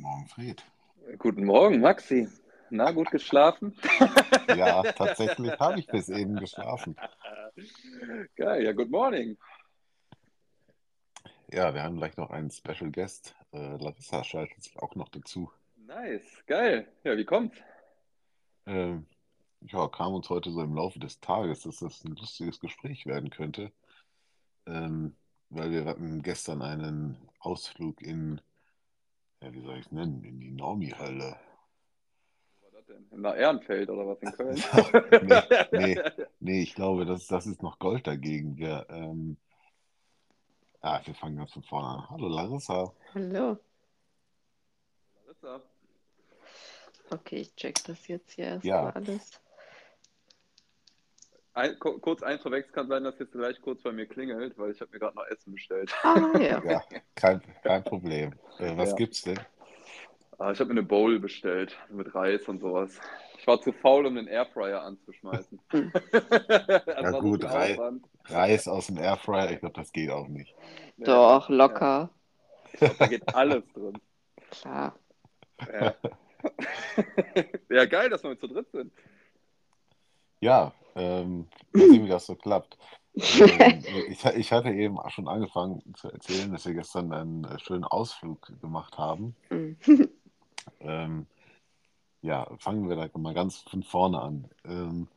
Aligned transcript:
Morgen, 0.00 0.26
Fred. 0.28 0.64
Guten 1.18 1.44
Morgen, 1.44 1.80
Maxi. 1.80 2.26
Na, 2.70 2.90
gut 2.90 3.10
geschlafen? 3.10 3.76
Ja, 4.56 4.82
tatsächlich 4.82 5.52
habe 5.60 5.78
ich 5.78 5.86
bis 5.86 6.08
eben 6.08 6.34
geschlafen. 6.36 6.96
Geil, 8.34 8.64
ja, 8.64 8.72
good 8.72 8.90
morning. 8.90 9.38
Ja, 11.52 11.72
wir 11.72 11.84
haben 11.84 11.98
gleich 11.98 12.16
noch 12.16 12.30
einen 12.30 12.50
Special 12.50 12.90
Guest. 12.90 13.36
Äh, 13.52 13.76
Larissa 13.76 14.24
schaltet 14.24 14.62
sich 14.62 14.76
auch 14.80 14.96
noch 14.96 15.08
dazu. 15.08 15.52
Nice, 15.76 16.42
geil. 16.46 16.88
Ja, 17.04 17.16
wie 17.16 17.24
kommt's? 17.24 17.56
Ähm, 18.66 19.06
ja, 19.60 19.86
kam 19.86 20.14
uns 20.14 20.28
heute 20.30 20.50
so 20.50 20.62
im 20.62 20.74
Laufe 20.74 20.98
des 20.98 21.20
Tages, 21.20 21.60
dass 21.60 21.78
das 21.78 22.04
ein 22.04 22.16
lustiges 22.16 22.58
Gespräch 22.58 23.06
werden 23.06 23.30
könnte. 23.30 23.70
Ähm, 24.66 25.14
weil 25.50 25.70
wir 25.70 25.84
hatten 25.84 26.22
gestern 26.22 26.62
einen 26.62 27.16
Ausflug 27.38 28.02
in, 28.02 28.40
ja, 29.42 29.52
wie 29.52 29.60
soll 29.62 29.78
ich 29.78 29.86
es 29.86 29.92
nennen, 29.92 30.22
in 30.24 30.38
die 30.40 30.50
Normi-Halle. 30.50 31.36
Wo 32.60 32.64
war 32.66 32.72
das 32.72 32.86
denn? 32.86 33.08
In 33.10 33.22
der 33.22 33.34
Ehrenfeld 33.36 33.88
oder 33.88 34.06
was 34.06 34.20
in 34.22 34.32
Köln? 34.32 34.56
Nee, 35.22 35.42
nee, 35.72 36.02
nee, 36.40 36.62
ich 36.62 36.74
glaube, 36.74 37.06
das, 37.06 37.26
das 37.26 37.46
ist 37.46 37.62
noch 37.62 37.78
Gold 37.78 38.06
dagegen. 38.06 38.56
Wir, 38.56 38.86
ähm, 38.90 39.36
ah, 40.80 41.00
wir 41.04 41.14
fangen 41.14 41.36
ganz 41.36 41.52
von 41.52 41.62
vorne 41.62 41.88
an. 41.88 42.10
Hallo 42.10 42.28
Larissa. 42.28 42.92
Hallo. 43.14 43.58
Larissa. 45.24 45.62
Okay, 47.10 47.36
ich 47.40 47.54
check 47.56 47.82
das 47.84 48.06
jetzt 48.08 48.32
hier 48.32 48.44
erstmal 48.46 48.72
Ja. 48.84 48.90
alles. 48.90 49.40
Ein, 51.52 51.78
ku- 51.80 51.98
kurz 51.98 52.22
eins 52.22 52.42
vorweg, 52.42 52.66
es 52.66 52.72
kann 52.72 52.86
sein, 52.88 53.02
dass 53.02 53.18
jetzt 53.18 53.32
gleich 53.32 53.60
kurz 53.60 53.82
bei 53.82 53.90
mir 53.92 54.06
klingelt, 54.06 54.56
weil 54.56 54.70
ich 54.70 54.80
habe 54.80 54.90
mir 54.92 55.00
gerade 55.00 55.16
noch 55.16 55.26
Essen 55.26 55.52
bestellt. 55.52 55.92
Ah, 56.02 56.38
ja. 56.38 56.62
Ja, 56.64 56.80
kein, 57.16 57.40
kein 57.62 57.82
Problem. 57.84 58.32
Äh, 58.58 58.76
was 58.76 58.90
Ja. 58.90 58.96
gibt's 58.96 59.22
denn? 59.22 59.38
Ah, 60.38 60.52
ich 60.52 60.60
habe 60.60 60.72
mir 60.72 60.80
eine 60.80 60.86
Bowl 60.88 61.18
bestellt 61.18 61.76
mit 61.90 62.14
Reis 62.14 62.48
und 62.48 62.60
sowas. 62.60 62.98
Ich 63.38 63.46
war 63.46 63.60
zu 63.60 63.72
faul, 63.72 64.06
um 64.06 64.14
den 64.14 64.26
Airfryer 64.28 64.82
anzuschmeißen. 64.82 65.60
Hm. 65.72 65.92
Ja, 66.86 67.10
gut, 67.20 67.40
viel 67.42 67.50
Rei- 67.50 67.72
Aufwand. 67.74 68.06
Reis 68.26 68.68
aus 68.68 68.86
dem 68.86 68.98
Airfryer, 68.98 69.50
ich 69.50 69.58
glaube, 69.60 69.74
das 69.74 69.92
geht 69.92 70.10
auch 70.10 70.28
nicht. 70.28 70.54
Doch, 70.98 71.48
ja. 71.48 71.54
locker. 71.56 72.10
Ich 72.72 72.78
glaube, 72.78 72.94
da 72.98 73.06
geht 73.08 73.34
alles 73.34 73.64
drin. 73.72 73.98
Klar. 74.50 74.96
Ja. 75.72 75.94
ja, 77.68 77.84
geil, 77.86 78.08
dass 78.08 78.22
wir 78.22 78.38
zu 78.38 78.46
dritt 78.46 78.70
sind. 78.70 78.92
Ja, 80.40 80.72
ähm, 80.94 81.48
mal 81.72 81.88
sehen, 81.88 82.04
wie 82.04 82.08
das 82.08 82.26
so 82.26 82.34
klappt. 82.34 82.78
Ähm, 83.14 83.84
ich, 84.08 84.24
ich 84.24 84.52
hatte 84.52 84.70
eben 84.70 84.98
auch 84.98 85.10
schon 85.10 85.28
angefangen 85.28 85.82
zu 85.94 86.10
erzählen, 86.10 86.52
dass 86.52 86.66
wir 86.66 86.74
gestern 86.74 87.12
einen 87.12 87.44
äh, 87.44 87.58
schönen 87.58 87.84
Ausflug 87.84 88.52
gemacht 88.60 88.98
haben. 88.98 89.34
Hm. 89.48 89.76
Ähm, 90.80 91.26
ja, 92.22 92.46
fangen 92.58 92.88
wir 92.88 92.96
da 92.96 93.08
mal 93.18 93.34
ganz 93.34 93.58
von 93.58 93.82
vorne 93.82 94.20
an. 94.20 94.48
Ähm, 94.64 95.08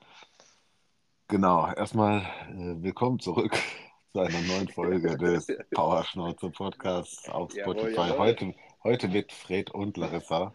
genau, 1.27 1.67
erstmal 1.71 2.21
äh, 2.49 2.81
willkommen 2.81 3.19
zurück 3.19 3.57
zu 4.13 4.19
einer 4.19 4.41
neuen 4.41 4.69
Folge 4.69 5.17
des 5.17 5.47
Powerschnauze 5.71 6.49
Podcasts 6.49 7.29
auf 7.29 7.53
Jawohl, 7.53 7.77
Spotify. 7.77 8.07
jawohl. 8.07 8.17
Heute, 8.17 8.55
heute 8.83 9.07
mit 9.09 9.31
Fred 9.31 9.71
und 9.71 9.97
Larissa. 9.97 10.53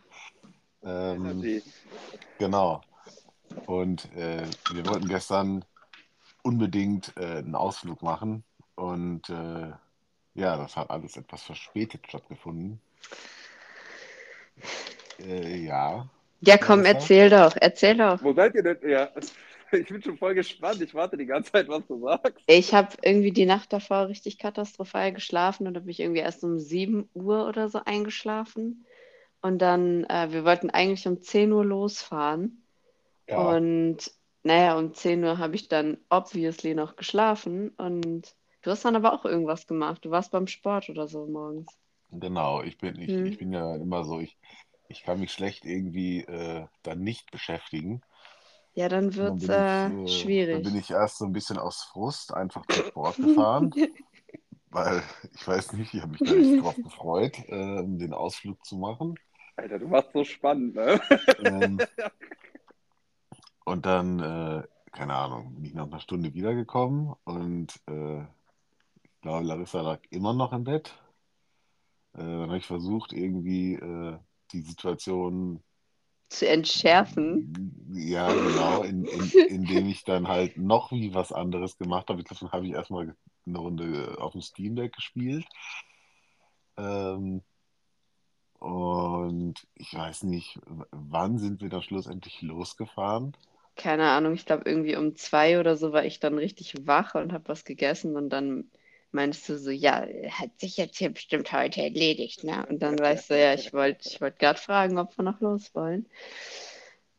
Ähm. 0.83 1.63
Genau. 2.39 2.81
Und 3.67 4.11
äh, 4.17 4.47
wir 4.73 4.87
wollten 4.87 5.09
gestern 5.09 5.65
unbedingt 6.43 7.13
äh, 7.17 7.39
einen 7.39 7.55
Ausflug 7.55 8.03
machen. 8.03 8.45
Und 8.75 9.29
äh, 9.29 9.73
ja, 10.35 10.57
das 10.57 10.77
hat 10.77 10.91
alles 10.91 11.17
etwas 11.17 11.43
verspätet 11.43 12.07
stattgefunden. 12.07 12.81
Äh, 15.21 15.65
ja. 15.65 16.09
Ja, 16.41 16.57
komm, 16.57 16.83
Larissa? 16.83 16.99
erzähl 16.99 17.31
doch, 17.31 17.57
erzähl 17.61 17.97
doch. 17.97 18.23
Wo 18.23 18.33
seid 18.33 18.55
ihr 18.55 18.63
denn? 18.63 18.79
Ja, 18.89 19.11
ich 19.73 19.89
bin 19.89 20.03
schon 20.03 20.17
voll 20.17 20.35
gespannt. 20.35 20.81
Ich 20.81 20.95
warte 20.95 21.17
die 21.17 21.27
ganze 21.27 21.53
Zeit, 21.53 21.69
was 21.69 21.87
du 21.87 22.01
sagst. 22.01 22.43
Ich 22.47 22.73
habe 22.73 22.97
irgendwie 23.03 23.33
die 23.33 23.47
Nacht 23.47 23.73
davor 23.73 24.09
richtig 24.09 24.39
katastrophal 24.39 25.13
geschlafen 25.13 25.67
und 25.67 25.77
habe 25.77 25.87
mich 25.87 26.01
irgendwie 26.01 26.21
erst 26.21 26.45
um 26.45 26.59
7 26.59 27.09
Uhr 27.15 27.49
oder 27.49 27.69
so 27.69 27.81
eingeschlafen. 27.85 28.87
Und 29.41 29.59
dann, 29.59 30.05
äh, 30.05 30.29
wir 30.31 30.45
wollten 30.45 30.71
eigentlich 30.71 31.07
um 31.07 31.21
10 31.21 31.53
Uhr 31.53 31.65
losfahren. 31.65 32.63
Ja. 33.29 33.59
Und 33.59 34.13
naja, 34.43 34.79
um 34.79 34.95
10 34.95 35.25
Uhr 35.25 35.39
habe 35.39 35.57
ich 35.57 35.69
dann 35.69 35.99
obviously 36.11 36.75
noch 36.75 36.97
geschlafen. 36.97 37.71
Und 37.71 38.35
du 38.63 38.71
hast 38.71 38.85
dann 38.85 38.97
aber 38.97 39.13
auch 39.15 39.25
irgendwas 39.25 39.67
gemacht. 39.67 40.05
Du 40.05 40.11
warst 40.11 40.31
beim 40.33 40.47
Sport 40.47 40.89
oder 40.91 41.09
so 41.09 41.27
morgens. 41.27 41.79
Genau, 42.11 42.63
ich 42.63 42.77
bin, 42.79 43.01
ich, 43.01 43.17
Hm. 43.17 43.25
ich 43.25 43.39
bin 43.39 43.53
ja 43.53 43.75
immer 43.77 44.05
so, 44.05 44.21
ich, 44.21 44.37
ich 44.89 45.03
kann 45.03 45.21
mich 45.21 45.33
schlecht 45.33 45.65
irgendwie 45.65 46.21
äh, 46.23 46.67
dann 46.83 47.01
nicht 47.01 47.31
beschäftigen. 47.31 48.03
Ja, 48.75 48.89
dann 48.89 49.15
wird's 49.17 49.49
bin 49.49 49.51
äh, 49.51 49.91
äh, 49.91 50.33
dann 50.51 50.63
schwierig. 50.63 50.65
bin 50.65 50.75
ich 50.77 50.91
erst 50.91 51.19
so 51.19 51.25
ein 51.25 51.33
bisschen 51.33 51.59
aus 51.59 51.83
Frust 51.83 52.33
einfach 52.35 52.67
zum 52.67 52.83
Sport 52.83 53.19
gefahren. 53.21 53.75
Weil 54.71 55.03
ich 55.35 55.47
weiß 55.49 55.73
nicht, 55.75 55.95
ich 55.95 56.03
habe 56.03 56.13
mich 56.13 56.23
da 56.25 56.35
echt 56.37 56.61
drauf 56.61 56.81
gefreut, 56.83 57.39
äh, 57.49 57.83
den 57.85 58.15
Ausflug 58.15 58.65
zu 58.65 58.77
machen. 58.79 59.19
Alter, 59.57 59.79
du 59.79 59.89
machst 59.89 60.13
so 60.13 60.25
spannend, 60.25 60.75
ne? 60.75 61.01
Ähm, 61.39 61.85
und 63.69 63.87
dann, 63.87 64.19
äh, 64.21 64.63
keine 64.93 65.15
Ahnung, 65.15 65.55
bin 65.55 65.65
ich 65.65 65.75
nach 65.75 65.87
einer 65.87 66.01
Stunde 66.01 66.35
wiedergekommen 66.35 67.15
und 67.25 67.81
äh, 67.87 68.23
ich 68.23 69.21
glaube, 69.21 69.45
Larissa 69.45 69.81
lag 69.83 70.01
immer 70.11 70.33
noch 70.33 70.53
im 70.53 70.65
Bett. 70.65 70.95
Äh, 72.15 72.21
dann 72.21 72.49
habe 72.49 72.59
ich 72.59 72.67
versucht, 72.67 73.13
irgendwie 73.13 73.75
äh, 73.75 74.19
die 74.53 74.63
Situation, 74.63 75.63
Zu 76.31 76.49
entschärfen. 76.49 77.91
ja, 77.93 78.33
genau, 78.33 78.83
in, 78.83 79.05
in, 79.05 79.31
indem 79.49 79.89
ich 79.89 80.05
dann 80.05 80.29
halt 80.29 80.57
noch 80.57 80.91
wie 80.93 81.15
was 81.15 81.33
anderes 81.33 81.77
gemacht 81.79 82.09
habe. 82.09 82.25
Davon 82.25 82.51
habe 82.53 82.67
ich 82.67 82.73
erstmal 82.73 83.15
eine 83.47 83.59
Runde 83.59 84.17
auf 84.19 84.33
dem 84.33 84.41
Steam 84.41 84.77
Deck 84.77 84.95
gespielt. 84.95 85.47
Ähm, 86.77 87.43
und 88.59 89.67
ich 89.75 89.95
weiß 89.95 90.25
nicht, 90.25 90.59
wann 90.91 91.39
sind 91.39 91.61
wir 91.61 91.69
dann 91.69 91.83
schlussendlich 91.83 92.43
losgefahren? 92.43 93.37
Keine 93.79 94.11
Ahnung, 94.11 94.35
ich 94.35 94.45
glaube 94.47 94.69
irgendwie 94.69 94.97
um 94.97 95.17
zwei 95.17 95.59
oder 95.61 95.77
so 95.77 95.93
war 95.93 96.05
ich 96.05 96.21
dann 96.21 96.37
richtig 96.39 96.75
wach 96.87 97.15
und 97.15 97.33
habe 97.33 97.49
was 97.49 97.65
gegessen 97.65 98.17
und 98.17 98.29
dann 98.31 98.71
meinst 99.13 99.49
du 99.49 99.57
so, 99.59 99.71
ja, 99.71 100.07
hat 100.31 100.51
sich 100.61 100.77
jetzt 100.77 100.99
hier 100.99 101.11
bestimmt 101.11 101.53
heute 101.53 101.83
erledigt, 101.83 102.45
ne? 102.45 102.67
Und 102.69 102.81
dann 102.83 102.99
weißt 102.99 103.31
du, 103.31 103.41
ja, 103.41 103.55
ich 103.55 103.73
wollte 103.73 104.09
ich 104.09 104.21
wollte 104.21 104.39
gerade 104.39 104.61
fragen, 104.61 104.99
ob 104.99 105.17
wir 105.19 105.25
noch 105.25 105.41
los 105.41 105.75
wollen. 105.75 106.07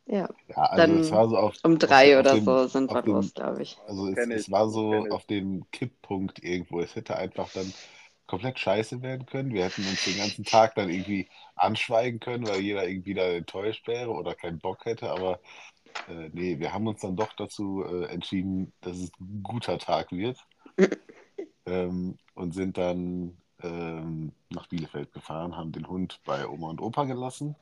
Ja, 0.05 0.29
Ja, 0.47 0.55
also 0.65 0.95
Dann 0.95 0.97
es 0.97 1.11
war 1.11 1.27
so 1.29 1.37
auf, 1.37 1.55
um 1.63 1.77
auf, 1.85 2.03
drei 2.03 2.17
auf 2.17 2.27
oder 2.27 2.29
dem, 2.29 2.61
so 2.61 2.67
sind 2.67 2.91
auf 2.91 3.01
wir 3.01 3.01
dem, 3.01 3.07
los, 3.07 3.33
glaube 3.33 3.61
ich. 3.63 3.77
also 3.87 4.07
es, 4.07 4.25
Kenn 4.25 4.31
es 4.31 4.49
ich, 4.49 4.51
war 4.51 4.69
so 4.69 5.07
ich. 5.07 5.09
auf 5.09 5.25
dem 5.25 5.69
Kipppunkt 5.71 6.43
irgendwo. 6.43 6.79
Es 6.81 6.95
hätte 6.95 7.15
einfach 7.17 7.49
dann 7.51 7.75
komplett 8.27 8.59
scheiße 8.59 9.01
werden 9.01 9.25
können. 9.25 9.53
Wir 9.53 9.65
hätten 9.65 9.87
uns 9.87 10.03
den 10.03 10.17
ganzen 10.17 10.45
Tag 10.45 10.75
dann 10.75 10.89
irgendwie 10.89 11.29
anschweigen 11.55 12.19
können, 12.19 12.47
weil 12.47 12.61
jeder 12.61 12.87
irgendwie 12.87 13.13
da 13.15 13.23
enttäuscht 13.23 13.87
wäre 13.87 14.11
oder 14.11 14.35
keinen 14.35 14.59
Bock 14.59 14.85
hätte. 14.85 15.09
Aber 15.11 15.39
äh, 16.07 16.29
nee, 16.33 16.59
wir 16.59 16.73
haben 16.73 16.87
uns 16.87 17.01
dann 17.01 17.15
doch 17.15 17.33
dazu 17.33 17.83
äh, 17.83 18.05
entschieden, 18.05 18.73
dass 18.81 18.97
es 18.97 19.11
ein 19.19 19.43
guter 19.43 19.77
Tag 19.77 20.11
wird. 20.11 20.39
Ähm, 21.65 22.17
und 22.33 22.55
sind 22.55 22.79
dann 22.79 23.37
ähm, 23.61 24.31
nach 24.49 24.67
Bielefeld 24.67 25.13
gefahren, 25.13 25.55
haben 25.55 25.71
den 25.71 25.87
Hund 25.87 26.19
bei 26.25 26.47
Oma 26.47 26.69
und 26.69 26.81
Opa 26.81 27.03
gelassen 27.03 27.55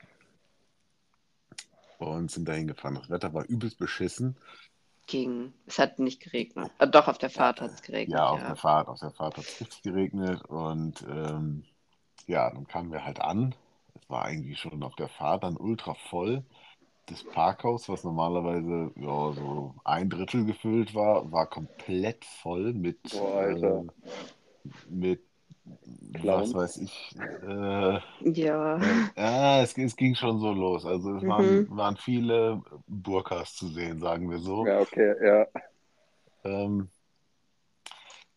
und 1.98 2.30
sind 2.30 2.48
dahin 2.48 2.68
gefahren. 2.68 2.94
Das 2.94 3.10
Wetter 3.10 3.34
war 3.34 3.44
übelst 3.44 3.78
beschissen. 3.78 4.36
Ging. 5.06 5.52
Es 5.66 5.78
hat 5.78 5.98
nicht 5.98 6.20
geregnet. 6.20 6.70
Ah, 6.78 6.86
doch, 6.86 7.08
auf 7.08 7.18
der 7.18 7.30
Fahrt 7.30 7.60
hat 7.60 7.70
es 7.72 7.82
geregnet, 7.82 8.18
Ja, 8.18 8.28
auf 8.28 8.40
ja. 8.40 8.46
der 8.48 8.56
Fahrt, 8.56 8.88
auf 8.88 9.00
der 9.00 9.10
Fahrt 9.10 9.36
hat 9.36 9.44
es 9.44 9.60
richtig 9.60 9.82
geregnet 9.82 10.44
und 10.44 11.02
ähm, 11.02 11.64
ja, 12.26 12.50
dann 12.50 12.66
kamen 12.66 12.92
wir 12.92 13.04
halt 13.04 13.20
an. 13.20 13.54
Es 13.94 14.08
war 14.08 14.24
eigentlich 14.24 14.58
schon 14.58 14.82
auf 14.82 14.94
der 14.96 15.08
Fahrt 15.08 15.44
dann 15.44 15.56
ultra 15.56 15.94
voll. 15.94 16.44
Das 17.08 17.24
Parkhaus, 17.24 17.88
was 17.88 18.04
normalerweise 18.04 18.92
ja, 18.96 19.32
so 19.32 19.74
ein 19.84 20.10
Drittel 20.10 20.44
gefüllt 20.44 20.94
war, 20.94 21.30
war 21.32 21.48
komplett 21.48 22.24
voll 22.24 22.74
mit, 22.74 22.98
Boah, 23.12 23.36
Alter. 23.38 23.84
äh, 24.04 24.10
mit 24.90 25.22
was 26.12 26.20
Clowns. 26.20 26.54
weiß 26.54 26.76
ich. 26.78 27.16
Äh, 27.42 28.00
Ja. 28.20 28.78
ja, 29.16 29.62
es, 29.62 29.76
es 29.76 29.96
ging 29.96 30.14
schon 30.14 30.38
so 30.38 30.52
los. 30.52 30.84
Also 30.84 31.14
es 31.16 31.26
waren, 31.26 31.64
Mhm. 31.64 31.76
waren 31.76 31.96
viele 31.96 32.62
Burkas 32.86 33.54
zu 33.54 33.68
sehen, 33.68 34.00
sagen 34.00 34.30
wir 34.30 34.38
so. 34.38 34.66
Ja, 34.66 34.80
okay, 34.80 35.14
ja. 35.24 35.46
Ähm, 36.44 36.88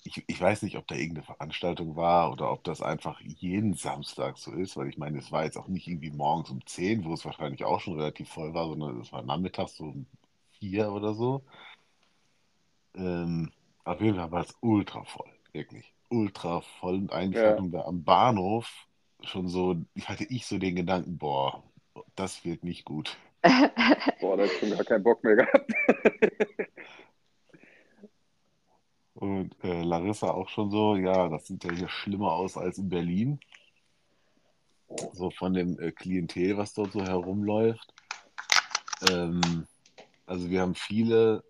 ich, 0.03 0.24
ich 0.27 0.42
weiß 0.42 0.63
nicht, 0.63 0.77
ob 0.77 0.88
da 0.88 0.95
irgendeine 0.95 1.25
Veranstaltung 1.25 1.95
war 1.95 2.31
oder 2.31 2.51
ob 2.51 2.63
das 2.63 2.81
einfach 2.81 3.19
jeden 3.21 3.74
Samstag 3.75 4.38
so 4.38 4.51
ist, 4.51 4.75
weil 4.77 4.88
ich 4.89 4.98
meine, 4.98 5.19
es 5.19 5.31
war 5.31 5.44
jetzt 5.44 5.57
auch 5.57 5.68
nicht 5.68 5.88
irgendwie 5.88 6.12
morgens 6.12 6.50
um 6.50 6.65
10, 6.65 7.06
wo 7.06 7.13
es 7.13 7.25
wahrscheinlich 7.25 7.63
auch 7.63 7.80
schon 7.80 7.98
relativ 8.00 8.30
voll 8.30 8.53
war, 8.53 8.68
sondern 8.68 9.00
es 9.00 9.12
war 9.12 9.21
nachmittags 9.24 9.75
so 9.77 9.86
um 9.86 10.06
4 10.59 10.92
oder 10.92 11.13
so. 11.13 11.44
Ähm, 12.95 13.51
auf 13.83 14.01
jeden 14.01 14.15
Fall 14.18 14.31
war 14.31 14.42
es 14.42 14.56
ultra 14.62 15.03
voll, 15.03 15.30
wirklich 15.53 15.94
ultra 16.09 16.62
voll. 16.62 16.95
Und 16.95 17.12
eigentlich 17.13 17.42
Ja. 17.42 17.57
wir 17.57 17.86
am 17.86 18.03
Bahnhof 18.03 18.88
schon 19.24 19.48
so, 19.48 19.75
hatte 20.06 20.25
ich 20.25 20.45
so 20.45 20.57
den 20.57 20.75
Gedanken, 20.75 21.18
boah, 21.18 21.63
das 22.15 22.44
wird 22.45 22.63
nicht 22.63 22.86
gut. 22.86 23.18
Boah, 24.19 24.38
da 24.38 24.44
hab 24.44 24.51
ich 24.51 24.59
schon 24.59 24.69
gar 24.69 24.83
keinen 24.83 25.03
Bock 25.03 25.24
mehr 25.24 25.36
gehabt. 25.36 25.71
Und 29.22 29.56
äh, 29.64 29.84
Larissa 29.84 30.32
auch 30.32 30.50
schon 30.50 30.72
so, 30.72 30.96
ja, 30.96 31.30
das 31.30 31.46
sieht 31.46 31.64
ja 31.64 31.72
hier 31.72 31.90
schlimmer 31.90 32.32
aus 32.32 32.58
als 32.58 32.80
in 32.80 32.90
Berlin. 32.90 33.40
So 35.14 35.30
von 35.30 35.54
dem 35.54 35.80
äh, 35.80 35.92
Klientel, 35.92 36.58
was 36.58 36.74
dort 36.74 36.92
so 36.92 37.04
herumläuft. 37.04 37.94
Ähm, 39.12 39.68
also 40.26 40.50
wir 40.50 40.62
haben 40.62 40.74
viele 40.74 41.44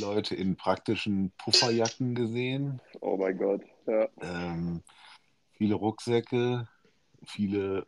Leute 0.00 0.34
in 0.34 0.56
praktischen 0.56 1.30
Pufferjacken 1.38 2.16
gesehen, 2.16 2.80
Oh 3.00 3.16
mein 3.16 3.38
Gott. 3.38 3.62
Ja. 3.86 4.08
ähm, 4.20 4.82
viele 5.52 5.76
Rucksäcke, 5.76 6.66
viele 7.24 7.86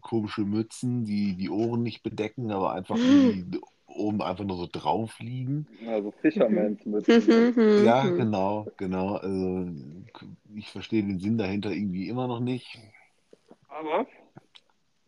komische 0.00 0.42
Mützen, 0.42 1.04
die 1.04 1.34
die 1.34 1.50
Ohren 1.50 1.82
nicht 1.82 2.04
bedecken, 2.04 2.52
aber 2.52 2.72
einfach 2.72 2.96
irgendwie 2.96 3.60
oben 3.94 4.22
einfach 4.22 4.44
nur 4.44 4.56
so 4.56 4.68
drauf 4.70 5.18
liegen. 5.20 5.66
Also 5.86 6.12
Fisherman's 6.20 6.84
Mützen. 6.84 7.52
Mhm. 7.54 7.84
Ja, 7.84 8.08
genau, 8.10 8.66
genau. 8.76 9.16
Also 9.16 9.70
ich 10.54 10.70
verstehe 10.70 11.02
den 11.02 11.18
Sinn 11.18 11.38
dahinter 11.38 11.70
irgendwie 11.70 12.08
immer 12.08 12.26
noch 12.26 12.40
nicht. 12.40 12.78
Aber 13.68 14.06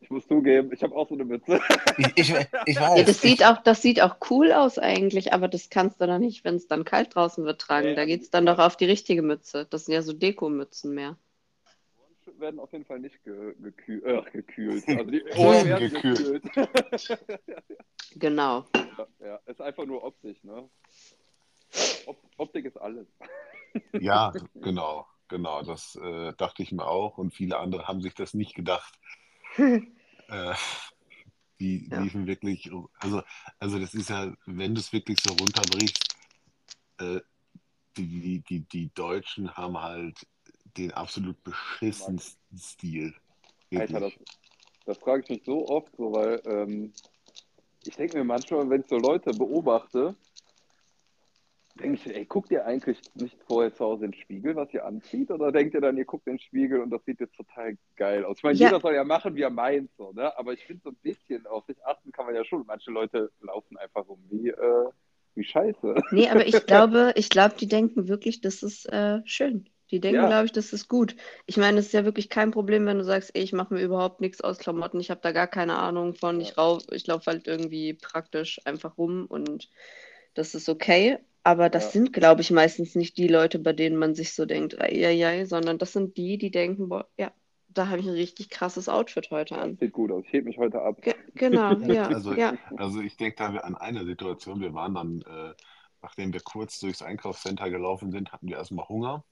ich 0.00 0.10
muss 0.10 0.26
zugeben, 0.26 0.70
ich 0.72 0.82
habe 0.82 0.94
auch 0.94 1.08
so 1.08 1.14
eine 1.14 1.24
Mütze. 1.24 1.60
Ich, 1.96 2.06
ich, 2.16 2.34
ich 2.66 2.76
Ja, 2.76 2.90
weiß. 2.90 3.06
das 3.06 3.20
sieht 3.22 3.40
ich, 3.40 3.46
auch, 3.46 3.62
das 3.62 3.80
sieht 3.80 4.02
auch 4.02 4.16
cool 4.30 4.52
aus 4.52 4.78
eigentlich, 4.78 5.32
aber 5.32 5.48
das 5.48 5.70
kannst 5.70 6.00
du 6.00 6.06
dann 6.06 6.20
nicht, 6.20 6.44
wenn 6.44 6.56
es 6.56 6.66
dann 6.68 6.84
kalt 6.84 7.14
draußen 7.14 7.44
wird, 7.44 7.60
tragen. 7.60 7.88
Nee, 7.88 7.94
Da 7.94 8.04
geht 8.04 8.22
es 8.22 8.30
dann 8.30 8.44
doch 8.46 8.58
auf 8.58 8.76
die 8.76 8.84
richtige 8.84 9.22
Mütze. 9.22 9.66
Das 9.70 9.86
sind 9.86 9.94
ja 9.94 10.02
so 10.02 10.12
Dekomützen 10.12 10.94
mehr. 10.94 11.16
werden 12.38 12.58
auf 12.60 12.72
jeden 12.72 12.84
Fall 12.84 12.98
nicht 13.00 13.22
ge 13.24 13.54
gekühl 13.62 14.02
äh, 14.04 14.30
gekühlt. 14.30 14.84
Also 14.88 15.10
die 15.10 15.22
Ohren 15.36 15.38
Ohren 15.38 15.68
werden 15.68 15.90
gekühlt. 15.90 16.42
gekühlt. 16.42 17.18
Genau. 18.16 18.64
ja, 18.74 19.26
ja, 19.26 19.36
ist 19.46 19.60
einfach 19.60 19.86
nur 19.86 20.04
optisch, 20.04 20.42
ne? 20.42 20.68
Op 22.06 22.22
Optik 22.36 22.64
ist 22.66 22.76
alles. 22.76 23.06
ja, 24.00 24.32
genau, 24.54 25.06
genau. 25.28 25.62
Das 25.62 25.96
äh, 25.96 26.32
dachte 26.34 26.62
ich 26.62 26.72
mir 26.72 26.86
auch. 26.86 27.18
Und 27.18 27.34
viele 27.34 27.58
andere 27.58 27.88
haben 27.88 28.00
sich 28.00 28.14
das 28.14 28.34
nicht 28.34 28.54
gedacht. 28.54 28.98
Äh, 30.26 30.54
die 31.60 31.86
Ja. 31.90 32.00
liefen 32.00 32.26
wirklich, 32.26 32.70
also, 32.98 33.22
also 33.58 33.78
das 33.78 33.92
ist 33.92 34.08
ja, 34.08 34.34
wenn 34.46 34.74
du 34.74 34.80
es 34.80 34.90
wirklich 34.90 35.18
so 35.20 35.34
runterbrichst, 35.34 36.16
äh, 36.98 37.20
die, 37.96 38.06
die, 38.06 38.40
die, 38.40 38.60
die 38.60 38.94
Deutschen 38.94 39.54
haben 39.54 39.78
halt 39.78 40.26
den 40.78 40.92
absolut 40.92 41.42
beschissensten 41.44 42.58
Stil. 42.58 43.14
Alter, 43.72 44.00
das, 44.00 44.12
Wirklich. 44.12 44.28
das 44.86 44.98
frage 44.98 45.22
ich 45.24 45.28
mich 45.28 45.44
so 45.44 45.68
oft, 45.68 45.94
so, 45.96 46.12
weil 46.12 46.40
ähm, 46.46 46.92
ich 47.84 47.96
denke 47.96 48.16
mir 48.16 48.24
manchmal, 48.24 48.68
wenn 48.70 48.80
ich 48.82 48.88
so 48.88 48.98
Leute 48.98 49.34
beobachte, 49.34 50.14
denke 51.74 51.94
ich, 51.96 52.14
ey, 52.14 52.24
guckt 52.24 52.50
ihr 52.52 52.64
eigentlich 52.64 53.02
nicht 53.14 53.36
vorher 53.46 53.74
zu 53.74 53.84
Hause 53.84 54.04
in 54.04 54.12
den 54.12 54.20
Spiegel, 54.20 54.54
was 54.54 54.72
ihr 54.72 54.84
anzieht? 54.84 55.30
Oder 55.30 55.50
denkt 55.50 55.74
ihr 55.74 55.80
dann, 55.80 55.96
ihr 55.96 56.04
guckt 56.04 56.26
in 56.26 56.34
den 56.34 56.38
Spiegel 56.38 56.80
und 56.80 56.90
das 56.90 57.04
sieht 57.04 57.20
jetzt 57.20 57.34
total 57.34 57.76
geil 57.96 58.24
aus? 58.24 58.36
Ich 58.38 58.44
meine, 58.44 58.58
Ja. 58.58 58.66
jeder 58.68 58.80
soll 58.80 58.94
ja 58.94 59.04
machen, 59.04 59.34
wie 59.34 59.42
er 59.42 59.50
meint, 59.50 59.90
so, 59.98 60.12
ne? 60.12 60.36
aber 60.38 60.52
ich 60.52 60.64
finde, 60.64 60.82
so 60.84 60.90
ein 60.90 60.96
bisschen 61.02 61.46
auf 61.46 61.64
sich 61.66 61.84
achten 61.84 62.12
kann 62.12 62.26
man 62.26 62.34
ja 62.34 62.44
schon. 62.44 62.64
Manche 62.66 62.90
Leute 62.92 63.30
laufen 63.40 63.76
einfach 63.76 64.06
rum 64.06 64.22
wie, 64.30 64.50
äh, 64.50 64.88
wie 65.34 65.44
scheiße. 65.44 65.94
Nee, 66.12 66.28
aber 66.28 66.46
ich 66.46 66.54
glaube, 66.66 67.12
ich 67.16 67.28
glaube, 67.28 67.56
die 67.58 67.66
denken 67.68 68.06
wirklich, 68.06 68.40
das 68.40 68.62
ist 68.62 68.86
äh, 68.86 69.20
schön. 69.24 69.68
Die 69.94 70.00
denken, 70.00 70.26
Ja. 70.26 70.28
glaube 70.28 70.46
ich, 70.46 70.52
das 70.52 70.72
ist 70.72 70.88
gut. 70.88 71.14
Ich 71.46 71.56
meine, 71.56 71.78
es 71.78 71.86
ist 71.86 71.92
ja 71.92 72.04
wirklich 72.04 72.28
kein 72.28 72.50
Problem, 72.50 72.84
wenn 72.86 72.98
du 72.98 73.04
sagst, 73.04 73.30
ey, 73.34 73.42
ich 73.42 73.52
mache 73.52 73.74
mir 73.74 73.80
überhaupt 73.82 74.20
nichts 74.20 74.40
aus 74.40 74.58
Klamotten, 74.58 74.98
ich 75.00 75.10
habe 75.10 75.20
da 75.22 75.30
gar 75.32 75.46
keine 75.46 75.76
Ahnung 75.78 76.14
von, 76.14 76.40
ich, 76.40 76.54
ich 76.90 77.06
laufe 77.06 77.30
halt 77.30 77.46
irgendwie 77.46 77.94
praktisch 77.94 78.60
einfach 78.64 78.98
rum 78.98 79.26
und 79.26 79.68
das 80.34 80.54
ist 80.54 80.68
okay. 80.68 81.18
Aber 81.44 81.68
das 81.70 81.84
Ja. 81.84 81.92
sind, 81.92 82.12
glaube 82.12 82.40
ich, 82.40 82.50
meistens 82.50 82.94
nicht 82.96 83.16
die 83.18 83.28
Leute, 83.28 83.58
bei 83.60 83.72
denen 83.72 83.96
man 83.96 84.14
sich 84.14 84.34
so 84.34 84.46
denkt, 84.46 84.74
ja, 84.90 85.10
ja, 85.10 85.46
sondern 85.46 85.78
das 85.78 85.92
sind 85.92 86.16
die, 86.16 86.38
die 86.38 86.50
denken, 86.50 86.88
boah, 86.88 87.06
ja, 87.18 87.32
da 87.68 87.88
habe 87.88 88.00
ich 88.00 88.06
ein 88.06 88.14
richtig 88.14 88.50
krasses 88.50 88.88
Outfit 88.88 89.30
heute 89.30 89.56
an. 89.58 89.78
Sieht 89.78 89.92
gut 89.92 90.10
aus. 90.10 90.24
Ich 90.26 90.32
heb 90.32 90.44
mich 90.44 90.58
heute 90.58 90.80
ab. 90.82 91.00
Ge 91.02 91.14
genau, 91.34 91.78
ja, 91.86 92.14
Also, 92.14 92.36
ja. 92.36 92.58
also 92.76 93.00
ich 93.00 93.16
denke 93.16 93.36
da 93.36 93.46
an 93.58 93.76
eine 93.76 94.04
Situation, 94.04 94.60
wir 94.60 94.74
waren 94.74 94.94
dann, 94.94 95.22
äh, 95.22 95.54
nachdem 96.02 96.32
wir 96.32 96.40
kurz 96.40 96.78
durchs 96.80 97.02
Einkaufscenter 97.02 97.70
gelaufen 97.70 98.10
sind, 98.10 98.32
hatten 98.32 98.48
wir 98.48 98.56
erstmal 98.56 98.88
Hunger. 98.88 99.24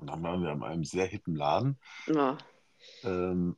Und 0.00 0.08
dann 0.08 0.22
waren 0.22 0.42
wir 0.42 0.52
in 0.52 0.62
einem 0.62 0.84
sehr 0.84 1.06
hippen 1.06 1.36
Laden. 1.36 1.78
Ja. 2.06 2.38
Ähm, 3.04 3.56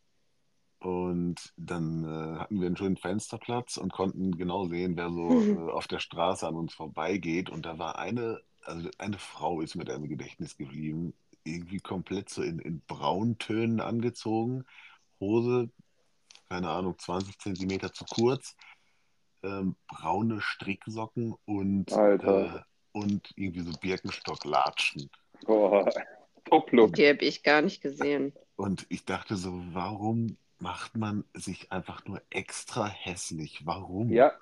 und 0.80 1.52
dann 1.56 2.04
äh, 2.04 2.38
hatten 2.40 2.60
wir 2.60 2.66
einen 2.66 2.76
schönen 2.76 2.96
Fensterplatz 2.96 3.76
und 3.76 3.92
konnten 3.92 4.36
genau 4.36 4.66
sehen, 4.66 4.96
wer 4.96 5.10
so 5.10 5.28
Mhm. 5.28 5.68
äh, 5.68 5.70
auf 5.70 5.86
der 5.86 6.00
Straße 6.00 6.46
an 6.46 6.56
uns 6.56 6.74
vorbeigeht. 6.74 7.50
Und 7.50 7.66
da 7.66 7.78
war 7.78 7.98
eine, 7.98 8.40
also 8.64 8.88
eine 8.98 9.18
Frau 9.18 9.60
ist 9.60 9.76
mir 9.76 9.84
da 9.84 9.94
im 9.94 10.08
Gedächtnis 10.08 10.56
geblieben, 10.56 11.14
irgendwie 11.44 11.78
komplett 11.78 12.30
so 12.30 12.42
in, 12.42 12.58
in 12.58 12.80
Brauntönen 12.86 13.80
angezogen, 13.80 14.64
Hose, 15.20 15.70
keine 16.48 16.68
Ahnung, 16.68 16.98
20 16.98 17.38
Zentimeter 17.38 17.92
zu 17.92 18.04
kurz, 18.04 18.56
ähm, 19.42 19.76
braune 19.88 20.40
Stricksocken 20.40 21.34
und, 21.44 21.90
äh, 21.92 22.60
und 22.92 23.30
irgendwie 23.36 23.60
so 23.60 23.72
Birkenstocklatschen. 23.80 25.10
Boah, 25.44 25.90
Top-Look. 26.44 26.94
Die 26.94 27.08
habe 27.08 27.24
ich 27.24 27.42
gar 27.42 27.62
nicht 27.62 27.82
gesehen. 27.82 28.32
Und 28.56 28.86
ich 28.88 29.04
dachte 29.04 29.36
so, 29.36 29.50
warum 29.72 30.36
macht 30.58 30.96
man 30.96 31.24
sich 31.34 31.72
einfach 31.72 32.04
nur 32.06 32.20
extra 32.30 32.86
hässlich? 32.88 33.66
Warum? 33.66 34.10
Ja, 34.10 34.32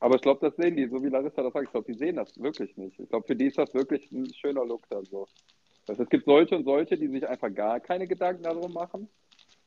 aber 0.00 0.16
ich 0.16 0.22
glaube, 0.22 0.40
das 0.48 0.56
sehen 0.56 0.76
die, 0.76 0.88
so 0.88 1.02
wie 1.02 1.08
Larissa 1.08 1.42
das 1.42 1.52
sagt. 1.52 1.66
Ich 1.66 1.72
glaube, 1.72 1.92
die 1.92 1.98
sehen 1.98 2.16
das 2.16 2.36
wirklich 2.40 2.76
nicht. 2.76 2.98
Ich 2.98 3.08
glaube, 3.08 3.26
für 3.26 3.36
die 3.36 3.46
ist 3.46 3.58
das 3.58 3.72
wirklich 3.74 4.10
ein 4.12 4.32
schöner 4.34 4.64
Look 4.64 4.88
dann 4.88 5.04
so. 5.04 5.26
Also 5.88 6.02
es 6.02 6.08
gibt 6.08 6.24
solche 6.26 6.56
und 6.56 6.64
solche, 6.64 6.96
die 6.96 7.08
sich 7.08 7.26
einfach 7.26 7.52
gar 7.52 7.80
keine 7.80 8.06
Gedanken 8.06 8.42
darum 8.42 8.72
machen. 8.72 9.08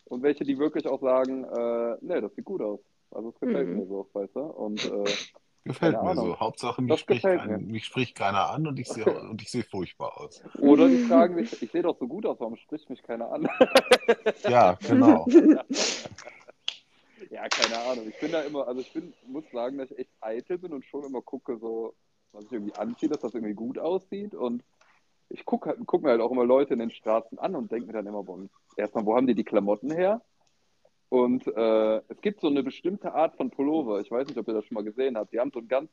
Und 0.05 0.23
welche, 0.23 0.43
die 0.43 0.57
wirklich 0.57 0.87
auch 0.87 1.01
sagen, 1.01 1.43
äh, 1.43 1.97
nee, 2.01 2.19
das 2.21 2.33
sieht 2.35 2.45
gut 2.45 2.61
aus. 2.61 2.79
Also 3.11 3.29
es 3.29 3.39
gefällt 3.39 3.67
Mhm. 3.69 3.77
mir 3.77 3.87
so, 3.87 4.09
weißt 4.13 4.35
du? 4.35 4.39
Und 4.41 4.83
äh, 4.85 5.03
Gefällt 5.65 5.95
Keine 5.95 6.03
mir 6.03 6.11
Ahnung. 6.11 6.25
so. 6.27 6.39
Hauptsache, 6.39 6.81
mich 6.81 6.99
spricht, 7.01 7.23
kein, 7.23 7.67
mich 7.67 7.85
spricht 7.85 8.15
keiner 8.15 8.49
an 8.49 8.65
und 8.65 8.79
ich 8.79 8.87
sehe 8.87 9.05
und 9.29 9.41
ich 9.41 9.51
sehe 9.51 9.63
furchtbar 9.63 10.19
aus. 10.19 10.41
oder 10.59 10.87
die 10.87 10.99
fragen 10.99 11.35
sich, 11.35 11.61
ich 11.61 11.71
sehe 11.71 11.81
doch 11.83 11.97
so 11.99 12.07
gut 12.07 12.25
aus, 12.25 12.39
warum 12.39 12.55
spricht 12.55 12.89
mich 12.89 13.03
keiner 13.03 13.31
an? 13.31 13.47
Ja, 14.47 14.73
genau. 14.87 15.27
Ja, 17.29 17.47
keine 17.47 17.77
Ahnung. 17.79 18.07
Ich 18.09 18.19
bin 18.19 18.31
da 18.31 18.41
immer, 18.41 18.67
also 18.67 18.81
ich 18.81 18.91
bin, 18.91 19.13
muss 19.27 19.43
sagen, 19.51 19.77
dass 19.77 19.91
ich 19.91 19.99
echt 19.99 20.11
eitel 20.19 20.57
bin 20.57 20.73
und 20.73 20.85
schon 20.85 21.03
immer 21.03 21.21
gucke, 21.21 21.57
so, 21.57 21.93
was 22.31 22.45
ich 22.45 22.51
irgendwie 22.51 22.75
anziehe, 22.75 23.09
dass 23.09 23.21
das 23.21 23.33
irgendwie 23.33 23.53
gut 23.53 23.77
aussieht. 23.77 24.33
Und 24.33 24.63
ich 25.29 25.45
gucke 25.45 25.69
halt, 25.69 25.79
guck 25.85 26.01
mir 26.01 26.09
halt 26.09 26.21
auch 26.21 26.31
immer 26.31 26.45
Leute 26.45 26.73
in 26.73 26.79
den 26.79 26.89
Straßen 26.89 27.37
an 27.37 27.55
und 27.55 27.71
denke 27.71 27.87
mir 27.87 27.93
dann 27.93 28.07
immer, 28.07 28.23
boah, 28.23 28.39
erstmal, 28.77 29.05
wo 29.05 29.15
haben 29.15 29.27
die 29.27 29.35
die 29.35 29.43
Klamotten 29.43 29.91
her? 29.91 30.21
Und 31.09 31.47
äh, 31.47 31.97
es 32.07 32.21
gibt 32.21 32.39
so 32.41 32.47
eine 32.47 32.61
bestimmte 32.63 33.13
Art 33.13 33.35
von 33.35 33.49
Pullover. 33.49 33.99
Ich 33.99 34.11
weiß 34.11 34.27
nicht, 34.27 34.37
ob 34.37 34.47
ihr 34.47 34.53
das 34.53 34.65
schon 34.65 34.75
mal 34.75 34.83
gesehen 34.83 35.17
habt. 35.17 35.33
Die 35.33 35.39
haben 35.39 35.51
so 35.51 35.59
einen 35.59 35.67
ganz, 35.67 35.89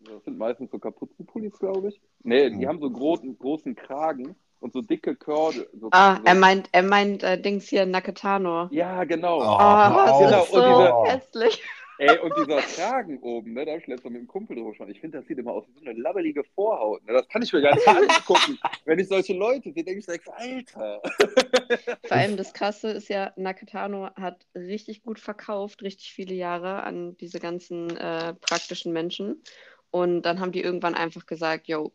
das 0.00 0.22
sind 0.24 0.38
meistens 0.38 0.70
so 0.70 0.78
Kapuzenpullis, 0.78 1.58
glaube 1.58 1.88
ich. 1.88 2.00
Nee, 2.22 2.50
die 2.50 2.56
Mhm. 2.64 2.68
haben 2.68 2.80
so 2.80 2.90
großen, 2.90 3.36
großen 3.38 3.74
Kragen 3.74 4.36
und 4.60 4.72
so 4.72 4.80
dicke 4.80 5.16
Körde. 5.16 5.68
So, 5.80 5.88
Ah, 5.90 6.16
so, 6.16 6.22
er 6.24 6.34
meint, 6.36 6.68
er 6.72 6.82
meint 6.84 7.22
äh, 7.24 7.40
Dings 7.40 7.68
hier, 7.68 7.84
Nakatano. 7.84 8.68
ja, 8.70 9.02
genau. 9.04 9.38
Oh, 9.38 9.42
Ah, 9.42 9.90
das 9.90 10.10
auf. 10.12 10.18
Genau, 10.20 10.42
ist 10.42 10.52
und 10.52 10.62
so 10.62 10.68
diese- 10.68 11.12
hässlich. 11.12 11.62
Ey, 11.98 12.18
und 12.18 12.36
dieser 12.36 12.60
Kragen 12.60 13.18
oben, 13.20 13.52
ne, 13.52 13.64
da 13.64 13.72
habe 13.72 13.80
ich 13.80 13.86
letztens 13.86 14.12
mit 14.12 14.20
einem 14.20 14.28
Kumpel 14.28 14.56
drüber 14.56 14.74
schon. 14.74 14.90
Ich 14.90 15.00
finde, 15.00 15.18
das 15.18 15.26
sieht 15.28 15.38
immer 15.38 15.52
aus 15.52 15.64
wie 15.68 15.84
so 15.84 15.90
eine 15.90 15.98
labbelige 15.98 16.42
Vorhaut. 16.54 17.04
Ne? 17.06 17.12
Das 17.12 17.28
kann 17.28 17.42
ich 17.42 17.52
mir 17.52 17.62
gar 17.62 17.74
nicht 17.74 17.86
angucken. 17.88 18.58
Wenn 18.84 18.98
ich 18.98 19.08
solche 19.08 19.34
Leute 19.34 19.72
sehe, 19.72 19.84
denke 19.84 20.00
ich 20.00 20.06
direkt, 20.06 20.28
Alter. 20.28 21.02
Vor 22.04 22.16
allem 22.16 22.36
das 22.36 22.52
Krasse 22.52 22.90
ist 22.90 23.08
ja, 23.08 23.32
Nakatano 23.36 24.10
hat 24.16 24.46
richtig 24.54 25.02
gut 25.02 25.20
verkauft, 25.20 25.82
richtig 25.82 26.12
viele 26.12 26.34
Jahre 26.34 26.82
an 26.82 27.16
diese 27.18 27.38
ganzen 27.38 27.96
äh, 27.96 28.34
praktischen 28.34 28.92
Menschen. 28.92 29.42
Und 29.90 30.22
dann 30.22 30.40
haben 30.40 30.52
die 30.52 30.62
irgendwann 30.62 30.94
einfach 30.94 31.26
gesagt, 31.26 31.68
yo, 31.68 31.92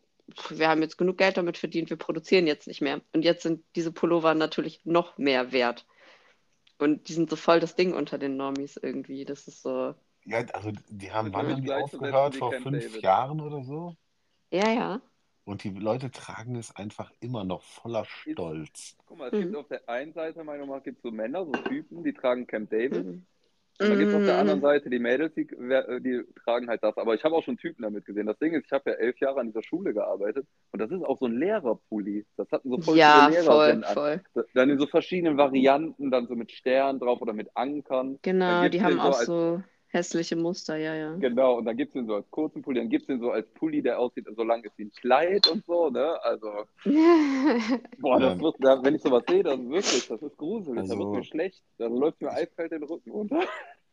wir 0.48 0.68
haben 0.68 0.82
jetzt 0.82 0.96
genug 0.96 1.18
Geld 1.18 1.36
damit 1.36 1.58
verdient, 1.58 1.90
wir 1.90 1.96
produzieren 1.96 2.46
jetzt 2.46 2.66
nicht 2.66 2.80
mehr. 2.80 3.00
Und 3.12 3.24
jetzt 3.24 3.42
sind 3.42 3.62
diese 3.76 3.92
Pullover 3.92 4.34
natürlich 4.34 4.80
noch 4.84 5.18
mehr 5.18 5.52
wert. 5.52 5.84
Und 6.80 7.08
die 7.08 7.12
sind 7.12 7.30
so 7.30 7.36
voll 7.36 7.60
das 7.60 7.76
Ding 7.76 7.94
unter 7.94 8.18
den 8.18 8.36
Normis 8.36 8.76
irgendwie. 8.76 9.24
Das 9.24 9.46
ist 9.48 9.62
so, 9.62 9.94
Ja, 10.24 10.38
also 10.54 10.72
die 10.88 11.12
haben, 11.12 11.32
wann 11.34 11.46
gleichsetzen 11.62 12.00
aufgehört? 12.00 12.34
Vor 12.36 12.52
fünf 12.54 12.82
David. 12.82 13.02
Jahren 13.02 13.40
oder 13.40 13.62
so? 13.62 13.96
ja, 14.50 14.68
ja. 14.72 15.00
Und 15.44 15.64
die 15.64 15.70
Leute 15.70 16.10
tragen 16.10 16.56
es 16.56 16.74
einfach 16.76 17.12
immer 17.20 17.44
noch 17.44 17.62
voller 17.62 18.06
Stolz. 18.06 18.96
Guck 19.06 19.18
mal, 19.18 19.28
es 19.28 19.34
Mhm. 19.34 19.38
gibt 19.38 19.54
auf 19.56 19.68
der 19.68 19.86
einen 19.88 20.12
Seite, 20.14 20.42
meiner 20.44 20.60
Meinung 20.60 20.76
nach, 20.78 20.82
gibt 20.84 21.02
so 21.02 21.10
Männer, 21.10 21.44
so 21.44 21.52
Typen, 21.68 22.02
die 22.04 22.12
tragen 22.14 22.46
Camp 22.46 22.70
David. 22.70 23.06
Mhm. 23.06 23.26
Und 23.80 23.88
dann 23.90 23.98
gibt 23.98 24.12
es 24.12 24.14
auf 24.18 24.24
der 24.24 24.34
Mhm. 24.34 24.40
anderen 24.40 24.60
Seite 24.60 24.90
die 24.90 24.98
Mädels, 24.98 25.34
die, 25.34 25.48
wer- 25.58 26.00
die 26.00 26.22
tragen 26.44 26.68
halt 26.68 26.82
das. 26.82 26.96
Aber 26.98 27.14
ich 27.14 27.24
habe 27.24 27.34
auch 27.34 27.42
schon 27.44 27.56
Typen 27.56 27.82
damit 27.82 28.04
gesehen. 28.04 28.26
Das 28.26 28.38
Ding 28.38 28.52
ist, 28.54 28.66
ich 28.66 28.72
habe 28.72 28.90
ja 28.90 28.96
elf 28.96 29.18
Jahre 29.20 29.40
an 29.40 29.46
dieser 29.48 29.62
Schule 29.62 29.94
gearbeitet 29.94 30.46
und 30.72 30.80
das 30.80 30.90
ist 30.90 31.02
auch 31.02 31.18
so 31.18 31.26
ein 31.26 31.38
Lehrerpulli. 31.38 32.26
Das 32.36 32.50
hatten 32.52 32.70
so 32.70 32.78
voll 32.78 32.96
Ja, 32.96 33.30
viele 33.30 33.44
voll, 33.44 33.80
Lehrerinnen 33.82 33.84
an. 33.84 33.94
voll. 33.94 34.20
Dann 34.54 34.70
in 34.70 34.78
so 34.78 34.86
verschiedenen 34.86 35.36
Varianten, 35.38 36.10
dann 36.10 36.26
so 36.26 36.34
mit 36.36 36.52
Sternen 36.52 37.00
drauf 37.00 37.20
oder 37.22 37.32
mit 37.32 37.48
Ankern. 37.56 38.18
Genau, 38.22 38.68
die 38.68 38.82
haben 38.82 39.00
so 39.00 39.08
auch 39.08 39.14
so 39.14 39.62
hässliche 39.92 40.36
Muster, 40.36 40.76
ja, 40.76 40.94
ja. 40.94 41.14
Genau, 41.16 41.58
und 41.58 41.64
dann 41.66 41.76
gibt 41.76 41.90
es 41.90 41.94
den 41.94 42.06
so 42.06 42.14
als 42.14 42.30
kurzen 42.30 42.62
Pulli, 42.62 42.78
dann 42.80 42.88
gibt 42.88 43.02
es 43.02 43.06
den 43.08 43.20
so 43.20 43.30
als 43.30 43.48
Pulli, 43.54 43.82
der 43.82 43.98
aussieht, 43.98 44.26
so 44.36 44.42
lang 44.44 44.62
ist 44.64 44.76
wie 44.78 44.84
ein 44.84 44.92
Kleid 44.92 45.46
und 45.48 45.64
so, 45.66 45.90
ne? 45.90 46.18
Also, 46.22 46.48
boah, 47.98 48.20
das 48.20 48.38
wird, 48.40 48.56
da- 48.60 48.82
wenn 48.82 48.94
ich 48.94 49.02
sowas 49.02 49.24
sehe, 49.28 49.42
dann 49.42 49.68
wirklich, 49.70 50.06
das 50.08 50.22
ist 50.22 50.36
gruselig, 50.36 50.76
da 50.76 50.80
Also- 50.94 50.98
wird 50.98 51.10
mir 51.12 51.24
schlecht. 51.24 51.62
Dann 51.78 51.94
läuft 51.96 52.20
mir 52.20 52.30
eiskalt 52.30 52.72
den 52.72 52.82
Rücken 52.84 53.10
runter. 53.10 53.40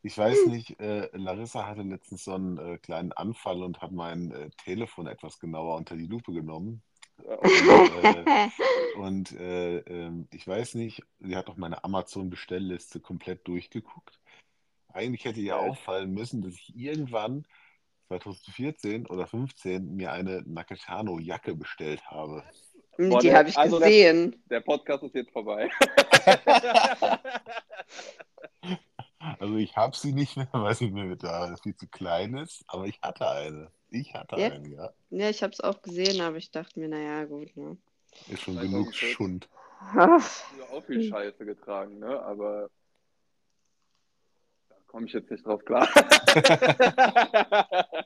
Ich 0.04 0.18
weiß 0.18 0.46
nicht, 0.48 0.80
äh, 0.80 1.10
Larissa 1.18 1.66
hatte 1.68 1.82
letztens 1.82 2.24
so 2.24 2.34
einen 2.34 2.58
äh, 2.60 2.78
kleinen 2.78 3.12
Anfall 3.14 3.64
und 3.64 3.82
hat 3.82 3.92
mein 3.92 4.32
äh, 4.32 4.50
Telefon 4.64 5.08
etwas 5.08 5.40
genauer 5.40 5.76
unter 5.76 5.96
die 5.96 6.06
Lupe 6.06 6.32
genommen. 6.32 6.82
Und, 7.26 8.04
äh, 8.04 8.48
und 9.00 9.32
äh, 9.32 9.78
ähm, 9.80 10.28
ich 10.32 10.48
weiß 10.48 10.76
nicht, 10.76 11.02
sie 11.20 11.36
hat 11.36 11.48
doch 11.50 11.58
meine 11.58 11.84
Amazon-Bestellliste 11.84 13.00
komplett 13.00 13.48
durchgeguckt. 13.48 14.20
Eigentlich 14.98 15.26
hätte 15.26 15.40
Ja. 15.42 15.58
auffallen 15.58 16.12
müssen, 16.14 16.42
dass 16.42 16.54
ich 16.54 16.76
irgendwann 16.76 17.46
2014 18.08 19.06
oder 19.08 19.28
15 19.28 19.96
mir 19.96 20.12
eine 20.12 20.42
Nakatano-Jacke 20.46 21.56
bestellt 21.56 22.02
habe. 22.10 22.44
Boah, 22.98 23.20
Die 23.20 23.28
der- 23.28 23.38
habe 23.38 23.50
ich 23.50 23.58
also 23.58 23.78
der- 23.80 23.88
gesehen. 23.90 24.44
Der 24.50 24.62
Podcast 24.62 25.04
ist 25.04 25.14
jetzt 25.16 25.32
vorbei. 25.32 25.70
Also 29.40 29.56
ich 29.58 29.76
habe 29.76 29.96
sie 29.96 30.14
nicht 30.14 30.38
mehr, 30.38 30.48
weil 30.52 30.74
sie 30.76 30.90
mir 30.90 31.16
da 31.16 31.54
viel 31.62 31.76
zu 31.76 31.88
klein 31.88 32.38
ist, 32.38 32.64
aber 32.68 32.86
ich 32.86 33.00
hatte 33.02 33.28
eine. 33.30 33.72
Ich 33.90 34.14
hatte 34.14 34.40
Ja? 34.40 34.48
eine, 34.52 34.68
ja. 34.70 34.90
Ja, 35.10 35.30
ich 35.30 35.44
habe 35.44 35.54
es 35.54 35.60
auch 35.62 35.82
gesehen, 35.82 36.22
aber 36.22 36.38
ich 36.38 36.52
dachte 36.52 36.80
mir, 36.80 36.88
naja, 36.88 37.26
gut, 37.26 37.56
ne. 37.58 37.78
Ist 38.30 38.42
schon 38.44 38.56
2014. 38.56 38.72
genug 38.72 38.96
Schund. 38.96 39.50
Ach, 39.80 40.44
Ich 40.56 40.62
habe 40.62 40.74
auch 40.74 40.84
viel 40.86 41.04
Scheiße 41.04 41.46
getragen, 41.46 42.00
ne? 42.00 42.22
Aber 42.22 42.70
komme 44.88 45.06
ich 45.06 45.14
jetzt 45.14 45.32
nicht 45.32 45.46
drauf 45.46 45.64
klar. 45.66 45.88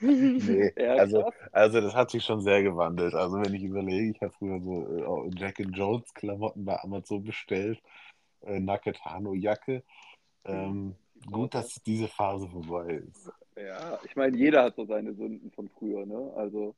Nee, 0.00 0.72
Ja, 0.76 0.96
also, 0.96 1.30
also 1.52 1.80
das 1.80 1.94
hat 1.94 2.10
sich 2.10 2.24
schon 2.24 2.40
sehr 2.40 2.62
gewandelt. 2.62 3.14
Also 3.14 3.40
wenn 3.40 3.54
ich 3.54 3.62
überlege, 3.62 4.10
ich 4.10 4.20
habe 4.20 4.32
früher 4.32 4.60
so 4.60 5.26
äh, 5.26 5.30
Jack 5.36 5.60
and 5.60 5.76
Jones 5.76 6.12
Klamotten 6.12 6.64
bei 6.64 6.78
Amazon 6.82 7.22
bestellt, 7.22 7.80
äh, 8.42 8.60
Nakatano 8.60 9.34
Jacke. 9.34 9.82
Ähm, 10.44 10.94
gut, 11.30 11.54
dass 11.54 11.80
diese 11.86 12.08
Phase 12.08 12.48
vorbei 12.48 13.02
ist. 13.08 13.30
Ja, 13.56 13.98
ich 14.04 14.16
meine, 14.16 14.36
jeder 14.36 14.64
hat 14.64 14.76
so 14.76 14.84
seine 14.84 15.14
Sünden 15.14 15.50
von 15.52 15.68
früher, 15.68 16.04
ne? 16.04 16.32
Also, 16.36 16.74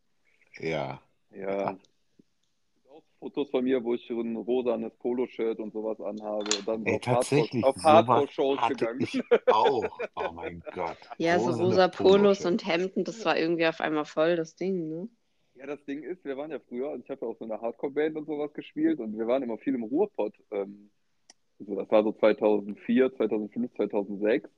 Ja, 0.58 1.00
ja. 1.30 1.76
Auch 2.96 3.02
Fotos 3.18 3.50
von 3.50 3.64
mir, 3.64 3.84
wo 3.84 3.92
ich 3.94 4.06
so 4.08 4.18
ein 4.20 4.36
rosanes 4.36 4.94
Poloshirt 4.96 5.58
und 5.58 5.72
sowas 5.72 6.00
anhabe 6.00 6.56
und 6.56 6.66
dann 6.66 6.86
ey, 6.86 6.94
auf 6.94 7.00
tatsächlich, 7.02 7.62
auf 7.62 7.76
Hardcore-Shows 7.76 8.68
gegangen. 8.68 9.00
ich 9.02 9.20
auch. 9.52 9.98
Oh 10.14 10.32
mein 10.32 10.62
Gott. 10.72 10.96
ja, 11.18 11.38
so 11.38 11.50
rosa 11.50 11.88
Polos 11.88 12.46
und 12.46 12.66
Hemden, 12.66 13.04
das 13.04 13.22
war 13.26 13.36
irgendwie 13.36 13.66
auf 13.66 13.80
einmal 13.82 14.06
voll 14.06 14.36
das 14.36 14.56
Ding, 14.56 14.88
ne? 14.88 15.08
Ja, 15.56 15.66
das 15.66 15.84
Ding 15.84 16.04
ist, 16.04 16.24
wir 16.24 16.38
waren 16.38 16.50
ja 16.50 16.58
früher, 16.58 16.88
also 16.88 17.02
ich 17.02 17.10
habe 17.10 17.26
ja 17.26 17.32
auch 17.32 17.38
so 17.38 17.44
eine 17.44 17.60
Hardcore-Band 17.60 18.16
und 18.16 18.26
sowas 18.26 18.52
gespielt 18.54 18.98
und 18.98 19.18
wir 19.18 19.26
waren 19.26 19.42
immer 19.42 19.58
viel 19.58 19.74
im 19.74 19.84
Ruhrpott. 19.84 20.34
Ähm, 20.50 20.90
so, 21.58 21.74
das 21.74 21.90
war 21.90 22.02
so 22.02 22.12
2004, 22.12 23.14
2005, 23.14 23.74
2006. 23.74 24.50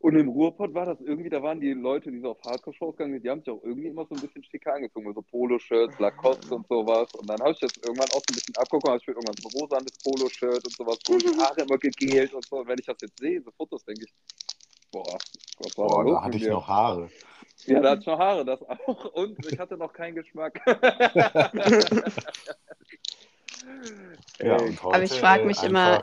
Und 0.00 0.16
im 0.16 0.28
Ruhrpott 0.28 0.74
war 0.74 0.86
das 0.86 1.00
irgendwie, 1.00 1.28
da 1.28 1.42
waren 1.42 1.60
die 1.60 1.72
Leute, 1.72 2.12
die 2.12 2.20
so 2.20 2.30
auf 2.30 2.38
Hardcore-Shows 2.44 2.96
gegangen 2.96 3.14
sind, 3.14 3.24
die 3.24 3.30
haben 3.30 3.40
sich 3.40 3.50
auch 3.50 3.62
irgendwie 3.64 3.88
immer 3.88 4.06
so 4.06 4.14
ein 4.14 4.20
bisschen 4.20 4.44
schicker 4.44 4.74
angezogen, 4.74 5.12
so 5.12 5.22
Poloshirts, 5.22 5.98
Lacoste 5.98 6.54
und 6.54 6.66
sowas. 6.68 7.12
Und 7.14 7.28
dann 7.28 7.40
habe 7.40 7.50
ich 7.50 7.58
das 7.58 7.72
irgendwann 7.78 8.06
auch 8.10 8.22
so 8.22 8.30
ein 8.30 8.34
bisschen 8.34 8.56
abgeguckt, 8.56 8.86
habe 8.88 8.98
ich 8.98 9.06
mir 9.08 9.14
irgendwann 9.14 9.36
so 9.42 9.48
ein 9.48 9.60
rosanes 9.60 9.98
Poloshirt 10.04 10.64
und 10.64 10.76
sowas, 10.76 10.98
wo 11.08 11.18
die 11.18 11.36
Haare 11.40 11.62
immer 11.62 11.78
gegelt 11.78 12.32
und 12.32 12.44
so. 12.46 12.56
Und 12.58 12.68
wenn 12.68 12.78
ich 12.78 12.86
das 12.86 12.96
jetzt 13.02 13.18
sehe, 13.18 13.42
so 13.42 13.50
Fotos, 13.56 13.84
denke 13.84 14.04
ich, 14.04 14.14
boah, 14.92 15.18
was 15.58 15.76
war 15.78 15.88
Boah, 15.88 16.04
da 16.04 16.22
hatte 16.22 16.36
ich 16.36 16.44
mir? 16.44 16.50
noch 16.50 16.68
Haare. 16.68 17.10
Ja, 17.66 17.80
da 17.80 17.90
hat 17.90 18.04
schon 18.04 18.16
Haare, 18.18 18.44
das 18.44 18.62
auch. 18.62 19.04
Und 19.14 19.44
ich 19.50 19.58
hatte 19.58 19.76
noch 19.76 19.92
keinen 19.92 20.14
Geschmack. 20.14 20.60
Ja, 24.40 24.58
heute, 24.60 24.84
Aber 24.84 25.02
ich 25.02 25.12
frag 25.12 25.40
äh, 25.40 25.44
mich 25.44 25.62
immer, 25.62 26.00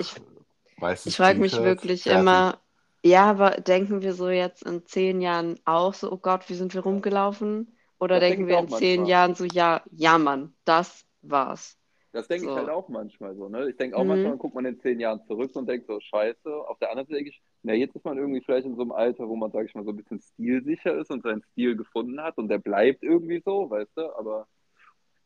weißes 0.77 1.05
Ich 1.07 1.15
frage 1.17 1.39
mich 1.39 1.53
wirklich 1.53 2.03
fertig. 2.03 2.19
immer, 2.19 2.59
ja, 3.05 3.29
aber 3.29 3.51
denken 3.62 4.01
wir 4.01 4.13
so 4.13 4.29
jetzt 4.29 4.63
in 4.63 4.85
zehn 4.85 5.21
Jahren 5.21 5.59
auch 5.65 5.93
so, 5.93 6.12
oh 6.12 6.17
Gott, 6.17 6.50
wie 6.50 6.55
sind 6.55 6.74
wir 6.74 6.81
rumgelaufen? 6.81 7.77
Oder 8.00 8.19
Das 8.19 8.25
denken 8.29 8.47
wir 8.47 8.57
in 8.59 8.69
zehn 8.69 9.05
manchmal. 9.05 9.05
Jahren 9.05 9.35
so, 9.35 9.45
ja, 9.45 9.83
ja, 9.91 10.17
Mann, 10.17 10.55
das 10.65 11.05
war's. 11.21 11.77
Das 12.13 12.27
denke 12.29 12.45
So. 12.45 12.47
ich 12.47 12.55
halt 12.55 12.69
auch 12.69 12.88
manchmal 12.88 13.35
so. 13.35 13.50
Ne? 13.50 13.69
Ich 13.69 13.77
denke 13.77 13.97
auch 13.97 14.05
Mhm. 14.05 14.05
manchmal, 14.05 14.38
guckt 14.38 14.55
man 14.55 14.65
in 14.65 14.79
zehn 14.79 15.00
Jahren 15.01 15.21
zurück 15.27 15.53
und 15.55 15.67
denkt 15.67 15.88
so, 15.88 16.00
scheiße. 16.00 16.50
Auf 16.67 16.79
der 16.79 16.89
anderen 16.91 17.07
Seite 17.07 17.15
denke 17.17 17.29
ich, 17.31 17.41
na, 17.63 17.74
jetzt 17.74 17.95
ist 17.95 18.05
man 18.05 18.17
irgendwie 18.17 18.41
vielleicht 18.41 18.65
in 18.65 18.75
so 18.75 18.81
einem 18.83 18.91
Alter, 18.93 19.27
wo 19.27 19.35
man, 19.35 19.51
sag 19.51 19.65
ich 19.65 19.75
mal, 19.75 19.83
so 19.83 19.89
ein 19.91 19.97
bisschen 19.97 20.21
stilsicher 20.21 20.97
ist 20.97 21.12
und 21.12 21.24
seinen 21.24 21.43
Stil 21.51 21.75
gefunden 21.75 22.21
hat 22.21 22.38
und 22.38 22.47
der 22.47 22.59
bleibt 22.59 23.03
irgendwie 23.03 23.41
so, 23.45 23.69
weißt 23.69 23.91
du? 23.97 24.15
Aber 24.17 24.47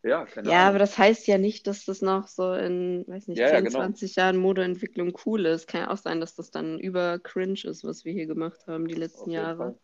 ja, 0.04 0.26
keine 0.26 0.50
Ja, 0.50 0.68
aber 0.68 0.78
Ahnung. 0.78 0.80
das 0.80 0.98
heißt 0.98 1.28
ja 1.28 1.38
nicht, 1.38 1.68
dass 1.68 1.86
das 1.86 2.02
noch 2.02 2.28
so 2.28 2.54
in, 2.54 3.06
weiß 3.08 3.28
nicht, 3.28 3.40
Ja, 3.40 3.50
ja, 3.50 3.58
10, 3.58 3.66
genau. 3.66 3.80
20 3.80 4.16
Jahren 4.16 4.38
Modeentwicklung 4.38 5.14
cool 5.26 5.46
ist. 5.46 5.68
Kann 5.68 5.82
ja 5.82 5.92
auch 5.92 5.98
sein, 5.98 6.20
dass 6.20 6.36
das 6.36 6.52
dann 6.52 6.80
über 6.80 7.20
cringe 7.20 7.60
ist, 7.66 7.84
was 7.84 8.06
wir 8.06 8.14
hier 8.14 8.28
gemacht 8.28 8.66
haben 8.68 8.88
die 8.88 8.96
letzten 8.96 9.32
Jahre. 9.32 9.58
Fall. 9.58 9.80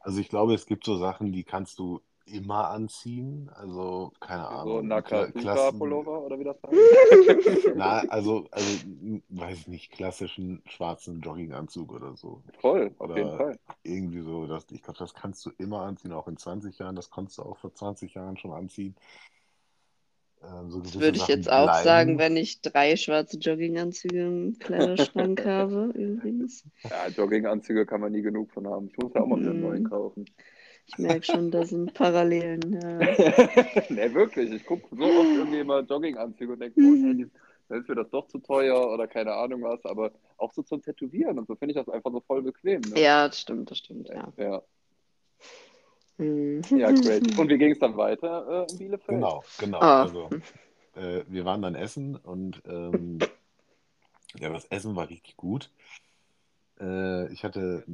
Also 0.00 0.20
ich 0.20 0.28
glaube, 0.28 0.54
es 0.54 0.66
gibt 0.66 0.84
so 0.84 0.96
Sachen, 0.96 1.32
die 1.32 1.44
kannst 1.44 1.78
du 1.78 2.00
immer 2.24 2.68
anziehen. 2.68 3.48
Also, 3.54 4.12
keine 4.20 4.42
So 4.44 4.48
Ahnung. 4.48 4.88
Klassen- 5.02 5.32
Nakazuka-Pullover 5.32 6.22
oder 6.26 6.38
wie 6.38 6.44
das 6.44 6.56
heißt. 6.62 6.72
Na, 7.76 7.98
also, 8.08 8.46
also, 8.50 8.68
weiß 9.30 9.58
ich 9.60 9.68
nicht, 9.68 9.90
klassischen 9.92 10.62
schwarzen 10.66 11.20
Jogginganzug 11.20 11.90
oder 11.92 12.16
so. 12.16 12.42
Voll, 12.60 12.94
auf 12.98 13.10
Oder- 13.10 13.16
jeden 13.16 13.36
Fall. 13.36 13.58
Irgendwie 13.82 14.20
so, 14.20 14.46
das, 14.46 14.66
ich 14.70 14.82
glaube, 14.82 14.98
das 14.98 15.14
kannst 15.14 15.44
du 15.46 15.50
immer 15.58 15.80
anziehen, 15.82 16.12
auch 16.12 16.28
in 16.28 16.36
20 16.36 16.78
Jahren. 16.78 16.96
Das 16.96 17.10
konntest 17.10 17.38
du 17.38 17.42
auch 17.42 17.58
vor 17.58 17.74
20 17.74 18.14
Jahren 18.14 18.36
schon 18.36 18.52
anziehen. 18.52 18.94
Ähm, 20.42 20.70
so 20.70 20.80
Das 20.80 20.94
würde 20.94 21.16
ich 21.16 21.18
Sachen 21.22 21.34
jetzt 21.34 21.50
auch 21.50 21.64
bleiben. 21.66 21.84
sagen, 21.84 22.18
wenn 22.18 22.36
ich 22.36 22.60
drei 22.60 22.96
schwarze 22.96 23.38
Jogginganzüge 23.38 24.20
im 24.26 24.58
Kleiderschrank 24.58 25.44
habe, 25.44 25.90
übrigens. 25.94 26.64
Ja, 26.88 27.08
Jogginganzüge 27.08 27.86
kann 27.86 28.00
man 28.00 28.12
nie 28.12 28.22
genug 28.22 28.52
von 28.52 28.66
haben. 28.68 28.88
Ich 28.88 28.96
muss 28.98 29.12
ja 29.14 29.22
auch 29.22 29.26
mal 29.26 29.40
wieder 29.40 29.50
einen 29.50 29.60
Mhm. 29.60 29.66
neuen 29.66 29.84
kaufen. 29.84 30.24
Ich 30.86 30.96
merke 30.98 31.24
schon, 31.26 31.50
da 31.50 31.64
sind 31.64 31.92
Parallelen. 31.92 32.72
Ja. 32.72 32.98
ne, 33.90 34.14
wirklich. 34.14 34.50
Ich 34.52 34.64
gucke 34.64 34.94
so 34.96 35.02
oft 35.04 35.28
irgendwie 35.36 35.58
immer 35.60 35.80
Jogginganzüge 35.80 36.52
und 36.52 36.60
denke, 36.60 36.80
boah, 36.80 36.94
nee, 36.96 37.14
die- 37.24 37.30
dann 37.68 37.80
ist 37.82 37.88
mir 37.88 37.96
das 37.96 38.08
doch 38.08 38.26
zu 38.28 38.38
teuer 38.38 38.90
oder 38.90 39.06
keine 39.06 39.34
Ahnung 39.34 39.60
was. 39.62 39.84
Aber 39.84 40.12
auch 40.38 40.52
so 40.54 40.62
zum 40.62 40.80
Tätowieren 40.82 41.38
und 41.38 41.46
so 41.46 41.54
finde 41.56 41.72
ich 41.72 41.76
das 41.84 41.88
einfach 41.92 42.10
so 42.10 42.20
voll 42.20 42.42
bequem. 42.42 42.80
Ne? 42.80 42.98
ja, 43.02 43.28
das 43.28 43.40
stimmt, 43.40 43.70
das 43.70 43.78
stimmt, 43.78 44.08
ja. 44.08 44.32
Ja. 44.38 44.62
Ja, 46.18 46.90
great. 46.90 47.26
Und 47.38 47.48
wie 47.48 47.58
ging 47.58 47.72
es 47.72 47.78
dann 47.78 47.96
weiter 47.96 48.66
äh, 48.66 48.72
in 48.72 48.78
Bielefeld? 48.78 49.08
Genau, 49.08 49.44
genau. 49.58 49.78
Ah. 49.80 50.02
Also, 50.02 50.28
äh, 50.96 51.24
wir 51.28 51.44
waren 51.44 51.62
dann 51.62 51.74
essen 51.74 52.16
und 52.16 52.60
ähm, 52.66 53.18
ja, 54.38 54.50
das 54.50 54.64
Essen 54.66 54.96
war 54.96 55.08
richtig 55.08 55.36
gut. 55.36 55.70
Äh, 56.80 57.32
ich 57.32 57.44
hatte, 57.44 57.84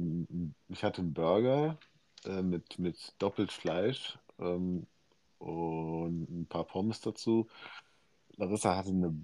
ich 0.69 0.83
hatte 0.83 1.01
einen 1.01 1.13
Burger 1.13 1.77
äh, 2.25 2.41
mit, 2.41 2.79
mit 2.79 3.13
doppelt 3.19 3.51
Fleisch 3.51 4.17
ähm, 4.39 4.87
und 5.37 6.27
ein 6.29 6.47
paar 6.47 6.65
Pommes 6.65 7.01
dazu. 7.01 7.47
Larissa 8.37 8.75
hatte 8.75 8.89
eine 8.89 9.15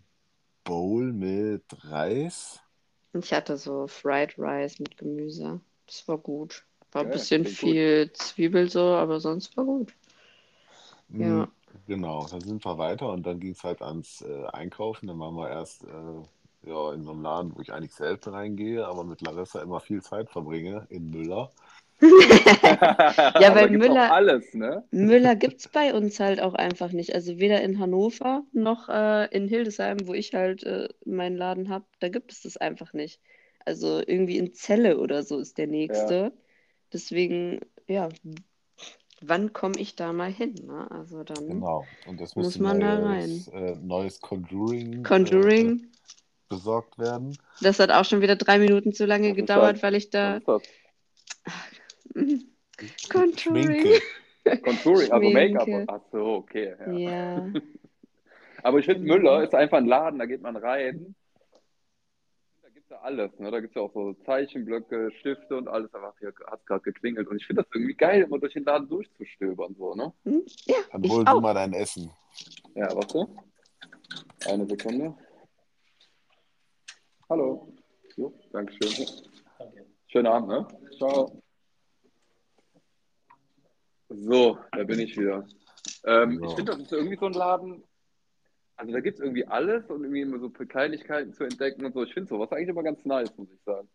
Bowl 0.64 1.12
mit 1.12 1.64
Reis. 1.86 2.62
Ich 3.14 3.34
hatte 3.34 3.58
so 3.58 3.88
Fried 3.88 4.38
Rice 4.38 4.80
mit 4.80 4.98
Gemüse. 4.98 5.60
Das 5.86 6.08
war 6.08 6.18
gut. 6.18 6.66
War 6.92 7.04
ein 7.04 7.10
Geil, 7.10 7.12
bisschen 7.12 7.46
klingt 7.46 7.60
gut. 7.60 7.82
viel 7.86 8.12
Zwiebel 8.14 8.70
so, 8.70 8.80
aber 8.82 9.20
sonst 9.20 9.58
war 9.58 9.66
gut. 9.66 9.94
Ja. 11.18 11.48
Mm, 11.48 11.52
Genau, 11.88 12.28
dann 12.28 12.42
sind 12.42 12.66
wir 12.66 12.78
weiter 12.78 13.10
und 13.12 13.24
dann 13.26 13.40
ging 13.40 13.52
es 13.54 13.64
halt 13.64 13.82
ans 13.82 14.22
äh, 14.22 14.46
Einkaufen. 14.48 15.08
Dann 15.08 15.20
waren 15.20 15.36
wir 15.36 15.50
erst 15.50 15.84
äh, 15.86 16.24
ja, 16.70 16.94
in 16.94 17.04
so 17.04 17.12
einem 17.12 17.22
Laden, 17.24 17.56
wo 17.56 17.62
ich 17.62 17.72
eigentlich 17.74 17.94
selten 17.94 18.32
reingehe, 18.32 18.86
aber 18.86 19.04
mit 19.06 19.22
Larissa 19.22 19.62
immer 19.62 19.80
viel 19.80 20.02
Zeit 20.02 20.30
verbringe, 20.30 20.86
in 20.90 21.10
Müller. 21.10 21.50
ja, 23.38 23.54
weil 23.56 23.70
Müller- 23.70 24.14
alles, 24.14 24.54
ne? 24.54 24.84
Müller 24.92 25.36
gibt's 25.36 25.70
bei 25.70 25.94
uns 25.94 26.20
halt 26.20 26.42
auch 26.42 26.54
einfach 26.56 26.92
nicht. 26.94 27.16
Also 27.16 27.40
weder 27.40 27.62
in 27.64 27.80
Hannover 27.80 28.44
noch 28.54 28.90
äh, 28.90 29.28
in 29.36 29.48
Hildesheim, 29.48 30.08
wo 30.08 30.14
ich 30.14 30.34
halt 30.34 30.64
äh, 30.64 30.90
meinen 31.06 31.38
Laden 31.38 31.70
habe, 31.70 31.86
da 32.00 32.10
gibt 32.10 32.32
es 32.34 32.42
das 32.44 32.58
einfach 32.58 32.94
nicht. 32.94 33.22
Also 33.66 34.00
irgendwie 34.06 34.38
in 34.38 34.54
Celle 34.54 35.00
oder 35.00 35.24
so 35.24 35.40
ist 35.40 35.58
der 35.60 35.68
nächste. 35.68 36.34
Deswegen, 36.94 37.62
ja, 37.88 38.10
wann 39.22 39.54
komme 39.54 39.76
ich 39.78 39.96
da 39.96 40.14
mal 40.14 40.32
hin? 40.32 40.56
Ne? 40.66 40.90
Also 40.92 41.24
dann 41.24 41.48
Genau. 41.48 41.86
Und 42.08 42.20
das 42.20 42.36
Muss 42.36 42.60
man 42.60 42.80
da 42.80 43.00
neues, 43.00 43.48
äh, 43.50 43.76
neues 43.82 44.20
Conjuring. 44.20 45.04
Conjuring. 45.04 45.80
Äh, 45.80 45.88
besorgt 46.52 47.00
werden. 47.00 47.38
Das 47.62 47.80
hat 47.80 47.92
auch 47.92 48.04
schon 48.06 48.22
wieder 48.22 48.36
drei 48.36 48.60
Minuten 48.60 48.94
zu 48.94 49.06
lange 49.06 49.34
gedauert, 49.34 49.78
das? 49.78 49.84
weil 49.84 49.96
ich 49.96 50.10
da. 50.10 50.42
Contouring. 53.10 54.02
Contouring, 54.64 55.12
also 55.12 55.30
Make-up. 55.30 55.64
Schminke. 55.64 55.86
Ach 55.88 56.02
so, 56.12 56.26
okay. 56.36 56.76
Ja. 56.88 56.92
Ja. 56.92 57.54
Aber 58.64 58.80
ich 58.80 58.86
finde, 58.86 59.08
Müller 59.08 59.44
ist 59.44 59.56
einfach 59.56 59.78
ein 59.78 59.86
Laden, 59.86 60.20
da 60.20 60.26
geht 60.26 60.42
man 60.42 60.56
rein. 60.58 61.16
Da 62.62 62.70
gibt 62.70 62.84
es 62.86 62.90
ja 62.90 62.91
alles. 63.02 63.32
Ne? 63.40 63.52
Da 63.52 63.60
gibt 63.60 63.72
es 63.72 63.76
ja 63.76 63.82
auch 63.82 63.94
so 63.94 64.14
Zeichenblöcke, 64.26 65.12
Stifte 65.20 65.58
und 65.58 65.68
alles. 65.68 65.94
Aber 65.94 66.14
hier 66.20 66.34
hat 66.48 66.60
es 66.60 66.66
gerade 66.66 66.82
geklingelt. 66.84 67.28
Und 67.28 67.38
ich 67.38 67.46
finde 67.46 67.64
das 67.64 67.72
irgendwie 67.74 67.94
geil, 67.96 68.22
immer 68.24 68.40
durch 68.40 68.54
den 68.54 68.64
Laden 68.64 68.88
durchzustöbern. 68.90 69.76
So, 69.78 69.94
ne? 69.96 70.14
Hm? 70.24 70.44
Ja, 70.66 70.76
Dann 70.92 71.04
hol 71.10 71.26
du 71.26 71.32
auch. 71.32 71.42
mal 71.42 71.54
dein 71.54 71.74
Essen. 71.74 72.12
Ja, 72.76 72.94
warte. 72.96 73.28
Eine 74.48 74.66
Sekunde. 74.66 75.16
Hallo. 77.30 77.74
Jo, 78.18 78.34
Dankeschön. 78.52 79.08
Schönen 80.08 80.28
Abend, 80.28 80.50
ne? 80.50 80.68
Ciao. 80.98 81.42
So, 84.10 84.58
da 84.74 84.84
bin 84.84 85.00
ich 85.00 85.18
wieder. 85.18 85.48
Ähm, 86.06 86.40
So. 86.40 86.46
Ich 86.50 86.56
finde, 86.56 86.72
das 86.74 86.82
ist 86.82 86.92
irgendwie 86.92 87.18
so 87.18 87.28
ein 87.28 87.34
Laden. 87.34 87.84
Also 88.82 88.94
da 88.94 89.00
gibt 89.00 89.20
es 89.20 89.24
irgendwie 89.24 89.46
alles 89.46 89.86
und 89.92 90.02
irgendwie 90.04 90.22
immer 90.22 90.40
so 90.40 90.50
Kleinigkeiten 90.50 91.34
zu 91.34 91.44
entdecken 91.44 91.86
und 91.86 91.94
so. 91.94 92.04
Ich 92.04 92.16
finde 92.16 92.30
sowas 92.30 92.52
eigentlich 92.52 92.70
immer 92.70 92.82
ganz 92.82 93.06
nice, 93.06 93.30
muss 93.38 93.48
ich 93.52 93.62
sagen. 93.64 93.88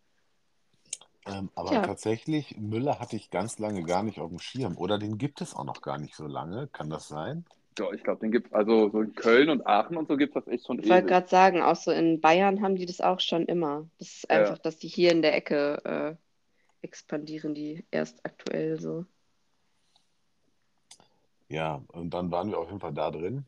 Ähm, 1.27 1.51
aber 1.57 1.71
Tja. 1.71 1.83
tatsächlich, 1.87 2.57
Müller 2.57 3.01
hatte 3.01 3.17
ich 3.17 3.31
ganz 3.31 3.59
lange 3.59 3.83
gar 3.83 4.05
nicht 4.05 4.21
auf 4.21 4.31
dem 4.31 4.39
Schirm. 4.39 4.77
Oder 4.79 4.99
den 4.99 5.19
gibt 5.19 5.41
es 5.41 5.57
auch 5.57 5.65
noch 5.65 5.83
gar 5.83 5.99
nicht 5.99 6.15
so 6.15 6.29
lange. 6.29 6.69
Kann 6.69 6.89
das 6.89 7.09
sein? 7.09 7.45
Ja, 7.77 7.93
ich 7.93 8.05
glaube, 8.05 8.21
den 8.21 8.31
gibt 8.31 8.53
also 8.55 8.89
so 8.91 9.01
in 9.01 9.13
Köln 9.17 9.51
und 9.51 9.67
Aachen 9.67 9.97
und 9.97 10.07
so 10.07 10.17
gibt 10.17 10.37
es 10.37 10.45
das 10.45 10.53
echt 10.53 10.67
schon 10.67 10.79
Ich 10.79 10.89
wollte 10.89 11.09
gerade 11.09 11.27
sagen, 11.27 11.63
auch 11.63 11.75
so 11.75 11.91
in 11.91 12.21
Bayern 12.21 12.63
haben 12.63 12.77
die 12.77 12.87
das 12.87 13.01
auch 13.01 13.19
schon 13.19 13.45
immer. 13.47 13.89
Das 13.99 14.09
ist 14.09 14.31
Ja. 14.31 14.39
einfach, 14.39 14.59
dass 14.59 14.79
die 14.79 14.87
hier 14.87 15.11
in 15.11 15.21
der 15.21 15.35
Ecke 15.35 15.83
äh, 15.85 16.15
expandieren, 16.83 17.55
die 17.55 17.85
erst 17.91 18.25
aktuell 18.25 18.81
so. 18.81 19.05
Ja, 21.49 21.83
und 21.89 22.11
dann 22.11 22.31
waren 22.31 22.51
wir 22.51 22.59
auf 22.59 22.69
jeden 22.69 22.81
Fall 22.81 22.95
da 22.95 23.11
drin. 23.11 23.45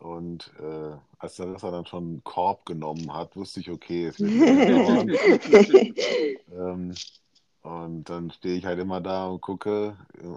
Und 0.00 0.50
äh, 0.58 0.96
als 1.18 1.38
Larissa 1.38 1.70
dann 1.70 1.86
schon 1.86 2.04
einen 2.04 2.24
Korb 2.24 2.64
genommen 2.66 3.12
hat, 3.12 3.36
wusste 3.36 3.60
ich, 3.60 3.70
okay, 3.70 4.06
es 4.06 4.18
wird. 4.20 4.28
Ähm, 6.52 6.94
und 7.62 8.04
dann 8.08 8.30
stehe 8.30 8.56
ich 8.56 8.64
halt 8.64 8.78
immer 8.78 9.00
da 9.02 9.26
und 9.28 9.40
gucke. 9.42 9.96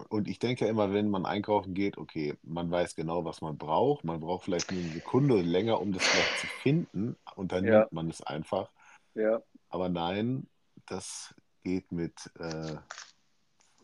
Und 0.10 0.28
ich 0.28 0.40
denke 0.40 0.68
immer, 0.68 0.94
wenn 0.94 1.10
man 1.10 1.26
einkaufen 1.26 1.74
geht, 1.74 1.98
okay, 1.98 2.36
man 2.44 2.70
weiß 2.70 2.96
genau, 2.96 3.24
was 3.24 3.42
man 3.42 3.58
braucht. 3.58 4.04
Man 4.04 4.20
braucht 4.20 4.44
vielleicht 4.44 4.72
nur 4.72 4.82
eine 4.82 4.92
Sekunde 4.92 5.42
länger, 5.42 5.80
um 5.82 5.94
das 5.94 6.04
vielleicht 6.06 6.40
zu 6.40 6.48
finden. 6.62 7.16
Und 7.36 7.52
dann 7.54 7.64
Ja. 7.66 7.80
nimmt 7.80 7.94
man 7.94 8.10
es 8.10 8.22
einfach. 8.22 8.70
Ja, 9.16 9.42
Aber 9.70 9.88
nein, 9.90 10.48
das 10.86 11.34
geht 11.64 11.92
mit 11.92 12.30
äh, 12.40 12.76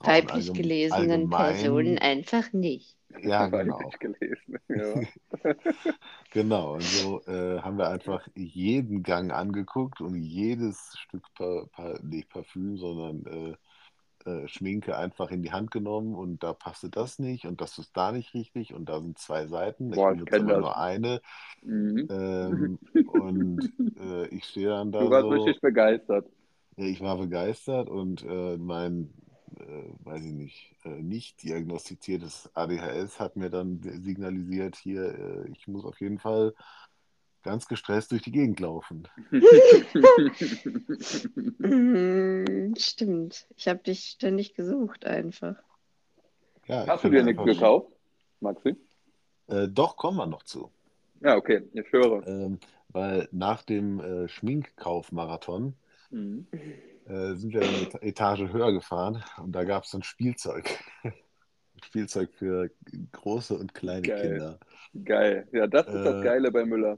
Weiblich 0.03 0.53
gelesenen 0.53 1.29
allgemein. 1.29 1.29
Personen 1.29 1.97
einfach 1.97 2.51
nicht. 2.53 2.97
Ja, 3.21 3.47
genau. 3.51 3.91
Weiblich 3.91 3.99
gelesen. 3.99 4.59
Ja. 4.73 5.03
Genau, 6.31 6.75
und 6.75 6.83
so 6.83 7.21
äh, 7.25 7.59
haben 7.61 7.77
wir 7.77 7.89
einfach 7.89 8.27
jeden 8.35 9.01
Gang 9.03 9.31
angeguckt 9.31 9.99
und 10.01 10.15
jedes 10.15 10.93
Stück, 10.97 11.23
pa 11.33 11.65
pa 11.71 11.99
nicht 12.03 12.29
Parfüm, 12.29 12.77
sondern 12.77 13.57
äh, 14.25 14.29
äh, 14.29 14.47
Schminke 14.47 14.97
einfach 14.97 15.31
in 15.31 15.43
die 15.43 15.51
Hand 15.51 15.71
genommen 15.71 16.15
und 16.15 16.43
da 16.43 16.53
passte 16.53 16.89
das 16.89 17.19
nicht 17.19 17.45
und 17.45 17.61
das 17.61 17.77
ist 17.79 17.95
da 17.97 18.11
nicht 18.11 18.33
richtig 18.35 18.73
und 18.73 18.87
da 18.89 19.01
sind 19.01 19.17
zwei 19.19 19.47
Seiten. 19.47 19.93
Boah, 19.93 20.13
ich 20.13 20.13
benutze 20.13 20.41
aber 20.41 20.53
das. 20.53 20.65
nur 20.65 20.77
eine 20.77 21.21
Mhm. 21.61 22.09
ähm, 22.09 22.79
und 23.05 23.71
äh, 23.97 24.27
ich 24.29 24.45
stehe 24.45 24.69
dann 24.69 24.91
da 24.91 24.99
Du 24.99 25.09
warst 25.09 25.31
so. 25.31 25.31
richtig 25.31 25.59
begeistert. 25.61 26.27
Ja, 26.77 26.85
ich 26.85 27.01
war 27.01 27.17
begeistert 27.17 27.89
und 27.89 28.23
äh, 28.23 28.57
mein, 28.57 29.13
weiß 30.03 30.23
ich 30.25 30.33
nicht, 30.33 30.75
äh, 30.83 30.89
nicht 31.01 31.43
diagnostiziertes 31.43 32.49
ADHS 32.53 33.19
hat 33.19 33.35
mir 33.35 33.49
dann 33.49 33.81
signalisiert, 33.81 34.75
hier, 34.75 35.03
äh, 35.03 35.49
ich 35.51 35.67
muss 35.67 35.85
auf 35.85 35.99
jeden 35.99 36.19
Fall 36.19 36.53
ganz 37.43 37.67
gestresst 37.67 38.11
durch 38.11 38.21
die 38.21 38.31
Gegend 38.31 38.59
laufen. 38.59 39.07
Mhm, 41.59 42.73
stimmt. 42.77 43.47
Ich 43.55 43.67
habe 43.67 43.79
dich 43.79 44.05
ständig 44.05 44.55
gesucht 44.55 45.05
einfach. 45.05 45.55
Ja, 46.65 46.83
ich 46.83 46.89
Hast 46.89 47.03
du 47.03 47.09
dir 47.09 47.23
nichts 47.23 47.43
gekauft, 47.43 47.91
Maxi? 48.41 48.75
Äh, 49.47 49.67
doch, 49.67 49.95
kommen 49.95 50.17
wir 50.17 50.25
noch 50.25 50.43
zu. 50.43 50.71
Ja, 51.21 51.35
okay, 51.35 51.63
ich 51.73 51.91
höre. 51.91 52.25
Ähm, 52.27 52.59
weil 52.89 53.27
nach 53.31 53.63
dem 53.63 53.99
äh, 53.99 54.27
Schminkkaufmarathon 54.27 55.75
Mhm. 56.11 56.47
Äh, 57.09 57.35
sind 57.35 57.53
wir 57.53 57.61
eine 57.61 57.81
Eta- 57.81 57.99
Etage 58.01 58.47
höher 58.53 58.71
gefahren 58.71 59.21
und 59.37 59.51
da 59.51 59.63
gab 59.65 59.83
es 59.83 59.91
dann 59.91 60.03
Spielzeug. 60.03 60.79
Spielzeug 61.83 62.31
für 62.33 62.69
große 63.11 63.57
und 63.57 63.73
kleine 63.73 64.01
Geil. 64.01 64.21
Kinder. 64.21 64.59
Geil. 65.05 65.47
Ja, 65.51 65.67
das 65.67 65.87
ist 65.87 66.03
das 66.05 66.15
Äh, 66.15 66.23
Geile 66.23 66.51
bei 66.51 66.65
Müller. 66.65 66.97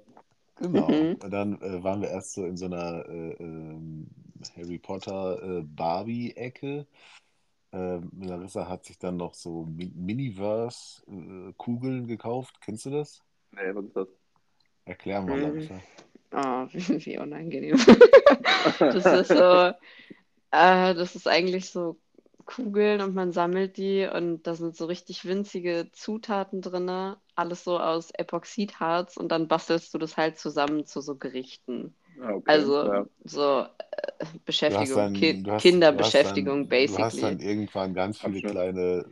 Genau. 0.58 0.90
Mhm. 0.90 1.16
Und 1.24 1.30
dann 1.32 1.62
äh, 1.62 1.84
waren 1.84 2.02
wir 2.02 2.10
erst 2.10 2.34
so 2.34 2.46
in 2.46 2.58
so 2.58 2.66
einer 2.66 3.06
äh, 3.08 3.34
ähm, 3.40 4.08
Harry 4.56 4.78
Potter 4.80 5.60
äh, 5.60 5.64
Barbie-Ecke. 5.64 6.88
Ähm, 7.74 8.12
Larissa 8.22 8.68
hat 8.68 8.84
sich 8.86 8.98
dann 9.00 9.16
noch 9.18 9.34
so 9.34 9.64
Mi 9.66 9.92
Miniverse-Kugeln 9.96 12.06
gekauft. 12.08 12.60
Kennst 12.62 12.86
du 12.86 12.90
das? 12.90 13.24
Nee, 13.52 13.74
was 13.74 13.86
ist 13.86 13.96
das? 13.96 14.08
Erklär 14.86 15.22
mal, 15.22 15.38
Mhm. 15.38 15.44
Larissa. 15.44 15.80
Oh, 16.34 16.68
wie, 16.72 17.06
wie 17.06 17.18
unangenehm. 17.18 17.78
Das 18.80 19.06
ist 19.06 19.28
so, 19.30 19.74
äh, 20.52 20.94
das 20.94 21.16
ist 21.16 21.28
eigentlich 21.28 21.70
so 21.70 21.98
Kugeln 22.46 23.02
und 23.02 23.14
man 23.16 23.32
sammelt 23.32 23.78
die 23.78 24.08
und 24.12 24.44
da 24.44 24.56
sind 24.56 24.76
so 24.76 24.86
richtig 24.86 25.26
winzige 25.26 25.90
Zutaten 25.94 26.62
drin, 26.62 27.16
alles 27.36 27.64
so 27.64 27.80
aus 27.80 28.12
Epoxidharz 28.12 29.18
und 29.18 29.30
dann 29.32 29.48
bastelst 29.48 29.94
du 29.94 29.98
das 29.98 30.18
halt 30.18 30.38
zusammen 30.38 30.86
zu 30.86 31.02
so 31.02 31.16
Gerichten. 31.16 31.96
Ah, 32.22 32.34
okay. 32.34 32.52
Also 32.52 32.86
ja. 32.86 33.06
so 33.24 33.60
äh, 33.62 34.26
Beschäftigung, 34.46 34.96
dann, 34.96 35.14
Ki 35.14 35.44
hast, 35.48 35.62
Kinderbeschäftigung 35.64 36.68
du 36.68 36.72
hast 36.74 36.88
dann, 36.88 36.96
du 36.98 37.04
hast 37.04 37.14
dann 37.24 37.38
basically. 37.38 37.50
irgendwann 37.50 37.94
ganz 37.94 38.20
viele 38.20 38.42
kleine 38.42 39.06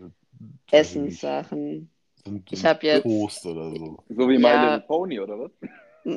äh, 0.72 0.78
Essenssachen. 0.78 1.90
so 2.26 2.32
ein, 2.32 2.44
so 2.48 2.56
Ich 2.56 2.64
ein 2.66 2.70
hab 2.70 2.84
jetzt- 2.84 3.04
Toast 3.04 3.46
oder 3.46 3.70
so. 3.72 4.04
So 4.10 4.28
wie 4.30 4.38
My 4.38 4.44
Ja. 4.44 4.64
Little 4.64 4.82
Pony, 4.88 5.20
oder 5.20 5.40
was? 5.40 5.52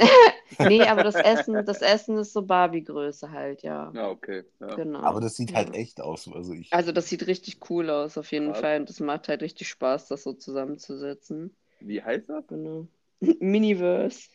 Nee, 0.59 0.83
aber 0.87 1.03
das 1.03 1.15
Essen, 1.19 1.65
das 1.65 1.81
Essen 1.83 2.19
ist 2.19 2.33
so 2.33 2.43
Barbie-Größe 2.43 3.31
halt, 3.31 3.63
ja. 3.63 3.91
Ja, 3.95 4.09
okay. 4.11 4.45
Ja. 4.61 4.77
Genau. 4.77 5.01
Aber 5.01 5.21
das 5.21 5.35
sieht 5.37 5.55
halt 5.55 5.71
Ja. 5.71 5.75
echt 5.75 6.01
aus. 6.01 6.29
Also 6.33 6.53
ich, 6.53 6.71
Also 6.71 6.93
das 6.93 7.09
sieht 7.09 7.27
richtig 7.27 7.71
cool 7.71 7.91
aus, 7.91 8.19
auf 8.19 8.31
jeden 8.33 8.51
Was? 8.51 8.59
Fall. 8.61 8.81
Und 8.81 8.89
das 8.89 9.01
macht 9.01 9.29
halt 9.29 9.43
richtig 9.43 9.69
Spaß, 9.69 10.09
das 10.09 10.23
so 10.25 10.33
zusammenzusetzen. 10.35 11.57
Wie 11.81 12.03
heißt 12.03 12.29
das? 12.31 12.47
Genau. 12.47 12.89
Miniverse. 13.41 14.29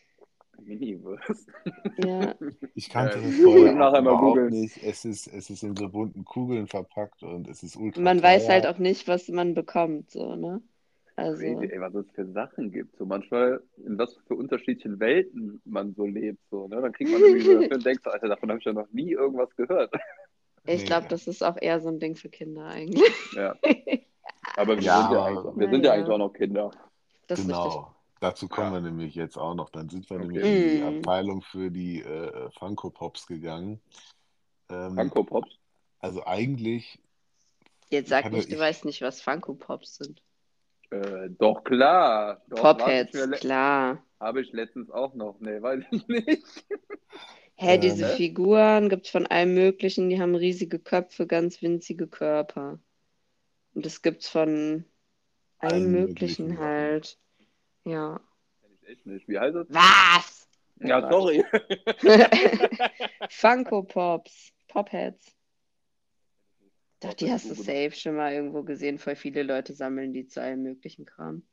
Miniverse. 0.57 1.45
Ja. 1.97 2.35
ich 2.75 2.89
kannte 2.89 3.21
das 3.21 3.35
vorher 3.39 3.73
nachher 3.73 4.01
mal 4.01 4.15
überhaupt 4.15 4.17
googeln. 4.17 4.49
nicht. 4.49 4.77
Es 4.83 5.05
ist, 5.05 5.27
es 5.27 5.49
ist 5.49 5.63
in 5.63 5.75
so 5.75 5.89
bunten 5.89 6.23
Kugeln 6.25 6.67
verpackt 6.67 7.23
und 7.23 7.47
es 7.47 7.63
ist 7.63 7.75
ultra 7.75 8.01
Man 8.01 8.21
weiß 8.21 8.45
teuer. 8.45 8.49
halt 8.49 8.67
auch 8.67 8.77
nicht, 8.77 9.07
was 9.07 9.27
man 9.29 9.53
bekommt, 9.53 10.11
so, 10.11 10.35
ne? 10.35 10.61
Also, 11.17 11.41
ey, 11.43 11.81
was 11.81 11.95
es 11.95 12.05
für 12.13 12.25
Sachen 12.31 12.71
gibt. 12.71 12.95
So 12.97 13.05
manchmal, 13.05 13.61
in 13.83 13.97
was 13.97 14.15
für 14.27 14.35
unterschiedlichen 14.35 14.99
Welten 14.99 15.59
man 15.65 15.93
so 15.95 16.05
lebt. 16.05 16.39
So, 16.51 16.67
ne? 16.67 16.79
Dann 16.79 16.91
kriegt 16.93 17.11
man 17.11 17.19
irgendwie 17.21 17.41
so 17.41 17.51
und 17.75 17.85
denkt 17.85 18.03
so, 18.03 18.11
Alter, 18.11 18.27
davon 18.27 18.49
habe 18.49 18.59
ich 18.59 18.65
ja 18.65 18.73
noch 18.73 18.87
nie 18.91 19.13
irgendwas 19.13 19.53
gehört. 19.55 19.91
ich 20.65 20.81
Nee. 20.81 20.85
glaube, 20.85 21.07
das 21.09 21.25
ist 21.27 21.41
auch 21.43 21.57
eher 21.59 21.81
so 21.81 21.89
ein 21.89 21.99
Ding 21.99 22.15
für 22.15 22.29
Kinder 22.29 22.65
eigentlich. 22.67 23.33
Ja. 23.33 23.55
Aber 24.57 24.75
wir 24.77 24.83
Ja, 24.83 25.01
sind 25.01 25.11
ja 25.11 25.25
eigentlich, 25.25 25.55
wir 25.59 25.69
sind 25.71 25.85
ja 25.85 25.93
eigentlich 25.93 26.09
auch 26.09 26.17
noch 26.19 26.33
Kinder. 26.33 26.71
Das. 27.25 27.41
Genau. 27.41 27.93
Dazu 28.19 28.47
kommen 28.47 28.67
Ja. 28.67 28.73
wir 28.75 28.81
nämlich 28.81 29.15
jetzt 29.15 29.37
auch 29.37 29.53
noch. 29.55 29.69
Dann 29.71 29.89
sind 29.89 30.07
wir 30.09 30.17
Okay. 30.17 30.25
nämlich 30.27 30.43
in 30.43 30.77
die 30.77 30.83
Mm. 30.83 30.97
Abteilung 30.99 31.41
für 31.41 31.69
die 31.71 32.01
äh, 32.01 32.49
Funko 32.59 32.89
Pops 32.91 33.25
gegangen. 33.27 33.79
Ähm, 34.69 34.95
Funko 34.95 35.23
Pops. 35.23 35.49
also 35.99 36.25
eigentlich, 36.25 36.99
Jetzt 37.89 38.09
sag 38.09 38.31
nicht, 38.31 38.49
du 38.49 38.53
ich- 38.55 38.59
weißt 38.59 38.85
nicht, 38.85 39.01
was 39.01 39.21
Funko 39.21 39.53
Pops 39.55 39.95
sind. 39.97 40.21
Äh, 40.89 41.29
doch, 41.37 41.63
klar. 41.63 42.41
Doch, 42.47 42.61
Popheads, 42.61 43.29
klar. 43.31 44.03
hab 44.19 44.37
ich 44.37 44.51
letztens 44.53 44.89
auch 44.89 45.13
noch. 45.15 45.39
Nee, 45.39 45.61
weiß 45.61 45.83
ich 45.91 46.07
nicht. 46.07 46.65
Hä, 47.55 47.77
Ähm, 47.77 47.81
diese 47.81 48.05
ne? 48.05 48.09
Figuren 48.15 48.89
gibt's 48.89 49.09
von 49.09 49.25
allem 49.27 49.53
Möglichen, 49.53 50.09
die 50.09 50.19
haben 50.21 50.35
riesige 50.35 50.79
Köpfe, 50.79 51.27
ganz 51.27 51.61
winzige 51.61 52.07
Körper. 52.07 52.79
Und 53.73 53.85
das 53.85 54.01
gibt's 54.01 54.29
von 54.29 54.85
allem 55.59 55.91
Allen 55.91 55.91
Möglichen 55.91 56.47
möglichen 56.49 56.59
halt. 56.59 57.19
Ja. 57.83 58.19
Ich 58.81 58.89
echt 58.89 59.05
nicht. 59.05 59.27
Wie 59.27 59.39
heißt 59.39 59.55
das? 59.55 59.67
Was? 59.69 60.49
Ja, 60.79 61.09
sorry. 61.11 61.43
Funko 63.29 63.83
Pops, 63.83 64.53
Popheads. 64.67 65.36
Doch, 66.99 67.13
die 67.13 67.31
hast 67.31 67.49
du 67.49 67.53
safe 67.53 67.91
schon 67.91 68.15
mal 68.15 68.33
irgendwo 68.33 68.63
gesehen. 68.63 68.97
Voll 68.97 69.15
viele 69.15 69.43
Leute 69.43 69.73
sammeln 69.73 70.13
die 70.13 70.27
zu 70.27 70.41
allem 70.41 70.63
möglichen 70.63 71.05
Kram. 71.05 71.43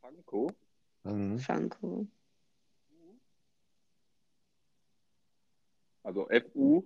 Funko? 0.00 0.50
mhm. 1.04 1.38
Funko. 1.38 2.06
Also 6.02 6.28
FU, 6.28 6.82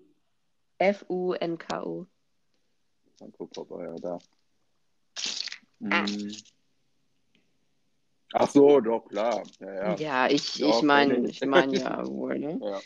F-U-N-K-O. 0.78 2.06
Funko 3.16 3.46
Pop 3.46 3.70
war 3.70 3.84
ja 3.84 3.94
da. 3.94 4.18
Ah. 5.90 6.06
Hm. 6.06 6.36
Ach 8.32 8.50
so, 8.50 8.80
doch, 8.80 9.06
klar. 9.08 9.44
Ja, 9.60 9.74
ja. 9.74 9.94
Ja, 9.94 10.28
ich, 10.28 10.60
ich 10.60 10.82
meine, 10.82 11.28
ich. 11.28 11.44
meine 11.44 11.76
ja 11.76 12.04
wohl, 12.08 12.38
ne? 12.38 12.58
ja. 12.60 12.80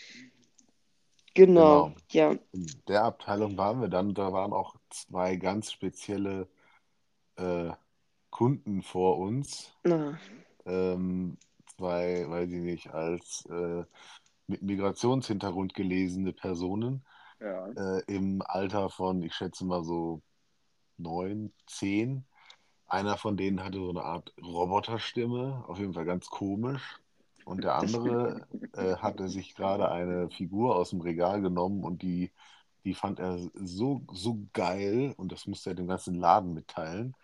Genau, 1.38 1.92
Genau. 1.92 1.96
ja. 2.11 2.37
In 2.53 2.66
der 2.88 3.05
Abteilung 3.05 3.57
waren 3.57 3.81
wir 3.81 3.88
dann, 3.88 4.12
da 4.12 4.33
waren 4.33 4.53
auch 4.53 4.74
zwei 4.90 5.37
ganz 5.37 5.70
spezielle 5.70 6.48
äh, 7.37 7.70
Kunden 8.31 8.83
vor 8.83 9.18
uns. 9.18 9.72
Na, 9.85 10.18
Ähm, 10.66 11.38
zwei, 11.77 12.29
weiß 12.29 12.51
ich 12.51 12.61
nicht, 12.61 12.90
als 12.90 13.46
äh, 13.46 13.85
mit 14.48 14.62
Migrationshintergrund 14.62 15.74
gelesene 15.74 16.33
Personen 16.33 17.05
ja. 17.40 17.68
äh, 17.68 18.03
im 18.09 18.42
Alter 18.44 18.90
von, 18.90 19.22
ich 19.22 19.35
schätze 19.35 19.64
mal 19.64 19.85
so 19.85 20.20
neun, 20.96 21.53
zehn. 21.66 22.24
Einer 22.88 23.16
von 23.16 23.37
denen 23.37 23.62
hatte 23.62 23.79
so 23.79 23.90
eine 23.90 24.03
Art 24.03 24.35
Roboterstimme, 24.42 25.64
auf 25.68 25.79
jeden 25.79 25.94
Fall 25.94 26.07
ganz 26.07 26.29
komisch. 26.29 26.98
Und 27.49 27.65
der 27.65 27.77
andere 27.77 28.47
äh, 28.75 28.97
hatte 28.97 29.31
sich 29.31 29.55
gerade 29.55 29.91
eine 29.91 30.29
Figur 30.29 30.77
aus 30.77 30.91
dem 30.91 31.01
Regal 31.01 31.41
genommen 31.41 31.83
und 31.83 32.03
die, 32.03 32.31
die 32.85 32.93
fand 32.93 33.21
er 33.21 33.39
so, 33.55 34.03
so 34.13 34.47
geil 34.53 35.15
und 35.17 35.33
das 35.33 35.47
musste 35.47 35.71
er 35.71 35.75
dem 35.75 35.89
ganzen 35.89 36.15
Laden 36.17 36.53
mitteilen. 36.53 37.17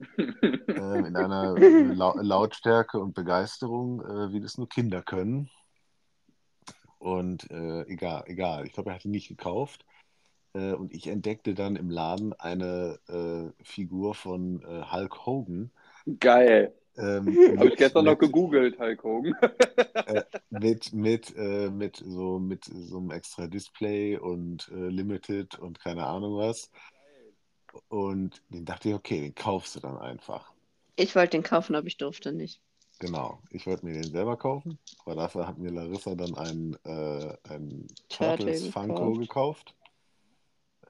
ähm, 0.18 1.04
in 1.04 1.14
einer 1.14 1.58
Lau 1.58 2.14
Lautstärke 2.16 2.98
und 2.98 3.14
Begeisterung, 3.14 4.00
äh, 4.00 4.32
wie 4.32 4.40
das 4.40 4.56
nur 4.56 4.68
Kinder 4.68 5.02
können. 5.02 5.50
Und 6.98 7.50
äh, 7.50 7.82
egal, 7.82 8.24
egal. 8.26 8.64
Ich 8.64 8.72
glaube, 8.72 8.90
er 8.90 8.94
hatte 8.94 9.10
nicht 9.10 9.28
gekauft. 9.28 9.84
Äh, 10.54 10.72
und 10.72 10.90
ich 10.90 11.06
entdeckte 11.06 11.52
dann 11.52 11.76
im 11.76 11.90
Laden 11.90 12.32
eine 12.32 12.98
äh, 13.08 13.62
Figur 13.62 14.14
von 14.14 14.62
äh, 14.62 14.90
Hulk 14.90 15.26
Hogan. 15.26 15.70
Geil. 16.18 16.72
Ähm, 16.96 17.26
Habe 17.26 17.64
ich 17.64 17.70
mit, 17.70 17.76
gestern 17.76 18.04
noch 18.04 18.12
mit, 18.12 18.20
gegoogelt, 18.20 18.78
Hulk 18.78 19.02
Hogan. 19.02 19.34
mit, 20.50 20.92
mit, 20.92 21.34
äh, 21.36 21.70
mit, 21.70 21.96
so, 21.96 22.38
mit 22.38 22.64
so 22.64 22.98
einem 22.98 23.10
extra 23.10 23.46
Display 23.46 24.16
und 24.16 24.68
äh, 24.68 24.88
Limited 24.88 25.58
und 25.58 25.80
keine 25.80 26.06
Ahnung 26.06 26.36
was. 26.36 26.70
Und 27.88 28.42
den 28.50 28.64
dachte 28.64 28.90
ich, 28.90 28.94
okay, 28.94 29.20
den 29.20 29.34
kaufst 29.34 29.74
du 29.76 29.80
dann 29.80 29.98
einfach. 29.98 30.52
ich 30.96 31.16
wollte 31.16 31.30
den 31.32 31.42
kaufen, 31.42 31.74
aber 31.74 31.86
ich 31.88 31.96
durfte 31.96 32.32
nicht. 32.32 32.60
Genau, 33.00 33.40
ich 33.50 33.66
wollte 33.66 33.84
mir 33.84 33.94
den 33.94 34.04
selber 34.04 34.36
kaufen, 34.36 34.78
aber 35.04 35.16
dafür 35.16 35.48
hat 35.48 35.58
mir 35.58 35.72
Larissa 35.72 36.14
dann 36.14 36.36
einen, 36.36 36.74
äh, 36.84 37.36
einen 37.48 37.88
Turtle 38.08 38.36
Turtles 38.36 38.68
Funko 38.68 39.14
gekauft. 39.14 39.20
gekauft. 39.20 39.74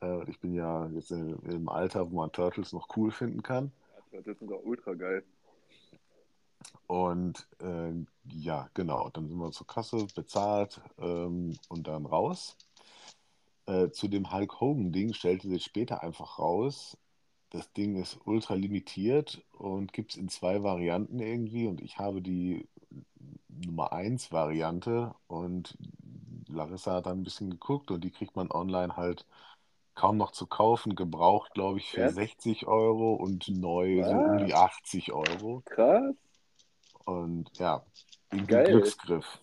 Äh, 0.02 0.30
ich 0.30 0.38
bin 0.38 0.54
ja 0.54 0.86
jetzt 0.88 1.10
in, 1.10 1.38
im 1.50 1.68
Alter, 1.68 2.10
wo 2.10 2.16
man 2.16 2.30
Turtles 2.30 2.72
noch 2.74 2.88
cool 2.96 3.10
finden 3.10 3.42
kann. 3.42 3.72
Das 4.12 4.26
ist 4.26 4.42
doch 4.42 4.60
ultra 4.62 4.92
geil. 4.94 5.24
Und 6.86 7.46
äh, 7.60 7.92
ja, 8.30 8.68
genau, 8.74 9.08
dann 9.10 9.28
sind 9.28 9.38
wir 9.38 9.50
zur 9.52 9.66
Kasse, 9.66 10.06
bezahlt 10.14 10.80
ähm, 10.98 11.56
und 11.68 11.86
dann 11.86 12.06
raus. 12.06 12.56
Äh, 13.66 13.90
zu 13.90 14.08
dem 14.08 14.32
Hulk 14.32 14.60
Hogan-Ding 14.60 15.14
stellte 15.14 15.48
sich 15.48 15.64
später 15.64 16.02
einfach 16.02 16.38
raus, 16.38 16.96
das 17.54 17.72
Ding 17.72 17.94
ist 17.96 18.18
ultra 18.24 18.54
limitiert 18.54 19.42
und 19.52 19.92
gibt 19.92 20.10
es 20.12 20.16
in 20.16 20.28
zwei 20.28 20.64
Varianten 20.64 21.20
irgendwie. 21.20 21.68
Und 21.68 21.80
ich 21.80 21.98
habe 21.98 22.20
die 22.20 22.66
Nummer 23.48 23.92
1 23.92 24.32
Variante 24.32 25.14
und 25.28 25.78
Larissa 26.48 26.94
hat 26.94 27.06
dann 27.06 27.20
ein 27.20 27.22
bisschen 27.22 27.50
geguckt 27.50 27.92
und 27.92 28.02
die 28.02 28.10
kriegt 28.10 28.34
man 28.34 28.50
online 28.50 28.96
halt 28.96 29.24
kaum 29.94 30.16
noch 30.16 30.32
zu 30.32 30.46
kaufen. 30.46 30.96
Gebraucht, 30.96 31.54
glaube 31.54 31.78
ich, 31.78 31.90
für 31.92 32.00
Ja? 32.00 32.10
60 32.10 32.66
Euro 32.66 33.14
und 33.14 33.46
neu 33.48 34.02
so 34.02 34.10
um 34.10 34.46
die 34.46 34.54
80 34.54 35.12
Euro. 35.12 35.62
Krass. 35.66 36.14
Und 37.04 37.50
ja, 37.58 37.84
Geil. 38.46 38.64
Glücksgriff. 38.66 39.40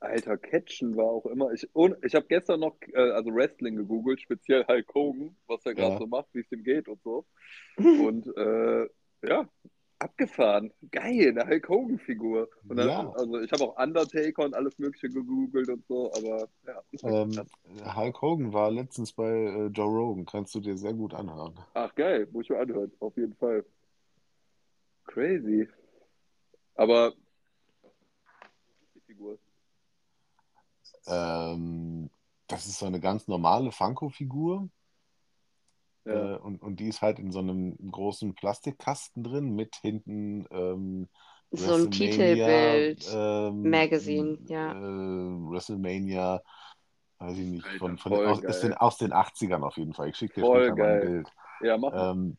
Alter, 0.00 0.36
Catchen 0.38 0.96
war 0.96 1.06
auch 1.06 1.26
immer. 1.26 1.50
Ich, 1.52 1.68
und 1.74 1.96
ich 2.04 2.14
habe 2.14 2.26
gestern 2.28 2.60
noch 2.60 2.76
äh, 2.92 3.10
also 3.10 3.34
Wrestling 3.34 3.74
gegoogelt, 3.74 4.20
speziell 4.20 4.64
Hulk 4.68 4.94
Hogan, 4.94 5.36
was 5.48 5.64
er 5.66 5.74
gerade 5.74 5.94
Ja. 5.94 5.98
so 5.98 6.06
macht, 6.06 6.28
wie 6.34 6.40
es 6.40 6.52
ihm 6.52 6.62
geht 6.62 6.86
und 6.88 7.02
so. 7.02 7.26
Und 7.78 8.26
äh, 8.36 8.88
ja, 9.26 9.48
abgefahren. 9.98 10.72
Geil, 10.92 11.30
eine 11.30 11.48
Hulk 11.50 11.68
Hogan-Figur. 11.68 12.48
Und 12.68 12.76
dann, 12.76 12.88
Ja. 12.88 13.10
Also 13.10 13.40
ich 13.40 13.50
habe 13.50 13.64
auch 13.64 13.76
Undertaker 13.82 14.44
und 14.44 14.54
alles 14.54 14.78
Mögliche 14.78 15.08
gegoogelt 15.08 15.68
und 15.68 15.84
so, 15.88 16.12
aber 16.12 16.48
ja. 16.64 16.82
Ähm, 17.02 17.32
Hulk 17.96 18.22
Hogan 18.22 18.52
war 18.52 18.70
letztens 18.70 19.12
bei 19.12 19.28
äh, 19.28 19.66
Joe 19.66 19.88
Rogan, 19.88 20.24
kannst 20.26 20.54
du 20.54 20.60
dir 20.60 20.76
sehr 20.76 20.94
gut 20.94 21.12
anhören. 21.14 21.58
Ach 21.74 21.92
geil, 21.96 22.28
muss 22.30 22.44
ich 22.44 22.50
mir 22.50 22.60
anhören, 22.60 22.92
auf 23.00 23.16
jeden 23.16 23.34
Fall. 23.34 23.64
Crazy. 25.06 25.66
Aber 26.78 27.12
die 28.94 29.00
Figur. 29.00 29.36
Ähm, 31.08 32.08
das 32.46 32.66
ist 32.66 32.78
so 32.78 32.86
eine 32.86 33.00
ganz 33.00 33.26
normale 33.26 33.72
Funko-Figur. 33.72 34.68
Ja. 36.04 36.36
Äh, 36.36 36.38
und, 36.38 36.62
und 36.62 36.78
die 36.78 36.86
ist 36.86 37.02
halt 37.02 37.18
in 37.18 37.32
so 37.32 37.40
einem 37.40 37.76
großen 37.90 38.34
Plastikkasten 38.36 39.24
drin 39.24 39.56
mit 39.56 39.74
hinten 39.82 40.46
ähm, 40.52 41.08
So 41.50 41.74
ein 41.74 41.86
WrestleMania, 41.86 42.46
Titelbild, 42.46 43.10
ähm, 43.12 43.70
Magazine, 43.70 44.38
ja. 44.46 44.70
Äh, 44.70 45.50
WrestleMania, 45.50 46.42
weiß 47.18 47.38
ich 47.38 47.46
nicht, 47.46 47.66
Alter, 47.66 47.78
von, 47.78 47.98
von 47.98 48.12
den, 48.12 48.24
aus, 48.24 48.44
aus, 48.44 48.60
den, 48.60 48.70
geil. 48.70 48.78
aus 48.78 48.98
den 48.98 49.12
80ern 49.12 49.62
auf 49.62 49.76
jeden 49.76 49.94
Fall. 49.94 50.10
Ich 50.10 50.16
schicke 50.16 50.36
dir 50.36 50.46
Voll 50.46 50.66
später 50.66 50.76
mal 50.76 50.84
ein 50.84 51.00
geil. 51.00 51.10
Bild. 51.10 51.32
Ja, 51.60 51.76
mach 51.76 51.92
mal. 51.92 52.12
Ähm, 52.12 52.38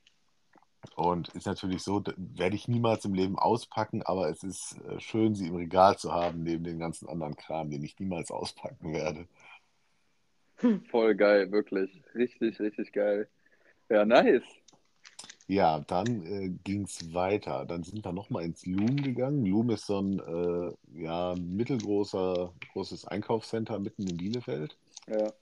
und 0.95 1.29
ist 1.29 1.45
natürlich 1.45 1.83
so, 1.83 2.03
werde 2.17 2.55
ich 2.55 2.67
niemals 2.67 3.05
im 3.05 3.13
Leben 3.13 3.37
auspacken, 3.37 4.03
aber 4.03 4.29
es 4.29 4.43
ist 4.43 4.77
äh, 4.87 4.99
schön, 4.99 5.35
sie 5.35 5.47
im 5.47 5.55
Regal 5.55 5.97
zu 5.97 6.13
haben, 6.13 6.43
neben 6.43 6.63
den 6.63 6.79
ganzen 6.79 7.07
anderen 7.07 7.35
Kram, 7.35 7.69
den 7.69 7.83
ich 7.83 7.99
niemals 7.99 8.31
auspacken 8.31 8.93
werde. 8.93 9.27
Voll 10.91 11.15
geil, 11.15 11.51
wirklich. 11.51 12.01
Richtig, 12.15 12.59
richtig 12.59 12.91
geil. 12.91 13.27
Ja, 13.89 14.05
nice. 14.05 14.43
Ja, 15.47 15.79
dann 15.79 16.21
äh, 16.27 16.49
ging 16.63 16.83
es 16.83 17.11
weiter. 17.13 17.65
Dann 17.65 17.83
sind 17.83 18.05
wir 18.05 18.13
nochmal 18.13 18.43
ins 18.43 18.65
Loom 18.67 18.97
gegangen. 18.97 19.45
Loom 19.45 19.71
ist 19.71 19.87
so 19.87 19.99
ein 19.99 20.19
äh, 20.19 21.01
ja, 21.01 21.33
mittelgroßer, 21.35 22.53
großes 22.71 23.05
Einkaufscenter 23.05 23.79
mitten 23.79 24.05
in 24.05 24.17
Bielefeld. 24.17 24.77
Ja. 25.07 25.33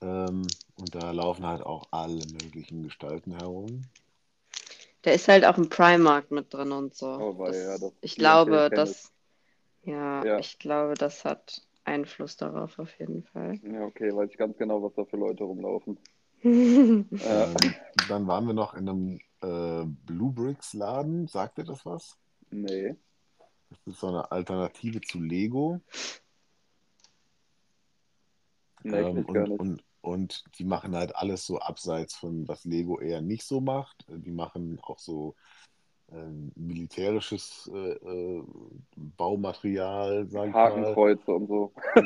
Ähm, 0.00 0.46
und 0.76 0.94
da 0.94 1.10
laufen 1.10 1.44
halt 1.44 1.62
auch 1.62 1.88
alle 1.90 2.24
möglichen 2.40 2.84
Gestalten 2.84 3.32
herum. 3.32 3.82
Da 5.02 5.10
ist 5.10 5.28
halt 5.28 5.44
auch 5.44 5.56
ein 5.58 5.68
Primark 5.68 6.30
mit 6.30 6.54
drin 6.54 6.72
und 6.72 6.94
so. 6.94 7.06
Oh, 7.06 7.38
wei, 7.38 7.48
Das, 7.48 7.56
ja, 7.56 7.78
das 7.78 7.92
ich 8.00 8.16
glaube, 8.16 8.70
das, 8.70 9.12
ja, 9.84 10.24
Ja. 10.24 10.38
ich 10.38 10.58
glaube, 10.58 10.94
das 10.94 11.24
hat 11.24 11.62
Einfluss 11.84 12.36
darauf 12.36 12.78
auf 12.78 12.98
jeden 12.98 13.24
Fall. 13.24 13.58
Ja, 13.64 13.84
okay, 13.84 14.14
weiß 14.14 14.30
ich 14.30 14.38
ganz 14.38 14.56
genau, 14.56 14.82
was 14.82 14.94
da 14.94 15.04
für 15.04 15.16
Leute 15.16 15.44
rumlaufen. 15.44 15.98
Ähm, 16.44 17.74
dann 18.08 18.26
waren 18.26 18.46
wir 18.46 18.54
noch 18.54 18.74
in 18.74 18.88
einem 18.88 19.20
äh, 19.42 19.84
Blue 19.84 20.32
Bricks 20.32 20.72
Laden. 20.74 21.28
Sagt 21.28 21.58
dir 21.58 21.64
das 21.64 21.86
was? 21.86 22.16
Nee. 22.50 22.96
Das 23.70 23.78
ist 23.86 24.00
so 24.00 24.08
eine 24.08 24.30
Alternative 24.32 25.00
zu 25.00 25.20
Lego. 25.20 25.80
Nee, 28.82 29.02
Ähm, 29.02 29.24
und, 29.24 29.48
nicht. 29.48 29.60
und, 29.60 29.84
und 30.02 30.44
die 30.58 30.64
machen 30.64 30.94
halt 30.94 31.16
alles 31.16 31.46
so 31.46 31.58
abseits 31.58 32.14
von, 32.14 32.46
was 32.48 32.64
Lego 32.64 33.00
eher 33.00 33.22
nicht 33.22 33.44
so 33.44 33.60
macht. 33.60 34.04
Die 34.08 34.32
machen 34.32 34.78
auch 34.82 34.98
so 34.98 35.36
ähm, 36.10 36.52
militärisches 36.56 37.70
äh, 37.72 37.92
äh, 37.92 38.42
Baumaterial, 38.96 40.26
sag 40.28 40.50
mal. 40.50 40.70
Hakenkreuze 40.70 41.32
und 41.32 41.46
so. 41.46 41.72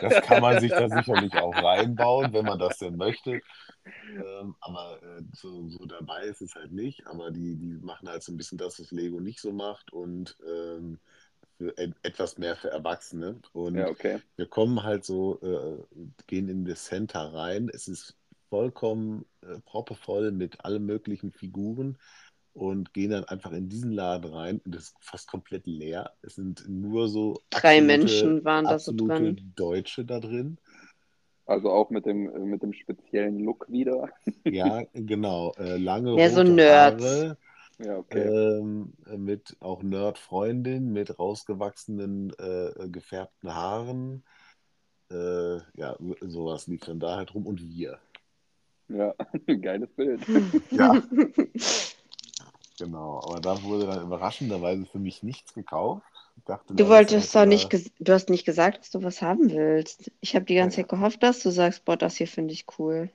Das 0.00 0.22
kann 0.22 0.42
man 0.42 0.60
sich 0.60 0.70
da 0.70 0.88
sicherlich 0.88 1.34
auch 1.34 1.54
reinbauen, 1.54 2.32
wenn 2.32 2.44
man 2.44 2.58
das 2.58 2.78
denn 2.78 2.96
möchte. 2.96 3.40
Ähm, 3.84 4.54
aber 4.60 5.00
äh, 5.02 5.22
so, 5.32 5.68
so 5.68 5.86
dabei 5.86 6.24
ist 6.24 6.42
es 6.42 6.54
halt 6.54 6.72
nicht. 6.72 7.06
Aber 7.06 7.30
die, 7.30 7.56
die 7.56 7.78
machen 7.80 8.08
halt 8.08 8.22
so 8.22 8.32
ein 8.32 8.36
bisschen 8.36 8.58
das, 8.58 8.80
was 8.80 8.90
Lego 8.90 9.20
nicht 9.20 9.40
so 9.40 9.52
macht 9.52 9.92
und 9.92 10.36
ähm, 10.46 10.98
für, 11.60 11.76
et- 11.78 11.94
etwas 12.02 12.38
mehr 12.38 12.56
für 12.56 12.70
Erwachsene. 12.70 13.40
Und 13.52 13.76
Ja, 13.76 13.88
okay. 13.88 14.20
wir 14.36 14.46
kommen 14.46 14.82
halt 14.82 15.04
so, 15.04 15.40
äh, 15.42 15.84
gehen 16.26 16.48
in 16.48 16.64
das 16.64 16.84
Center 16.86 17.20
rein. 17.34 17.68
Es 17.72 17.86
ist 17.88 18.16
vollkommen 18.48 19.26
äh, 19.42 19.58
proppevoll 19.60 20.32
mit 20.32 20.64
allen 20.64 20.86
möglichen 20.86 21.32
Figuren 21.32 21.98
und 22.54 22.94
gehen 22.94 23.10
dann 23.10 23.24
einfach 23.24 23.52
in 23.52 23.68
diesen 23.68 23.92
Laden 23.92 24.32
rein 24.32 24.60
und 24.64 24.74
es 24.74 24.84
ist 24.86 24.96
fast 25.00 25.28
komplett 25.28 25.66
leer. 25.66 26.14
Es 26.22 26.36
sind 26.36 26.64
nur 26.68 27.08
so 27.08 27.44
Drei 27.50 27.80
absolute, 27.80 27.80
Menschen 27.80 28.44
waren 28.44 28.66
da 28.66 28.78
so 28.78 28.92
drin. 28.92 29.36
Deutsche 29.56 30.04
da 30.04 30.20
drin. 30.20 30.58
Also 31.46 31.70
auch 31.70 31.90
mit 31.90 32.06
dem, 32.06 32.48
mit 32.48 32.62
dem 32.62 32.72
speziellen 32.72 33.40
Look 33.40 33.66
wieder. 33.70 34.08
Ja, 34.48 34.82
genau. 34.94 35.52
Äh, 35.58 35.76
lange 35.78 36.12
Mehr 36.14 36.30
so 36.30 36.42
rote 36.42 36.56
Nerds. 36.56 37.26
Haare, 37.26 37.38
Ja, 37.84 37.96
okay. 37.98 38.28
ähm, 38.30 38.92
mit 39.16 39.56
auch 39.60 39.82
Nerd-Freundin 39.82 40.92
mit 40.92 41.18
rausgewachsenen, 41.18 42.32
äh, 42.38 42.88
gefärbten 42.88 43.54
Haaren. 43.54 44.24
Äh, 45.10 45.56
ja, 45.76 45.96
sowas 46.20 46.66
lief 46.66 46.82
dann 46.82 47.00
da 47.00 47.16
halt 47.16 47.34
rum 47.34 47.46
und 47.46 47.62
wir. 47.62 47.98
Ja, 48.88 49.14
geiles 49.62 49.90
Bild. 49.96 50.20
Ja, 50.72 51.02
genau. 52.78 53.20
Aber 53.24 53.40
da 53.40 53.62
wurde 53.62 53.86
dann 53.86 54.02
überraschenderweise 54.02 54.86
für 54.86 54.98
mich 54.98 55.22
nichts 55.22 55.54
gekauft. 55.54 56.04
Ich 56.36 56.44
dachte, 56.44 56.74
Du 56.74 56.88
wolltest 56.88 57.34
doch 57.34 57.40
da- 57.40 57.46
nicht, 57.46 57.70
ges- 57.72 57.92
du 57.98 58.12
hast 58.12 58.28
nicht 58.30 58.44
gesagt, 58.44 58.78
dass 58.80 58.90
du 58.90 59.02
was 59.02 59.22
haben 59.22 59.50
willst. 59.50 60.10
Ich 60.20 60.34
habe 60.34 60.44
die 60.46 60.54
ganze 60.54 60.78
Ja. 60.80 60.82
Zeit 60.86 60.90
gehofft, 60.90 61.22
dass 61.22 61.40
du 61.42 61.50
sagst, 61.50 61.84
boah, 61.84 61.96
das 61.96 62.16
hier 62.16 62.26
finde 62.28 62.52
ich 62.54 62.66
cool. 62.78 63.10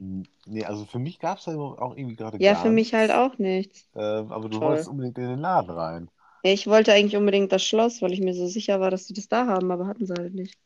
Nee, 0.00 0.64
also 0.64 0.84
für 0.84 0.98
mich 0.98 1.18
gab 1.18 1.38
es 1.38 1.44
da 1.44 1.52
auch 1.56 1.96
irgendwie 1.96 2.16
gerade 2.16 2.38
Ja, 2.38 2.54
gar 2.54 2.62
für 2.62 2.70
mich 2.70 2.94
halt 2.94 3.10
auch 3.10 3.36
nichts. 3.38 3.88
Äh, 3.94 4.00
aber 4.00 4.48
du 4.48 4.58
Toll. 4.58 4.60
wolltest 4.60 4.88
unbedingt 4.88 5.18
in 5.18 5.28
den 5.28 5.38
Laden 5.40 5.70
rein. 5.70 6.10
Ja, 6.44 6.52
Ich 6.52 6.66
wollte 6.66 6.92
eigentlich 6.92 7.16
unbedingt 7.16 7.50
das 7.52 7.64
Schloss, 7.64 8.00
weil 8.00 8.12
ich 8.12 8.20
mir 8.20 8.34
so 8.34 8.46
sicher 8.46 8.80
war, 8.80 8.90
dass 8.90 9.06
die 9.06 9.14
das 9.14 9.28
da 9.28 9.46
haben, 9.46 9.70
aber 9.70 9.86
hatten 9.86 10.06
sie 10.06 10.14
halt 10.14 10.34
nicht. 10.34 10.56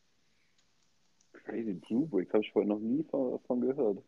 Crazy 1.45 1.73
Blue 1.73 2.07
Bricks, 2.07 2.33
habe 2.33 2.43
ich 2.43 2.51
vorher 2.51 2.69
noch 2.69 2.79
nie 2.79 3.03
von, 3.09 3.39
von 3.47 3.61
gehört. 3.61 3.99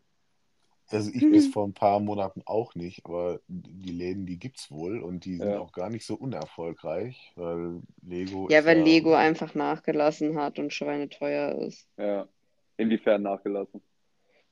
Also 0.88 1.10
ich 1.10 1.24
Mhm. 1.24 1.32
bis 1.32 1.48
vor 1.48 1.66
ein 1.66 1.74
paar 1.74 1.98
Monaten 1.98 2.42
auch 2.46 2.74
nicht, 2.76 3.04
aber 3.06 3.40
die 3.48 3.90
Läden, 3.90 4.24
die 4.24 4.38
gibt's 4.38 4.70
wohl 4.70 5.00
und 5.00 5.24
die 5.24 5.36
sind 5.36 5.48
Ja. 5.48 5.58
auch 5.58 5.72
gar 5.72 5.90
nicht 5.90 6.06
so 6.06 6.14
unerfolgreich, 6.14 7.32
weil 7.34 7.80
Lego 8.02 8.48
Ja, 8.48 8.58
ist 8.60 8.66
weil 8.66 8.78
ja, 8.78 8.84
Lego 8.84 9.14
einfach 9.14 9.54
nachgelassen 9.54 10.38
hat 10.38 10.58
und 10.60 10.72
schweineteuer 10.72 11.56
ist. 11.66 11.88
Ja. 11.96 12.28
Inwiefern 12.76 13.22
nachgelassen? 13.22 13.82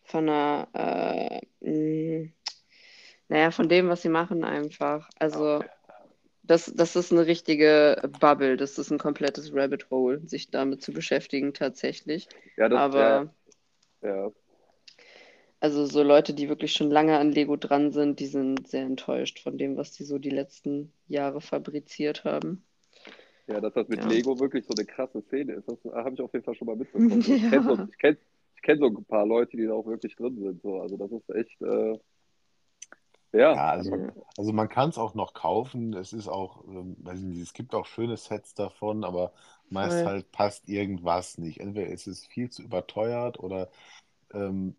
Von 0.05 0.27
der, 0.27 0.69
äh, 0.75 1.41
mh, 1.61 2.29
naja, 3.29 3.51
von 3.51 3.69
dem, 3.69 3.89
was 3.89 4.03
sie 4.03 4.11
machen 4.11 4.45
einfach. 4.45 5.09
Also, 5.19 5.65
das, 6.43 6.73
das 6.75 6.95
ist 6.95 7.11
eine 7.11 7.27
richtige 7.27 8.01
Bubble. 8.21 8.57
Das 8.57 8.79
ist 8.79 8.91
ein 8.91 8.99
komplettes 8.99 9.51
Rabbit 9.55 9.91
Hole, 9.91 10.21
sich 10.27 10.51
damit 10.51 10.83
zu 10.83 10.93
beschäftigen 10.93 11.55
tatsächlich. 11.55 12.29
Ja, 12.57 12.69
das, 12.69 12.81
Aber, 12.81 13.31
ja, 14.03 14.09
ja. 14.09 14.33
also 15.61 15.87
so 15.87 16.03
Leute, 16.03 16.35
die 16.35 16.51
wirklich 16.51 16.73
schon 16.75 16.91
lange 16.91 17.19
an 17.19 17.33
Lego 17.33 17.57
dran 17.57 17.93
sind, 17.93 18.21
die 18.21 18.27
sind 18.27 18.69
sehr 18.69 18.83
enttäuscht 18.83 19.41
von 19.41 19.57
dem, 19.57 19.77
was 19.77 19.93
die 19.93 20.05
so 20.05 20.19
die 20.19 20.31
letzten 20.31 20.93
Jahre 21.09 21.41
fabriziert 21.41 22.25
haben. 22.25 22.63
Ja, 23.47 23.61
dass 23.61 23.75
das 23.75 23.89
mit 23.89 24.01
Ja. 24.01 24.09
Lego 24.09 24.39
wirklich 24.39 24.67
so 24.67 24.75
eine 24.75 24.85
krasse 24.87 25.23
Szene 25.23 25.55
ist, 25.55 25.69
das 25.69 25.79
habe 25.93 26.15
ich 26.15 26.21
auf 26.21 26.33
jeden 26.33 26.45
Fall 26.45 26.55
schon 26.55 26.67
mal 26.67 26.77
mitbekommen. 26.77 27.23
Ich 27.27 27.43
Ja. 27.43 27.51
kenne 27.51 27.65
so, 27.65 27.77
ich 28.65 28.67
kenn, 28.67 28.77
ich 28.77 28.81
kenn 28.81 28.95
so 28.95 28.99
ein 29.01 29.05
paar 29.05 29.27
Leute, 29.27 29.57
die 29.57 29.67
da 29.67 29.75
auch 29.75 29.87
wirklich 29.87 30.17
drin 30.17 30.39
sind. 30.41 30.63
So. 30.63 30.81
Also 30.81 30.97
das 30.97 31.11
ist 31.13 31.31
echt, 31.31 31.61
äh, 31.63 31.99
ja, 33.33 33.55
Ja, 33.55 33.69
also, 33.71 33.91
Ja. 33.97 34.13
also 34.37 34.53
man 34.53 34.69
kann 34.69 34.91
es 34.91 34.99
auch 34.99 35.15
noch 35.15 35.35
kaufen. 35.35 35.93
Es 35.95 36.13
ist 36.13 36.29
auch, 36.29 36.65
ähm, 36.67 36.97
weiß 37.01 37.19
ich 37.21 37.25
nicht, 37.27 37.41
es 37.41 37.53
gibt 37.53 37.75
auch 37.75 37.87
schöne 37.87 38.17
Sets 38.17 38.55
davon, 38.55 39.05
aber 39.05 39.33
meist 39.71 40.05
Voll. 40.05 40.05
halt 40.05 40.33
passt 40.33 40.69
irgendwas 40.69 41.39
nicht. 41.39 41.61
Entweder 41.61 41.89
ist 41.89 42.07
es 42.07 42.27
viel 42.27 42.51
zu 42.51 42.63
überteuert 42.63 43.39
oder 43.41 43.71
ähm, 44.33 44.77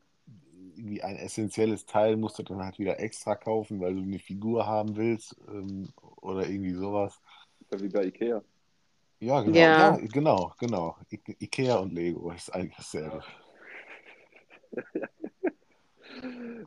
irgendwie 0.75 1.03
ein 1.03 1.15
essentielles 1.17 1.85
Teil 1.85 2.17
musst 2.17 2.39
du 2.39 2.43
dann 2.43 2.63
halt 2.63 2.79
wieder 2.79 2.99
extra 2.99 3.35
kaufen, 3.35 3.79
weil 3.79 3.95
du 3.95 4.01
eine 4.01 4.19
Figur 4.19 4.65
haben 4.67 4.95
willst 4.97 5.35
ähm, 5.47 5.89
oder 6.21 6.47
irgendwie 6.47 6.73
sowas. 6.73 7.19
ist 7.61 7.71
ja 7.71 7.81
wie 7.81 7.89
bei 7.89 8.05
Ikea. 8.05 8.41
Ja, 9.19 9.41
genau, 9.41 9.59
Ja. 9.59 9.97
ja, 9.97 9.97
genau, 10.07 10.53
genau. 10.59 10.97
I 11.11 11.19
Ikea 11.39 11.77
und 11.77 11.93
Lego 11.93 12.31
ist 12.31 12.53
eigentlich 12.53 12.75
dasselbe. 12.75 13.23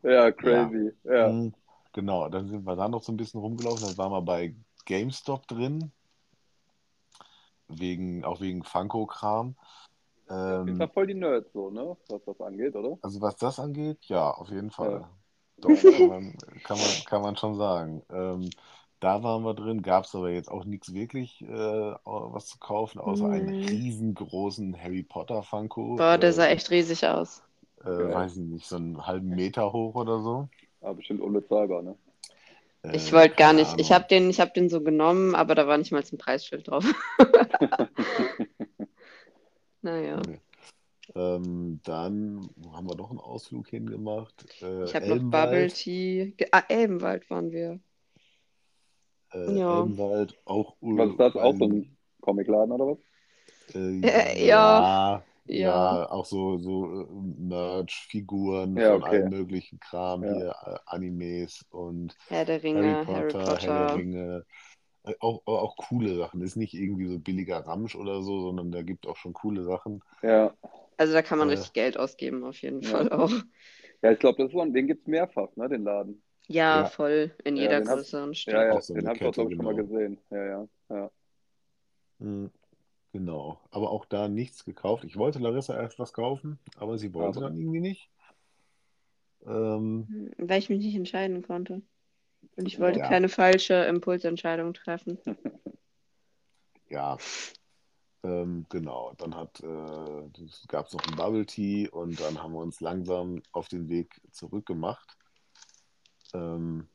Ja, 0.02 0.30
crazy. 0.32 0.92
Ja. 1.04 1.28
Mhm, 1.28 1.54
Genau, 1.92 2.28
dann 2.28 2.48
sind 2.48 2.64
wir 2.64 2.76
da 2.76 2.88
noch 2.88 3.02
so 3.02 3.12
ein 3.12 3.16
bisschen 3.16 3.40
rumgelaufen. 3.40 3.88
Dann 3.88 3.98
waren 3.98 4.12
wir 4.12 4.22
bei 4.22 4.54
GameStop 4.84 5.46
drin. 5.48 5.90
Wegen, 7.68 8.24
auch 8.24 8.40
wegen 8.40 8.62
Funko-Kram. 8.62 9.56
Ähm, 10.30 10.80
ja 10.80 10.88
voll 10.88 11.06
die 11.06 11.14
Nerds 11.14 11.52
so, 11.52 11.70
ne? 11.70 11.96
Was 12.08 12.24
das 12.24 12.40
angeht, 12.40 12.76
oder? 12.76 12.98
also 13.02 13.20
was 13.20 13.36
das 13.36 13.58
angeht, 13.58 13.98
ja, 14.04 14.30
auf 14.30 14.48
jeden 14.50 14.70
Fall. 14.70 15.00
Ja. 15.00 15.10
Doch, 15.60 15.68
kann 15.82 16.08
man, 16.08 16.32
kann 16.64 16.78
man, 16.78 17.04
kann 17.04 17.22
man 17.22 17.36
schon 17.36 17.56
sagen. 17.56 18.02
Ähm, 18.10 18.50
da 19.00 19.22
waren 19.22 19.42
wir 19.42 19.54
drin, 19.54 19.82
gab 19.82 20.04
es 20.04 20.14
aber 20.14 20.30
jetzt 20.30 20.50
auch 20.50 20.64
nichts 20.64 20.92
wirklich 20.92 21.42
äh, 21.42 21.48
was 22.04 22.46
zu 22.46 22.58
kaufen, 22.58 23.00
außer 23.00 23.28
einen 23.28 23.46
Nee. 23.46 23.66
riesengroßen 23.66 24.80
Harry 24.80 25.02
Potter 25.02 25.42
Funko. 25.42 25.96
Boah, 25.96 26.18
der 26.18 26.30
äh, 26.30 26.32
sah 26.32 26.46
echt 26.46 26.70
riesig 26.70 27.06
aus. 27.06 27.42
Äh, 27.84 28.12
weiß 28.14 28.36
ich 28.36 28.42
nicht, 28.44 28.66
so 28.66 28.76
einen 28.76 29.06
halben 29.06 29.28
Meter 29.30 29.72
hoch 29.72 29.94
oder 29.94 30.20
so. 30.20 30.48
Aber 30.80 30.94
bestimmt 30.94 31.20
unbezahlbar, 31.20 31.82
ne? 31.82 31.96
Äh, 32.82 32.96
Ich 32.96 33.12
wollte 33.12 33.36
gar 33.36 33.48
keine 33.48 33.60
nicht. 33.60 33.80
Ich 33.80 33.88
Ahnung. 33.90 33.94
habe 33.94 34.08
den, 34.08 34.30
ich 34.30 34.40
hab 34.40 34.54
den 34.54 34.68
so 34.68 34.80
genommen, 34.82 35.34
aber 35.34 35.54
da 35.54 35.66
war 35.66 35.76
nicht 35.78 35.92
mal 35.92 36.02
ein 36.02 36.18
Preisschild 36.18 36.68
drauf. 36.68 36.84
Naja. 39.82 40.20
Nee. 40.26 40.40
Ähm, 41.14 41.80
dann 41.84 42.50
wo 42.56 42.72
haben 42.74 42.88
wir 42.88 42.96
noch 42.96 43.10
einen 43.10 43.20
Ausflug 43.20 43.68
hingemacht. 43.68 44.44
Äh, 44.60 44.84
Ich 44.84 44.94
habe 44.94 45.06
noch. 45.06 45.30
Bubble 45.30 45.68
Tea. 45.68 46.32
ge- 46.36 46.48
Ah, 46.52 46.62
Elbenwald 46.68 47.30
waren 47.30 47.50
wir. 47.52 47.80
Äh, 49.32 49.58
Ja. 49.58 49.78
Elbenwald, 49.78 50.36
auch 50.44 50.76
Was 50.80 51.10
ist 51.10 51.18
das? 51.20 51.36
Auch 51.36 51.56
so 51.56 51.64
ein 51.64 51.96
Comicladen 52.20 52.72
oder 52.72 52.86
was? 52.88 52.98
Äh, 53.74 54.00
Äh, 54.00 54.46
ja, 54.46 55.24
ja. 55.48 55.98
ja, 55.98 56.10
auch 56.10 56.26
so, 56.26 56.58
so 56.58 57.02
äh, 57.02 57.06
Merch, 57.40 58.06
Figuren 58.10 58.80
Ja, 58.80 58.94
von 58.94 59.02
okay. 59.02 59.04
allem 59.04 59.28
möglichen 59.28 59.80
Kram 59.80 60.24
Ja. 60.24 60.28
hier, 60.28 60.54
äh, 60.64 60.78
Animes 60.86 61.64
und 61.70 62.16
Herr 62.30 62.44
der 62.46 62.62
Harry 62.72 62.94
Ringe, 62.94 62.96
Potter, 62.96 63.32
Harry 63.34 63.34
Herr 63.60 63.72
der 63.74 63.92
Potter. 63.92 63.94
Ringe. 63.94 64.46
Äh, 65.04 65.14
Auch, 65.20 65.42
auch 65.46 65.62
auch 65.62 65.76
coole 65.78 66.16
Sachen. 66.16 66.42
Ist 66.42 66.56
nicht 66.56 66.74
irgendwie 66.74 67.08
so 67.08 67.18
billiger 67.20 67.60
Ramsch 67.66 67.96
oder 67.96 68.22
so, 68.22 68.40
sondern 68.42 68.72
da 68.72 68.82
gibt 68.82 69.06
auch 69.06 69.16
schon 69.16 69.32
coole 69.34 69.64
Sachen. 69.64 70.02
Ja. 70.22 70.56
Also 70.96 71.12
da 71.12 71.22
kann 71.22 71.38
man 71.38 71.48
Äh. 71.48 71.50
richtig 71.50 71.72
Geld 71.74 71.96
ausgeben, 71.96 72.44
auf 72.44 72.60
jeden 72.62 72.82
Ja. 72.82 72.88
Fall 72.90 73.10
auch. 73.12 73.32
Ja, 74.02 74.12
ich 74.12 74.18
glaube, 74.18 74.38
das 74.38 74.46
ist 74.48 74.52
so 74.52 74.60
ein, 74.60 74.72
den 74.72 74.86
gibt 74.86 75.02
es 75.02 75.06
mehrfach, 75.08 75.48
ne, 75.56 75.68
den 75.68 75.84
Laden. 75.84 76.22
Ja, 76.48 76.84
Ja. 76.84 76.84
voll. 76.84 77.34
In 77.44 77.56
Ja, 77.56 77.62
jeder 77.62 77.80
größeren 77.80 78.34
Ja, 78.46 78.64
Stadt. 78.64 78.66
ja, 78.66 78.74
Auch 78.76 78.82
so 78.82 78.94
den 78.94 79.06
habe 79.08 79.18
ich 79.18 79.24
auch, 79.26 79.34
glaube 79.34 79.50
ich, 79.50 79.56
schon 79.56 79.64
mal 79.64 79.74
genau. 79.74 79.76
gesehen. 79.76 80.18
Ja, 80.30 80.44
ja, 80.44 80.68
ja. 80.90 81.10
Mhm. 82.20 82.50
Genau. 83.18 83.58
Aber 83.72 83.90
auch 83.90 84.04
da 84.04 84.28
nichts 84.28 84.64
gekauft. 84.64 85.02
Ich 85.02 85.16
wollte 85.16 85.40
Larissa 85.40 85.74
erst 85.74 85.98
was 85.98 86.12
kaufen, 86.12 86.60
aber 86.76 86.98
sie 86.98 87.12
wollte 87.14 87.40
Aber- 87.40 87.48
dann 87.48 87.58
irgendwie 87.58 87.80
nicht. 87.80 88.08
Ähm, 89.44 90.30
Weil 90.38 90.60
ich 90.60 90.68
mich 90.68 90.78
nicht 90.78 90.94
entscheiden 90.94 91.42
konnte. 91.42 91.82
Und 92.54 92.68
ich 92.68 92.78
wollte 92.78 93.00
Ja. 93.00 93.08
keine 93.08 93.28
falsche 93.28 93.74
Impulsentscheidung 93.74 94.72
treffen. 94.72 95.18
ja. 96.90 97.16
Ähm, 98.22 98.66
genau. 98.68 99.12
Dann 99.18 99.34
hat 99.34 99.58
äh, 99.64 100.28
gab 100.68 100.86
es 100.86 100.92
noch 100.92 101.04
ein 101.08 101.16
Bubble 101.16 101.44
Tea 101.46 101.88
und 101.88 102.20
dann 102.20 102.40
haben 102.40 102.52
wir 102.52 102.60
uns 102.60 102.80
langsam 102.80 103.42
auf 103.50 103.66
den 103.66 103.88
Weg 103.88 104.20
zurückgemacht. 104.30 105.16
Ähm, 106.34 106.88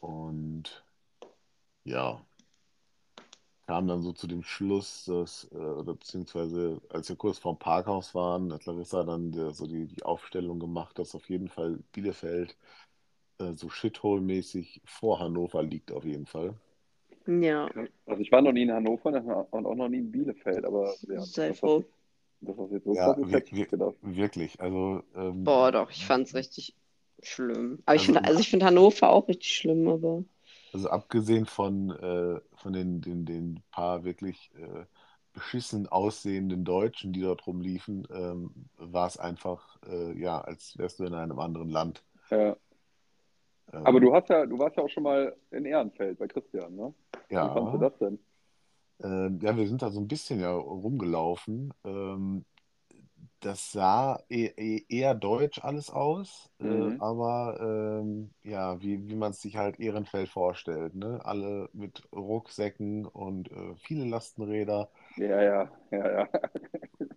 und 0.00 0.84
ja, 1.84 2.26
kam 3.72 3.86
dann 3.88 4.02
so 4.02 4.12
zu 4.12 4.26
dem 4.26 4.42
Schluss, 4.42 5.06
dass, 5.06 5.48
äh, 5.50 5.56
oder 5.56 5.94
beziehungsweise 5.94 6.78
als 6.90 7.08
wir 7.08 7.16
kurz 7.16 7.38
vorm 7.38 7.58
Parkhaus 7.58 8.14
waren, 8.14 8.52
hat 8.52 8.66
Larissa 8.66 9.02
dann 9.02 9.32
der, 9.32 9.52
so 9.52 9.66
die, 9.66 9.86
die 9.86 10.02
Aufstellung 10.02 10.60
gemacht, 10.60 10.98
dass 10.98 11.14
auf 11.14 11.26
jeden 11.30 11.48
Fall 11.48 11.78
Bielefeld 11.92 12.54
äh, 13.38 13.52
so 13.54 13.68
Shithole-mäßig 13.70 14.82
vor 14.84 15.20
Hannover 15.20 15.62
liegt, 15.62 15.90
auf 15.90 16.04
jeden 16.04 16.26
Fall. 16.26 16.52
Ja, 17.26 17.70
Also 18.04 18.20
ich 18.20 18.30
war 18.30 18.42
noch 18.42 18.52
nie 18.52 18.64
in 18.64 18.72
Hannover 18.72 19.46
und 19.52 19.64
auch 19.64 19.74
noch 19.74 19.88
nie 19.88 20.00
in 20.00 20.12
Bielefeld, 20.12 20.66
aber 20.66 20.94
ja, 21.08 21.20
sei 21.20 21.48
das, 21.48 21.58
froh. 21.58 21.82
das, 22.42 22.56
das 22.56 22.70
jetzt 22.72 22.84
so 22.84 22.94
Ja, 22.94 23.14
krass 23.14 23.18
ist, 23.22 23.28
wir- 23.30 23.36
hätte 23.38 23.46
ich 23.46 23.52
nicht 23.52 23.70
gedacht. 23.70 23.94
Wirklich, 24.02 24.60
also 24.60 25.02
ähm, 25.14 25.44
Boah, 25.44 25.72
doch, 25.72 25.90
ich 25.90 26.04
fand's 26.04 26.34
richtig 26.34 26.74
schlimm. 27.22 27.78
Aber 27.86 27.96
ich 27.96 28.02
Also- 28.02 28.12
finde, 28.12 28.24
also 28.28 28.40
ich 28.40 28.50
finde 28.50 28.66
Hannover 28.66 29.08
auch 29.08 29.28
richtig 29.28 29.48
schlimm, 29.56 29.88
aber 29.88 30.24
Also 30.72 30.88
abgesehen 30.90 31.46
von, 31.46 31.90
äh, 31.90 32.40
von 32.54 32.72
den, 32.72 33.00
den, 33.02 33.24
den 33.26 33.62
paar 33.70 34.04
wirklich 34.04 34.50
äh, 34.56 34.86
beschissen 35.34 35.88
aussehenden 35.88 36.64
Deutschen, 36.64 37.12
die 37.12 37.20
dort 37.22 37.46
rumliefen, 37.46 38.06
ähm, 38.10 38.68
war 38.76 39.06
es 39.06 39.18
einfach, 39.18 39.78
äh, 39.86 40.18
ja, 40.18 40.40
als 40.40 40.76
wärst 40.78 40.98
du 41.00 41.04
in 41.04 41.14
einem 41.14 41.38
anderen 41.38 41.68
Land. 41.70 42.04
Ja. 42.30 42.56
Ähm, 43.72 43.86
Aber 43.86 44.00
du 44.00 44.12
hast 44.14 44.28
ja, 44.28 44.46
du 44.46 44.58
warst 44.58 44.76
ja 44.76 44.82
auch 44.84 44.88
schon 44.90 45.02
mal 45.04 45.36
in 45.50 45.64
Ehrenfeld 45.64 46.18
bei 46.18 46.26
Christian, 46.28 46.74
ne? 46.74 46.94
Wie 47.36 47.36
ja, 47.36 47.48
fandst 47.48 47.74
du 47.74 47.78
das 47.78 47.96
denn? 47.98 48.18
ähm, 49.02 49.38
ja, 49.42 49.56
wir 49.56 49.66
sind 49.66 49.82
da 49.82 49.90
so 49.90 50.00
ein 50.00 50.08
bisschen 50.08 50.40
ja 50.40 50.52
rumgelaufen. 50.52 51.72
Ähm, 51.84 52.44
das 53.44 53.72
sah 53.72 54.22
e 54.28 54.46
e 54.56 54.84
eher 54.88 55.14
deutsch 55.14 55.58
alles 55.64 55.90
aus, 55.90 56.50
äh, 56.60 56.64
Mhm. 56.64 56.98
aber 56.98 57.58
ähm, 58.02 58.32
ja, 58.42 58.80
wie, 58.82 59.08
wie 59.08 59.16
man 59.16 59.32
es 59.32 59.40
sich 59.42 59.56
halt 59.56 59.80
Ehrenfeld 59.80 60.28
vorstellt, 60.28 60.94
ne? 60.94 61.20
Alle 61.24 61.68
mit 61.72 62.02
Rucksäcken 62.12 63.06
und 63.06 63.50
äh, 63.50 63.74
viele 63.76 64.04
Lastenräder. 64.06 64.90
Ja, 65.16 65.42
ja, 65.42 65.70
ja, 65.90 66.08
ja. 66.10 66.28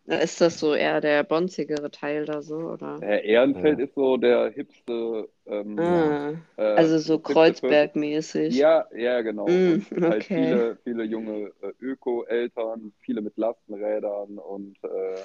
Ist 0.07 0.41
das 0.41 0.59
so 0.59 0.73
eher 0.73 0.99
der 1.01 1.23
bonzigere 1.23 1.91
Teil 1.91 2.25
da 2.25 2.41
so, 2.41 2.55
oder? 2.57 3.01
Herr 3.01 3.23
Ehrenfeld 3.23 3.79
Ja. 3.79 3.79
ist 3.79 3.95
so 3.95 4.17
der 4.17 4.51
hipste, 4.51 5.29
ähm, 5.45 6.17
Ah, 6.17 6.33
äh, 6.57 6.63
also 6.75 6.97
so 6.99 7.19
Kreuzberg-mäßig. 7.19 8.67
Ja, 8.67 8.87
ja, 8.95 9.21
genau. 9.21 9.59
Mm, 9.65 9.81
halt 10.03 10.25
okay. 10.25 10.31
viele, 10.33 10.77
viele 10.83 11.03
junge 11.05 11.51
äh, 11.61 11.73
Öko-Eltern, 11.81 12.93
viele 13.01 13.21
mit 13.21 13.37
Lastenrädern 13.37 14.37
und 14.39 14.77
äh, 14.83 15.23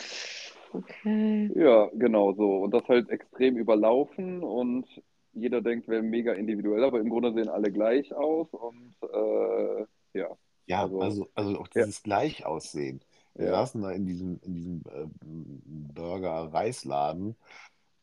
Okay. 0.75 1.53
ja, 1.55 1.91
genau 1.95 2.33
so. 2.35 2.59
Und 2.65 2.73
das 2.73 2.85
halt 2.89 3.09
extrem 3.11 3.57
überlaufen 3.57 4.43
und 4.43 4.87
jeder 5.33 5.63
denkt, 5.63 5.89
wäre 5.89 6.03
mega 6.03 6.33
individuell, 6.33 6.85
aber 6.85 7.01
im 7.01 7.09
Grunde 7.11 7.33
sehen 7.35 7.49
alle 7.49 7.73
gleich 7.73 8.13
aus 8.15 8.49
und 8.53 8.95
äh, 9.03 9.87
ja, 10.19 10.37
Ja, 10.67 10.93
Also, 10.99 10.99
also, 10.99 11.31
also 11.35 11.59
auch 11.61 11.69
ja. 11.75 11.87
dieses 11.87 12.03
Gleichaussehen. 12.03 13.05
Wir 13.37 13.47
Ja. 13.47 13.49
saßen 13.49 13.81
da 13.83 13.91
in 13.91 14.07
diesem, 14.07 14.39
in 14.43 14.55
diesem 14.55 14.83
äh, 14.87 15.07
Burger-Reisladen 15.95 17.37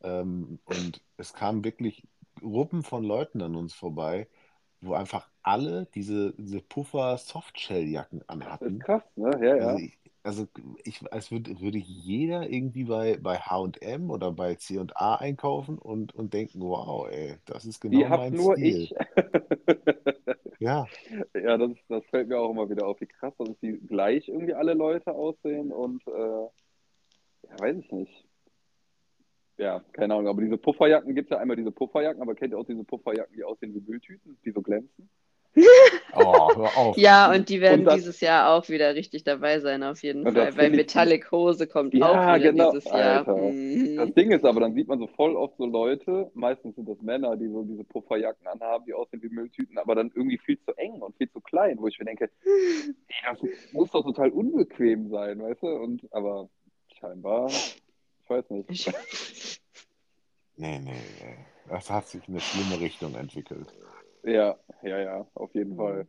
ähm, 0.02 0.60
und 0.64 1.04
es 1.18 1.32
kamen 1.34 1.64
wirklich 1.64 2.06
Gruppen 2.40 2.82
von 2.84 3.04
Leuten 3.04 3.42
an 3.42 3.56
uns 3.56 3.74
vorbei, 3.74 4.28
wo 4.80 4.94
einfach 4.94 5.30
alle 5.42 5.86
diese, 5.94 6.34
diese 6.34 6.60
Puffer-Softshell-Jacken 6.62 8.22
das 8.40 8.60
ist 8.60 8.78
anhatten. 8.78 8.80
krass, 8.80 9.02
ne? 9.16 9.30
Ja, 9.42 9.56
ja. 9.56 9.58
Also 9.58 9.76
ich, 9.78 9.97
also 10.22 10.46
ich, 10.84 11.00
als 11.12 11.30
würde, 11.30 11.60
würde 11.60 11.78
jeder 11.78 12.48
irgendwie 12.48 12.84
bei, 12.84 13.18
bei 13.20 13.38
H&M 13.38 14.10
oder 14.10 14.32
bei 14.32 14.54
C&A 14.54 15.14
einkaufen 15.16 15.78
und, 15.78 16.14
und 16.14 16.34
denken, 16.34 16.60
wow, 16.60 17.08
ey, 17.08 17.36
das 17.46 17.64
ist 17.64 17.80
genau 17.80 18.08
hab 18.08 18.20
mein 18.20 18.34
nur 18.34 18.56
Stil. 18.56 18.82
ich. 18.82 18.94
Ja, 20.60 20.88
Ja, 21.40 21.56
das, 21.56 21.70
das 21.88 22.04
fällt 22.06 22.28
mir 22.28 22.38
auch 22.38 22.50
immer 22.50 22.68
wieder 22.68 22.84
auf, 22.84 23.00
wie 23.00 23.06
krass, 23.06 23.32
dass 23.38 23.56
die 23.60 23.78
gleich 23.78 24.28
irgendwie 24.28 24.54
alle 24.54 24.74
Leute 24.74 25.12
aussehen 25.12 25.70
und 25.70 26.04
äh, 26.08 26.10
ja, 26.10 27.60
weiß 27.60 27.76
ich 27.76 27.92
nicht. 27.92 28.24
Ja, 29.56 29.84
keine 29.92 30.14
Ahnung, 30.14 30.28
aber 30.28 30.42
diese 30.42 30.56
Pufferjacken 30.56 31.14
gibt 31.14 31.30
es 31.30 31.34
ja 31.36 31.40
einmal 31.40 31.56
diese 31.56 31.72
Pufferjacken, 31.72 32.22
aber 32.22 32.34
kennt 32.34 32.52
ihr 32.52 32.58
auch 32.58 32.66
diese 32.66 32.84
Pufferjacken, 32.84 33.36
die 33.36 33.44
aussehen 33.44 33.74
wie 33.74 33.80
Mülltüten, 33.80 34.36
die 34.44 34.50
so 34.50 34.62
glänzen? 34.62 35.08
oh, 36.14 36.48
hör 36.56 36.76
auf. 36.76 36.96
Ja, 36.96 37.30
und 37.32 37.48
die 37.48 37.60
werden 37.60 37.80
Und 37.80 37.84
das- 37.86 37.94
dieses 37.96 38.20
Jahr 38.20 38.52
auch 38.54 38.68
wieder 38.68 38.94
richtig 38.94 39.24
dabei 39.24 39.60
sein, 39.60 39.82
auf 39.82 40.02
jeden 40.02 40.24
Fall. 40.24 40.56
Weil 40.56 40.70
Metallic 40.70 41.30
Hose 41.30 41.66
kommt 41.66 41.94
Ja, 41.94 42.06
auch 42.06 42.36
wieder 42.36 42.52
genau, 42.52 42.70
dieses 42.72 42.84
Jahr. 42.84 43.18
Alter. 43.26 43.36
Mhm. 43.36 43.96
Das 43.96 44.14
Ding 44.14 44.30
ist 44.30 44.44
aber, 44.44 44.60
dann 44.60 44.74
sieht 44.74 44.88
man 44.88 44.98
so 44.98 45.06
voll 45.08 45.36
oft 45.36 45.56
so 45.58 45.66
Leute, 45.66 46.30
meistens 46.34 46.76
sind 46.76 46.88
das 46.88 47.00
Männer, 47.02 47.36
die 47.36 47.48
so 47.48 47.62
diese 47.62 47.84
Pufferjacken 47.84 48.46
anhaben, 48.46 48.84
die 48.86 48.94
aussehen 48.94 49.22
wie 49.22 49.28
Mülltüten, 49.28 49.78
aber 49.78 49.94
dann 49.94 50.10
irgendwie 50.14 50.38
viel 50.38 50.58
zu 50.60 50.72
eng 50.76 51.00
und 51.02 51.16
viel 51.16 51.30
zu 51.30 51.40
klein, 51.40 51.76
wo 51.80 51.86
ich 51.88 51.98
mir 51.98 52.04
denke, 52.06 52.30
ey, 52.44 52.94
das 53.30 53.38
muss 53.72 53.90
doch 53.90 54.02
total 54.02 54.30
unbequem 54.30 55.10
sein, 55.10 55.40
weißt 55.42 55.62
du? 55.62 55.66
Und 55.68 56.02
aber 56.12 56.48
scheinbar, 56.98 57.48
ich 57.48 57.80
weiß 58.28 58.48
nicht. 58.50 58.70
Ich- 58.70 59.60
Nee, 60.60 60.80
nee, 60.80 60.90
nee. 60.90 61.36
Das 61.68 61.88
hat 61.88 62.08
sich 62.08 62.26
in 62.26 62.34
eine 62.34 62.40
schlimme 62.40 62.80
Richtung 62.80 63.14
entwickelt. 63.14 63.68
Ja, 64.28 64.58
ja, 64.82 64.98
ja, 64.98 65.26
auf 65.34 65.54
jeden 65.54 65.76
Fall. 65.76 66.06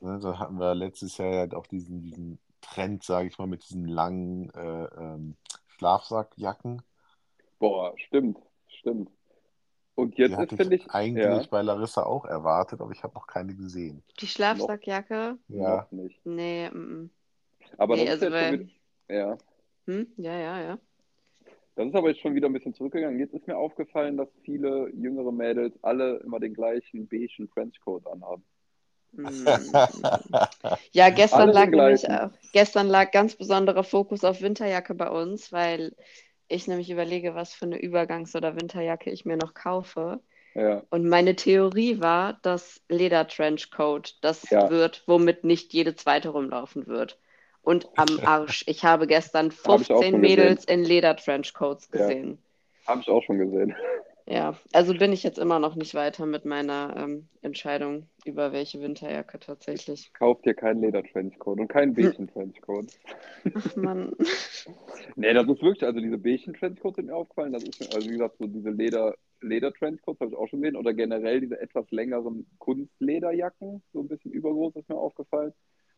Ne, 0.00 0.18
da 0.20 0.38
hatten 0.38 0.58
wir 0.58 0.74
letztes 0.74 1.16
Jahr 1.18 1.46
ja 1.46 1.56
auch 1.56 1.66
diesen, 1.66 2.02
diesen 2.02 2.40
Trend, 2.60 3.04
sage 3.04 3.28
ich 3.28 3.38
mal, 3.38 3.46
mit 3.46 3.62
diesen 3.68 3.86
langen 3.86 4.50
äh, 4.50 4.84
ähm, 4.84 5.36
Schlafsackjacken. 5.68 6.82
Boah, 7.58 7.94
stimmt, 7.98 8.38
stimmt. 8.68 9.10
Und 9.94 10.18
jetzt 10.18 10.38
ist, 10.38 10.56
finde 10.56 10.76
ich 10.76 10.86
ich, 10.86 10.90
eigentlich 10.90 11.22
ja, 11.22 11.46
bei 11.50 11.62
Larissa 11.62 12.02
auch 12.02 12.24
erwartet, 12.24 12.80
aber 12.80 12.90
ich 12.90 13.02
habe 13.02 13.14
noch 13.14 13.26
keine 13.26 13.54
gesehen. 13.54 14.02
Die 14.20 14.26
Schlafsackjacke? 14.26 15.38
Ja, 15.48 15.76
noch 15.76 15.90
nicht. 15.92 16.24
Nee, 16.24 16.68
mm, 16.70 17.10
Aber 17.78 17.96
nee, 17.96 18.06
das 18.06 18.14
ist 18.16 18.22
also 18.22 18.24
jetzt 18.24 18.38
schon 18.38 18.50
weil, 18.50 18.60
wieder, 19.08 19.16
ja, 19.16 19.38
hm? 19.86 20.06
Ja, 20.16 20.32
ja, 20.36 20.60
ja. 20.60 20.78
Das 21.80 21.88
ist 21.88 21.94
aber 21.96 22.10
jetzt 22.10 22.20
schon 22.20 22.34
wieder 22.34 22.46
ein 22.48 22.52
bisschen 22.52 22.74
zurückgegangen. 22.74 23.18
Jetzt 23.18 23.32
ist 23.32 23.46
mir 23.46 23.56
aufgefallen, 23.56 24.18
dass 24.18 24.28
viele 24.44 24.90
jüngere 24.94 25.32
Mädels 25.32 25.72
alle 25.82 26.18
immer 26.18 26.38
den 26.38 26.52
gleichen 26.52 27.08
beigen 27.08 27.48
Trenchcoat 27.50 28.06
anhaben. 28.06 28.44
Ja, 30.92 31.10
gestern 31.10 31.40
Alle 31.40 31.52
lag 31.52 31.70
nämlich 31.70 32.08
auch, 32.08 32.30
gestern 32.52 32.86
lag 32.88 33.10
ganz 33.10 33.34
besonderer 33.34 33.82
Fokus 33.82 34.24
auf 34.24 34.40
Winterjacke 34.40 34.94
bei 34.94 35.08
uns, 35.08 35.52
weil 35.52 35.96
ich 36.48 36.68
nämlich 36.68 36.90
überlege, 36.90 37.34
was 37.34 37.54
für 37.54 37.64
eine 37.64 37.78
Übergangs- 37.78 38.36
oder 38.36 38.54
Winterjacke 38.60 39.10
ich 39.10 39.24
mir 39.24 39.36
noch 39.36 39.54
kaufe. 39.54 40.20
Ja, 40.54 40.82
Und 40.90 41.08
meine 41.08 41.34
Theorie 41.34 42.00
war, 42.00 42.34
dass 42.42 42.82
Leder-Trenchcoat 42.88 44.18
das 44.20 44.50
Ja. 44.50 44.68
wird, 44.68 45.04
womit 45.06 45.44
nicht 45.44 45.72
jede 45.72 45.94
zweite 45.94 46.28
rumlaufen 46.30 46.86
wird. 46.86 47.18
Und 47.62 47.88
am 47.96 48.06
Arsch. 48.24 48.64
Ich 48.66 48.84
habe 48.84 49.06
gestern 49.06 49.50
Hab 49.64 49.80
ich 49.80 49.90
auch 49.90 50.00
15 50.02 50.10
schon 50.12 50.20
Mädels 50.20 50.64
in 50.64 50.84
Leder-Trenchcoats 50.84 51.88
Ja. 51.92 51.98
gesehen. 52.08 52.38
habe 52.86 53.00
ich 53.02 53.08
auch 53.08 53.22
schon 53.24 53.38
gesehen. 53.38 53.74
Ja, 54.26 54.56
also 54.72 54.94
bin 54.94 55.12
ich 55.12 55.24
jetzt 55.24 55.38
immer 55.38 55.58
noch 55.58 55.74
nicht 55.74 55.94
weiter 55.94 56.24
mit 56.24 56.44
meiner 56.44 56.94
ähm, 56.96 57.28
Entscheidung 57.42 58.08
über 58.24 58.52
welche 58.52 58.80
Winterjacke 58.80 59.40
tatsächlich. 59.40 60.12
Kauft 60.12 60.46
dir 60.46 60.54
keinen 60.54 60.82
Leder-Trenchcoat 60.82 61.58
und 61.58 61.66
keinen 61.68 61.94
Bärchen-Trenchcoat. 61.94 62.86
Ach 63.54 63.76
Mann. 63.76 64.12
Nee, 65.16 65.32
das 65.32 65.48
ist 65.48 65.62
wirklich, 65.62 65.82
also 65.84 66.00
diese 66.00 66.18
Bärchen-Trenchcoats 66.18 66.96
sind 66.96 67.06
mir 67.06 67.16
aufgefallen. 67.16 67.52
Das 67.52 67.62
ist, 67.64 67.80
mir- 67.80 67.88
also 67.94 68.06
wie 68.06 68.12
gesagt, 68.12 68.36
so 68.38 68.46
diese 68.46 68.70
Leder, 68.70 69.16
Leder-Trenchcoats 69.40 70.20
habe 70.20 70.30
ich 70.32 70.36
auch 70.36 70.46
schon 70.48 70.60
gesehen. 70.60 70.76
Oder 70.76 70.92
generell 70.92 71.40
diese 71.40 71.58
etwas 71.58 71.90
längeren 71.90 72.46
Kunstlederjacken, 72.58 73.82
so 73.92 74.00
ein 74.00 74.08
bisschen 74.08 74.32
übergroß, 74.32 74.76
ist 74.76 74.88
mir 74.88 74.96
aufgefallen. 74.96 75.52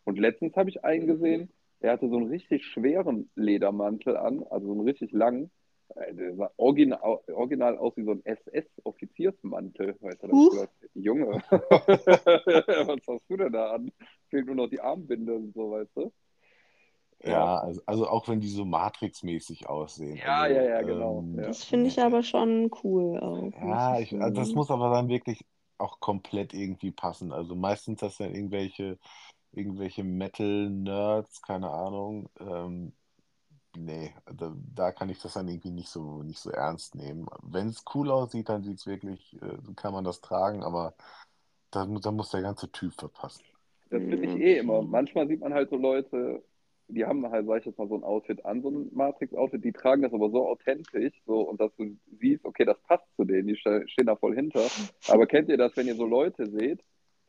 Und 0.04 0.18
letztens 0.18 0.56
habe 0.56 0.70
ich 0.70 0.84
einen 0.84 1.06
gesehen, 1.06 1.50
der 1.82 1.92
hatte 1.92 2.08
so 2.08 2.16
einen 2.16 2.28
richtig 2.28 2.64
schweren 2.64 3.30
Ledermantel 3.34 4.16
an, 4.16 4.44
also 4.50 4.66
so 4.66 4.72
einen 4.72 4.82
richtig 4.88 5.12
langen. 5.12 5.50
Äh, 5.94 6.14
Der 6.14 6.34
sah 6.36 6.50
original, 6.56 7.20
original 7.32 7.76
aus 7.78 7.96
wie 7.96 8.04
so 8.04 8.12
ein 8.12 8.24
SS-Offiziersmantel. 8.24 9.96
Weißt 10.00 10.22
du, 10.22 10.28
gedacht, 10.28 10.70
Junge, 10.94 11.26
was 11.50 13.06
hast 13.06 13.30
du 13.30 13.36
denn 13.36 13.52
da 13.52 13.72
an? 13.72 13.90
Fehlt 14.30 14.46
nur 14.46 14.54
noch 14.54 14.68
die 14.68 14.80
Armbinde 14.80 15.34
und 15.34 15.54
so, 15.54 15.72
weißt 15.72 15.96
du? 15.96 16.12
ja, 17.24 17.58
also, 17.58 17.80
also 17.86 18.08
auch 18.08 18.28
wenn 18.28 18.40
die 18.40 18.48
so 18.48 18.64
Matrix-mäßig 18.64 19.68
aussehen. 19.68 20.16
Ja, 20.16 20.42
also, 20.42 20.56
ja, 20.56 20.62
ja, 20.62 20.82
genau, 20.82 21.18
ähm. 21.20 21.36
Das 21.36 21.64
finde 21.64 21.88
ich 21.88 22.00
aber 22.00 22.22
schon 22.22 22.70
cool 22.82 23.18
auch. 23.20 23.52
Ja, 23.52 23.98
ich, 23.98 24.12
also 24.20 24.40
das 24.40 24.54
muss 24.54 24.70
aber 24.70 24.90
dann 24.90 25.08
wirklich 25.08 25.44
auch 25.78 26.00
komplett 26.00 26.54
irgendwie 26.54 26.90
passen. 26.92 27.32
Also 27.32 27.54
meistens 27.54 28.00
das 28.00 28.16
dann 28.16 28.34
irgendwelche, 28.34 28.98
irgendwelche 29.52 30.04
Metal-Nerds, 30.04 31.42
keine 31.42 31.70
Ahnung. 31.70 32.30
Ähm, 32.40 32.92
nee, 33.76 34.14
da, 34.26 34.54
da 34.74 34.92
kann 34.92 35.10
ich 35.10 35.20
das 35.20 35.34
dann 35.34 35.48
irgendwie 35.48 35.70
nicht 35.70 35.88
so, 35.90 36.22
nicht 36.22 36.40
so 36.40 36.50
ernst 36.50 36.94
nehmen. 36.94 37.26
Wenn 37.42 37.68
es 37.68 37.84
cool 37.94 38.10
aussieht, 38.10 38.48
dann 38.48 38.64
sieht 38.64 38.78
es 38.78 38.86
wirklich, 38.86 39.34
äh, 39.42 39.58
kann 39.76 39.92
man 39.94 40.04
das 40.04 40.20
tragen, 40.20 40.62
aber 40.64 40.94
da, 41.70 41.86
da 41.86 42.12
muss 42.12 42.30
der 42.30 42.42
ganze 42.42 42.70
Typ 42.72 42.94
verpassen. 42.94 43.44
Das 43.90 44.02
finde 44.08 44.26
ich 44.26 44.34
Mhm. 44.34 44.40
eh 44.40 44.58
immer. 44.58 44.82
Manchmal 44.82 45.28
sieht 45.28 45.40
man 45.40 45.54
halt 45.54 45.70
so 45.70 45.76
Leute, 45.76 46.42
die 46.88 47.04
haben 47.04 47.26
halt, 47.30 47.46
sag 47.46 47.60
ich 47.60 47.66
jetzt 47.66 47.78
mal, 47.78 47.88
so 47.88 47.94
ein 47.96 48.04
Outfit 48.04 48.44
an, 48.44 48.62
so 48.62 48.70
ein 48.70 48.90
Matrix-Outfit, 48.94 49.64
die 49.64 49.72
tragen 49.72 50.02
das 50.02 50.12
aber 50.12 50.30
so 50.30 50.46
authentisch, 50.48 51.14
so, 51.26 51.40
und 51.42 51.60
dass 51.60 51.74
du 51.76 51.96
siehst, 52.20 52.44
okay, 52.44 52.64
das 52.64 52.80
passt 52.82 53.04
zu 53.16 53.24
denen, 53.24 53.48
die 53.48 53.56
ste- 53.56 53.86
stehen 53.88 54.06
da 54.06 54.16
voll 54.16 54.34
hinter. 54.34 54.72
Aber 55.06 55.26
kennt 55.26 55.48
ihr 55.48 55.56
das, 55.58 55.76
wenn 55.76 55.86
ihr 55.88 55.96
so 55.96 56.06
Leute 56.06 56.50
seht, 56.50 56.82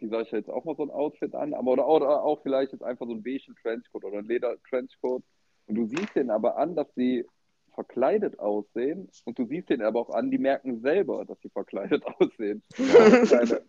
die 0.03 0.09
sag 0.09 0.25
ich 0.25 0.31
jetzt 0.31 0.49
auch 0.49 0.65
mal 0.65 0.75
so 0.75 0.83
ein 0.83 0.91
Outfit 0.91 1.33
an, 1.33 1.53
aber 1.53 1.71
oder, 1.71 1.87
oder 1.87 2.23
auch 2.23 2.41
vielleicht 2.43 2.73
jetzt 2.73 2.83
einfach 2.83 3.05
so 3.07 3.13
ein 3.13 3.23
beigen 3.23 3.55
Trenchcoat 3.61 4.03
oder 4.03 4.17
ein 4.19 4.25
Leder-Trenchcoat, 4.25 5.23
und 5.67 5.75
du 5.75 5.85
siehst 5.87 6.13
denen 6.15 6.29
aber 6.29 6.57
an, 6.57 6.75
dass 6.75 6.93
sie 6.95 7.25
verkleidet 7.73 8.37
aussehen, 8.37 9.09
und 9.23 9.39
du 9.39 9.45
siehst 9.45 9.69
denen 9.69 9.81
aber 9.83 10.01
auch 10.01 10.09
an, 10.09 10.29
die 10.29 10.37
merken 10.37 10.81
selber, 10.81 11.23
dass 11.25 11.39
sie 11.41 11.49
verkleidet 11.49 12.03
aussehen. 12.19 12.61
Das 12.77 13.13
ist 13.13 13.33
eine- 13.33 13.61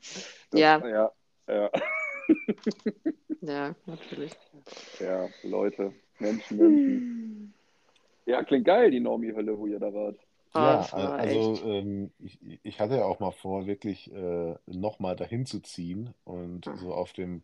das, 0.50 0.60
Ja. 0.60 0.86
ja, 0.88 1.12
ja. 1.48 1.70
Ja, 3.40 3.74
natürlich. 3.86 4.32
Ja, 5.00 5.28
Leute, 5.42 5.92
Menschen, 6.18 6.56
Menschen. 6.56 7.54
Ja, 8.24 8.42
klingt 8.42 8.64
geil, 8.64 8.90
die 8.90 9.00
Normie-Hölle, 9.00 9.58
wo 9.58 9.66
ihr 9.66 9.78
da 9.78 9.92
wart. 9.92 10.16
Ja, 10.56 10.86
war 10.94 11.18
also 11.18 11.60
ähm, 11.64 12.12
ich, 12.20 12.38
ich 12.62 12.78
hatte 12.80 12.96
ja 12.96 13.04
auch 13.06 13.18
mal 13.18 13.32
vor, 13.32 13.66
wirklich 13.66 14.12
äh, 14.12 14.54
nochmal 14.66 15.16
dahin 15.16 15.46
zu 15.46 15.60
ziehen 15.60 16.14
und 16.24 16.66
Ah. 16.66 16.74
so 16.74 16.94
auf 16.94 17.12
dem, 17.12 17.42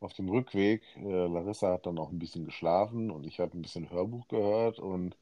auf 0.00 0.14
dem 0.14 0.28
Rückweg, 0.30 0.82
äh, 0.96 1.02
Larissa 1.26 1.72
hat 1.74 1.86
dann 1.86 1.98
auch 1.98 2.10
ein 2.10 2.18
bisschen 2.18 2.46
geschlafen 2.46 3.10
und 3.10 3.26
ich 3.26 3.40
habe 3.40 3.56
ein 3.58 3.62
bisschen 3.62 3.90
Hörbuch 3.90 4.26
gehört 4.28 4.78
und 4.78 5.16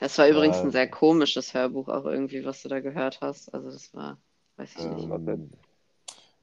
Das 0.00 0.18
war 0.18 0.26
übrigens 0.28 0.64
ein 0.64 0.70
äh, 0.70 0.72
sehr 0.72 0.88
komisches 0.90 1.54
Hörbuch 1.54 1.88
auch 1.88 2.04
irgendwie, 2.04 2.44
was 2.44 2.62
du 2.62 2.68
da 2.68 2.80
gehört 2.80 3.20
hast. 3.20 3.52
Also 3.54 3.70
das 3.70 3.94
war, 3.94 4.20
weiß 4.56 4.74
ich 4.76 4.86
nicht. 4.86 5.08
ähm, 5.08 5.50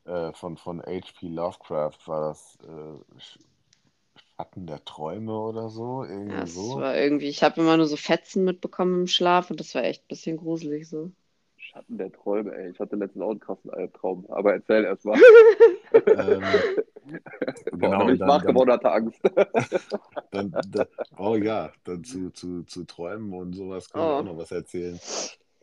äh, 0.06 0.34
von, 0.34 0.58
von 0.58 0.82
H.P. 0.82 1.28
Lovecraft 1.30 2.00
war 2.08 2.30
das 2.30 2.58
äh, 2.64 3.20
Schatten 4.38 4.68
der 4.68 4.84
Träume 4.84 5.38
oder 5.40 5.70
so, 5.70 6.04
Ja, 6.04 6.12
irgendwie 6.12 6.36
es 6.44 6.54
so. 6.56 6.76
war 6.80 6.96
irgendwie, 6.98 7.28
ich 7.28 7.42
habe 7.44 7.62
immer 7.62 7.78
nur 7.78 7.86
so 7.88 7.96
Fetzen 7.96 8.44
mitbekommen 8.44 9.02
im 9.02 9.08
Schlaf 9.08 9.50
und 9.50 9.60
das 9.60 9.74
war 9.76 9.84
echt 9.84 10.04
ein 10.04 10.08
bisschen 10.10 10.38
gruselig 10.38 10.90
so. 10.90 11.12
Schatten 11.58 11.98
der 11.98 12.12
Träume, 12.12 12.54
ey. 12.56 12.70
Ich 12.72 12.80
hatte 12.80 12.96
letztens 12.96 13.24
auch 13.24 13.32
einen 13.32 13.40
krassen 13.40 13.70
Albtraum. 13.72 14.26
Aber 14.30 14.54
erzähl 14.54 14.84
erst 14.84 15.04
mal. 15.06 15.18
Ähm, 15.94 16.42
Boah, 16.42 16.42
genau, 17.72 17.92
dann 17.98 18.06
bin 18.06 18.14
ich 18.16 18.20
dann- 18.20 18.28
wach 18.30 18.38
dann- 18.44 18.48
geworden, 18.54 18.72
hatte 18.72 18.92
Angst. 18.92 19.20
dann, 20.32 20.56
da, 20.70 20.86
oh 21.18 21.36
ja, 21.36 21.72
dann 21.84 22.04
zu, 22.04 22.30
zu, 22.32 22.64
zu 22.64 22.84
Träumen 22.84 23.34
und 23.34 23.54
sowas 23.54 23.90
können 23.90 24.06
wir 24.06 24.16
Oh. 24.16 24.20
auch 24.20 24.24
noch 24.24 24.38
was 24.38 24.52
erzählen. 24.52 25.00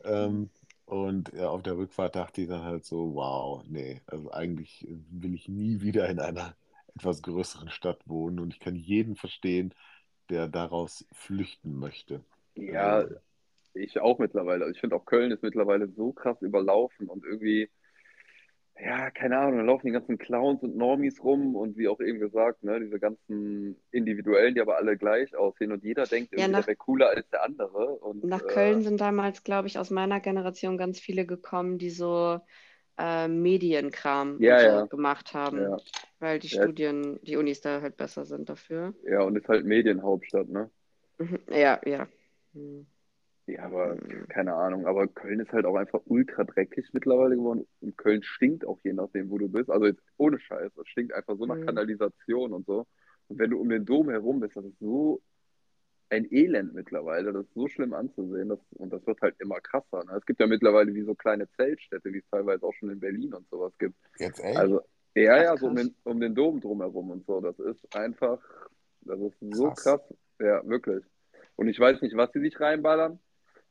Ähm, 0.03 0.49
und 0.85 1.31
ja, 1.33 1.47
auf 1.49 1.63
der 1.63 1.77
Rückfahrt 1.77 2.15
dachte 2.15 2.41
ich 2.41 2.47
dann 2.49 2.63
halt 2.63 2.85
so, 2.85 3.13
wow, 3.15 3.63
nee, 3.67 4.01
also 4.07 4.31
eigentlich 4.31 4.85
will 5.11 5.33
ich 5.33 5.47
nie 5.47 5.81
wieder 5.81 6.09
in 6.09 6.19
einer 6.19 6.55
etwas 6.95 7.21
größeren 7.21 7.69
Stadt 7.69 8.07
wohnen 8.07 8.39
und 8.39 8.53
ich 8.53 8.59
kann 8.59 8.75
jeden 8.75 9.15
verstehen, 9.15 9.73
der 10.29 10.47
daraus 10.49 11.07
flüchten 11.13 11.73
möchte. 11.75 12.25
Ja, 12.55 13.05
Also, 13.05 13.15
ich 13.75 13.99
auch 13.99 14.19
mittlerweile. 14.19 14.65
Also 14.65 14.75
Ich 14.75 14.81
finde 14.81 14.95
auch 14.97 15.05
Köln 15.05 15.31
ist 15.31 15.43
mittlerweile 15.43 15.89
so 15.89 16.13
krass 16.13 16.41
überlaufen 16.41 17.09
und 17.09 17.25
irgendwie, 17.25 17.69
ja, 18.79 19.11
keine 19.11 19.37
Ahnung, 19.37 19.57
da 19.59 19.63
laufen 19.63 19.85
die 19.87 19.93
ganzen 19.93 20.17
Clowns 20.17 20.61
und 20.63 20.75
Normies 20.75 21.23
rum 21.23 21.55
und 21.55 21.77
wie 21.77 21.87
auch 21.87 21.99
eben 21.99 22.19
gesagt, 22.19 22.63
ne, 22.63 22.79
diese 22.79 22.99
ganzen 22.99 23.77
Individuellen, 23.91 24.55
die 24.55 24.61
aber 24.61 24.77
alle 24.77 24.97
gleich 24.97 25.35
aussehen 25.35 25.71
und 25.71 25.83
jeder 25.83 26.07
denkt 26.07 26.33
Ja, 26.35 26.47
irgendwie, 26.47 26.53
nach- 26.53 26.55
der 26.55 26.67
wäre 26.67 26.75
cooler 26.77 27.09
als 27.09 27.29
der 27.29 27.43
andere. 27.43 27.95
Und, 27.99 28.25
Nach 28.25 28.47
äh, 28.47 28.47
Köln 28.47 28.81
sind 28.83 29.01
damals, 29.01 29.43
glaube 29.43 29.67
ich, 29.67 29.77
aus 29.77 29.89
meiner 29.91 30.19
Generation 30.21 30.77
ganz 30.77 30.99
viele 30.99 31.25
gekommen, 31.25 31.77
die 31.77 31.89
so 31.89 32.39
äh, 32.97 33.27
Medienkram 33.27 34.39
Ja, 34.39 34.61
ja. 34.61 34.87
gemacht 34.89 35.33
haben, 35.33 35.59
Ja, 35.59 35.77
weil 36.19 36.39
die. 36.39 36.49
Studien, 36.49 37.19
die 37.23 37.37
Unis 37.37 37.61
da 37.61 37.81
halt 37.81 37.97
besser 37.97 38.25
sind 38.25 38.49
dafür. 38.49 38.93
ja, 39.03 39.21
und 39.21 39.35
ist 39.37 39.47
halt 39.47 39.65
Medienhauptstadt, 39.65 40.49
ne? 40.49 40.69
Mhm. 41.19 41.39
Ja, 41.49 41.79
ja. 41.85 42.07
Hm. 42.53 42.85
Ja, 43.45 43.63
aber 43.65 43.95
Mhm. 43.95 44.27
keine 44.29 44.53
Ahnung. 44.55 44.85
Aber 44.87 45.07
Köln 45.07 45.39
ist 45.41 45.51
halt 45.51 45.65
auch 45.65 45.75
einfach 45.75 46.01
ultra 46.05 46.43
dreckig 46.45 46.89
mittlerweile 46.93 47.35
geworden. 47.35 47.67
Und 47.81 47.97
Köln 47.97 48.23
stinkt 48.23 48.65
auch 48.65 48.79
je 48.83 48.93
nachdem, 48.93 49.29
wo 49.29 49.37
du 49.37 49.49
bist. 49.49 49.69
Also 49.69 49.85
jetzt 49.85 50.01
ohne 50.17 50.39
Scheiß. 50.39 50.71
Es 50.77 50.87
stinkt 50.87 51.13
einfach 51.13 51.37
so 51.37 51.45
nach 51.45 51.55
Mhm. 51.55 51.59
Kanalisation 51.59 52.53
und 52.53 52.65
so. 52.65 52.87
Und 53.27 53.39
wenn 53.39 53.49
du 53.51 53.59
um 53.59 53.67
den 53.69 53.85
Dom 53.85 54.09
herum 54.09 54.39
bist, 54.39 54.55
das 54.55 54.65
ist 54.65 54.79
so 54.79 55.21
ein 56.13 56.31
Elend 56.31 56.73
mittlerweile. 56.73 57.33
Das 57.33 57.45
ist 57.45 57.53
so 57.53 57.67
schlimm 57.67 57.93
anzusehen. 57.93 58.49
Das, 58.49 58.59
und 58.71 58.91
das 58.93 59.05
wird 59.05 59.19
halt 59.21 59.35
immer 59.39 59.59
krasser. 59.59 60.03
Ne? 60.05 60.13
Es 60.17 60.25
gibt 60.25 60.39
ja 60.39 60.47
mittlerweile 60.47 60.93
wie 60.93 61.03
so 61.03 61.15
kleine 61.15 61.49
Zeltstädte, 61.51 62.13
wie 62.13 62.19
es 62.19 62.27
teilweise 62.29 62.65
auch 62.65 62.73
schon 62.73 62.89
in 62.89 62.99
Berlin 62.99 63.33
und 63.33 63.47
sowas 63.49 63.73
gibt. 63.79 63.95
Jetzt 64.19 64.39
echt? 64.43 64.57
Also, 64.57 64.81
ja, 65.15 65.35
Ach, 65.35 65.43
ja, 65.43 65.57
so 65.57 65.67
um 65.67 65.75
den, 65.75 65.95
um 66.03 66.19
den 66.19 66.33
Dom 66.35 66.59
drumherum 66.59 67.11
und 67.11 67.25
so. 67.25 67.39
Das 67.41 67.57
ist 67.59 67.95
einfach, 67.95 68.39
das 69.01 69.19
ist 69.19 69.35
so 69.51 69.65
Krass. 69.67 69.83
krass. 69.83 70.13
Ja, 70.39 70.65
wirklich. 70.67 71.03
Und 71.55 71.67
ich 71.67 71.79
weiß 71.79 72.01
nicht, 72.01 72.15
was 72.15 72.31
sie 72.33 72.39
sich 72.41 72.59
reinballern, 72.59 73.19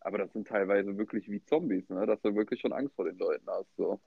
aber 0.01 0.18
das 0.18 0.32
sind 0.32 0.47
teilweise 0.49 0.97
wirklich 0.97 1.28
wie 1.30 1.45
Zombies, 1.45 1.88
ne? 1.88 2.07
Dass 2.07 2.20
du 2.22 2.34
wirklich 2.34 2.61
schon 2.61 2.72
Angst 2.72 2.95
vor 2.95 3.05
den 3.05 3.18
Leuten 3.18 3.47
hast. 3.49 3.68
So. 3.76 4.01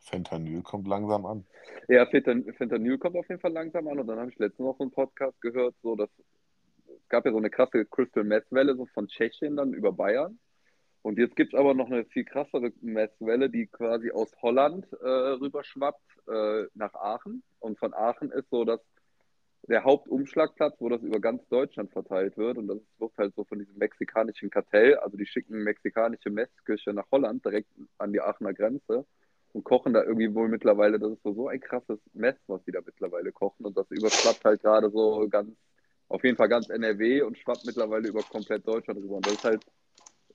Fentanyl 0.00 0.62
kommt 0.62 0.86
langsam 0.88 1.24
an. 1.26 1.44
Ja, 1.88 2.04
Fentan- 2.06 2.52
Fentanyl 2.54 2.98
kommt 2.98 3.16
auf 3.16 3.28
jeden 3.28 3.40
Fall 3.40 3.52
langsam 3.52 3.86
an 3.88 3.98
und 4.00 4.06
dann 4.06 4.18
habe 4.18 4.30
ich 4.30 4.38
letztens 4.38 4.66
noch 4.66 4.76
so 4.76 4.84
einen 4.84 4.90
Podcast 4.90 5.40
gehört, 5.40 5.74
so 5.82 5.94
dass 5.96 6.10
gab 7.12 7.26
ja 7.26 7.30
so 7.30 7.38
eine 7.38 7.50
krasse 7.50 7.84
Crystal 7.84 8.24
Meth 8.24 8.46
Welle 8.50 8.74
so 8.74 8.86
von 8.86 9.06
Tschechien 9.06 9.56
dann 9.56 9.74
über 9.74 9.92
Bayern. 9.92 10.38
Und 11.02 11.18
jetzt 11.18 11.36
gibt 11.36 11.52
es 11.52 11.58
aber 11.58 11.74
noch 11.74 11.90
eine 11.90 12.04
viel 12.06 12.24
krassere 12.24 12.72
Messwelle, 12.80 13.50
die 13.50 13.66
quasi 13.66 14.10
aus 14.10 14.32
Holland 14.40 14.86
äh, 14.92 15.06
rüberschwappt 15.06 16.00
äh, 16.28 16.64
nach 16.74 16.94
Aachen. 16.94 17.42
Und 17.60 17.78
von 17.78 17.92
Aachen 17.92 18.30
ist 18.32 18.48
so 18.50 18.64
dass 18.64 18.80
der 19.68 19.84
Hauptumschlagplatz, 19.84 20.76
wo 20.78 20.88
das 20.88 21.02
über 21.02 21.20
ganz 21.20 21.46
Deutschland 21.48 21.92
verteilt 21.92 22.36
wird. 22.38 22.56
Und 22.56 22.68
das 22.68 22.78
wird 22.98 23.12
halt 23.18 23.34
so 23.34 23.44
von 23.44 23.58
diesem 23.58 23.76
mexikanischen 23.76 24.48
Kartell. 24.48 24.96
Also 24.96 25.16
die 25.16 25.26
schicken 25.26 25.62
mexikanische 25.62 26.30
Messküche 26.30 26.94
nach 26.94 27.06
Holland, 27.12 27.44
direkt 27.44 27.68
an 27.98 28.12
die 28.12 28.20
Aachener 28.20 28.54
Grenze. 28.54 29.04
Und 29.52 29.64
kochen 29.64 29.92
da 29.92 30.02
irgendwie 30.02 30.34
wohl 30.34 30.48
mittlerweile, 30.48 30.98
das 30.98 31.12
ist 31.12 31.22
so, 31.22 31.34
so 31.34 31.48
ein 31.48 31.60
krasses 31.60 31.98
Mess, 32.14 32.36
was 32.46 32.64
die 32.64 32.72
da 32.72 32.80
mittlerweile 32.84 33.32
kochen. 33.32 33.66
Und 33.66 33.76
das 33.76 33.90
überschwappt 33.90 34.44
halt 34.44 34.62
gerade 34.62 34.88
so 34.90 35.28
ganz, 35.28 35.50
auf 36.12 36.22
jeden 36.24 36.36
Fall 36.36 36.48
ganz 36.48 36.68
NRW 36.68 37.22
und 37.22 37.38
schwappt 37.38 37.64
mittlerweile 37.64 38.08
über 38.08 38.22
komplett 38.22 38.66
Deutschland 38.68 39.00
rüber. 39.00 39.16
Und 39.16 39.26
das 39.26 39.34
ist 39.34 39.44
halt 39.44 39.64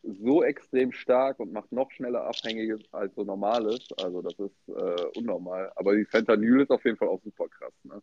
so 0.04 0.44
extrem 0.44 0.92
stark 0.92 1.40
und 1.40 1.54
macht 1.54 1.72
noch 1.72 1.92
schneller 1.92 2.24
Abhängiges 2.24 2.82
als 2.92 3.14
so 3.16 3.24
normales. 3.24 3.88
Also 4.02 4.22
das 4.24 4.34
ist 4.40 4.70
äh, 4.70 5.20
unnormal. 5.20 5.72
Aber 5.76 5.96
die 5.96 6.06
Fentanyl 6.06 6.62
ist 6.62 6.72
auf 6.72 6.84
jeden 6.84 6.98
Fall 6.98 7.10
auch 7.10 7.22
super 7.24 7.48
krass. 7.48 7.74
Ne? 7.84 8.02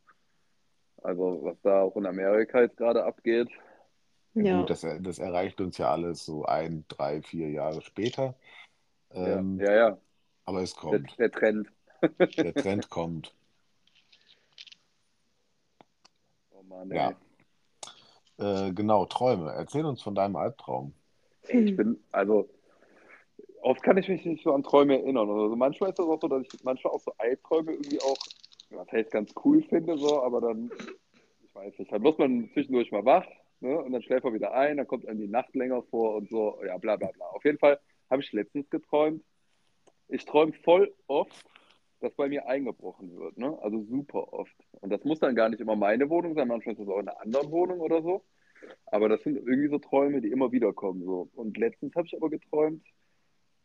Also 1.03 1.41
was 1.43 1.57
da 1.63 1.83
auch 1.83 1.97
in 1.97 2.07
Amerika 2.07 2.61
jetzt 2.61 2.77
gerade 2.77 3.05
abgeht. 3.05 3.49
Ja. 4.35 4.61
Gut, 4.61 4.71
das, 4.71 4.87
das 5.01 5.19
erreicht 5.19 5.61
uns 5.61 5.77
ja 5.79 5.91
alles 5.91 6.25
so 6.25 6.45
ein, 6.45 6.85
drei, 6.89 7.23
vier 7.23 7.51
Jahre 7.51 7.83
später. 7.83 8.37
Ja, 9.15 9.39
Ähm, 9.39 9.59
ja, 9.61 9.75
ja. 9.75 9.99
Aber 10.45 10.63
es 10.63 10.75
Der, 10.75 10.81
kommt. 10.81 11.19
der 11.19 11.31
Trend. 11.31 11.69
Der 12.37 12.55
Trend 12.55 12.89
kommt. 12.89 13.35
Oh 16.57 16.63
Mann, 16.63 16.89
Ja. 16.91 17.15
Äh, 18.39 18.73
genau, 18.73 19.07
Träume. 19.07 19.53
Erzähl 19.53 19.85
uns 19.85 20.03
von 20.03 20.15
deinem 20.15 20.37
Albtraum. 20.37 20.93
Ich 21.49 21.77
bin, 21.77 22.03
also, 22.11 22.49
oft 23.61 23.83
kann 23.83 23.97
ich 23.97 24.09
mich 24.09 24.25
nicht 24.25 24.45
so 24.45 24.53
an 24.53 24.63
Träume 24.63 24.99
erinnern. 24.99 25.29
Also 25.29 25.57
manchmal 25.57 25.91
ist 25.91 25.99
das 25.99 26.07
auch 26.07 26.21
so, 26.21 26.29
dass 26.29 26.43
ich 26.43 26.65
manchmal 26.65 26.93
auch 26.93 27.01
so 27.01 27.13
Albträume 27.19 27.73
irgendwie 27.73 28.01
auch, 28.01 28.17
was 28.71 28.91
heißt 28.93 29.11
ganz 29.11 29.33
cool 29.45 29.63
finde, 29.63 29.99
so, 29.99 30.23
aber 30.23 30.41
dann, 30.41 30.71
ich 31.43 31.55
weiß 31.55 31.79
nicht, 31.79 31.93
dann 31.93 32.03
wird 32.03 32.19
man 32.19 32.51
zwischendurch 32.53 32.91
mal 32.93 33.05
wach, 33.05 33.27
ne, 33.61 33.81
und 33.83 33.93
dann 33.93 34.03
schläft 34.03 34.25
man 34.25 34.35
wieder 34.35 34.53
ein, 34.53 34.77
dann 34.77 34.87
kommt 34.87 35.07
einem 35.07 35.21
die 35.21 35.29
Nacht 35.29 35.55
länger 35.55 35.83
vor 35.83 36.17
und 36.17 36.29
so, 36.31 36.59
ja, 36.67 36.77
bla, 36.79 36.97
bla, 36.97 37.11
bla. 37.13 37.27
Auf 37.27 37.45
jeden 37.45 37.59
Fall 37.59 37.79
habe 38.11 38.23
ich 38.23 38.33
letztens 38.33 38.69
geträumt. 38.71 39.23
Ich 40.09 40.25
träume 40.25 40.53
voll 40.65 40.93
oft, 41.07 41.45
dass 42.05 42.15
bei 42.15 42.29
mir 42.29 42.47
eingebrochen 42.47 43.17
wird, 43.17 43.39
ne? 43.39 43.59
Also 43.63 43.83
super 43.85 44.33
oft. 44.33 44.55
Und 44.81 44.91
das 44.91 45.05
muss 45.05 45.21
dann 45.21 45.35
gar 45.35 45.49
nicht 45.49 45.61
immer 45.61 45.77
meine 45.77 46.09
Wohnung 46.11 46.35
sein, 46.35 46.49
manchmal 46.49 46.75
ist 46.75 46.81
das 46.81 46.89
auch 46.89 47.01
in 47.01 47.09
einer 47.09 47.21
anderen 47.21 47.51
Wohnung 47.51 47.81
oder 47.81 48.03
so. 48.03 48.23
Aber 48.87 49.09
das 49.09 49.23
sind 49.23 49.37
irgendwie 49.37 49.69
so 49.69 49.79
Träume, 49.79 50.21
die 50.21 50.29
immer 50.29 50.53
wieder 50.53 50.73
kommen. 50.73 51.05
So. 51.05 51.29
Und 51.35 51.57
letztens 51.57 51.95
habe 51.95 52.07
ich 52.07 52.17
aber 52.17 52.31
geträumt, 52.31 52.85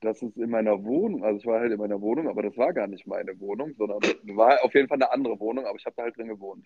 dass 0.01 0.21
es 0.21 0.35
in 0.37 0.49
meiner 0.49 0.83
Wohnung, 0.83 1.23
also 1.23 1.37
ich 1.37 1.45
war 1.45 1.59
halt 1.59 1.71
in 1.71 1.79
meiner 1.79 2.01
Wohnung, 2.01 2.29
aber 2.29 2.41
das 2.41 2.57
war 2.57 2.73
gar 2.73 2.87
nicht 2.87 3.05
meine 3.05 3.37
Wohnung, 3.39 3.73
sondern 3.77 3.99
war 4.35 4.63
auf 4.63 4.73
jeden 4.73 4.87
Fall 4.87 4.97
eine 4.97 5.11
andere 5.11 5.39
Wohnung, 5.39 5.65
aber 5.65 5.77
ich 5.77 5.85
habe 5.85 5.95
da 5.97 6.03
halt 6.03 6.17
drin 6.17 6.29
gewohnt. 6.29 6.65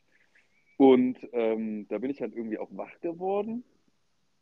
Und 0.78 1.18
ähm, 1.34 1.88
da 1.90 1.98
bin 1.98 2.12
ich 2.12 2.22
halt 2.22 2.36
irgendwie 2.36 2.58
auch 2.58 2.70
wach 2.72 3.00
geworden. 3.02 3.64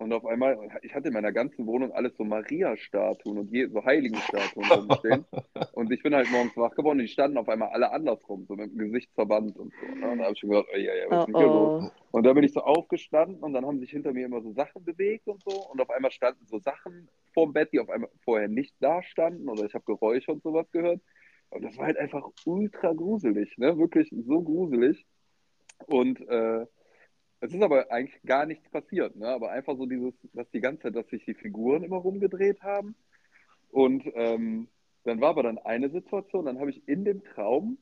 Und 0.02 0.14
auf 0.14 0.26
einmal, 0.26 0.58
ich 0.82 0.96
hatte 0.96 1.10
in 1.10 1.14
meiner 1.14 1.32
ganzen 1.32 1.68
Wohnung 1.68 1.92
alles 1.92 2.18
so 2.18 2.24
Maria-Statuen 2.24 3.38
und 3.38 3.52
je, 3.52 3.68
so 3.68 3.86
Heiligenstatuen 3.86 4.66
rumstehen. 4.72 5.26
Und 5.74 5.92
ich 5.92 6.02
bin 6.02 6.16
halt 6.16 6.28
morgens 6.32 6.58
wach 6.58 6.74
geworden 6.74 6.98
und 6.98 7.06
die 7.06 7.08
standen 7.08 7.38
auf 7.38 7.48
einmal 7.48 7.70
alle 7.70 7.92
andersrum, 7.92 8.44
so 8.48 8.56
mit 8.56 8.72
dem 8.72 8.80
Gesichtsverband 8.80 9.56
und 9.60 9.72
so. 9.80 9.96
Ne? 9.96 10.10
Und 10.10 10.18
da 10.18 10.24
habe 10.24 10.34
ich 10.34 10.40
schon 10.40 10.50
gedacht, 10.50 10.66
oh, 10.74 10.76
ja, 10.76 10.96
ja, 10.96 11.06
was 11.08 11.28
ist 11.28 11.36
Oh 11.36 11.38
denn 11.38 11.38
hier 11.38 11.54
los? 11.54 11.84
oh. 11.84 12.18
Und 12.18 12.26
da 12.26 12.34
bin 12.34 12.44
ich 12.44 12.52
so 12.52 12.62
aufgestanden 12.62 13.44
und 13.44 13.54
dann 13.54 13.64
haben 13.64 13.80
sich 13.80 13.92
hinter 13.92 14.12
mir 14.12 14.26
immer 14.26 14.42
so 14.42 14.52
Sachen 14.54 14.84
bewegt 14.84 15.28
und 15.28 15.44
so. 15.44 15.68
Und 15.70 15.80
auf 15.80 15.92
einmal 15.92 16.10
standen 16.10 16.48
so 16.48 16.58
Sachen 16.58 17.08
vorm 17.36 17.54
Bett, 17.54 17.72
die 17.72 17.80
auf 17.80 17.90
einmal 17.92 18.10
vorher 18.24 18.48
nicht 18.48 18.74
da 18.80 19.04
standen. 19.04 19.50
Oder 19.50 19.66
ich 19.66 19.76
habe 19.76 19.86
Geräusche 19.86 20.32
und 20.32 20.42
sowas 20.42 20.66
gehört. 20.72 21.00
Und 21.52 21.64
das 21.64 21.78
war 21.78 21.86
halt 21.86 21.98
einfach 21.98 22.28
ultra 22.46 22.92
gruselig, 22.94 23.56
ne? 23.60 23.78
Wirklich 23.78 24.10
so 24.10 24.42
gruselig. 24.42 25.06
Und 25.86 26.28
äh, 26.28 26.66
es 27.42 27.54
ist 27.54 27.62
aber 27.62 27.92
eigentlich 27.92 28.22
gar 28.24 28.46
nichts 28.46 28.70
passiert, 28.70 29.16
ne? 29.16 29.28
Aber 29.28 29.52
einfach 29.52 29.76
so 29.76 29.86
dieses, 29.86 30.14
dass 30.34 30.50
die 30.52 30.62
ganze 30.62 30.84
Zeit, 30.84 30.96
dass 30.96 31.08
sich 31.10 31.26
die 31.26 31.34
Figuren 31.34 31.84
immer 31.84 31.98
rumgedreht 31.98 32.62
haben. 32.62 32.96
Und 33.72 34.04
ähm, 34.16 34.68
dann 35.04 35.20
war 35.22 35.30
aber 35.30 35.44
dann 35.44 35.58
eine 35.58 35.90
Situation, 35.90 36.46
dann 36.46 36.60
habe 36.60 36.70
ich 36.70 36.88
in 36.88 37.04
dem 37.04 37.24
Traum, 37.24 37.78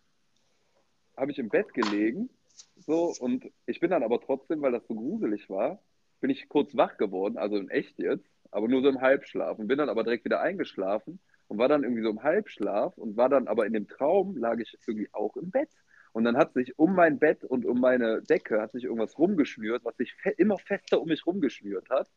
habe 1.18 1.32
ich 1.32 1.40
im 1.40 1.50
Bett 1.50 1.74
gelegen 1.74 2.30
so, 2.78 3.14
und 3.20 3.46
ich 3.66 3.80
bin 3.80 3.92
dann 3.92 4.04
aber 4.04 4.20
trotzdem, 4.22 4.62
weil 4.62 4.72
das 4.72 4.88
so 4.88 4.96
gruselig 4.96 5.50
war, 5.50 5.82
bin 6.22 6.30
ich 6.30 6.50
kurz 6.50 6.76
wach 6.76 6.98
geworden, 6.98 7.38
also 7.38 7.58
in 7.58 7.70
echt 7.70 8.00
jetzt, 8.00 8.30
aber 8.52 8.68
nur 8.68 8.82
so 8.82 8.90
im 8.90 9.02
Halbschlaf 9.02 9.60
und 9.60 9.68
bin 9.68 9.78
dann 9.78 9.90
aber 9.90 10.04
direkt 10.04 10.26
wieder 10.26 10.42
eingeschlafen 10.42 11.20
und 11.48 11.58
war 11.58 11.68
dann 11.68 11.84
irgendwie 11.84 12.04
so 12.04 12.10
im 12.10 12.24
Halbschlaf 12.24 12.98
und 12.98 13.18
war 13.18 13.30
dann 13.30 13.48
aber 13.48 13.66
in 13.66 13.74
dem 13.74 13.88
Traum, 13.88 14.38
lag 14.38 14.60
ich 14.60 14.78
irgendwie 14.88 15.10
auch 15.14 15.36
im 15.36 15.52
Bett. 15.52 15.70
Und 16.12 16.24
dann 16.24 16.38
hat 16.38 16.54
sich 16.54 16.78
um 16.78 16.96
mein 16.96 17.20
Bett 17.20 17.44
und 17.44 17.66
um 17.66 17.80
meine 17.80 18.22
Decke 18.22 18.62
hat 18.62 18.72
sich 18.72 18.86
irgendwas 18.86 19.18
rumgeschnürt, 19.18 19.86
was 19.86 19.96
sich 19.98 20.14
fe 20.16 20.32
immer 20.32 20.58
fester 20.58 21.02
um 21.02 21.08
mich 21.08 21.26
rumgeschnürt 21.26 21.90
hat. 21.90 22.10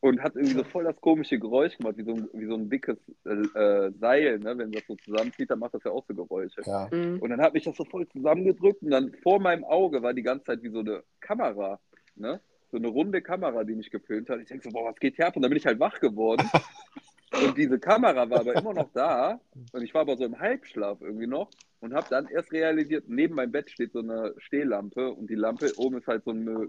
Und 0.00 0.22
hat 0.22 0.36
irgendwie 0.36 0.56
so 0.56 0.64
voll 0.64 0.84
das 0.84 1.00
komische 1.00 1.38
Geräusch 1.38 1.76
gemacht, 1.76 1.96
wie 1.96 2.04
so 2.04 2.14
ein, 2.14 2.28
wie 2.32 2.46
so 2.46 2.54
ein 2.54 2.70
dickes 2.70 2.98
äh, 3.24 3.90
Seil, 3.98 4.38
ne? 4.38 4.56
Wenn 4.56 4.70
das 4.70 4.84
so 4.86 4.94
zusammenzieht, 4.96 5.50
dann 5.50 5.58
macht 5.58 5.74
das 5.74 5.82
ja 5.84 5.90
auch 5.90 6.04
so 6.06 6.14
Geräusche. 6.14 6.62
Ja. 6.64 6.88
Mhm. 6.92 7.18
Und 7.20 7.30
dann 7.30 7.40
hat 7.40 7.54
mich 7.54 7.64
das 7.64 7.76
so 7.76 7.84
voll 7.84 8.06
zusammengedrückt 8.08 8.82
und 8.82 8.90
dann 8.90 9.12
vor 9.22 9.40
meinem 9.40 9.64
Auge 9.64 10.02
war 10.02 10.14
die 10.14 10.22
ganze 10.22 10.46
Zeit 10.46 10.62
wie 10.62 10.70
so 10.70 10.80
eine 10.80 11.02
Kamera, 11.20 11.80
ne? 12.14 12.40
So 12.70 12.76
eine 12.76 12.88
runde 12.88 13.22
Kamera, 13.22 13.64
die 13.64 13.74
mich 13.74 13.90
gefilmt 13.90 14.28
hat. 14.30 14.40
Ich 14.40 14.48
denke 14.48 14.64
so, 14.64 14.70
boah, 14.70 14.84
was 14.84 15.00
geht 15.00 15.16
hier 15.16 15.26
ab? 15.26 15.36
Und 15.36 15.42
dann 15.42 15.50
bin 15.50 15.58
ich 15.58 15.66
halt 15.66 15.80
wach 15.80 15.98
geworden. 15.98 16.48
Und 17.32 17.56
diese 17.56 17.78
Kamera 17.78 18.28
war 18.30 18.40
aber 18.40 18.54
immer 18.54 18.74
noch 18.74 18.90
da. 18.92 19.40
Und 19.72 19.82
ich 19.82 19.94
war 19.94 20.02
aber 20.02 20.16
so 20.16 20.24
im 20.24 20.38
Halbschlaf 20.38 21.00
irgendwie 21.00 21.26
noch. 21.26 21.50
Und 21.80 21.94
habe 21.94 22.06
dann 22.10 22.26
erst 22.28 22.50
realisiert, 22.52 23.04
neben 23.08 23.34
meinem 23.36 23.52
Bett 23.52 23.70
steht 23.70 23.92
so 23.92 24.00
eine 24.00 24.34
Stehlampe. 24.38 25.12
Und 25.12 25.30
die 25.30 25.36
Lampe 25.36 25.72
oben 25.78 25.98
ist 25.98 26.06
halt 26.08 26.24
so 26.24 26.30
eine, 26.32 26.68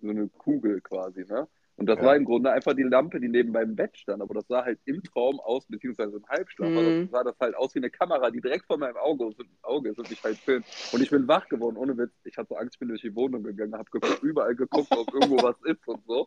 so 0.00 0.08
eine 0.08 0.28
Kugel 0.28 0.80
quasi, 0.80 1.24
ne? 1.26 1.46
Und 1.78 1.90
das 1.90 1.98
Ja. 1.98 2.06
war 2.06 2.16
im 2.16 2.24
Grunde 2.24 2.50
einfach 2.50 2.72
die 2.72 2.84
Lampe, 2.84 3.20
die 3.20 3.28
neben 3.28 3.52
meinem 3.52 3.76
Bett 3.76 3.98
stand. 3.98 4.22
Aber 4.22 4.32
das 4.32 4.46
sah 4.48 4.64
halt 4.64 4.78
im 4.86 5.02
Traum 5.02 5.38
aus, 5.40 5.66
beziehungsweise 5.66 6.16
im 6.16 6.26
Halbschlaf, 6.26 6.70
Mhm. 6.70 6.76
also 6.78 7.06
sah 7.10 7.22
das 7.22 7.38
halt 7.38 7.54
aus 7.54 7.74
wie 7.74 7.80
eine 7.80 7.90
Kamera, 7.90 8.30
die 8.30 8.40
direkt 8.40 8.64
vor 8.64 8.78
meinem 8.78 8.96
Auge, 8.96 9.30
Auge 9.60 9.90
ist 9.90 9.98
und 9.98 10.08
mich 10.08 10.24
halt 10.24 10.38
filmt. 10.38 10.64
Und 10.90 11.02
ich 11.02 11.10
bin 11.10 11.28
wach 11.28 11.46
geworden, 11.50 11.76
ohne 11.76 11.94
Witz. 11.98 12.12
Ich 12.24 12.38
hatte 12.38 12.48
so 12.48 12.56
Angst, 12.56 12.76
ich 12.76 12.78
bin 12.78 12.88
durch 12.88 13.02
die 13.02 13.14
Wohnung 13.14 13.42
gegangen, 13.42 13.74
habe 13.74 13.90
geguckt, 13.90 14.22
überall 14.22 14.54
geguckt, 14.56 14.90
ob 14.96 15.12
irgendwo 15.12 15.42
was 15.42 15.56
ist 15.64 15.86
und 15.86 16.02
so. 16.06 16.26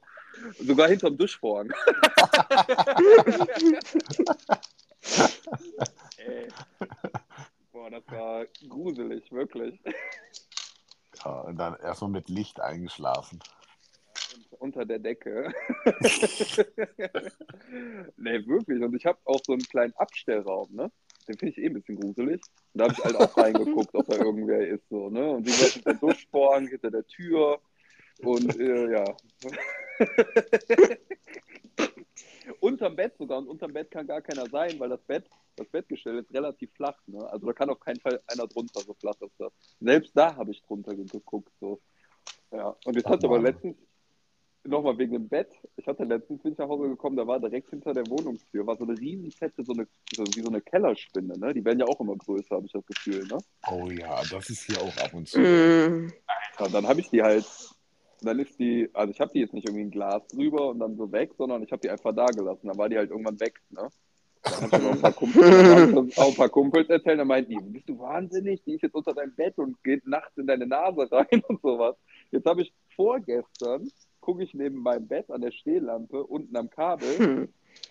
Sogar 0.60 0.88
hinterm 0.88 1.18
Duschvorhang. 1.18 1.72
Ey. 6.18 6.48
Boah, 7.80 7.90
das 7.90 8.04
war 8.08 8.46
gruselig, 8.68 9.32
wirklich. 9.32 9.80
Ja, 11.24 11.40
und 11.40 11.56
dann 11.56 11.78
erstmal 11.80 12.12
mit 12.12 12.28
Licht 12.28 12.60
eingeschlafen. 12.60 13.40
Und 14.34 14.60
unter 14.60 14.86
der 14.86 15.00
Decke. 15.00 15.54
nee, 18.18 18.46
wirklich. 18.46 18.84
Und 18.84 18.96
ich 18.96 19.06
habe 19.06 19.18
auch 19.24 19.40
so 19.46 19.54
einen 19.54 19.62
kleinen 19.62 19.94
Abstellraum, 19.94 20.76
ne? 20.76 20.92
Den 21.30 21.38
finde 21.38 21.54
ich 21.54 21.58
eh 21.58 21.68
ein 21.68 21.74
bisschen 21.76 21.96
gruselig. 22.02 22.42
Und 22.74 22.82
da 22.82 22.84
habe 22.84 22.96
ich 22.98 23.04
halt 23.06 23.16
auch 23.16 23.38
reingeguckt, 23.42 23.96
ob 23.96 24.06
da 24.08 24.18
irgendwer 24.18 24.68
ist, 24.68 24.84
so, 24.90 25.10
ne? 25.10 25.32
Und 25.32 25.48
wie 25.48 25.52
gesagt, 25.52 25.78
mit 25.78 25.86
der 25.86 25.94
Duschvorhang 25.94 26.68
hinter 26.68 26.92
der 26.92 27.08
Tür. 27.08 27.62
Und 28.22 28.60
äh, 28.60 28.92
ja. 28.92 29.18
unterm 32.60 32.96
Bett 32.96 33.18
sogar. 33.18 33.38
Und 33.40 33.48
unterm 33.48 33.74
Bett 33.74 33.92
kann 33.92 34.08
gar 34.08 34.22
keiner 34.22 34.46
sein, 34.48 34.80
weil 34.80 34.90
das 34.90 35.02
Bett, 35.02 35.30
das 35.56 35.68
Bettgestell 35.68 36.20
ist 36.20 36.34
relativ 36.34 36.72
flach, 36.74 36.98
ne? 37.08 37.26
Also 37.32 37.46
da 37.46 37.54
kann 37.54 37.70
auf 37.70 37.80
keinen 37.80 38.00
Fall 38.00 38.22
einer 38.28 38.48
drunter, 38.48 38.82
so 38.82 38.94
flach 38.94 39.20
ist 39.22 39.40
das. 39.40 39.52
Selbst 39.80 40.12
da 40.16 40.36
habe 40.36 40.52
ich 40.52 40.62
drunter 40.64 40.96
geguckt, 40.96 41.52
so. 41.60 41.80
Ja. 42.52 42.76
Und 42.86 42.96
jetzt 42.96 43.08
hatte 43.08 43.28
aber 43.28 43.40
letztens 43.40 43.78
nochmal 44.64 44.98
wegen 44.98 45.14
dem 45.14 45.28
Bett. 45.28 45.50
Ich 45.78 45.88
hatte 45.88 46.04
letztens, 46.04 46.42
bin 46.42 46.52
ich 46.52 46.58
nach 46.58 46.68
Hause 46.68 46.90
gekommen, 46.90 47.16
da 47.16 47.26
war 47.26 47.40
direkt 47.40 47.70
hinter 47.70 47.94
der 47.94 48.06
Wohnungstür, 48.08 48.66
war 48.66 48.78
so 48.78 48.84
eine 48.84 48.98
riesenfette, 48.98 49.64
so 49.64 49.74
eine, 49.74 49.88
so, 50.14 50.24
wie 50.36 50.42
so 50.42 50.50
eine 50.50 50.62
Kellerspinne, 50.62 51.38
ne? 51.38 51.54
Die 51.54 51.64
werden 51.64 51.80
ja 51.80 51.86
auch 51.86 52.00
immer 52.00 52.16
größer, 52.16 52.56
habe 52.56 52.66
ich 52.66 52.72
das 52.72 52.86
Gefühl, 52.86 53.26
ne? 53.28 53.38
Oh 53.72 53.90
ja, 53.90 54.22
das 54.30 54.50
ist 54.50 54.64
hier 54.64 54.82
auch 54.82 54.98
ab 54.98 55.14
und 55.14 55.28
zu. 55.28 55.40
Mm. 55.40 56.12
Ja, 56.60 56.68
dann 56.68 56.88
habe 56.88 57.00
ich 57.00 57.10
die 57.10 57.22
halt, 57.22 57.46
dann 58.22 58.40
ist 58.40 58.60
die, 58.60 58.90
also 58.94 59.12
ich 59.12 59.20
habe 59.20 59.32
die 59.34 59.40
jetzt 59.40 59.54
nicht 59.54 59.66
irgendwie 59.66 59.86
ein 59.86 59.92
Glas 59.92 60.28
drüber 60.30 60.70
und 60.70 60.80
dann 60.80 60.98
so 60.98 61.12
weg, 61.12 61.32
sondern 61.38 61.64
ich 61.64 61.72
habe 61.72 61.82
die 61.82 61.90
einfach 61.90 62.14
da 62.16 62.28
gelassen. 62.28 62.68
Dann 62.68 62.78
war 62.78 62.90
die 62.90 62.98
halt 62.98 63.12
irgendwann 63.12 63.40
weg, 63.40 63.60
ne? 63.70 63.88
Dann 64.44 64.62
habe 64.72 64.76
ich 64.78 64.84
noch 64.84 64.92
ein 64.92 65.02
paar 65.02 65.14
Kumpels, 65.14 66.18
auch 66.18 66.28
ein 66.30 66.36
paar 66.36 66.50
Kumpels 66.50 66.90
erzählt, 66.90 67.20
dann 67.20 67.28
meinten 67.28 67.52
die, 67.52 67.60
bist 67.60 67.88
du 67.90 68.00
wahnsinnig? 68.00 68.64
Die 68.64 68.74
ist 68.76 68.82
jetzt 68.84 68.96
unter 68.96 69.14
deinem 69.14 69.36
Bett 69.36 69.58
und 69.58 69.82
geht 69.84 70.08
nachts 70.08 70.38
in 70.38 70.48
deine 70.48 70.66
Nase 70.66 71.10
rein 71.12 71.42
und 71.48 71.62
sowas. 71.62 71.96
Jetzt 72.32 72.46
habe 72.46 72.62
ich 72.62 72.74
vorgestern, 72.96 73.92
gucke 74.22 74.44
ich 74.44 74.54
neben 74.54 74.78
meinem 74.82 75.08
Bett 75.08 75.30
an 75.30 75.42
der 75.42 75.52
Stehlampe, 75.52 76.24
unten 76.26 76.56
am 76.56 76.70
Kabel, 76.70 77.18
Hm. 77.18 77.50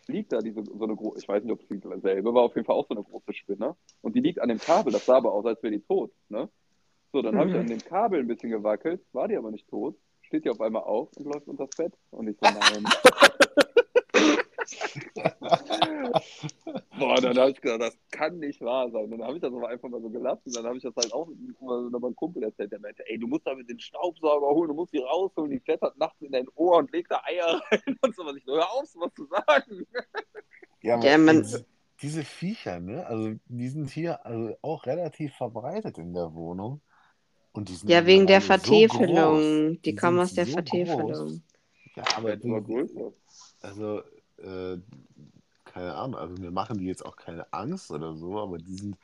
liegt 0.08 0.32
da 0.32 0.40
diese, 0.40 0.62
so 0.64 0.84
eine 0.84 0.96
große, 0.96 1.18
ich 1.20 1.28
weiß 1.28 1.44
nicht, 1.44 1.52
ob 1.52 1.60
es 1.62 1.68
dieselbe 1.68 2.34
war, 2.34 2.42
auf 2.42 2.54
jeden 2.56 2.66
Fall 2.66 2.76
auch 2.76 2.86
so 2.88 2.94
eine 2.94 3.04
große 3.04 3.32
Spinne. 3.34 3.76
Und 4.02 4.14
die 4.16 4.20
liegt 4.20 4.40
an 4.40 4.48
dem 4.48 4.58
Kabel, 4.58 4.92
das 4.92 5.04
sah 5.06 5.16
aber 5.16 5.32
aus, 5.32 5.44
als 5.46 5.62
wäre 5.62 5.72
die 5.72 5.80
tot, 5.80 6.10
ne? 6.28 6.48
So, 7.12 7.22
dann 7.22 7.36
habe 7.36 7.48
ich 7.48 7.54
Mhm. 7.54 7.60
an 7.60 7.68
dem 7.68 7.84
Kabel 7.84 8.20
ein 8.20 8.26
bisschen 8.26 8.50
gewackelt, 8.50 9.00
war 9.12 9.28
die 9.28 9.36
aber 9.36 9.50
nicht 9.50 9.68
tot, 9.68 9.96
steht 10.28 10.44
die 10.44 10.50
auf 10.50 10.60
einmal 10.60 10.82
auf 10.82 11.08
und 11.16 11.26
läuft 11.26 11.48
unter 11.48 11.66
das 11.66 11.76
Bett. 11.76 11.92
Und 12.10 12.28
ich 12.28 12.36
so, 12.40 12.50
nein. 12.50 12.84
Boah, 16.98 17.20
dann 17.20 17.38
habe 17.38 17.50
ich 17.50 17.60
gedacht, 17.60 17.80
das 17.80 17.98
kann 18.10 18.38
nicht 18.38 18.60
wahr 18.60 18.90
sein. 18.90 19.10
Dann 19.10 19.22
habe 19.22 19.34
ich 19.36 19.40
das 19.40 19.52
aber 19.52 19.68
einfach 19.68 19.88
mal 19.88 20.00
so 20.02 20.10
gelassen. 20.10 20.52
Dann 20.52 20.64
habe 20.66 20.76
ich 20.76 20.82
das 20.82 20.94
halt 20.96 21.12
auch 21.12 21.26
mal 21.60 21.90
noch 21.90 22.00
mal 22.00 22.08
einem 22.08 22.16
Kumpel 22.16 22.42
erzählt. 22.42 22.72
Der 22.72 22.80
meinte, 22.80 23.02
ey, 23.08 23.18
du 23.18 23.26
musst 23.26 23.46
damit 23.46 23.68
den 23.68 23.80
Staubsauger 23.80 24.46
holen, 24.48 24.68
du 24.68 24.74
musst 24.74 24.92
die 24.92 24.98
rausholen, 24.98 25.50
die 25.50 25.60
klettert 25.60 25.96
nachts 25.98 26.20
in 26.20 26.32
dein 26.32 26.46
Ohr 26.54 26.78
und 26.78 26.92
legt 26.92 27.10
da 27.10 27.22
Eier 27.24 27.60
rein 27.70 27.96
und 28.02 28.14
so 28.14 28.24
was. 28.24 28.36
Ich 28.36 28.44
so, 28.44 28.54
hör 28.54 28.70
auf, 28.70 28.84
was 28.96 29.14
zu 29.14 29.24
sagen. 29.26 29.86
Ja, 30.82 31.00
Ja, 31.02 31.18
man- 31.18 31.42
diese, 31.42 31.64
diese 32.02 32.24
Viecher, 32.24 32.80
ne? 32.80 33.06
Also 33.06 33.32
die 33.46 33.68
sind 33.68 33.90
hier 33.90 34.24
also 34.26 34.54
auch 34.62 34.86
relativ 34.86 35.34
verbreitet 35.34 35.98
in 35.98 36.12
der 36.12 36.34
Wohnung. 36.34 36.80
Und 37.58 37.68
die 37.68 37.74
sind 37.74 37.90
Ja, 37.90 38.06
wegen 38.06 38.28
der 38.28 38.40
mittlerweile 38.40 38.60
so. 38.60 38.64
Vertäfelung. 38.86 39.82
Die 39.82 39.94
kommen 39.96 40.20
aus 40.20 40.32
der 40.32 40.46
so 40.46 40.52
Vertäfelung. 40.52 41.42
Ja, 41.96 42.04
aber 42.16 42.36
größer. 42.36 43.12
also 43.62 44.02
äh, 44.36 44.78
keine 45.64 45.94
Ahnung, 45.96 46.20
also 46.20 46.40
mir 46.40 46.52
machen 46.52 46.78
die 46.78 46.86
jetzt 46.86 47.04
auch 47.04 47.16
keine 47.16 47.52
Angst 47.52 47.90
oder 47.90 48.14
so, 48.14 48.38
aber 48.38 48.58
die 48.58 48.74
sind, 48.74 48.96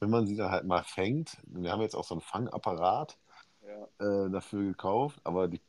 wenn 0.00 0.10
man 0.10 0.26
sie 0.26 0.34
dann 0.34 0.50
halt 0.50 0.64
mal 0.64 0.82
fängt, 0.82 1.36
wir 1.46 1.70
haben 1.70 1.80
jetzt 1.80 1.94
auch 1.94 2.02
so 2.02 2.16
einen 2.16 2.22
Fangapparat 2.22 3.16
Ja. 3.64 4.26
äh, 4.26 4.30
dafür 4.30 4.64
gekauft, 4.64 5.20
aber 5.22 5.46
die, 5.46 5.60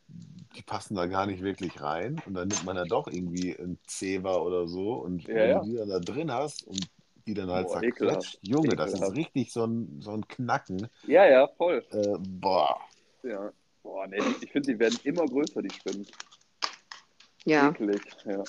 die 0.55 0.63
passen 0.63 0.95
da 0.95 1.05
gar 1.05 1.28
nicht 1.28 1.43
wirklich 1.43 1.80
rein 1.82 2.20
und 2.26 2.34
dann 2.34 2.47
nimmt 2.47 2.65
man 2.65 2.76
da 2.76 2.86
doch 2.86 3.07
irgendwie 3.07 3.55
ein 3.55 3.78
Zewa 3.86 4.38
oder 4.38 4.68
so 4.68 4.93
und 4.93 5.28
Ja, 5.28 5.36
wenn 5.36 5.49
ja. 5.49 5.59
du 5.59 5.65
die 5.70 5.76
dann 5.76 5.89
da 5.89 5.99
drin 5.99 6.32
hast 6.32 6.65
und 6.65 6.89
die 7.28 7.34
dann 7.34 7.51
halt 7.51 7.67
Boah, 7.67 7.82
zerquetscht, 7.82 8.01
ekelhaft. 8.01 8.39
Junge, 8.41 8.75
das 8.75 8.91
ist 8.91 8.95
Ekelhaft. 8.95 9.15
richtig 9.17 9.51
so 9.51 9.65
ein, 9.65 10.01
so 10.01 10.11
ein 10.11 10.28
Knacken. 10.28 10.89
ja, 11.03 11.25
ja, 11.25 11.47
voll. 11.57 11.86
Äh, 11.91 12.17
boah. 12.19 12.80
Ja. 13.23 13.51
Boah, 13.84 14.07
nee, 14.07 14.17
die- 14.17 14.45
ich 14.45 14.51
finde, 14.51 14.73
die 14.73 14.80
werden 14.80 14.97
immer 15.03 15.25
größer, 15.25 15.61
die 15.61 15.73
Spinnen. 15.73 16.07
Ja. 17.45 17.69
Eklig, 17.69 18.01
ja. 18.25 18.43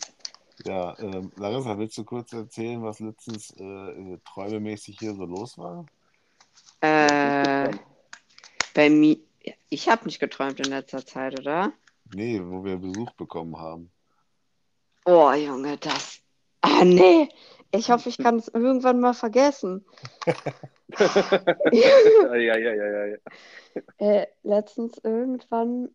Ja, 0.64 0.98
ähm, 0.98 1.30
Larissa, 1.36 1.78
willst 1.78 1.96
du 1.98 2.04
kurz 2.04 2.32
erzählen, 2.32 2.82
was 2.82 2.98
letztens 2.98 3.54
äh, 3.58 3.62
äh, 3.64 4.18
träumemäßig 4.24 4.98
hier 4.98 5.14
so 5.14 5.24
los 5.24 5.56
war? 5.56 5.86
Äh, 6.80 7.70
bei 8.74 8.90
mir, 8.90 9.18
ich 9.68 9.88
habe 9.88 10.04
nicht 10.06 10.18
geträumt 10.18 10.58
in 10.60 10.66
letzter 10.70 11.04
Zeit, 11.04 11.38
oder? 11.38 11.72
Nee, 12.12 12.40
wo 12.42 12.64
wir 12.64 12.76
Besuch 12.76 13.10
bekommen 13.12 13.56
haben. 13.56 13.90
Oh, 15.04 15.32
Junge, 15.32 15.76
das. 15.76 16.20
Ah, 16.60 16.84
nee. 16.84 17.28
Ich 17.70 17.90
hoffe, 17.90 18.08
ich 18.08 18.18
kann 18.18 18.36
es 18.36 18.48
irgendwann 18.48 19.00
mal 19.00 19.14
vergessen. 19.14 19.84
ja, 20.98 22.36
ja, 22.36 22.56
ja, 22.56 22.74
ja, 22.74 23.06
ja. 23.06 23.16
Äh, 23.98 24.26
letztens 24.42 24.98
irgendwann, 25.02 25.90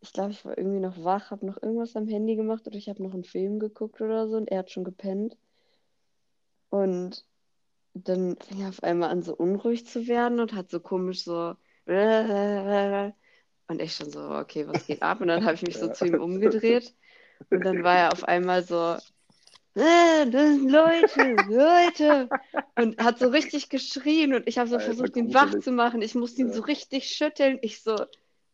ich 0.00 0.12
glaube, 0.12 0.32
ich 0.32 0.44
war 0.44 0.58
irgendwie 0.58 0.80
noch 0.80 1.04
wach, 1.04 1.30
habe 1.30 1.46
noch 1.46 1.62
irgendwas 1.62 1.94
am 1.94 2.08
Handy 2.08 2.34
gemacht 2.34 2.66
oder 2.66 2.76
ich 2.76 2.88
habe 2.88 3.02
noch 3.02 3.14
einen 3.14 3.24
Film 3.24 3.60
geguckt 3.60 4.00
oder 4.00 4.28
so 4.28 4.36
und 4.36 4.50
er 4.50 4.58
hat 4.58 4.70
schon 4.70 4.84
gepennt. 4.84 5.36
Und 6.70 7.24
dann 7.94 8.36
fing 8.40 8.62
er 8.62 8.70
auf 8.70 8.82
einmal 8.82 9.10
an, 9.10 9.22
so 9.22 9.36
unruhig 9.36 9.86
zu 9.86 10.08
werden 10.08 10.40
und 10.40 10.54
hat 10.54 10.70
so 10.70 10.80
komisch 10.80 11.22
so. 11.24 11.54
Und 13.68 13.80
ich 13.80 13.94
schon 13.94 14.10
so, 14.10 14.30
okay, 14.30 14.66
was 14.66 14.86
geht 14.86 15.02
ab? 15.02 15.20
Und 15.20 15.28
dann 15.28 15.44
habe 15.44 15.54
ich 15.54 15.62
mich 15.62 15.78
so 15.78 15.88
zu 15.88 16.06
ihm 16.06 16.20
umgedreht. 16.20 16.94
Und 17.50 17.64
dann 17.64 17.82
war 17.82 17.96
er 17.96 18.12
auf 18.12 18.24
einmal 18.24 18.62
so, 18.62 18.96
äh, 19.74 20.26
das 20.30 20.48
sind 20.50 20.70
Leute, 20.70 21.34
Leute. 21.48 22.28
Und 22.76 22.98
hat 23.02 23.18
so 23.18 23.28
richtig 23.28 23.68
geschrien 23.68 24.34
und 24.34 24.46
ich 24.48 24.58
habe 24.58 24.68
so 24.68 24.76
Alter, 24.76 24.86
versucht, 24.86 25.16
ihn 25.16 25.32
wach 25.34 25.58
zu 25.60 25.72
machen. 25.72 26.02
Ich 26.02 26.14
musste 26.14 26.42
ihn 26.42 26.48
Ja. 26.48 26.54
so 26.54 26.62
richtig 26.62 27.08
schütteln. 27.08 27.58
Ich 27.62 27.82
so, 27.82 27.96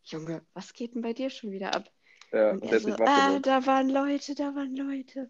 Junge, 0.05 0.41
was 0.53 0.73
geht 0.73 0.95
denn 0.95 1.01
bei 1.01 1.13
dir 1.13 1.29
schon 1.29 1.51
wieder 1.51 1.75
ab? 1.75 1.89
Ja, 2.31 2.51
Und 2.51 2.63
er 2.63 2.79
so, 2.79 2.91
ah, 3.05 3.39
da 3.39 3.65
waren 3.65 3.89
Leute, 3.89 4.35
da 4.35 4.55
waren 4.55 4.75
Leute. 4.75 5.29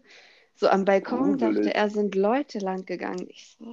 So 0.56 0.68
am 0.68 0.84
Balkon 0.86 1.38
Gruselig. 1.38 1.56
dachte 1.56 1.74
er, 1.76 1.90
sind 1.90 2.16
Leute 2.16 2.60
lang 2.60 2.86
gegangen. 2.86 3.28
Ich 3.30 3.56
so, 3.58 3.70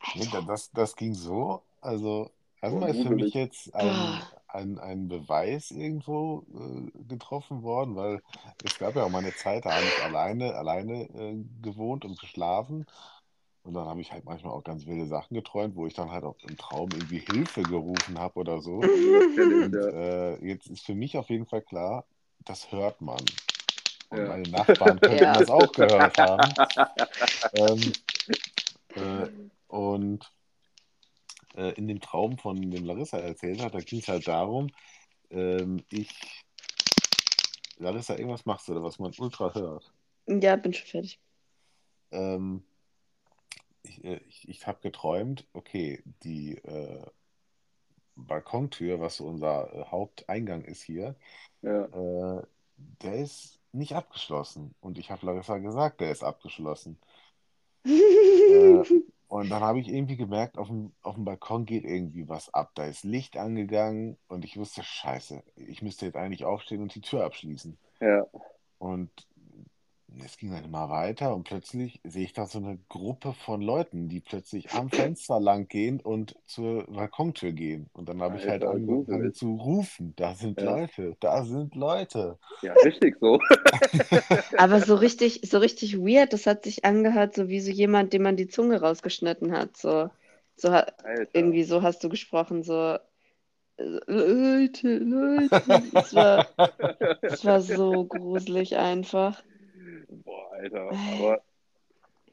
Alter. 0.00 0.42
das, 0.46 0.70
das 0.72 0.96
ging 0.96 1.14
so. 1.14 1.62
Also, 1.80 2.30
erstmal 2.62 2.90
ist 2.94 3.02
für 3.02 3.10
mich 3.14 3.34
jetzt 3.34 3.74
ein, 3.74 3.86
Boah. 3.86 4.32
Ein, 4.54 4.78
ein 4.78 5.08
Beweis 5.08 5.70
irgendwo 5.70 6.44
äh, 6.54 7.04
getroffen 7.08 7.62
worden, 7.62 7.96
weil 7.96 8.22
es 8.64 8.78
gab 8.78 8.96
ja 8.96 9.02
auch 9.04 9.10
mal 9.10 9.18
eine 9.18 9.34
Zeit, 9.34 9.64
da 9.64 9.74
habe 9.74 9.84
ich 9.84 10.02
alleine, 10.02 10.54
alleine 10.54 11.02
äh, 11.14 11.44
gewohnt 11.62 12.04
und 12.04 12.18
geschlafen. 12.20 12.86
Und 13.64 13.72
dann 13.74 13.86
habe 13.86 14.00
ich 14.02 14.12
halt 14.12 14.26
manchmal 14.26 14.52
auch 14.52 14.62
ganz 14.62 14.86
wilde 14.86 15.06
Sachen 15.06 15.34
geträumt, 15.34 15.74
wo 15.74 15.86
ich 15.86 15.94
dann 15.94 16.10
halt 16.10 16.24
auch 16.24 16.36
im 16.42 16.56
Traum 16.58 16.90
irgendwie 16.92 17.18
Hilfe 17.18 17.62
gerufen 17.62 18.18
habe 18.18 18.38
oder 18.38 18.60
so. 18.60 18.80
Und 19.36 19.74
äh, 19.74 20.36
jetzt 20.46 20.68
ist 20.68 20.84
für 20.84 20.94
mich 20.94 21.16
auf 21.16 21.30
jeden 21.30 21.46
Fall 21.46 21.62
klar, 21.62 22.04
das 22.44 22.70
hört 22.72 23.00
man. 23.00 23.20
Und 24.10 24.18
Ja. 24.20 24.28
meine 24.28 24.48
Nachbarn 24.50 25.00
könnten 25.00 25.22
Ja. 25.22 25.38
das 25.38 25.48
auch 25.48 25.72
gehört 25.72 26.16
haben. 26.18 26.52
Ähm, 27.54 27.92
äh, 28.96 29.28
und 29.68 30.32
äh, 31.54 31.70
in 31.72 31.88
dem 31.88 32.00
Traum, 32.00 32.38
von 32.38 32.70
dem 32.70 32.84
Larissa 32.84 33.18
erzählt 33.18 33.62
hat, 33.62 33.74
da 33.74 33.80
ging 33.80 34.00
es 34.00 34.08
halt 34.08 34.26
darum, 34.28 34.70
ähm, 35.30 35.82
ich, 35.90 36.44
Larissa, 37.78 38.16
irgendwas 38.16 38.46
machst 38.46 38.68
du 38.68 38.74
da, 38.74 38.82
was 38.82 38.98
man 38.98 39.12
ultra 39.18 39.52
hört. 39.54 39.92
Ja, 40.26 40.56
bin 40.56 40.72
schon 40.72 40.86
fertig. 40.86 41.18
Ähm, 42.12 42.62
ich 43.82 44.04
äh, 44.04 44.20
ich, 44.28 44.48
ich 44.48 44.66
habe 44.66 44.78
geträumt, 44.80 45.46
okay, 45.52 46.02
die 46.22 46.56
äh, 46.58 47.04
Balkontür, 48.16 49.00
was 49.00 49.16
so 49.16 49.26
unser 49.26 49.72
äh, 49.74 49.84
Haupteingang 49.86 50.62
ist 50.62 50.82
hier, 50.82 51.16
Ja. 51.62 51.84
äh, 51.84 52.42
der 53.02 53.16
ist 53.16 53.60
nicht 53.72 53.94
abgeschlossen. 53.94 54.74
Und 54.80 54.98
ich 54.98 55.10
habe 55.10 55.26
Larissa 55.26 55.58
gesagt, 55.58 56.00
der 56.00 56.12
ist 56.12 56.22
abgeschlossen. 56.24 56.98
Äh, 57.86 58.84
und 59.34 59.50
dann 59.50 59.64
habe 59.64 59.80
ich 59.80 59.88
irgendwie 59.88 60.16
gemerkt, 60.16 60.58
auf 60.58 60.68
dem, 60.68 60.92
auf 61.02 61.16
dem 61.16 61.24
Balkon 61.24 61.66
geht 61.66 61.82
irgendwie 61.82 62.28
was 62.28 62.54
ab. 62.54 62.70
Da 62.76 62.84
ist 62.84 63.02
Licht 63.02 63.36
angegangen 63.36 64.16
und 64.28 64.44
ich 64.44 64.56
wusste, 64.56 64.84
scheiße, 64.84 65.42
ich 65.56 65.82
müsste 65.82 66.06
jetzt 66.06 66.14
eigentlich 66.14 66.44
aufstehen 66.44 66.80
und 66.80 66.94
die 66.94 67.00
Tür 67.00 67.24
abschließen. 67.24 67.76
ja. 68.00 68.24
Und 68.78 69.10
es 70.24 70.36
ging 70.36 70.50
dann 70.52 70.64
immer 70.64 70.88
weiter 70.90 71.34
und 71.34 71.44
plötzlich 71.44 72.00
sehe 72.04 72.24
ich 72.24 72.32
da 72.32 72.46
so 72.46 72.58
eine 72.58 72.78
Gruppe 72.88 73.32
von 73.32 73.60
Leuten, 73.62 74.08
die 74.08 74.20
plötzlich 74.20 74.70
am 74.72 74.90
Fenster 74.90 75.40
lang 75.40 75.68
gehen 75.68 76.00
und 76.00 76.36
zur 76.46 76.84
Balkontür 76.86 77.52
gehen. 77.52 77.88
Und 77.92 78.08
dann 78.08 78.22
habe 78.22 78.36
ich 78.36 78.46
halt 78.46 78.64
angefangen 78.64 79.32
zu 79.32 79.54
rufen, 79.56 80.14
da 80.16 80.34
sind 80.34 80.60
Ja. 80.60 80.76
Leute, 80.76 81.16
da 81.20 81.44
sind 81.44 81.74
Leute. 81.74 82.38
Ja, 82.62 82.72
richtig 82.74 83.16
so. 83.20 83.38
Aber 84.58 84.80
so 84.80 84.94
richtig, 84.94 85.40
so 85.44 85.58
richtig 85.58 85.98
weird, 85.98 86.32
das 86.32 86.46
hat 86.46 86.64
sich 86.64 86.84
angehört, 86.84 87.34
so 87.34 87.48
wie 87.48 87.60
so 87.60 87.70
jemand, 87.70 88.12
dem 88.12 88.22
man 88.22 88.36
die 88.36 88.48
Zunge 88.48 88.80
rausgeschnitten 88.80 89.52
hat. 89.52 89.76
So, 89.76 90.10
so 90.56 90.72
ha- 90.72 90.86
Alter. 91.04 91.30
irgendwie 91.34 91.64
so 91.64 91.82
hast 91.82 92.04
du 92.04 92.08
gesprochen, 92.08 92.62
so 92.62 92.98
Leute, 93.78 94.98
Leute. 94.98 95.82
Es 95.94 96.14
war, 96.14 96.46
es 97.26 97.44
war 97.44 97.60
so 97.60 98.04
gruselig 98.06 98.76
einfach. 98.76 99.42
Boah, 100.24 100.52
Alter. 100.52 100.90
Aber 101.12 101.42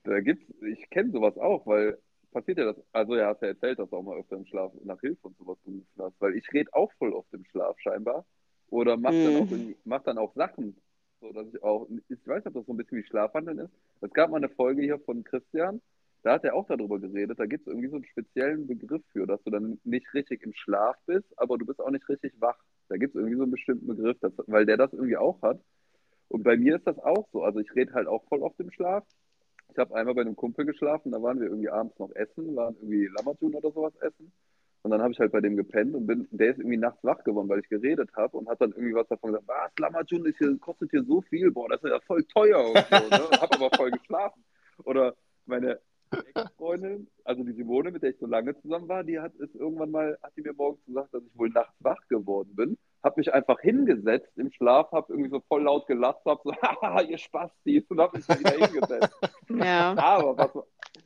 da 0.03 0.19
gibt's, 0.19 0.45
ich 0.61 0.89
kenne 0.89 1.11
sowas 1.11 1.37
auch, 1.37 1.65
weil 1.67 1.97
passiert 2.31 2.57
ja 2.59 2.65
das, 2.65 2.77
also 2.93 3.15
ja, 3.15 3.27
hast 3.27 3.41
ja 3.41 3.49
erzählt, 3.49 3.79
dass 3.79 3.89
du 3.89 3.97
auch 3.97 4.03
mal 4.03 4.17
öfter 4.17 4.37
im 4.37 4.45
Schlaf 4.45 4.71
nach 4.83 4.99
Hilfe 5.01 5.27
und 5.27 5.37
sowas 5.37 5.57
gerufen 5.63 5.85
hast, 5.99 6.19
weil 6.19 6.35
ich 6.35 6.51
rede 6.53 6.73
auch 6.73 6.91
voll 6.93 7.13
oft 7.13 7.31
im 7.33 7.45
Schlaf 7.45 7.77
scheinbar. 7.79 8.25
Oder 8.69 8.95
mach 8.95 9.11
dann 9.11 9.33
Mhm. 9.33 9.41
auch 9.41 9.51
irgendwie- 9.51 9.77
mach 9.83 10.03
dann 10.03 10.17
auch 10.17 10.33
Sachen. 10.35 10.77
So 11.19 11.31
dass 11.33 11.45
ich 11.53 11.61
auch, 11.61 11.87
ich 12.09 12.27
weiß 12.27 12.37
nicht, 12.43 12.47
ob 12.47 12.53
das 12.55 12.65
so 12.65 12.73
ein 12.73 12.77
bisschen 12.77 12.97
wie 12.97 13.03
Schlafwandeln 13.03 13.59
ist. 13.59 13.71
Es 14.01 14.11
gab 14.11 14.31
mal 14.31 14.37
eine 14.37 14.49
Folge 14.49 14.81
hier 14.81 14.97
von 14.99 15.23
Christian, 15.23 15.81
da 16.23 16.33
hat 16.33 16.43
er 16.43 16.55
auch 16.55 16.65
darüber 16.67 16.99
geredet. 16.99 17.37
Da 17.37 17.45
gibt 17.45 17.67
es 17.67 17.67
irgendwie 17.67 17.89
so 17.89 17.95
einen 17.97 18.05
speziellen 18.05 18.65
Begriff 18.65 19.03
für, 19.11 19.27
dass 19.27 19.43
du 19.43 19.51
dann 19.51 19.79
nicht 19.83 20.11
richtig 20.13 20.41
im 20.43 20.53
Schlaf 20.53 20.95
bist, 21.05 21.27
aber 21.37 21.57
du 21.57 21.65
bist 21.65 21.79
auch 21.79 21.91
nicht 21.91 22.07
richtig 22.09 22.33
wach. 22.39 22.57
Da 22.89 22.97
gibt 22.97 23.13
es 23.13 23.19
irgendwie 23.19 23.37
so 23.37 23.43
einen 23.43 23.51
bestimmten 23.51 23.87
Begriff, 23.87 24.17
dass, 24.19 24.33
weil 24.47 24.65
der 24.65 24.77
das 24.77 24.93
irgendwie 24.93 25.17
auch 25.17 25.41
hat. 25.41 25.59
Und 26.31 26.43
bei 26.43 26.55
mir 26.55 26.77
ist 26.77 26.87
das 26.87 26.97
auch 26.99 27.27
so. 27.33 27.43
Also 27.43 27.59
ich 27.59 27.75
rede 27.75 27.93
halt 27.93 28.07
auch 28.07 28.23
voll 28.29 28.41
oft 28.41 28.59
im 28.59 28.71
Schlaf. 28.71 29.03
Ich 29.71 29.77
habe 29.77 29.93
einmal 29.95 30.15
bei 30.15 30.21
einem 30.21 30.35
Kumpel 30.35 30.65
geschlafen, 30.65 31.11
da 31.11 31.21
waren 31.21 31.39
wir 31.39 31.47
irgendwie 31.47 31.69
abends 31.69 31.97
noch 31.99 32.11
essen, 32.15 32.55
waren 32.55 32.75
irgendwie 32.75 33.07
Lammertun 33.07 33.53
oder 33.53 33.71
sowas 33.71 33.95
essen. 33.97 34.31
Und 34.83 34.91
dann 34.91 35.01
habe 35.01 35.11
ich 35.11 35.19
halt 35.19 35.31
bei 35.31 35.41
dem 35.41 35.55
gepennt 35.55 35.93
und 35.93 36.07
bin, 36.07 36.27
der 36.31 36.51
ist 36.51 36.59
irgendwie 36.59 36.77
nachts 36.77 37.03
wach 37.03 37.23
geworden, 37.23 37.49
weil 37.49 37.59
ich 37.59 37.69
geredet 37.69 38.09
habe 38.15 38.37
und 38.37 38.49
hat 38.49 38.59
dann 38.61 38.71
irgendwie 38.71 38.95
was 38.95 39.07
davon 39.07 39.31
gesagt, 39.31 39.47
was, 39.47 39.71
Lammertun 39.77 40.25
ist 40.25 40.37
hier, 40.37 40.57
kostet 40.57 40.89
hier 40.91 41.03
so 41.03 41.21
viel, 41.21 41.51
boah, 41.51 41.69
das 41.69 41.83
ist 41.83 41.89
ja 41.89 41.99
voll 41.99 42.23
teuer 42.23 42.65
und 42.65 42.77
so, 42.89 42.95
ne? 42.95 43.27
Und 43.27 43.41
hab 43.41 43.53
aber 43.53 43.69
voll 43.75 43.91
geschlafen. 43.91 44.43
Oder 44.85 45.15
meine 45.45 45.79
Ex-Freundin, 46.11 47.07
also 47.23 47.43
die 47.43 47.53
Simone, 47.53 47.91
mit 47.91 48.03
der 48.03 48.11
ich 48.11 48.19
so 48.19 48.25
lange 48.25 48.59
zusammen 48.61 48.87
war, 48.87 49.03
die 49.03 49.19
hat 49.19 49.35
es 49.35 49.53
irgendwann 49.53 49.91
mal, 49.91 50.17
hat 50.23 50.35
die 50.35 50.41
mir 50.41 50.53
morgens 50.53 50.83
gesagt, 50.85 51.13
dass 51.13 51.23
ich 51.23 51.37
wohl 51.37 51.49
nachts 51.49 51.75
wach 51.79 52.07
geworden 52.07 52.55
bin, 52.55 52.77
habe 53.03 53.19
mich 53.19 53.33
einfach 53.33 53.59
hingesetzt 53.61 54.31
im 54.37 54.51
Schlaf, 54.51 54.91
habe 54.91 55.13
irgendwie 55.13 55.29
so 55.29 55.39
voll 55.47 55.63
laut 55.63 55.87
gelacht, 55.87 56.21
hab 56.25 56.41
so, 56.43 56.53
haha, 56.61 57.01
ihr 57.01 57.17
Spastis, 57.17 57.83
und 57.89 57.99
habe 57.99 58.17
mich 58.17 58.27
wieder 58.27 58.67
hingesetzt. 58.67 59.17
Ja. 59.49 59.95
Aber 59.97 60.37
was, 60.37 60.63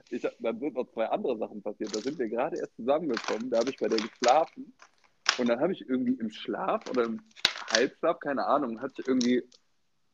ich, 0.10 0.28
dann 0.40 0.60
sind 0.60 0.76
noch 0.76 0.92
zwei 0.92 1.08
andere 1.08 1.38
Sachen 1.38 1.62
passiert. 1.62 1.96
Da 1.96 2.00
sind 2.00 2.20
wir 2.20 2.30
gerade 2.30 2.58
erst 2.58 2.76
zusammengekommen. 2.76 3.50
Da 3.50 3.60
habe 3.60 3.70
ich 3.70 3.78
bei 3.78 3.88
der 3.88 4.00
geschlafen. 4.00 4.74
Und 5.38 5.50
dann 5.50 5.60
habe 5.60 5.74
ich 5.74 5.88
irgendwie 5.88 6.14
im 6.14 6.30
Schlaf 6.30 6.90
oder 6.90 7.04
im 7.04 7.22
Halbschlaf, 7.72 8.20
keine 8.20 8.46
Ahnung, 8.46 8.82
hatte 8.82 9.02
ich 9.02 9.08
irgendwie 9.08 9.44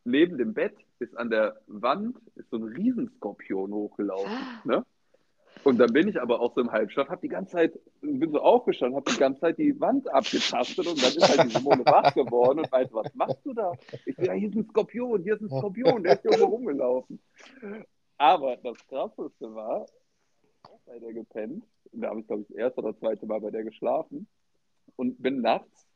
neben 0.03 0.37
dem 0.37 0.53
Bett 0.53 0.75
ist 0.99 1.17
an 1.17 1.29
der 1.29 1.61
Wand 1.67 2.17
ist 2.35 2.49
so 2.49 2.57
ein 2.57 2.63
Riesenskorpion 2.63 3.71
hochgelaufen. 3.71 4.37
Ne? 4.63 4.85
Und 5.63 5.77
dann 5.77 5.93
bin 5.93 6.07
ich 6.07 6.19
aber 6.19 6.39
auch 6.39 6.55
so 6.55 6.61
im 6.61 6.71
Halbschlaf, 6.71 7.09
habe 7.09 7.21
die 7.21 7.27
ganze 7.27 7.51
Zeit, 7.51 7.79
bin 8.01 8.31
so 8.31 8.39
aufgestanden, 8.39 8.95
habe 8.95 9.11
die 9.11 9.19
ganze 9.19 9.41
Zeit 9.41 9.57
die 9.59 9.79
Wand 9.79 10.11
abgetastet 10.11 10.87
und 10.87 11.01
dann 11.01 11.11
ist 11.11 11.37
halt 11.37 11.49
die 11.49 11.55
Simone 11.55 11.85
wach 11.85 12.13
geworden 12.13 12.59
und 12.59 12.71
meinte, 12.71 12.93
was 12.93 13.13
machst 13.13 13.45
du 13.45 13.53
da? 13.53 13.73
Ich 14.05 14.17
ja, 14.17 14.33
hier 14.33 14.49
ist 14.49 14.55
ein 14.55 14.65
Skorpion, 14.65 15.21
hier 15.21 15.35
ist 15.35 15.41
ein 15.41 15.49
Skorpion, 15.49 16.03
der 16.03 16.13
ist 16.13 16.21
hier 16.23 16.31
oben 16.31 16.51
rumgelaufen. 16.51 17.19
Aber 18.17 18.57
das 18.57 18.77
Krasseste 18.87 19.53
war, 19.53 19.85
auch 20.63 20.79
bei 20.85 20.97
der 20.97 21.13
gepennt, 21.13 21.63
da 21.91 22.09
habe 22.09 22.21
ich, 22.21 22.27
glaube 22.27 22.41
ich, 22.41 22.47
das 22.47 22.57
erste 22.57 22.81
oder 22.81 22.97
zweite 22.97 23.25
Mal 23.27 23.41
bei 23.41 23.51
der 23.51 23.63
geschlafen 23.63 24.27
und 24.95 25.21
bin 25.21 25.41
nachts, 25.41 25.87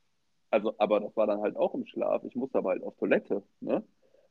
also, 0.51 0.76
aber 0.78 0.99
das 0.99 1.16
war 1.18 1.26
dann 1.26 1.41
halt 1.41 1.57
auch 1.57 1.74
im 1.74 1.88
Schlaf, 1.88 2.24
ich 2.24 2.36
musste 2.36 2.59
aber 2.59 2.70
halt 2.70 2.84
auf 2.84 2.95
Toilette, 2.97 3.41
ne? 3.61 3.84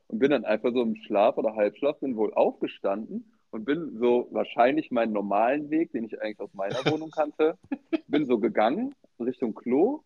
Und 0.07 0.19
bin 0.19 0.29
dann 0.29 0.45
einfach 0.45 0.71
so 0.71 0.83
im 0.83 0.95
Schlaf 0.95 1.35
oder 1.37 1.55
Halbschlaf, 1.55 1.99
bin 1.99 2.15
wohl 2.15 2.31
aufgestanden 2.33 3.34
und 3.55 3.63
bin 3.63 3.97
so 3.99 4.27
wahrscheinlich 4.31 4.91
meinen 4.91 5.13
normalen 5.13 5.69
Weg, 5.69 5.93
den 5.93 6.03
ich 6.03 6.21
eigentlich 6.21 6.41
aus 6.41 6.53
meiner 6.53 6.75
Wohnung 6.91 7.09
kannte, 7.09 7.57
bin 8.07 8.25
so 8.25 8.37
gegangen 8.37 8.93
Richtung 9.17 9.55
Klo 9.55 10.01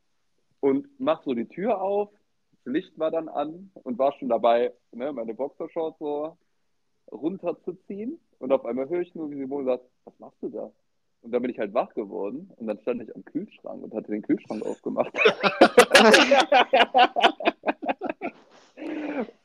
und 0.60 0.88
mach 1.00 1.24
so 1.24 1.34
die 1.34 1.48
Tür 1.48 1.82
auf, 1.82 2.12
das 2.52 2.72
Licht 2.72 3.00
war 3.00 3.10
dann 3.10 3.28
an 3.28 3.72
und 3.82 3.98
war 3.98 4.14
schon 4.14 4.30
dabei, 4.30 4.72
ne, 4.92 5.12
meine 5.14 5.34
Boxershorts 5.34 5.98
so 5.98 6.38
runterzuziehen 7.12 8.20
und 8.38 8.52
auf 8.52 8.66
einmal 8.66 8.88
höre 8.88 9.02
ich 9.02 9.16
nur, 9.16 9.32
wie 9.32 9.38
Simone 9.38 9.66
sagt, 9.66 9.86
was 10.06 10.20
machst 10.20 10.38
du 10.44 10.50
da? 10.50 10.72
Und 11.22 11.32
dann 11.32 11.42
bin 11.42 11.50
ich 11.50 11.58
halt 11.58 11.74
wach 11.74 11.92
geworden 11.96 12.52
und 12.56 12.68
dann 12.68 12.80
stand 12.82 13.02
ich 13.02 13.16
am 13.16 13.26
Kühlschrank 13.26 13.82
und 13.82 13.96
hatte 13.96 14.12
den 14.12 14.22
Kühlschrank 14.22 14.64
aufgemacht. 14.64 15.12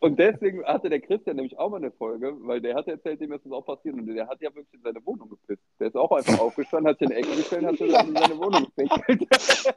Und 0.05 0.19
deswegen 0.19 0.63
hatte 0.67 0.91
der 0.91 1.01
Christian 1.01 1.37
nämlich 1.37 1.59
auch 1.59 1.71
mal 1.71 1.79
eine 1.79 1.91
Folge, 1.91 2.37
weil 2.41 2.61
der 2.61 2.75
hat 2.75 2.87
erzählt, 2.89 3.23
dem 3.23 3.33
ist 3.33 3.47
das 3.47 3.53
auch 3.53 3.65
passiert 3.65 3.95
und 3.95 4.07
der 4.07 4.29
hat 4.29 4.39
ja 4.43 4.55
wirklich 4.55 4.75
in 4.75 4.83
seine 4.83 5.05
Wohnung 5.07 5.31
gepisst. 5.31 5.63
Der 5.81 5.87
ist 5.87 5.97
auch 5.97 6.13
einfach 6.13 6.39
aufgestanden, 6.41 6.91
hat 6.91 6.99
sich 6.99 7.09
in 7.09 7.17
die 7.17 7.23
Ecke 7.23 7.37
gestellt, 7.37 7.65
hat 7.65 7.79
sich 7.79 7.91
dann 7.91 8.09
in 8.09 8.15
seine 8.15 8.37
Wohnung 8.37 8.67
gepinkelt. 8.67 9.27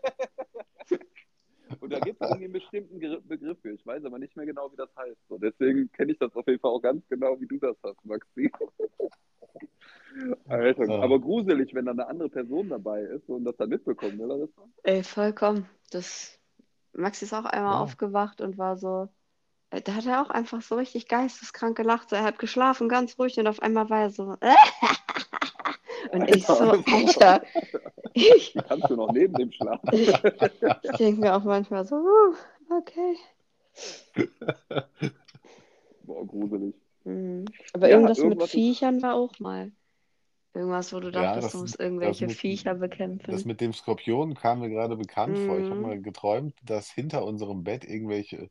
Und 1.80 1.94
da 1.94 2.00
gibt 2.00 2.22
es 2.22 2.28
irgendwie 2.28 2.46
einen 2.46 2.54
bestimmten 2.54 3.00
Begriff 3.28 3.58
für. 3.62 3.72
Ich 3.72 3.86
weiß 3.86 4.04
aber 4.04 4.20
nicht 4.20 4.36
mehr 4.36 4.46
genau, 4.46 4.70
wie 4.72 4.76
das 4.76 4.90
heißt. 4.98 5.18
So, 5.30 5.38
deswegen 5.38 5.90
kenne 5.94 6.12
ich 6.12 6.20
das 6.20 6.36
auf 6.36 6.46
jeden 6.48 6.60
Fall 6.60 6.72
auch 6.72 6.82
ganz 6.82 7.08
genau, 7.08 7.40
wie 7.40 7.48
du 7.48 7.58
das 7.58 7.78
hast, 7.84 8.04
Maxi. 8.04 8.52
Alter, 10.50 10.86
Ja. 10.86 11.00
aber 11.02 11.20
gruselig, 11.20 11.74
wenn 11.74 11.86
da 11.86 11.92
eine 11.92 12.08
andere 12.08 12.30
Person 12.30 12.68
dabei 12.70 13.04
ist 13.04 13.30
und 13.30 13.46
das 13.46 13.56
dann 13.56 13.70
mitbekommt, 13.70 14.18
ne, 14.18 14.26
Larissa? 14.26 14.62
Ey, 14.84 15.04
vollkommen. 15.04 15.70
Das, 15.92 16.38
Max 16.94 17.22
ist 17.22 17.34
auch 17.34 17.46
einmal 17.46 17.74
Ja. 17.74 17.80
aufgewacht 17.82 18.42
und 18.42 18.58
war 18.58 18.76
so, 18.78 19.08
da 19.70 19.94
hat 19.96 20.06
er 20.06 20.22
auch 20.22 20.30
einfach 20.30 20.62
so 20.62 20.76
richtig 20.76 21.08
geisteskrank 21.08 21.76
gelacht. 21.78 22.10
So, 22.10 22.16
er 22.16 22.24
hat 22.24 22.40
geschlafen, 22.40 22.90
ganz 22.90 23.18
ruhig, 23.20 23.38
und 23.38 23.48
auf 23.48 23.62
einmal 23.62 23.90
war 23.90 24.02
er 24.02 24.10
so, 24.10 24.38
und 26.12 26.30
ich 26.30 26.46
so, 26.46 26.54
Alter, 26.54 27.44
ich, 28.14 28.56
kannst 28.68 28.90
du 28.90 28.96
noch 28.96 29.12
neben 29.12 29.36
dem 29.36 29.52
schlafen. 29.52 29.90
ich, 29.92 30.08
ich 30.84 30.92
denke 30.98 31.22
mir 31.22 31.36
auch 31.36 31.44
manchmal 31.44 31.86
so, 31.86 31.96
uh, 31.96 32.36
okay. 32.78 33.16
Boah, 36.04 36.26
gruselig. 36.26 36.74
Mhm. 37.04 37.46
Aber 37.74 37.88
Ja, 37.90 37.96
irgendwas 37.96 38.18
mit 38.18 38.26
irgendwas 38.26 38.46
ist- 38.50 38.54
Viechern 38.54 39.02
war 39.02 39.16
auch 39.16 39.38
mal. 39.40 39.72
Irgendwas, 40.54 40.92
wo 40.94 41.00
du 41.00 41.10
Ja, 41.10 41.12
dachtest, 41.12 41.46
das- 41.48 41.52
du 41.52 41.58
musst 41.60 41.74
das 41.76 41.80
irgendwelche 41.82 42.26
mit- 42.28 42.38
Viecher 42.38 42.74
Das 42.74 42.80
bekämpfen. 42.80 43.48
mit 43.48 43.62
dem 43.62 43.74
Skorpion 43.74 44.34
kam 44.34 44.60
mir 44.62 44.70
gerade 44.70 44.96
bekannt 44.96 45.38
vor. 45.38 45.60
Ich 45.60 45.66
habe 45.70 45.76
Mhm. 45.76 45.82
mal 45.88 46.02
geträumt, 46.02 46.56
dass 46.64 46.90
hinter 46.90 47.24
unserem 47.26 47.64
Bett 47.64 47.84
irgendwelche, 47.86 48.50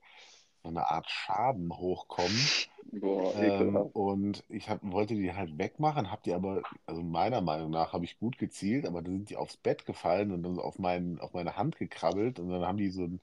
so 0.66 0.70
eine 0.70 0.88
Art 0.90 1.08
Schaben 1.10 1.70
hochkommen. 1.76 2.52
Boah, 2.92 3.32
Ähm, 3.34 3.82
und 3.92 4.44
ich 4.48 4.68
hab, 4.70 4.80
wollte 4.82 5.14
die 5.14 5.32
halt 5.34 5.58
wegmachen, 5.58 6.10
habe 6.10 6.22
die 6.24 6.34
aber, 6.34 6.64
also 6.86 7.02
meiner 7.02 7.40
Meinung 7.42 7.70
nach, 7.70 7.92
habe 7.92 8.04
ich 8.04 8.18
gut 8.18 8.38
gezielt, 8.38 8.86
aber 8.86 9.02
dann 9.02 9.14
sind 9.18 9.30
die 9.30 9.36
aufs 9.36 9.56
Bett 9.56 9.86
gefallen 9.86 10.32
und 10.32 10.42
dann 10.44 10.58
auf, 10.58 10.78
mein, 10.78 11.20
auf 11.20 11.34
meine 11.34 11.56
Hand 11.56 11.76
gekrabbelt 11.78 12.38
und 12.40 12.50
dann 12.50 12.64
haben 12.66 12.78
die 12.78 12.90
so 12.90 13.04
ein, 13.04 13.20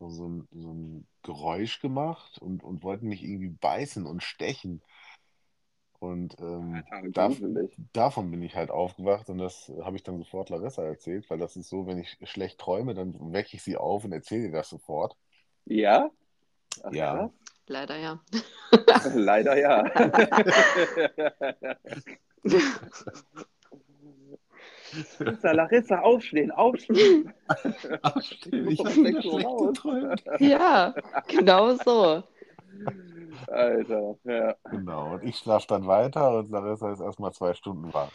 so, 0.00 0.28
ein, 0.28 0.48
so 0.52 0.72
ein 0.74 1.08
Geräusch 1.22 1.80
gemacht 1.80 2.38
und, 2.38 2.64
und 2.64 2.82
wollten 2.84 3.08
mich 3.08 3.22
irgendwie 3.24 3.50
beißen 3.50 4.06
und 4.06 4.22
stechen. 4.22 4.82
Und 6.00 6.36
ähm, 6.40 6.84
Alter, 6.90 7.08
da, 7.14 7.28
gruselig. 7.28 7.78
davon 7.92 8.30
bin 8.30 8.42
ich 8.42 8.56
halt 8.56 8.70
aufgewacht 8.70 9.28
und 9.30 9.38
das 9.38 9.70
habe 9.82 9.96
ich 9.96 10.02
dann 10.02 10.18
sofort 10.18 10.50
Larissa 10.50 10.82
erzählt, 10.84 11.30
weil 11.30 11.38
das 11.38 11.56
ist 11.56 11.68
so, 11.68 11.86
wenn 11.86 11.98
ich 11.98 12.18
schlecht 12.24 12.58
träume, 12.58 12.94
dann 12.94 13.32
wecke 13.32 13.56
ich 13.56 13.62
sie 13.62 13.76
auf 13.76 14.04
und 14.04 14.12
erzähle 14.12 14.46
ihr 14.46 14.52
das 14.52 14.68
sofort. 14.68 15.16
Ja? 15.66 16.10
Ach, 16.82 16.92
Ja. 16.92 17.30
Leider 17.66 17.96
ja. 17.96 18.20
krass. 18.86 19.10
Leider 19.14 19.56
ja. 19.56 19.84
Larissa, 25.18 25.52
Larissa, 25.52 26.00
aufstehen, 26.00 26.50
aufstehen. 26.52 27.32
Ich 28.68 28.78
muss 28.78 28.96
habe 28.96 29.44
raus. 29.44 29.66
geträumt. 29.68 30.22
Ja, 30.38 30.94
genau 31.28 31.74
so. 31.76 32.22
Alter, 33.46 34.16
ja. 34.24 34.54
Genau, 34.70 35.14
und 35.14 35.24
ich 35.24 35.36
schlafe 35.36 35.66
dann 35.68 35.86
weiter 35.86 36.38
und 36.38 36.50
Larissa 36.50 36.92
ist 36.92 37.00
erstmal 37.00 37.32
zwei 37.32 37.54
Stunden 37.54 37.92
wach. 37.92 38.10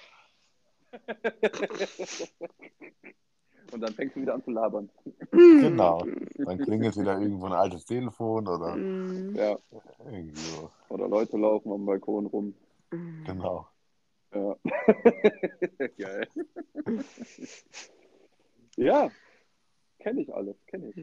Und 3.72 3.82
dann 3.82 3.94
fängst 3.94 4.16
du 4.16 4.22
wieder 4.22 4.34
an 4.36 4.44
zu 4.44 4.52
labern. 4.52 4.90
Genau. 5.32 6.06
Dann 6.38 6.58
klingelt 6.60 6.96
wieder 6.98 7.18
irgendwo 7.22 7.48
ein 7.48 7.54
altes 7.54 7.86
Telefon 7.86 8.48
oder 8.48 8.76
Mm, 8.76 9.36
Ja. 9.36 9.58
irgendwie 10.06 10.36
so. 10.40 10.72
Oder 10.90 11.08
Leute 11.08 11.38
laufen 11.38 11.72
am 11.72 11.86
Balkon 11.86 12.26
rum. 12.28 12.54
mm. 12.92 13.24
Genau. 13.26 13.68
Ja. 14.34 14.56
Geil. 15.98 16.28
ja. 18.78 19.10
Kenne 20.00 20.22
ich 20.22 20.34
alles, 20.34 20.56
kenne 20.68 20.90
ich. 20.90 20.96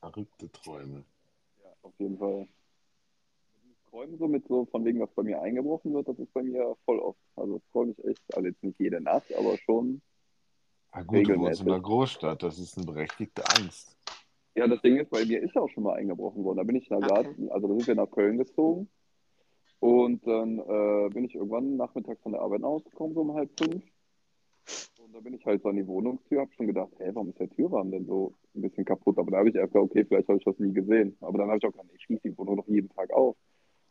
Verrückte 0.00 0.50
Träume. 0.52 1.04
Auf 1.82 1.92
jeden 1.98 2.18
Fall. 2.18 2.48
Träumen 3.90 4.18
so 4.18 4.28
mit 4.28 4.46
so, 4.48 4.64
von 4.66 4.84
wegen, 4.84 5.00
was 5.00 5.10
bei 5.14 5.22
mir 5.22 5.40
eingebrochen 5.40 5.94
wird, 5.94 6.08
das 6.08 6.18
ist 6.18 6.32
bei 6.34 6.42
mir 6.42 6.76
voll 6.84 6.98
oft. 6.98 7.18
Also 7.36 7.56
ich 7.56 7.62
freue 7.72 7.86
mich 7.86 8.04
echt, 8.04 8.22
also 8.34 8.46
jetzt 8.48 8.62
nicht 8.62 8.78
jede 8.80 9.00
Nacht, 9.00 9.32
aber 9.34 9.56
schon. 9.58 10.02
Na 10.96 11.02
gut, 11.02 11.16
du 11.16 11.16
wohnst 11.16 11.30
Regelmäßig. 11.30 11.66
in 11.66 11.72
einer 11.72 11.82
Großstadt, 11.82 12.42
das 12.42 12.58
ist 12.58 12.78
eine 12.78 12.86
berechtigte 12.86 13.42
Angst. 13.58 13.94
Ja, 14.54 14.66
das 14.66 14.80
Ding 14.80 14.96
ist, 14.96 15.10
bei 15.10 15.26
mir 15.26 15.42
ist 15.42 15.54
ja 15.54 15.60
auch 15.60 15.68
schon 15.68 15.82
mal 15.82 15.94
eingebrochen 15.94 16.42
worden. 16.42 16.56
Da 16.56 16.62
bin 16.62 16.76
ich 16.76 16.88
da 16.88 16.98
gerade, 16.98 17.34
also 17.50 17.68
da 17.68 17.74
sind 17.74 17.86
wir 17.86 17.94
nach 17.94 18.10
Köln 18.10 18.38
gezogen. 18.38 18.88
Und 19.78 20.26
dann 20.26 20.58
äh, 20.58 21.10
bin 21.10 21.24
ich 21.24 21.34
irgendwann 21.34 21.76
nachmittags 21.76 22.22
von 22.22 22.32
der 22.32 22.40
Arbeit 22.40 22.62
ausgekommen, 22.62 23.12
so 23.12 23.20
um 23.20 23.34
halb 23.34 23.50
fünf. 23.60 23.84
Und 25.04 25.12
da 25.12 25.20
bin 25.20 25.34
ich 25.34 25.44
halt 25.44 25.62
so 25.62 25.68
an 25.68 25.76
die 25.76 25.86
Wohnungstür, 25.86 26.40
hab 26.40 26.54
schon 26.54 26.66
gedacht, 26.66 26.92
hä, 26.96 27.10
warum 27.12 27.28
ist 27.28 27.40
der 27.40 27.50
Türrahmen 27.50 27.92
denn 27.92 28.06
so 28.06 28.32
ein 28.54 28.62
bisschen 28.62 28.86
kaputt? 28.86 29.18
Aber 29.18 29.30
da 29.30 29.36
habe 29.36 29.50
ich 29.50 29.54
erst 29.54 29.74
gedacht, 29.74 29.90
okay, 29.90 30.06
vielleicht 30.06 30.28
habe 30.28 30.38
ich 30.38 30.44
das 30.46 30.58
nie 30.58 30.72
gesehen. 30.72 31.14
Aber 31.20 31.36
dann 31.36 31.48
habe 31.48 31.58
ich 31.58 31.66
auch 31.66 31.72
gedacht, 31.72 31.90
ich 31.94 32.04
schließe 32.04 32.22
die 32.30 32.38
Wohnung 32.38 32.56
noch 32.56 32.68
jeden 32.68 32.88
Tag 32.88 33.12
auf. 33.12 33.36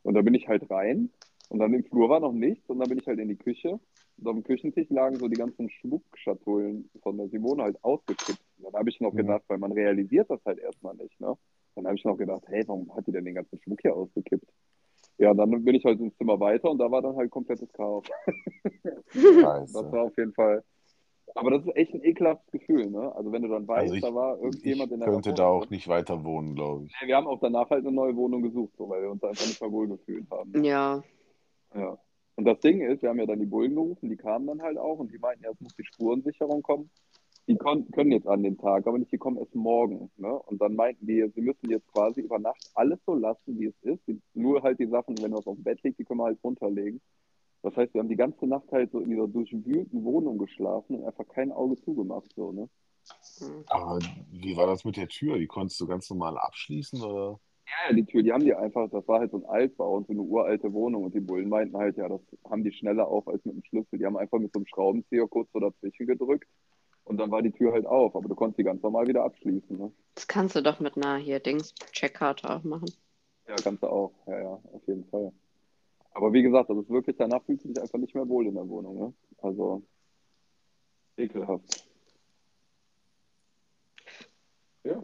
Und 0.02 0.16
da 0.16 0.24
bin 0.24 0.34
ich 0.34 0.48
halt 0.48 0.72
rein 0.72 1.12
und 1.50 1.60
dann 1.60 1.72
im 1.76 1.84
Flur 1.84 2.10
war 2.10 2.20
noch 2.20 2.34
nichts 2.34 2.68
und 2.68 2.80
dann 2.80 2.90
bin 2.90 2.98
ich 2.98 3.06
halt 3.06 3.20
in 3.20 3.30
die 3.30 3.36
Küche. 3.36 3.80
Und 4.18 4.28
auf 4.28 4.34
dem 4.34 4.44
Küchentisch 4.44 4.90
lagen 4.90 5.18
so 5.18 5.28
die 5.28 5.36
ganzen 5.36 5.70
Schmuckschatullen 5.70 6.90
von 7.04 7.18
der 7.18 7.28
Simone 7.30 7.64
halt 7.64 7.84
ausgekippt. 7.84 8.40
Und 8.58 8.66
dann 8.66 8.74
habe 8.80 8.90
ich 8.90 9.00
noch 9.02 9.12
Mhm. 9.14 9.18
gedacht, 9.18 9.44
weil 9.48 9.58
man 9.58 9.72
realisiert 9.74 10.30
das 10.30 10.40
halt 10.46 10.60
erstmal 10.60 10.96
nicht, 10.96 11.20
ne? 11.20 11.36
Dann 11.76 11.86
habe 11.86 11.98
ich 11.98 12.06
noch 12.06 12.16
gedacht, 12.18 12.44
hey, 12.48 12.64
warum 12.68 12.96
hat 12.96 13.06
die 13.08 13.12
denn 13.12 13.26
den 13.26 13.36
ganzen 13.36 13.60
Schmuck 13.62 13.82
hier 13.82 13.94
ausgekippt? 13.96 14.48
Ja, 15.18 15.34
dann 15.34 15.64
bin 15.64 15.76
ich 15.76 15.84
halt 15.86 16.00
ins 16.00 16.16
Zimmer 16.18 16.40
weiter 16.40 16.70
und 16.72 16.78
da 16.78 16.90
war 16.90 17.02
dann 17.02 17.16
halt 17.18 17.30
komplettes 17.32 17.72
Chaos. 17.74 18.06
Das 19.14 19.24
Scheiße. 19.24 19.92
war 19.92 20.04
auf 20.04 20.18
jeden 20.18 20.34
Fall. 20.34 20.64
Aber 21.36 21.52
das 21.52 21.64
ist 21.66 21.76
echt 21.76 21.94
ein 21.94 22.04
ekelhaftes 22.04 22.52
Gefühl, 22.52 22.90
ne? 22.90 23.14
Also 23.16 23.32
wenn 23.32 23.42
du 23.42 23.48
dann 23.50 23.68
weißt, 23.68 23.84
Also 23.84 23.96
ich, 23.96 24.02
da 24.02 24.14
war 24.14 24.38
ich 24.38 24.44
irgendjemand 24.44 24.92
in 24.92 25.00
deiner 25.02 25.12
könnte 25.12 25.34
da 25.34 25.48
Wohnung. 25.50 25.64
auch 25.64 25.70
nicht 25.70 25.88
weiter 25.88 26.24
wohnen, 26.24 26.56
glaube 26.56 26.86
ich. 26.86 26.94
Nee, 27.02 27.08
Wir 27.08 27.16
haben 27.18 27.28
auch 27.28 27.40
danach 27.40 27.70
halt 27.70 27.86
eine 27.86 27.94
neue 27.94 28.16
Wohnung 28.16 28.42
gesucht, 28.44 28.74
so, 28.78 28.88
weil 28.90 29.02
wir 29.02 29.12
uns 29.12 29.24
einfach 29.24 29.46
nicht 29.46 29.60
mehr 29.62 29.72
wohl 29.72 29.88
gefühlt 29.88 30.30
haben. 30.32 30.64
Ja. 30.64 31.04
Ja. 31.74 31.98
Und 32.36 32.46
das 32.46 32.60
Ding 32.60 32.82
ist, 32.82 33.02
wir 33.02 33.10
haben 33.10 33.20
ja 33.20 33.26
dann 33.26 33.40
die 33.40 33.46
Bullen 33.46 33.76
gerufen, 33.76 34.10
die 34.10 34.18
kamen 34.18 34.48
dann 34.48 34.62
halt 34.62 34.78
auch 34.78 35.00
und 35.00 35.12
die 35.12 35.18
meinten, 35.18 35.44
ja, 35.44 35.52
es 35.52 35.62
muss 35.62 35.76
die 35.76 35.86
Spurensicherung 35.86 36.62
kommen. 36.62 36.90
Die 37.48 37.56
können 37.58 38.12
jetzt 38.12 38.28
an 38.28 38.42
den 38.42 38.58
Tag, 38.58 38.88
aber 38.88 38.98
nicht, 38.98 39.12
die 39.12 39.20
kommen 39.20 39.38
erst 39.38 39.54
morgen. 39.54 40.10
Ne? 40.18 40.34
Und 40.34 40.60
dann 40.60 40.76
meinten 40.76 41.06
die, 41.06 41.24
sie 41.34 41.42
müssen 41.42 41.70
jetzt 41.70 41.88
quasi 41.94 42.22
über 42.22 42.40
Nacht 42.40 42.72
alles 42.74 43.00
so 43.06 43.14
lassen, 43.14 43.60
wie 43.60 43.68
es 43.68 43.76
ist. 43.84 44.02
Nur 44.34 44.64
halt 44.64 44.80
die 44.80 44.88
Sachen, 44.88 45.16
wenn 45.22 45.32
was 45.32 45.46
auf 45.46 45.56
dem 45.56 45.64
Bett 45.64 45.82
liegt, 45.84 46.00
die 46.00 46.04
können 46.04 46.20
wir 46.20 46.26
halt 46.26 46.44
runterlegen. 46.44 47.00
Das 47.62 47.76
heißt, 47.78 47.94
wir 47.94 48.02
haben 48.02 48.10
die 48.10 48.16
ganze 48.16 48.48
Nacht 48.48 48.72
halt 48.72 48.92
so 48.92 49.00
in 49.00 49.12
dieser 49.12 49.28
durchwühlten 49.28 50.04
Wohnung 50.04 50.40
geschlafen 50.40 50.98
und 50.98 51.06
einfach 51.06 51.28
kein 51.28 51.52
Auge 51.52 51.76
zugemacht. 51.78 52.32
So, 52.36 52.52
ne? 52.52 52.68
Aber 53.68 54.00
wie 54.32 54.58
war 54.58 54.68
das 54.68 54.84
mit 54.84 54.98
der 54.98 55.08
Tür? 55.08 55.38
Die 55.38 55.48
konntest 55.48 55.80
du 55.80 55.88
ganz 55.88 56.10
normal 56.10 56.38
abschließen? 56.38 57.02
Oder? 57.02 57.40
Ja, 57.68 57.94
die 57.94 58.06
Tür, 58.06 58.22
die 58.22 58.32
haben 58.32 58.44
die 58.44 58.54
einfach, 58.54 58.90
das 58.90 59.08
war 59.08 59.20
halt 59.20 59.32
so 59.32 59.38
ein 59.38 59.46
Altbau 59.46 59.96
und 59.96 60.08
so 60.08 60.14
eine 60.14 60.22
uralte 60.22 60.72
Wohnung 60.72 61.04
und 61.06 61.16
die 61.16 61.20
Bullen 61.20 61.50
meinten 61.50 61.76
halt, 61.78 61.98
ja, 61.98 62.08
das 62.08 62.22
haben 62.50 62.64
die 62.64 62.72
schneller 62.72 63.08
auf 63.08 63.28
als 63.28 63.44
mit 63.44 63.56
dem 63.56 63.64
Schlüssel. 63.64 63.98
Die 63.98 64.06
haben 64.06 64.18
einfach 64.18 64.38
mit 64.38 64.54
so 64.54 64.60
einem 64.60 64.68
Schraubenzieher 64.68 65.28
kurz 65.28 65.52
so 65.52 65.60
dazwischen 65.60 66.06
gedrückt 66.06 66.48
und 67.06 67.18
dann 67.18 67.32
war 67.32 67.42
die 67.42 67.52
Tür 67.52 67.74
halt 67.74 67.86
auf, 67.86 68.16
aber 68.16 68.30
du 68.30 68.36
konntest 68.36 68.60
die 68.60 68.64
ganz 68.64 68.84
normal 68.84 69.08
wieder 69.08 69.24
abschließen. 69.24 69.78
Ne? 69.78 69.92
Das 70.14 70.28
kannst 70.28 70.56
du 70.56 70.62
doch 70.62 70.80
mit 70.80 70.96
einer 70.96 71.18
hier 71.18 71.40
Dings 71.40 71.74
Checkkarte 71.92 72.50
auch 72.50 72.64
machen. 72.64 72.92
Ja, 73.48 73.56
kannst 73.56 73.84
du 73.84 73.88
auch, 73.88 74.12
ja, 74.28 74.40
ja, 74.40 74.62
auf 74.72 74.88
jeden 74.88 75.06
Fall. 75.06 75.32
Aber 76.12 76.34
wie 76.34 76.44
gesagt, 76.44 76.70
das 76.70 76.78
ist 76.78 76.90
wirklich, 76.90 77.16
danach 77.18 77.44
fühlst 77.44 77.66
du 77.66 77.70
dich 77.70 77.82
einfach 77.82 78.00
nicht 78.00 78.16
mehr 78.16 78.28
wohl 78.28 78.48
in 78.48 78.56
der 78.56 78.68
Wohnung, 78.68 78.98
ne? 78.98 79.14
Also, 79.40 79.84
ekelhaft. 81.18 81.88
Ja, 84.84 85.04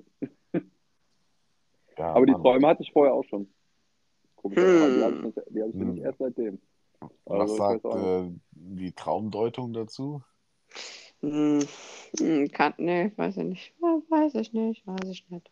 Ja, 1.97 2.13
aber 2.13 2.25
die 2.25 2.35
Mann. 2.35 2.41
Träume 2.41 2.67
hatte 2.67 2.83
ich 2.83 2.91
vorher 2.91 3.13
auch 3.13 3.23
schon. 3.25 3.53
Komischerweise, 4.37 4.95
die 4.95 5.03
habe 5.03 5.15
ich 5.15 5.21
Hm. 5.21 5.23
nicht, 5.23 5.37
die 5.49 5.61
hab 5.63 5.69
ich 5.69 5.79
nicht 5.79 5.97
Hm. 5.97 6.05
erst 6.05 6.19
seitdem. 6.19 6.61
Was 7.25 7.55
Also, 7.55 7.57
ich 7.57 7.65
sagt 7.67 7.95
äh, 7.95 8.29
die 8.51 8.91
Traumdeutung 8.93 9.73
dazu? 9.73 10.23
Hm, 11.21 11.59
hm, 12.17 12.47
kann, 12.51 12.73
nee, 12.77 13.11
weiß 13.15 13.37
ich 13.37 13.43
nicht. 13.43 13.73
Ja, 13.81 14.01
Weiß 14.09 14.35
ich 14.35 14.53
nicht, 14.53 14.85
weiß 14.85 15.09
ich 15.09 15.29
nicht. 15.29 15.49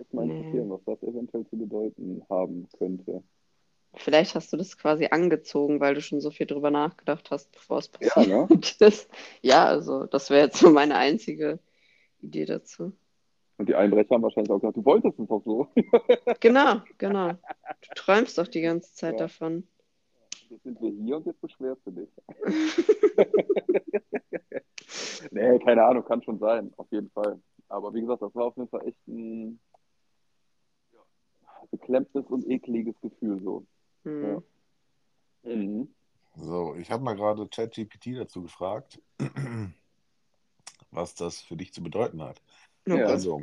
echt 0.00 0.12
mal 0.14 0.24
Nee. 0.24 0.30
interessieren, 0.30 0.70
was 0.70 0.84
das 0.84 1.02
eventuell 1.02 1.46
zu 1.46 1.56
bedeuten 1.58 2.22
haben 2.30 2.68
könnte. 2.78 3.22
Vielleicht 3.96 4.34
hast 4.34 4.52
du 4.52 4.56
das 4.56 4.76
quasi 4.78 5.06
angezogen, 5.10 5.80
weil 5.80 5.94
du 5.94 6.00
schon 6.02 6.20
so 6.20 6.30
viel 6.30 6.46
drüber 6.46 6.70
nachgedacht 6.70 7.30
hast, 7.30 7.50
bevor 7.52 7.78
es 7.78 7.88
Ja, 8.00 8.24
passiert 8.24 8.26
ne? 8.26 8.48
ist. 8.80 9.08
Ja, 9.42 9.66
also 9.66 10.06
das 10.06 10.30
wäre 10.30 10.46
jetzt 10.46 10.58
so 10.58 10.70
meine 10.70 10.96
einzige 10.96 11.58
Idee 12.20 12.44
dazu. 12.46 12.92
Und 13.58 13.68
die 13.68 13.74
Einbrecher 13.74 14.14
haben 14.14 14.22
wahrscheinlich 14.22 14.50
auch 14.50 14.60
gesagt, 14.60 14.76
du 14.76 14.84
wolltest 14.84 15.18
es 15.18 15.28
doch 15.28 15.42
so. 15.44 15.66
Genau, 16.40 16.80
genau. 16.96 17.32
Du 17.32 17.94
träumst 17.96 18.38
doch 18.38 18.46
die 18.46 18.60
ganze 18.60 18.94
Zeit 18.94 19.14
Ja. 19.14 19.26
davon. 19.26 19.66
Jetzt 20.48 20.62
sind 20.62 20.80
wir 20.80 20.90
hier 20.90 21.16
und 21.16 21.26
jetzt 21.26 21.40
beschwerst 21.40 21.80
du 21.84 21.90
dich. 21.90 22.08
nee, 25.32 25.58
keine 25.58 25.84
Ahnung, 25.84 26.04
kann 26.04 26.22
schon 26.22 26.38
sein, 26.38 26.72
auf 26.76 26.86
jeden 26.90 27.10
Fall. 27.10 27.40
Aber 27.68 27.92
wie 27.92 28.00
gesagt, 28.00 28.22
das 28.22 28.34
war 28.34 28.46
auf 28.46 28.56
jeden 28.56 28.68
Fall 28.68 28.86
echt 28.86 29.08
ein 29.08 29.58
ja, 30.92 31.00
beklemmtes 31.70 32.24
und 32.26 32.48
ekliges 32.48 32.94
Gefühl 33.00 33.40
so. 33.42 33.66
Hm. 34.04 34.42
Mhm. 35.42 35.94
So, 36.36 36.76
ich 36.76 36.90
habe 36.90 37.02
mal 37.02 37.16
gerade 37.16 37.46
ChatGPT 37.48 38.16
dazu 38.16 38.42
gefragt, 38.42 39.00
was 40.90 41.14
das 41.14 41.40
für 41.40 41.56
dich 41.56 41.72
zu 41.72 41.82
bedeuten 41.82 42.22
hat. 42.22 42.40
Ja. 42.96 43.06
Also, 43.06 43.42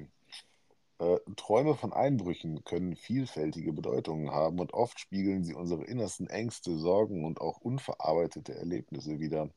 äh, 1.00 1.18
Träume 1.36 1.76
von 1.76 1.94
Einbrüchen 1.94 2.64
können 2.64 2.96
vielfältige 2.96 3.74
Bedeutungen 3.74 4.32
haben 4.32 4.60
und 4.60 4.74
oft 4.74 5.00
spiegeln 5.00 5.44
sie 5.44 5.54
unsere 5.54 5.84
innersten 5.84 6.28
Ängste, 6.28 6.78
Sorgen 6.78 7.26
und 7.26 7.42
auch 7.42 7.58
unverarbeitete 7.60 8.56
Erlebnisse 8.56 9.20
wider. 9.20 9.50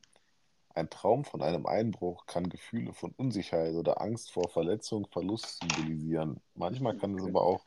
Ein 0.75 0.91
Traum 0.91 1.25
von 1.25 1.43
einem 1.43 1.67
Einbruch 1.67 2.27
kann 2.27 2.49
Gefühle 2.49 2.93
von 2.93 3.13
Unsicherheit 3.17 3.75
oder 3.75 4.01
Angst 4.01 4.31
vor 4.33 4.49
Verletzung, 4.49 5.07
Verlust 5.11 5.59
symbolisieren. 5.61 6.41
Manchmal 6.55 6.95
kann 6.95 7.15
es 7.17 7.25
aber 7.25 7.43
auch 7.43 7.61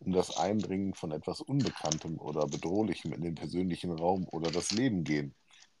um 0.00 0.12
das 0.12 0.36
Eindringen 0.38 0.94
von 0.94 1.12
etwas 1.12 1.40
Unbekanntem 1.40 2.18
oder 2.18 2.46
Bedrohlichem 2.46 3.12
in 3.12 3.22
den 3.22 3.34
persönlichen 3.34 3.92
Raum 3.92 4.26
oder 4.28 4.50
das 4.50 4.70
Leben 4.70 5.04
gehen. 5.04 5.34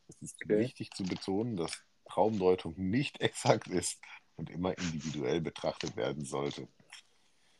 Es 0.08 0.16
ist 0.20 0.36
Okay. 0.44 0.58
wichtig 0.58 0.90
zu 0.92 1.04
betonen, 1.04 1.56
dass 1.56 1.72
Traumdeutung 2.06 2.74
nicht 2.76 3.20
exakt 3.22 3.68
ist 3.68 4.00
und 4.40 4.50
immer 4.50 4.76
individuell 4.76 5.40
betrachtet 5.40 5.96
werden 5.96 6.24
sollte. 6.24 6.66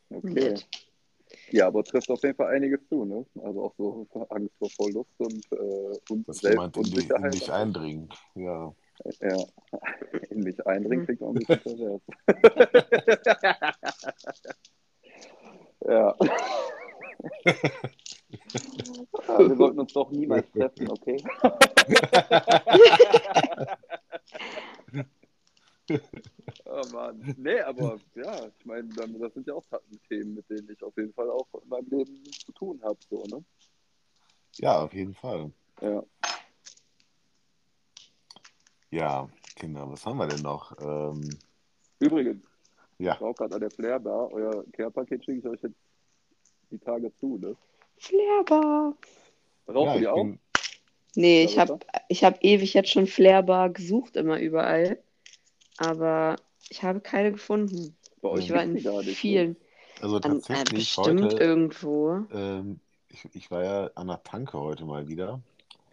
Okay. 0.09 0.55
Ja, 1.51 1.67
aber 1.67 1.83
trifft 1.83 2.09
auf 2.09 2.21
jeden 2.23 2.35
Fall 2.35 2.53
einiges 2.53 2.85
zu, 2.89 3.05
ne? 3.05 3.25
Also 3.41 3.63
auch 3.63 3.73
so 3.77 4.05
Angst 4.29 4.53
vor 4.57 4.69
Verlust 4.71 5.17
und, 5.17 5.45
äh, 5.53 5.97
und 6.09 6.27
Dass 6.27 6.41
jemand 6.41 6.75
in, 6.75 6.83
die, 6.83 7.07
in 7.07 7.31
dich 7.31 7.49
eindringt. 7.51 8.13
Ja. 8.35 8.73
Ja, 9.21 9.45
in 10.29 10.41
mich 10.41 10.67
eindringen 10.67 11.07
Hm. 11.07 11.17
klingt 11.17 11.21
auch 11.23 11.29
ein 11.29 11.35
bisschen 11.35 11.61
pervers. 11.61 12.01
ja. 15.87 16.15
Ah, 19.27 19.39
Wir 19.39 19.55
sollten 19.55 19.79
uns 19.79 19.93
doch 19.93 20.11
niemals 20.11 20.49
treffen, 20.51 20.89
okay? 20.89 21.23
oh 26.65 26.85
Mann. 26.91 27.35
Nee, 27.37 27.59
aber 27.61 27.99
ja, 28.15 28.47
ich 28.47 28.65
meine, 28.65 28.87
das 28.93 29.33
sind 29.33 29.47
ja 29.47 29.53
auch 29.53 29.63
Themen, 30.07 30.35
mit 30.35 30.49
denen 30.49 30.69
ich 30.71 30.81
auf 30.83 30.95
jeden 30.97 31.13
Fall 31.13 31.29
auch 31.29 31.47
in 31.61 31.69
meinem 31.69 31.89
Leben 31.89 32.23
zu 32.45 32.51
tun 32.53 32.79
habe, 32.83 32.97
so, 33.09 33.23
ne? 33.25 33.43
ja, 34.57 34.81
auf 34.81 34.93
jeden 34.93 35.13
Fall. 35.13 35.51
Ja. 35.81 36.03
Ja, 38.91 39.29
Kinder, 39.55 39.89
was 39.89 40.05
haben 40.05 40.17
wir 40.17 40.27
denn 40.27 40.41
noch? 40.41 40.75
Ähm, 40.81 41.29
Übrigens, 41.99 42.43
ja, 42.99 43.13
ich 43.13 43.21
war 43.21 43.29
auch 43.29 43.35
gerade 43.35 43.55
an 43.55 43.61
der 43.61 43.71
Flair 43.71 43.99
da. 43.99 44.27
Euer 44.31 44.65
Care-Paket 44.73 45.23
schicke 45.23 45.39
ich 45.39 45.47
euch 45.47 45.61
jetzt 45.63 45.77
die 46.71 46.79
Tage 46.79 47.11
zu, 47.19 47.37
ne? 47.37 47.55
Flairbar. 47.97 48.95
Raucht 49.67 49.95
ja, 49.95 50.01
ihr 50.01 50.13
auch? 50.13 50.23
bin, 50.23 50.39
Nee, 51.15 51.43
ich 51.43 51.57
habe 51.59 51.79
ich 52.07 52.23
hab 52.23 52.41
ewig 52.43 52.73
jetzt 52.73 52.89
schon 52.89 53.07
Flairbar 53.07 53.69
gesucht, 53.69 54.15
immer 54.15 54.39
überall. 54.39 54.97
Aber 55.85 56.35
ich 56.69 56.83
habe 56.83 57.01
keine 57.01 57.31
gefunden. 57.31 57.95
Bei 58.21 58.29
euch 58.29 58.45
Ich 58.45 58.51
war 58.51 58.63
in 58.63 58.73
ne? 58.73 59.03
vielen. 59.03 59.57
also 60.01 60.17
An, 60.17 60.21
äh, 60.23 60.41
tatsächlich 60.41 60.95
bestimmt 60.95 61.23
heute, 61.23 61.43
irgendwo. 61.43 62.25
ähm, 62.31 62.79
ich, 63.09 63.27
ich 63.33 63.51
war 63.51 63.63
ja 63.63 63.89
an 63.95 64.07
der 64.07 64.23
Tanke 64.23 64.59
heute 64.59 64.85
mal 64.85 65.07
wieder. 65.07 65.41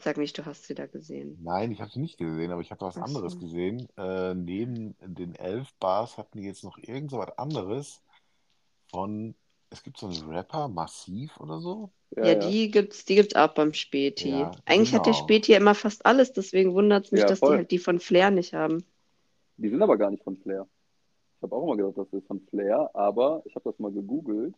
Sag 0.01 0.16
nicht, 0.18 0.36
du 0.39 0.47
hast 0.47 0.64
sie 0.66 0.74
da 0.74 0.86
gesehen. 0.86 1.39
Nein, 1.43 1.72
ich 1.72 1.80
habe 1.80 1.91
sie 1.91 2.01
nicht 2.01 2.18
gesehen, 2.18 2.53
aber 2.53 2.61
ich 2.61 2.70
habe 2.70 2.82
was 2.82 2.97
Ach 2.97 3.03
anderes 3.03 3.39
gesehen. 3.39 3.89
Äh, 3.97 4.34
neben 4.34 4.95
den 5.01 5.34
elf 5.34 5.72
Bars 5.80 6.18
hatten 6.18 6.39
die 6.39 6.45
jetzt 6.47 6.64
noch 6.64 6.78
irgend 6.78 7.11
so 7.11 7.18
was 7.18 7.36
anderes 7.39 8.01
von, 8.91 9.34
es 9.70 9.82
gibt 9.82 9.99
so 9.99 10.07
einen 10.07 10.28
Rapper, 10.30 10.68
Massiv 10.68 11.39
oder 11.41 11.61
so. 11.61 11.91
Ja, 12.16 12.22
Ja, 12.22 12.34
ja. 12.34 12.39
die 12.39 12.70
gibt's, 12.70 13.05
die 13.05 13.14
gibt's 13.16 13.34
auch 13.34 13.55
beim 13.55 13.72
Späti. 13.74 14.28
Ja, 14.30 14.51
Eigentlich 14.66 14.95
hat 14.95 15.07
der 15.07 15.12
genau. 15.12 15.22
Späti 15.24 15.53
ja 15.53 15.59
immer 15.59 15.74
fast 15.74 16.05
alles, 16.07 16.32
deswegen 16.32 16.74
wundert 16.74 17.07
es 17.07 17.12
mich, 17.12 17.20
Ja, 17.20 17.26
dass 17.26 17.43
die 17.43 17.47
halt 17.57 17.70
die 17.70 17.78
von 17.78 18.01
Flair 18.01 18.30
nicht 18.30 18.53
haben. 18.55 18.84
Die 19.59 19.69
sind 19.71 19.83
aber 19.83 19.99
gar 19.99 20.11
nicht 20.11 20.25
von 20.25 20.39
Flair. 20.39 20.67
Ich 21.37 21.43
habe 21.43 21.55
auch 21.57 21.65
immer 21.65 21.77
gedacht, 21.77 21.99
das 21.99 22.13
ist 22.13 22.27
von 22.27 22.41
Flair, 22.51 22.91
aber 22.95 23.43
ich 23.45 23.55
habe 23.57 23.71
das 23.71 23.79
mal 23.79 23.93
gegoogelt 23.93 24.55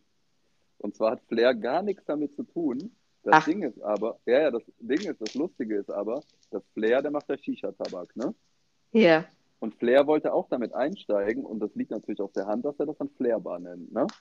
Und 0.79 0.95
zwar 0.95 1.11
hat 1.13 1.21
Flair 1.27 1.53
gar 1.55 1.83
nichts 1.83 2.05
damit 2.05 2.35
zu 2.35 2.43
tun. 2.43 2.95
Das 3.23 3.33
Ach. 3.35 3.45
Ding 3.45 3.63
ist 3.63 3.81
aber, 3.83 4.19
ja, 4.25 4.41
ja, 4.41 4.51
das 4.51 4.63
Ding 4.79 5.05
ist, 5.05 5.21
das 5.21 5.33
Lustige 5.35 5.77
ist 5.77 5.91
aber, 5.91 6.23
dass 6.51 6.63
Flair, 6.73 7.01
der 7.03 7.11
macht 7.11 7.29
ja 7.29 7.37
Shisha-Tabak, 7.37 8.15
ne? 8.15 8.33
Ja. 8.93 9.25
Und 9.59 9.75
Flair 9.75 10.07
wollte 10.07 10.33
auch 10.33 10.49
damit 10.49 10.73
einsteigen 10.73 11.45
und 11.45 11.59
das 11.59 11.73
liegt 11.75 11.91
natürlich 11.91 12.19
auf 12.21 12.33
der 12.33 12.47
Hand, 12.47 12.65
dass 12.65 12.79
er 12.79 12.87
das 12.87 12.97
dann 12.97 13.09
Flair 13.11 13.39
Bar 13.39 13.59
nennt, 13.59 13.91
ne? 13.93 14.11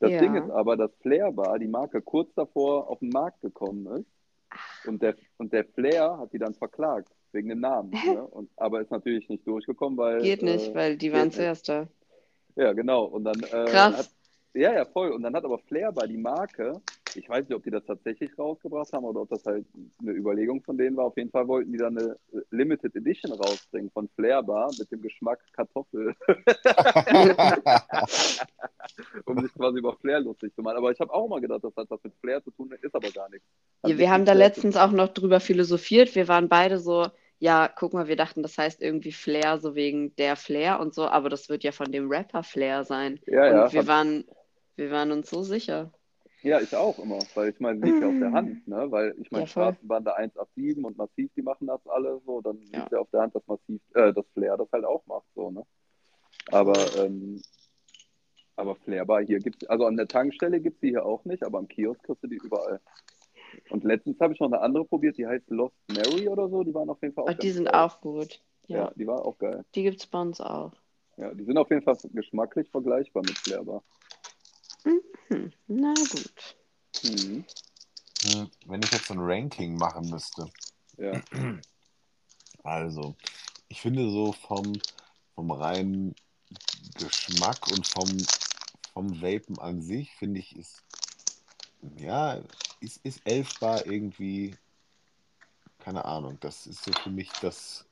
Das 0.00 0.10
Ja. 0.12 0.20
Ding 0.20 0.34
ist 0.36 0.50
aber, 0.50 0.76
dass 0.76 0.92
Flair 1.00 1.32
Bar, 1.32 1.58
die 1.58 1.68
Marke, 1.68 2.02
kurz 2.02 2.32
davor 2.34 2.88
auf 2.90 3.00
den 3.00 3.10
Markt 3.10 3.40
gekommen 3.40 3.86
ist 3.98 4.88
und 4.88 5.02
der, 5.02 5.16
und 5.38 5.52
der 5.52 5.64
Flair 5.64 6.18
hat 6.18 6.32
die 6.32 6.38
dann 6.38 6.54
verklagt 6.54 7.10
wegen 7.32 7.48
dem 7.48 7.60
Namen. 7.60 7.90
Ne? 7.90 8.22
Und, 8.30 8.50
aber 8.56 8.80
ist 8.80 8.90
natürlich 8.90 9.28
nicht 9.28 9.46
durchgekommen, 9.46 9.98
weil. 9.98 10.20
Geht 10.20 10.42
nicht, 10.42 10.68
äh, 10.68 10.74
weil 10.74 10.96
die 10.96 11.12
waren 11.12 11.28
nicht. 11.28 11.36
zuerst 11.36 11.68
da. 11.68 11.88
Ja, 12.56 12.72
genau. 12.72 13.04
Und 13.04 13.24
dann 13.24 13.40
äh, 13.40 13.70
Krass. 13.70 13.96
hat, 13.96 14.10
ja, 14.54 14.72
ja, 14.72 14.84
voll. 14.84 15.12
Und 15.12 15.22
dann 15.22 15.34
hat 15.34 15.44
aber 15.44 15.58
Flair 15.60 15.92
bei 15.92 16.06
die 16.06 16.16
Marke, 16.16 16.80
ich 17.14 17.28
weiß 17.28 17.48
nicht, 17.48 17.56
ob 17.56 17.62
die 17.62 17.70
das 17.70 17.84
tatsächlich 17.84 18.36
rausgebracht 18.38 18.92
haben 18.92 19.04
oder 19.04 19.22
ob 19.22 19.28
das 19.28 19.44
halt 19.44 19.64
eine 20.00 20.12
Überlegung 20.12 20.62
von 20.62 20.76
denen 20.76 20.96
war. 20.96 21.06
Auf 21.06 21.16
jeden 21.16 21.30
Fall 21.30 21.46
wollten 21.48 21.72
die 21.72 21.78
dann 21.78 21.96
eine 21.96 22.16
Limited 22.50 22.94
Edition 22.96 23.32
rausbringen 23.32 23.90
von 23.90 24.08
Flair 24.16 24.42
Bar 24.42 24.70
mit 24.78 24.90
dem 24.90 25.02
Geschmack 25.02 25.40
Kartoffel, 25.52 26.14
um 29.26 29.40
sich 29.40 29.54
quasi 29.54 29.78
über 29.78 29.94
Flair 29.96 30.20
lustig 30.20 30.54
zu 30.54 30.62
machen. 30.62 30.78
Aber 30.78 30.90
ich 30.90 31.00
habe 31.00 31.12
auch 31.12 31.28
mal 31.28 31.40
gedacht, 31.40 31.64
das 31.64 31.76
hat 31.76 31.90
was 31.90 32.02
mit 32.02 32.14
Flair 32.20 32.42
zu 32.42 32.50
tun, 32.50 32.74
ist 32.80 32.94
aber 32.94 33.10
gar 33.10 33.28
nichts. 33.30 33.46
Ja, 33.86 33.98
wir 33.98 34.10
haben 34.10 34.24
da 34.24 34.32
letztens 34.32 34.76
auch 34.76 34.92
noch 34.92 35.08
drüber 35.08 35.40
philosophiert. 35.40 36.14
Wir 36.14 36.28
waren 36.28 36.48
beide 36.48 36.78
so, 36.78 37.06
ja, 37.40 37.68
guck 37.74 37.94
mal, 37.94 38.06
wir 38.06 38.16
dachten, 38.16 38.42
das 38.42 38.56
heißt 38.58 38.80
irgendwie 38.82 39.12
Flair, 39.12 39.58
so 39.58 39.74
wegen 39.74 40.14
der 40.16 40.36
Flair 40.36 40.78
und 40.78 40.94
so, 40.94 41.06
aber 41.06 41.28
das 41.30 41.48
wird 41.48 41.64
ja 41.64 41.72
von 41.72 41.90
dem 41.90 42.08
Rapper 42.08 42.42
Flair 42.42 42.84
sein. 42.84 43.18
Ja, 43.26 43.46
ja, 43.46 43.64
Und 43.64 43.72
wir 43.72 43.80
hat- 43.80 43.86
waren, 43.88 44.24
wir 44.76 44.90
waren 44.90 45.10
uns 45.10 45.28
so 45.30 45.42
sicher. 45.42 45.90
Ja, 46.42 46.60
ich 46.60 46.74
auch 46.74 46.98
immer, 46.98 47.18
weil 47.34 47.50
ich 47.50 47.60
meine, 47.60 47.80
liegt 47.84 48.00
ja 48.00 48.08
auf 48.08 48.18
der 48.18 48.32
Hand, 48.32 48.66
ne? 48.66 48.90
Weil 48.90 49.14
ich 49.20 49.30
meine, 49.30 49.44
Ja, 49.44 49.50
voll. 49.50 49.64
Straßenbahn 49.72 50.04
187 50.06 50.84
und 50.84 50.96
Massiv, 50.96 51.30
die 51.36 51.42
machen 51.42 51.66
das 51.66 51.86
alle 51.86 52.20
so, 52.24 52.40
dann 52.40 52.58
Ja. 52.72 52.78
liegt 52.80 52.92
ja 52.92 52.98
auf 52.98 53.10
der 53.10 53.20
Hand, 53.22 53.34
dass 53.34 53.46
Massiv, 53.46 53.80
äh, 53.94 54.12
das 54.12 54.24
Flair 54.32 54.56
das 54.56 54.68
halt 54.72 54.84
auch 54.84 55.04
macht, 55.06 55.26
so, 55.34 55.50
ne? 55.50 55.66
Aber, 56.50 56.74
ähm, 56.98 57.42
aber 58.56 58.74
Flairbar 58.76 59.22
hier 59.22 59.40
gibt's, 59.40 59.66
also 59.66 59.86
an 59.86 59.96
der 59.96 60.08
Tankstelle 60.08 60.60
gibt's 60.60 60.80
die 60.80 60.90
hier 60.90 61.04
auch 61.06 61.24
nicht, 61.24 61.42
aber 61.42 61.58
am 61.58 61.68
Kiosk 61.68 62.02
kriegst 62.02 62.22
du 62.22 62.28
die 62.28 62.36
überall. 62.42 62.80
Und 63.70 63.84
letztens 63.84 64.18
habe 64.20 64.32
ich 64.34 64.40
noch 64.40 64.48
eine 64.48 64.60
andere 64.60 64.84
probiert, 64.84 65.16
die 65.18 65.26
heißt 65.26 65.48
Lost 65.50 65.74
Mary 65.88 66.28
oder 66.28 66.48
so, 66.48 66.62
die 66.62 66.74
waren 66.74 66.88
auf 66.90 67.00
jeden 67.02 67.14
Fall 67.14 67.24
auch 67.24 67.28
Und 67.28 67.42
die 67.42 67.46
ganz 67.48 67.56
sind 67.56 67.64
geil. 67.66 67.74
auch 67.74 68.00
gut. 68.00 68.40
Ja. 68.66 68.76
Ja, 68.78 68.92
die 68.94 69.06
war 69.06 69.24
auch 69.24 69.38
geil. 69.38 69.64
die 69.74 69.82
gibt's 69.82 70.06
bei 70.06 70.20
uns 70.20 70.40
auch. 70.40 70.72
Ja, 71.16 71.32
die 71.34 71.44
sind 71.44 71.58
auf 71.58 71.68
jeden 71.70 71.82
Fall 71.82 71.96
geschmacklich 72.12 72.68
vergleichbar 72.70 73.22
mit 73.22 73.36
Flairbar. 73.38 73.82
Hm, 74.84 75.52
na 75.66 75.94
gut. 75.94 76.56
Mhm. 77.04 77.44
Hm, 78.22 78.50
Wenn 78.66 78.82
ich 78.82 78.92
jetzt 78.92 79.06
so 79.06 79.14
ein 79.14 79.20
Ranking 79.20 79.76
machen 79.76 80.08
müsste, 80.10 80.46
Ja. 80.96 81.20
also 82.62 83.14
ich 83.68 83.80
finde 83.80 84.10
so 84.10 84.32
vom, 84.32 84.72
vom 85.34 85.50
reinen 85.50 86.14
Geschmack 86.98 87.68
und 87.72 87.86
vom, 87.86 88.08
vom 88.92 89.22
Vapen 89.22 89.58
an 89.58 89.80
sich, 89.82 90.10
finde 90.16 90.40
ich, 90.40 90.56
ist, 90.56 90.82
ja, 91.96 92.40
ist, 92.80 93.04
ist 93.04 93.20
11 93.24 93.58
Bar 93.60 93.86
irgendwie, 93.86 94.54
keine 95.78 96.04
Ahnung, 96.04 96.38
das 96.40 96.66
ist 96.66 96.84
so 96.84 96.92
für 96.92 97.10
mich 97.10 97.30
das, 97.40 97.86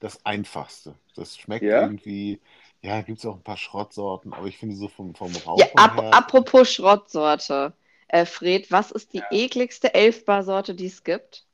das 0.00 0.24
Einfachste. 0.24 0.94
Das 1.16 1.36
schmeckt 1.36 1.64
Ja? 1.64 1.82
irgendwie, 1.82 2.40
ja, 2.82 3.00
gibt 3.02 3.18
es 3.18 3.26
auch 3.26 3.36
ein 3.36 3.42
paar 3.42 3.56
Schrottsorten, 3.56 4.32
aber 4.32 4.46
ich 4.46 4.58
finde 4.58 4.76
so 4.76 4.88
vom, 4.88 5.14
vom 5.14 5.34
Rauchen 5.34 5.60
Ja, 5.60 5.66
ap 5.76 5.96
her, 5.96 6.14
apropos 6.14 6.72
Schrottsorte. 6.72 7.72
Äh, 8.08 8.26
Fred, 8.26 8.70
was 8.70 8.90
ist 8.90 9.12
die 9.12 9.22
ekligste 9.30 9.94
Elfbar-Sorte, 9.94 10.74
die 10.74 10.86
es 10.86 11.02
gibt? 11.02 11.44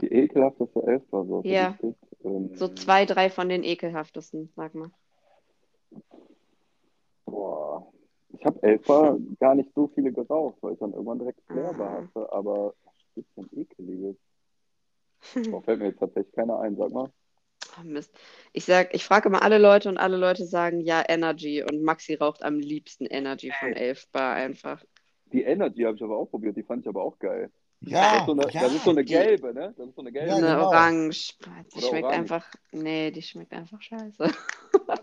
Die 0.00 0.06
ekelhafteste 0.06 0.82
Elfbar 0.82 1.24
so. 1.26 1.42
Ja. 1.44 1.76
Ähm, 2.24 2.54
So 2.54 2.68
zwei, 2.68 3.06
drei 3.06 3.30
von 3.30 3.48
den 3.48 3.64
ekelhaftesten, 3.64 4.52
sag 4.56 4.74
mal. 4.74 4.90
Boah. 7.26 7.86
Ich 8.40 8.46
habe 8.46 8.62
Elfer 8.62 9.18
gar 9.38 9.54
nicht 9.54 9.68
so 9.74 9.90
viele 9.94 10.12
geraucht, 10.12 10.56
weil 10.62 10.72
ich 10.72 10.78
dann 10.78 10.92
irgendwann 10.92 11.18
direkt 11.18 11.40
Flairbar 11.46 11.88
Ah. 11.90 12.02
hatte, 12.16 12.32
aber 12.32 12.74
was 12.84 12.94
gibt's 13.14 13.34
denn 13.36 13.48
ekeliges? 13.54 14.16
Boah, 15.50 15.62
fällt 15.62 15.78
mir 15.80 15.88
jetzt 15.88 15.98
tatsächlich 16.00 16.34
keiner 16.34 16.58
ein, 16.60 16.74
sag 16.76 16.90
mal. 16.90 17.10
Oh, 17.78 17.84
Mist. 17.84 18.12
Ich 18.54 18.64
sag, 18.64 18.94
ich 18.94 19.04
frage 19.04 19.28
immer 19.28 19.42
alle 19.42 19.58
Leute 19.58 19.90
und 19.90 19.98
alle 19.98 20.16
Leute 20.16 20.46
sagen 20.46 20.80
ja 20.80 21.04
Energy 21.06 21.62
und 21.62 21.82
Maxi 21.82 22.14
raucht 22.14 22.42
am 22.42 22.58
liebsten 22.58 23.04
Energy 23.04 23.52
von 23.60 23.74
Elf 23.74 24.08
Bar 24.10 24.34
einfach. 24.34 24.82
Die 25.26 25.42
Energy 25.42 25.82
habe 25.82 25.96
ich 25.96 26.02
aber 26.02 26.16
auch 26.16 26.26
probiert, 26.30 26.56
die 26.56 26.62
fand 26.62 26.80
ich 26.82 26.88
aber 26.88 27.02
auch 27.04 27.18
geil. 27.18 27.50
das, 27.82 27.90
ja, 27.92 28.16
ist 28.16 28.26
so 28.26 28.32
eine, 28.32 28.50
ja, 28.50 28.60
das 28.62 28.72
ist 28.74 28.84
so 28.84 28.90
eine 28.90 29.04
gelbe, 29.04 29.52
ne? 29.52 29.74
Das 29.76 29.86
ist 29.88 29.94
so 29.94 30.00
eine 30.00 30.10
gelbe. 30.12 30.28
Ja, 30.30 30.36
Eine 30.36 30.46
genau. 30.46 30.66
Orange. 30.66 31.34
Die 31.38 31.76
Oder 31.78 31.86
schmeckt 31.88 32.04
Orange. 32.06 32.18
einfach. 32.18 32.50
Nee, 32.72 33.10
die 33.10 33.22
schmeckt 33.22 33.52
einfach 33.52 33.80
scheiße. 33.82 34.30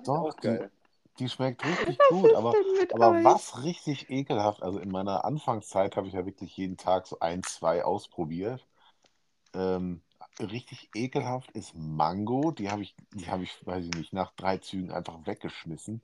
Doch, 0.03 0.07
auch 0.07 0.37
geil. 0.37 0.71
Die 1.19 1.29
schmeckt 1.29 1.63
richtig 1.65 1.97
gut, 2.09 2.33
aber 2.33 2.53
Aber 2.93 3.11
euch? 3.11 3.25
was 3.25 3.63
richtig 3.63 4.09
ekelhaft, 4.09 4.63
also 4.63 4.79
in 4.79 4.91
meiner 4.91 5.25
Anfangszeit 5.25 5.95
habe 5.97 6.07
ich 6.07 6.13
ja 6.13 6.25
wirklich 6.25 6.55
jeden 6.57 6.77
Tag 6.77 7.07
so 7.07 7.19
ein, 7.19 7.43
zwei 7.43 7.83
ausprobiert. 7.83 8.65
Ähm, 9.53 10.01
richtig 10.39 10.89
ekelhaft 10.93 11.51
ist 11.51 11.75
Mango. 11.75 12.51
Die 12.51 12.69
habe 12.69 12.83
ich, 12.83 12.95
die 13.13 13.27
habe 13.27 13.43
ich, 13.43 13.65
weiß 13.65 13.85
ich 13.85 13.95
nicht, 13.95 14.13
nach 14.13 14.31
drei 14.35 14.57
Zügen 14.57 14.91
einfach 14.91 15.25
weggeschmissen. 15.25 16.01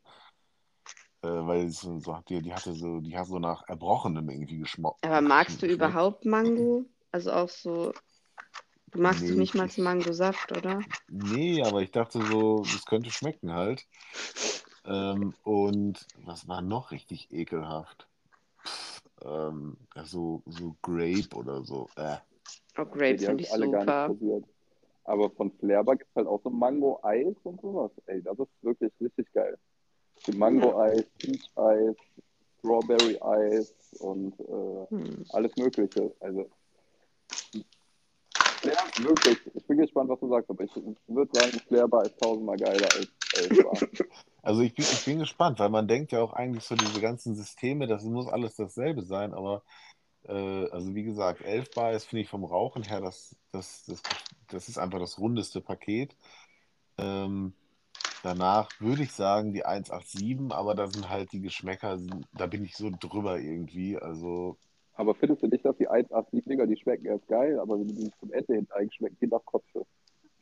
Äh, 1.22 1.28
weil 1.28 1.66
es 1.66 1.82
so, 1.82 2.20
die, 2.28 2.42
die 2.42 2.54
hatte 2.54 2.74
so, 2.74 3.00
die 3.00 3.18
hat 3.18 3.28
so 3.28 3.40
nach 3.40 3.68
Erbrochenem 3.68 4.30
irgendwie 4.30 4.58
geschmeckt. 4.58 4.98
Aber 5.04 5.22
magst 5.22 5.62
du 5.62 5.68
überhaupt 5.68 6.26
Mango? 6.26 6.86
Also 7.12 7.32
auch 7.32 7.50
so. 7.50 7.94
Du 8.92 9.02
magst 9.02 9.22
Nee, 9.22 9.30
doch 9.30 9.38
nicht 9.38 9.56
mal 9.56 9.70
Mangosaft, 9.78 10.52
oder? 10.52 10.82
Nee, 11.10 11.64
aber 11.64 11.82
ich 11.82 11.92
dachte 11.92 12.22
so, 12.28 12.64
das 12.64 12.86
könnte 12.86 13.10
schmecken 13.12 13.54
halt. 13.54 13.86
Ähm, 14.86 15.34
und 15.44 16.08
was 16.26 16.48
war 16.48 16.62
noch 16.62 16.92
richtig 16.92 17.32
ekelhaft? 17.32 18.08
Pff, 18.66 19.02
ähm, 19.24 19.78
ja, 19.96 20.06
so, 20.06 20.42
so 20.46 20.76
Grape 20.82 21.36
oder 21.36 21.64
so. 21.64 21.90
Äh. 21.96 22.18
Oh, 22.78 22.82
Okay, 22.82 22.92
Grape 22.92 23.18
die 23.18 23.28
habe 23.28 23.38
finde 23.38 23.44
ich 23.44 23.52
alle 23.52 23.70
gar 23.70 23.86
super. 23.86 24.08
nicht 24.08 24.20
probiert. 24.20 24.46
Aber 25.06 25.30
von 25.32 25.52
Flairbar 25.60 25.96
gibt 25.98 26.10
es 26.12 26.16
halt 26.16 26.28
auch 26.28 26.42
so 26.44 26.50
Mango-Eis 26.50 27.36
und 27.44 27.62
sowas. 27.62 27.92
Ey, 28.06 28.22
das 28.22 28.40
ist 28.40 28.50
wirklich 28.62 28.92
richtig 29.02 29.32
geil. 29.34 29.58
Mango-Eis, 30.28 31.06
Peach-Eis, 31.20 31.96
Strawberry-Eis 32.60 33.74
und 34.00 34.40
äh, 34.40 34.88
Hm. 34.90 35.26
alles 35.30 35.56
Mögliche. 35.58 36.14
Also, 36.22 36.50
Flair, 38.62 38.78
wirklich. 39.00 39.38
Ich 39.54 39.66
bin 39.68 39.78
gespannt, 39.78 40.10
was 40.10 40.20
du 40.22 40.30
sagst, 40.30 40.50
aber 40.50 40.64
ich 40.64 40.72
würde 41.08 41.38
sagen, 41.38 41.60
Flairbar 41.68 42.06
ist 42.06 42.18
tausendmal 42.20 42.58
geiler 42.58 42.88
als 42.96 43.10
Elfbar. 43.38 43.78
Also 44.46 44.60
ich 44.60 44.76
bin, 44.76 44.84
ich 44.84 45.06
bin 45.06 45.20
gespannt, 45.20 45.60
weil 45.60 45.70
man 45.70 45.88
denkt 45.88 46.12
ja 46.12 46.22
auch 46.22 46.34
eigentlich 46.34 46.66
so 46.66 46.76
diese 46.76 47.00
ganzen 47.00 47.34
Systeme, 47.34 47.88
das 47.88 48.04
muss 48.04 48.28
alles 48.28 48.58
dasselbe 48.58 49.02
sein, 49.02 49.34
aber 49.34 49.64
äh, 50.28 50.68
also 50.70 50.94
wie 50.94 51.04
gesagt, 51.04 51.42
11 51.46 51.72
Bar 51.72 51.94
ist, 51.94 52.08
finde 52.08 52.24
ich, 52.24 52.30
vom 52.30 52.44
Rauchen 52.44 52.84
her, 52.84 53.00
das, 53.00 53.38
das, 53.54 53.86
das, 53.86 54.02
das 54.50 54.68
ist 54.68 54.78
einfach 54.78 55.00
das 55.00 55.18
rundeste 55.18 55.62
Paket. 55.62 56.18
Ähm, 56.98 57.54
danach 58.22 58.70
würde 58.82 59.04
ich 59.04 59.14
sagen 59.14 59.54
die 59.54 59.66
187, 59.66 60.52
aber 60.52 60.76
da 60.76 60.88
sind 60.88 61.10
halt 61.10 61.32
die 61.32 61.40
Geschmäcker, 61.40 61.98
da 62.34 62.46
bin 62.46 62.66
ich 62.66 62.76
so 62.76 62.92
drüber 63.00 63.40
irgendwie. 63.40 63.98
Also 63.98 64.58
aber 64.96 65.16
findest 65.16 65.42
du 65.42 65.48
nicht, 65.48 65.66
dass 65.66 65.76
die 65.78 65.90
1,8-Liga, 65.90 66.66
die 66.66 66.78
schmecken 66.78 67.06
erst 67.06 67.28
geil, 67.28 67.60
aber 67.60 67.80
wenn 67.80 67.88
die 67.88 67.96
sich 67.96 68.16
zum 68.20 68.32
Ende 68.32 68.54
hin 68.54 68.68
einschmecken, 68.72 69.18
die 69.20 69.28
nach 69.28 69.44
Kotze. 69.46 69.86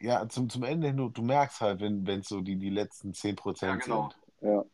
Ja, 0.01 0.27
zum, 0.29 0.49
zum 0.49 0.63
Ende 0.63 0.87
hin, 0.87 0.97
du, 0.97 1.09
du 1.09 1.21
merkst 1.21 1.61
halt, 1.61 1.81
wenn 1.81 2.07
es 2.07 2.27
so 2.27 2.41
die, 2.41 2.55
die 2.57 2.69
letzten 2.69 3.13
10% 3.13 3.69
Ja, 3.69 3.75
genau. 3.75 4.09
sind. 4.39 4.49
Ja. 4.49 4.65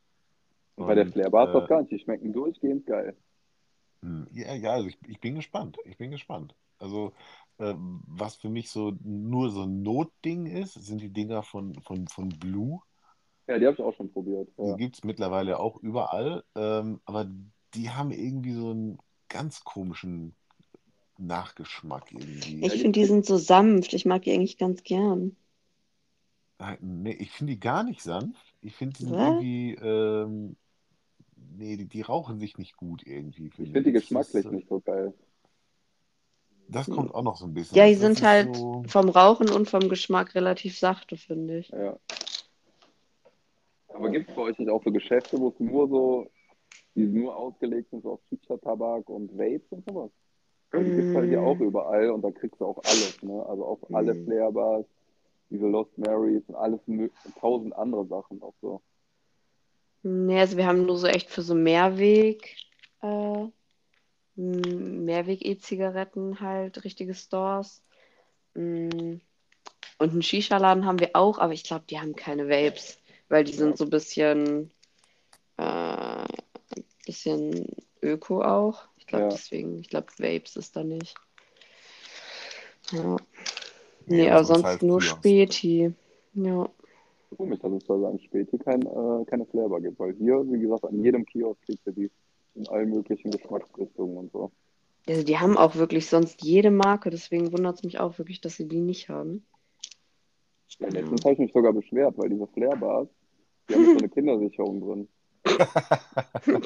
Und 0.76 0.88
bei 0.88 0.96
der 0.96 1.08
Flairbar 1.08 1.48
ist 1.48 1.54
das 1.54 1.64
äh, 1.64 1.68
gar 1.68 1.82
nicht. 1.82 1.92
Die 1.92 2.00
schmecken 2.00 2.34
durchgehend 2.34 2.86
geil. 2.86 3.16
Hm, 4.02 4.28
Ja, 4.32 4.54
ja, 4.54 4.72
also 4.72 4.88
ich, 4.88 4.98
ich 5.08 5.20
bin 5.20 5.36
gespannt. 5.36 5.78
Ich 5.86 5.98
bin 5.98 6.12
gespannt. 6.12 6.56
Also, 6.80 7.14
äh, 7.58 7.74
was 7.78 8.36
für 8.36 8.50
mich 8.50 8.70
so 8.70 8.94
nur 9.04 9.50
so 9.50 9.64
ein 9.64 9.82
Notding 9.82 10.46
ist, 10.46 10.74
sind 10.74 11.02
die 11.02 11.10
Dinger 11.10 11.42
von, 11.44 11.74
von, 11.82 12.08
von 12.08 12.30
Blue. 12.30 12.80
Ja, 13.48 13.58
die 13.58 13.66
habe 13.66 13.76
ich 13.76 13.82
auch 13.82 13.96
schon 13.96 14.12
probiert. 14.12 14.50
Die 14.58 14.68
Ja. 14.68 14.76
gibt 14.76 14.98
es 14.98 15.04
mittlerweile 15.04 15.60
auch 15.60 15.78
überall. 15.78 16.44
Ähm, 16.56 17.02
aber 17.06 17.28
die 17.74 17.90
haben 17.90 18.12
irgendwie 18.12 18.54
so 18.54 18.72
einen 18.72 19.00
ganz 19.30 19.64
komischen 19.64 20.36
Nachgeschmack 21.20 22.12
irgendwie. 22.12 22.66
Ich 22.66 22.74
finde, 22.74 23.00
die 23.00 23.06
sind 23.06 23.26
so 23.26 23.38
sanft. 23.38 23.94
Ich 23.94 24.06
mag 24.06 24.24
die 24.24 24.32
eigentlich 24.32 24.58
ganz 24.58 24.84
gern. 24.84 25.36
Äh, 26.60 26.78
Nee, 26.82 27.14
ich 27.20 27.32
finde 27.32 27.54
die 27.54 27.60
gar 27.60 27.84
nicht 27.84 28.02
sanft. 28.02 28.56
Ich 28.62 28.76
finde, 28.76 28.98
die 28.98 29.06
sind 29.06 29.16
Was? 29.16 29.28
irgendwie, 29.28 29.74
ähm, 29.76 30.56
nee, 31.58 31.78
die, 31.78 31.86
die 31.86 32.02
rauchen 32.02 32.40
sich 32.40 32.58
nicht 32.58 32.78
gut 32.78 33.04
irgendwie. 33.06 33.48
Ich 33.48 33.56
finde 33.56 33.84
die 33.84 33.94
Das 33.94 34.04
geschmacklich 34.04 34.46
äh, 34.46 34.50
nicht 34.50 34.70
so 34.70 34.80
geil. 34.80 35.14
Das 36.70 36.90
kommt 36.90 37.14
auch 37.16 37.24
noch 37.24 37.38
so 37.38 37.46
ein 37.46 37.54
bisschen. 37.54 37.78
Ja, 37.78 37.86
die 37.88 37.94
Das 37.94 38.02
sind 38.02 38.22
halt 38.22 38.56
so. 38.56 38.84
vom 38.88 39.10
Rauchen 39.10 39.50
und 39.50 39.70
vom 39.70 39.88
Geschmack 39.88 40.36
relativ 40.36 40.78
sachte, 40.78 41.16
finde 41.16 41.60
ich. 41.60 41.70
Ja. 41.70 41.98
Aber 43.88 44.10
gibt 44.12 44.30
es 44.30 44.36
bei 44.36 44.42
euch 44.42 44.60
nicht 44.60 44.70
auch 44.70 44.84
so 44.84 44.92
Geschäfte, 44.92 45.40
wo 45.40 45.50
es 45.50 45.60
nur 45.60 45.88
so 45.88 46.28
die 46.98 47.06
nur 47.06 47.36
ausgelegt 47.36 47.92
sind 47.92 48.02
so 48.02 48.14
auf 48.14 48.20
Shisha-Tabak 48.30 49.08
und 49.08 49.38
Vapes 49.38 49.68
und 49.70 49.86
sowas. 49.86 50.10
Die 50.74 50.96
gibt 50.96 51.10
es 51.10 51.16
halt 51.16 51.30
hier 51.30 51.42
auch 51.42 51.60
überall 51.60 52.12
und 52.12 52.22
da 52.22 52.32
kriegst 52.32 52.62
du 52.62 52.66
auch 52.66 52.78
alles, 52.84 53.22
ne? 53.24 53.46
Also 53.48 53.66
auch 53.66 53.80
alle 53.94 54.14
Mhm. 54.14 54.26
Flair-Bars, 54.26 54.86
diese 55.50 55.68
Lost 55.68 55.98
Marys 55.98 56.44
und 56.48 56.56
alles, 56.56 56.80
tausend 57.40 57.76
andere 57.76 58.06
Sachen 58.06 58.42
auch 58.42 58.54
so. 58.62 58.82
Nee, 60.04 60.40
also 60.40 60.58
wir 60.58 60.68
haben 60.68 60.86
nur 60.86 60.98
so 60.98 61.08
echt 61.08 61.30
für 61.30 61.42
so 61.42 61.56
Mehrweg, 61.56 62.56
äh, 63.02 63.46
Mehrweg-E-Zigaretten 64.36 66.40
halt, 66.40 66.84
richtige 66.84 67.16
Stores. 67.16 67.82
Mm, 68.56 69.16
Und 70.00 70.12
einen 70.12 70.22
Shisha-Laden 70.22 70.86
haben 70.86 71.00
wir 71.00 71.16
auch, 71.16 71.40
aber 71.40 71.54
ich 71.54 71.64
glaube, 71.64 71.86
die 71.90 72.00
haben 72.00 72.16
keine 72.16 72.50
Vapes, 72.50 73.00
weil 73.30 73.44
die 73.44 73.54
sind 73.54 73.78
so 73.78 73.86
ein 73.86 73.90
bisschen, 73.90 74.72
äh, 75.58 76.26
bisschen 77.06 77.68
Öko 78.02 78.44
auch. 78.44 78.88
Ich 79.08 79.12
glaube, 79.12 79.24
Ja. 79.24 79.30
deswegen, 79.30 79.80
ich 79.80 79.88
glaube, 79.90 80.08
Vapes 80.18 80.58
ist 80.58 80.76
da 80.76 80.84
nicht. 80.84 81.16
Ja. 82.92 83.16
Nee, 84.06 84.18
Nee, 84.18 84.30
aber 84.30 84.40
uns 84.40 84.48
sonst 84.50 84.64
halt 84.66 84.84
nur. 84.84 85.02
Späti. 85.02 85.94
Ja. 86.34 86.70
Komisch, 87.38 87.60
dass 87.60 87.72
es 87.72 87.86
da 87.86 87.98
so 87.98 88.20
Späti 88.26 88.58
kein, 88.58 88.82
äh, 88.82 89.26
keine 89.26 89.46
Flair-Bar 89.46 89.80
gibt, 89.80 89.98
weil 89.98 90.14
hier, 90.16 90.44
wie 90.52 90.60
gesagt, 90.60 90.84
an 90.84 91.02
jedem 91.02 91.26
Kiosk 91.26 91.62
kriegst 91.62 91.88
du 91.88 91.92
die 91.92 92.12
in 92.56 92.68
allen 92.68 92.90
möglichen 92.90 93.32
Geschmacksrichtungen 93.32 94.18
und 94.18 94.32
so. 94.34 94.52
Also 95.08 95.24
die 95.24 95.38
haben 95.38 95.56
auch 95.58 95.76
wirklich 95.76 96.08
sonst 96.08 96.44
jede 96.44 96.70
Marke, 96.70 97.10
deswegen 97.10 97.54
wundert 97.54 97.78
es 97.78 97.84
mich 97.84 98.02
auch 98.02 98.18
wirklich, 98.18 98.42
dass 98.42 98.58
sie 98.58 98.68
die 98.68 98.82
nicht 98.82 99.08
haben. 99.08 99.46
Ja, 100.80 100.90
letztens 100.90 101.24
habe 101.24 101.34
ich 101.34 101.40
mich 101.40 101.54
sogar 101.54 101.72
beschwert, 101.72 102.18
weil 102.18 102.28
diese 102.30 102.48
Flair-Bars, 102.48 103.08
die 103.70 103.74
haben 103.74 103.86
so 103.86 103.98
eine 104.00 104.10
Kindersicherung 104.10 104.82
drin. 104.82 105.08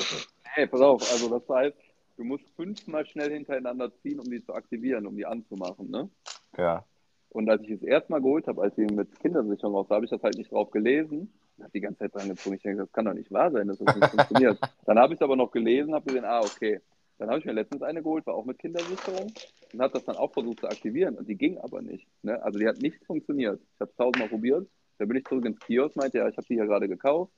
Hey, 0.54 0.68
pass 0.68 0.82
auf, 0.82 1.10
also 1.14 1.30
das 1.30 1.48
heißt, 1.48 1.78
du 2.22 2.28
musst 2.28 2.48
fünfmal 2.56 3.06
schnell 3.08 3.32
hintereinander 3.32 3.92
ziehen, 3.98 4.20
um 4.20 4.30
die 4.30 4.44
zu 4.44 4.54
aktivieren, 4.54 5.08
um 5.08 5.18
die 5.18 5.26
anzumachen, 5.26 5.90
ne? 5.90 6.08
Ja. 6.56 6.86
Und 7.30 7.50
als 7.50 7.64
ich 7.64 7.72
es 7.72 7.82
erstmal 7.82 8.22
geholt 8.22 8.46
habe, 8.46 8.62
als 8.62 8.76
sie 8.76 8.86
mit 8.86 9.20
Kindersicherung 9.20 9.74
raus, 9.74 9.88
da 9.90 9.96
habe 9.96 10.06
ich 10.06 10.12
das 10.12 10.22
halt 10.22 10.38
nicht 10.38 10.52
drauf 10.52 10.70
gelesen. 10.70 11.34
und 11.58 11.64
habe 11.64 11.72
die 11.74 11.82
ganze 11.82 12.00
Zeit 12.00 12.14
dran 12.14 12.30
gezogen. 12.30 12.58
Ich 12.58 12.62
denke, 12.62 12.84
das 12.84 12.92
kann 12.92 13.06
doch 13.06 13.14
nicht 13.14 13.32
wahr 13.32 13.52
sein, 13.52 13.68
dass 13.68 13.80
das 13.80 13.96
nicht 13.96 14.10
funktioniert. 14.10 14.60
Dann 14.86 15.00
habe 15.00 15.14
ich 15.14 15.20
es 15.20 15.24
aber 15.24 15.36
noch 15.36 15.50
gelesen, 15.50 15.96
habe 15.96 16.06
gesehen, 16.06 16.26
ah, 16.26 16.42
okay. 16.42 16.82
Dann 17.18 17.30
habe 17.30 17.40
ich 17.40 17.46
mir 17.46 17.54
letztens 17.54 17.82
eine 17.82 18.04
geholt, 18.04 18.26
war 18.28 18.36
auch 18.36 18.46
mit 18.46 18.60
Kindersicherung 18.60 19.32
und 19.74 19.80
habe 19.80 19.94
das 19.94 20.04
dann 20.06 20.16
auch 20.16 20.34
versucht 20.34 20.62
zu 20.62 20.68
aktivieren 20.68 21.16
und 21.16 21.30
die 21.30 21.36
ging 21.36 21.60
aber 21.60 21.84
nicht. 21.84 22.08
Ne? 22.24 22.42
Also 22.42 22.58
die 22.58 22.68
hat 22.68 22.80
nicht 22.80 23.06
funktioniert. 23.06 23.62
Ich 23.76 23.80
habe 23.80 23.92
es 23.92 23.96
tausendmal 23.96 24.28
probiert. 24.28 24.68
Da 24.98 25.06
bin 25.06 25.18
ich 25.18 25.26
zurück 25.26 25.46
ins 25.46 25.60
Kiosk, 25.60 25.96
meinte, 25.96 26.18
ja, 26.18 26.28
ich 26.28 26.36
habe 26.36 26.48
die 26.48 26.56
hier 26.56 26.66
gerade 26.66 26.88
gekauft. 26.88 27.32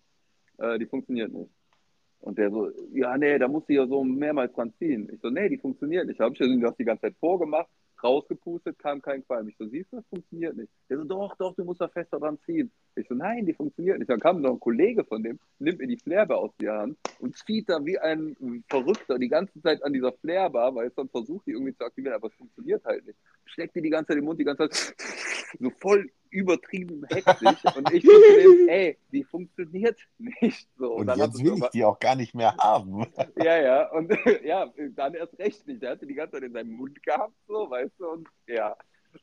Äh, 0.58 0.80
die 0.80 0.86
funktioniert 0.86 1.34
nicht. 1.34 1.52
Und 2.24 2.38
der 2.38 2.52
so, 2.52 2.72
ja, 2.94 3.18
nee, 3.18 3.38
da 3.38 3.50
musst 3.50 3.68
du 3.68 3.74
ja 3.74 3.86
so 3.86 4.02
mehrmals 4.02 4.54
dran 4.54 4.74
ziehen. 4.80 5.10
Ich 5.14 5.20
so, 5.20 5.30
nee, 5.30 5.50
die 5.50 5.58
funktioniert 5.58 6.08
nicht. 6.08 6.22
Da 6.22 6.24
habe 6.26 6.34
ich 6.34 6.40
ja 6.40 6.48
das 6.48 6.78
die 6.78 6.86
ganze 6.86 7.02
Zeit 7.02 7.16
vorgemacht, 7.20 7.68
rausgepustet, 8.02 8.80
kam 8.80 9.02
kein 9.02 9.26
Qualm. 9.26 9.50
Ich 9.50 9.58
so, 9.58 9.68
siehst 9.68 9.92
du, 9.92 9.98
das 9.98 10.06
funktioniert 10.08 10.56
nicht. 10.56 10.70
Der 10.90 11.00
so, 11.00 11.04
doch, 11.04 11.36
doch, 11.36 11.54
du 11.54 11.66
musst 11.66 11.82
da 11.82 11.90
fester 11.90 12.20
dran 12.20 12.40
ziehen. 12.46 12.72
Ich 12.96 13.10
so, 13.10 13.14
nein, 13.14 13.46
die 13.46 13.54
funktioniert 13.54 14.00
nicht. 14.00 14.10
Dann 14.10 14.22
kam 14.22 14.40
noch 14.40 14.52
ein 14.54 14.60
Kollege 14.62 15.04
von 15.04 15.22
dem, 15.22 15.38
nimmt 15.60 15.80
mir 15.80 15.88
die 15.88 15.98
Flairbar 15.98 16.38
aus 16.38 16.52
der 16.62 16.78
Hand 16.80 16.98
und 17.20 17.36
zieht 17.36 17.68
da 17.68 17.86
wie 17.86 18.00
ein 18.00 18.64
Verrückter 18.70 19.20
die 19.20 19.28
ganze 19.28 19.62
Zeit 19.62 19.84
an 19.84 19.92
dieser 19.92 20.14
Flairbar, 20.14 20.74
weil 20.76 20.88
es 20.88 20.96
dann 20.96 21.10
versucht, 21.10 21.46
die 21.46 21.52
irgendwie 21.52 21.76
zu 21.76 21.84
aktivieren, 21.84 22.16
aber 22.16 22.30
es 22.30 22.36
funktioniert 22.36 22.86
halt 22.86 23.06
nicht. 23.06 23.20
Steckt 23.48 23.76
die 23.76 23.82
die 23.82 23.90
ganze 23.90 24.14
Zeit 24.14 24.18
im 24.20 24.24
Mund, 24.24 24.40
die 24.40 24.46
ganze 24.46 24.70
Zeit 24.70 24.96
so 25.60 25.70
voll 25.82 26.10
übertrieben 26.34 27.06
hektisch. 27.10 27.64
und 27.78 27.94
ich 27.94 28.04
so 28.04 28.12
ey, 28.68 28.98
die 29.12 29.24
funktioniert 29.24 30.00
nicht. 30.18 30.68
So, 30.78 30.96
Und 30.96 31.08
dann 31.08 31.22
hat 31.22 31.28
jetzt 31.30 31.44
will 31.44 31.54
ich 31.56 31.70
die 31.70 31.86
auch 31.86 32.00
gar 32.00 32.16
nicht 32.16 32.34
mehr 32.34 32.56
haben. 32.58 33.06
ja, 33.38 33.58
ja, 33.62 33.92
und 33.92 34.12
ja, 34.44 34.72
dann 34.96 35.14
erst 35.14 35.38
recht 35.40 35.66
nicht. 35.68 35.82
Der 35.82 35.92
hatte 35.92 36.08
die 36.08 36.16
ganze 36.16 36.34
Zeit 36.34 36.44
in 36.44 36.54
seinem 36.54 36.74
Mund 36.74 37.02
gehabt, 37.04 37.34
so, 37.48 37.70
weißt 37.70 37.94
du, 38.00 38.08
und 38.08 38.28
ja. 38.48 38.76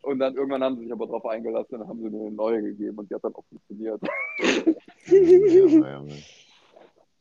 Und 0.02 0.20
dann 0.20 0.36
irgendwann 0.36 0.62
haben 0.62 0.76
sie 0.76 0.84
sich 0.84 0.92
aber 0.92 1.08
drauf 1.08 1.26
eingelassen 1.26 1.74
und 1.74 1.80
dann 1.80 1.88
haben 1.88 2.00
sie 2.00 2.10
mir 2.10 2.20
eine 2.20 2.30
neue 2.30 2.62
gegeben 2.62 2.98
und 2.98 3.10
die 3.10 3.14
hat 3.14 3.24
dann 3.24 3.34
auch 3.34 3.44
funktioniert. 3.48 4.00
Ja. 5.08 6.04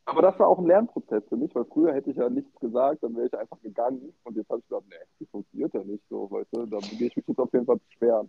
Aber 0.06 0.24
das 0.24 0.40
war 0.40 0.48
auch 0.48 0.58
ein 0.58 0.66
Lernprozess 0.66 1.24
für 1.30 1.38
mich, 1.38 1.54
weil 1.54 1.66
früher 1.66 1.94
hätte 1.94 2.10
ich 2.10 2.18
ja 2.18 2.30
nichts 2.30 2.60
gesagt, 2.60 3.04
dann 3.04 3.16
wäre 3.16 3.28
ich 3.28 3.38
einfach 3.38 3.62
gegangen 3.62 4.12
und 4.24 4.36
jetzt 4.36 4.50
habe 4.50 4.60
ich 4.60 4.68
gedacht, 4.68 4.86
nee, 4.90 4.96
die 5.20 5.26
funktioniert 5.28 5.72
ja 5.72 5.84
nicht 5.84 6.04
so, 6.10 6.30
weißt 6.32 6.48
du, 6.52 6.66
da 6.66 6.80
gehe 6.80 7.08
ich 7.08 7.16
mich 7.16 7.28
jetzt 7.28 7.40
auf 7.40 7.54
jeden 7.54 7.68
Fall 7.68 7.78
beschweren. 7.78 8.28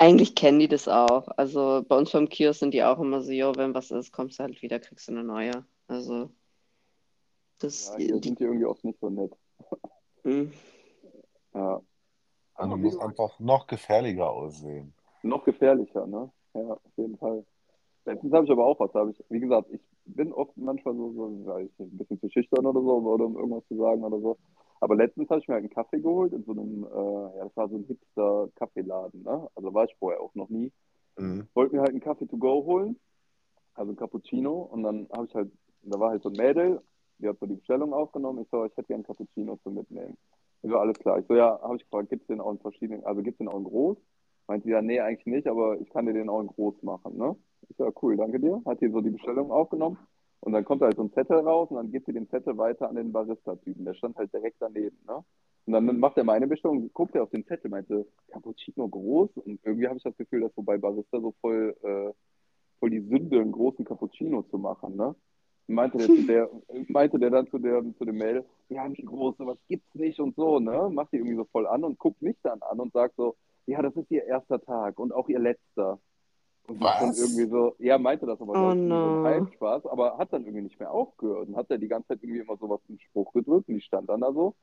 Eigentlich 0.00 0.34
kennen 0.34 0.58
die 0.60 0.66
das 0.66 0.88
auch. 0.88 1.28
Also 1.36 1.84
bei 1.86 1.94
uns 1.94 2.10
beim 2.10 2.30
Kiosk 2.30 2.60
sind 2.60 2.72
die 2.72 2.82
auch 2.82 2.98
immer 2.98 3.20
so, 3.20 3.32
jo, 3.32 3.52
wenn 3.56 3.74
was 3.74 3.90
ist, 3.90 4.12
kommst 4.12 4.38
du 4.38 4.44
halt 4.44 4.62
wieder, 4.62 4.78
kriegst 4.80 5.08
du 5.08 5.12
eine 5.12 5.22
neue. 5.22 5.66
Also 5.88 6.30
das, 7.58 7.88
Ja, 7.90 7.96
hier 7.98 8.18
die, 8.18 8.28
sind 8.28 8.38
die 8.38 8.44
irgendwie 8.44 8.64
oft 8.64 8.82
nicht 8.82 8.98
so 8.98 9.10
nett. 9.10 9.36
Hm. 10.24 10.52
Ja. 11.52 11.82
Und 12.56 12.70
du 12.70 12.76
musst 12.78 12.98
einfach 12.98 13.38
noch 13.40 13.66
gefährlicher 13.66 14.30
aussehen. 14.30 14.94
Noch 15.22 15.44
gefährlicher, 15.44 16.06
ne? 16.06 16.30
Ja, 16.54 16.72
auf 16.72 16.96
jeden 16.96 17.18
Fall. 17.18 17.44
Letztens 18.06 18.32
habe 18.32 18.46
ich 18.46 18.50
aber 18.50 18.64
auch 18.64 18.80
was, 18.80 18.94
habe 18.94 19.10
ich, 19.10 19.22
wie 19.28 19.40
gesagt, 19.40 19.68
ich 19.70 19.82
bin 20.06 20.32
oft 20.32 20.56
manchmal 20.56 20.94
so, 20.94 21.12
so 21.12 21.46
weiß 21.46 21.68
ich 21.70 21.78
nicht, 21.78 21.92
ein 21.92 21.98
bisschen 21.98 22.20
zu 22.20 22.30
schüchtern 22.30 22.64
oder 22.64 22.80
so, 22.80 22.96
oder 23.00 23.26
um 23.26 23.36
irgendwas 23.36 23.66
zu 23.68 23.76
sagen 23.76 24.02
oder 24.02 24.18
so. 24.18 24.38
Aber 24.80 24.96
letztens 24.96 25.28
habe 25.28 25.40
ich 25.40 25.48
mir 25.48 25.54
halt 25.54 25.64
einen 25.64 25.74
Kaffee 25.74 26.00
geholt 26.00 26.32
in 26.32 26.42
so 26.44 26.52
einem, 26.52 26.84
äh, 26.84 27.38
ja, 27.38 27.44
das 27.44 27.56
war 27.56 27.68
so 27.68 27.76
ein 27.76 27.84
Hipster-Kaffeeladen, 27.84 29.22
ne? 29.22 29.48
Also 29.54 29.74
war 29.74 29.84
ich 29.84 29.94
vorher 29.98 30.20
auch 30.20 30.34
noch 30.34 30.48
nie. 30.48 30.72
Mhm. 31.18 31.46
Wollte 31.54 31.74
mir 31.74 31.82
halt 31.82 31.90
einen 31.90 32.00
Kaffee 32.00 32.26
to 32.26 32.38
go 32.38 32.64
holen, 32.64 32.98
also 33.74 33.92
ein 33.92 33.96
Cappuccino, 33.96 34.62
und 34.62 34.82
dann 34.82 35.06
habe 35.12 35.26
ich 35.26 35.34
halt, 35.34 35.52
da 35.82 36.00
war 36.00 36.10
halt 36.10 36.22
so 36.22 36.30
ein 36.30 36.36
Mädel, 36.36 36.80
die 37.18 37.28
hat 37.28 37.38
so 37.38 37.46
die 37.46 37.56
Bestellung 37.56 37.92
aufgenommen, 37.92 38.40
ich 38.42 38.48
so, 38.50 38.64
ich 38.64 38.72
hätte 38.72 38.88
gerne 38.88 39.04
einen 39.04 39.06
Cappuccino 39.06 39.58
zum 39.62 39.74
Mitnehmen. 39.74 40.16
Ich 40.62 40.70
so, 40.70 40.78
alles 40.78 40.98
klar. 40.98 41.18
Ich 41.18 41.26
so, 41.26 41.34
ja, 41.34 41.60
habe 41.62 41.76
ich 41.76 41.82
gefragt, 41.82 42.08
gibt 42.08 42.22
es 42.22 42.28
den 42.28 42.40
auch 42.40 42.52
in 42.52 42.58
verschiedenen, 42.58 43.04
also 43.04 43.22
gibt 43.22 43.34
es 43.34 43.38
den 43.38 43.48
auch 43.48 43.58
in 43.58 43.64
groß? 43.64 43.98
Meint 44.46 44.64
sie, 44.64 44.70
ja, 44.70 44.80
nee, 44.80 45.00
eigentlich 45.00 45.26
nicht, 45.26 45.46
aber 45.46 45.78
ich 45.78 45.90
kann 45.90 46.06
dir 46.06 46.14
den 46.14 46.30
auch 46.30 46.40
in 46.40 46.46
groß 46.46 46.82
machen, 46.82 47.18
ne? 47.18 47.36
Ich 47.68 47.76
so, 47.76 47.84
ja, 47.84 47.92
cool, 48.02 48.16
danke 48.16 48.40
dir. 48.40 48.62
Hat 48.64 48.78
hier 48.78 48.90
so 48.90 49.02
die 49.02 49.10
Bestellung 49.10 49.52
aufgenommen 49.52 49.98
und 50.40 50.52
dann 50.52 50.64
kommt 50.64 50.82
halt 50.82 50.96
so 50.96 51.02
ein 51.02 51.12
Zettel 51.12 51.38
raus 51.38 51.68
und 51.70 51.76
dann 51.76 51.90
gibt 51.90 52.06
sie 52.06 52.12
den 52.12 52.28
Zettel 52.28 52.56
weiter 52.56 52.88
an 52.88 52.96
den 52.96 53.12
Barista-Typen. 53.12 53.84
Der 53.84 53.94
stand 53.94 54.16
halt 54.16 54.32
direkt 54.32 54.56
daneben, 54.60 54.98
ne? 55.06 55.22
Und 55.66 55.72
dann 55.74 56.00
macht 56.00 56.16
er 56.16 56.24
meine 56.24 56.46
Bestellung, 56.46 56.90
guckt 56.94 57.14
er 57.14 57.22
auf 57.22 57.30
den 57.30 57.44
Zettel, 57.46 57.70
meinte, 57.70 58.06
Cappuccino 58.28 58.88
groß 58.88 59.30
und 59.36 59.60
irgendwie 59.62 59.86
habe 59.86 59.98
ich 59.98 60.02
das 60.02 60.16
Gefühl, 60.16 60.40
dass 60.40 60.54
so 60.54 60.62
bei 60.62 60.78
Barista 60.78 61.20
so 61.20 61.34
voll, 61.42 61.76
äh, 61.82 62.12
voll 62.80 62.90
die 62.90 63.00
Sünde, 63.00 63.40
einen 63.40 63.52
großen 63.52 63.84
Cappuccino 63.84 64.42
zu 64.44 64.58
machen, 64.58 64.96
ne? 64.96 65.14
Meinte 65.66 65.98
der, 65.98 66.06
zu 66.06 66.26
der, 66.26 66.50
meinte 66.88 67.18
der 67.18 67.30
dann 67.30 67.46
zu, 67.48 67.58
der, 67.58 67.84
zu 67.98 68.04
dem 68.04 68.16
Mädel, 68.16 68.44
ja, 68.70 68.88
nicht 68.88 69.04
groß, 69.04 69.36
sowas 69.36 69.58
gibt's 69.68 69.94
nicht 69.94 70.18
und 70.18 70.34
so, 70.34 70.58
ne? 70.58 70.88
Macht 70.90 71.12
die 71.12 71.18
irgendwie 71.18 71.36
so 71.36 71.44
voll 71.44 71.66
an 71.66 71.84
und 71.84 71.98
guckt 71.98 72.22
mich 72.22 72.36
dann 72.42 72.62
an 72.62 72.80
und 72.80 72.92
sagt 72.94 73.14
so, 73.16 73.36
ja, 73.66 73.82
das 73.82 73.94
ist 73.94 74.10
ihr 74.10 74.24
erster 74.24 74.60
Tag 74.60 74.98
und 74.98 75.12
auch 75.12 75.28
ihr 75.28 75.38
letzter. 75.38 76.00
Und 76.70 76.80
Was? 76.80 77.00
dann 77.00 77.14
irgendwie 77.14 77.50
so, 77.50 77.74
ja, 77.80 77.98
meinte 77.98 78.26
das 78.26 78.40
aber 78.40 78.52
Oh 78.52 78.68
ich, 78.72 78.78
so 78.78 78.84
no. 78.86 79.24
Halbspaß, 79.24 79.86
aber 79.86 80.18
hat 80.18 80.32
dann 80.32 80.44
irgendwie 80.44 80.62
nicht 80.62 80.78
mehr 80.78 80.92
aufgehört 80.92 81.48
und 81.48 81.56
hat 81.56 81.68
er 81.68 81.78
die 81.78 81.88
ganze 81.88 82.08
Zeit 82.08 82.22
irgendwie 82.22 82.42
immer 82.42 82.56
sowas 82.58 82.80
einen 82.88 83.00
Spruch 83.00 83.32
gedrückt 83.32 83.68
und 83.68 83.74
die 83.74 83.80
stand 83.80 84.08
dann 84.08 84.20
da 84.20 84.32
so. 84.32 84.54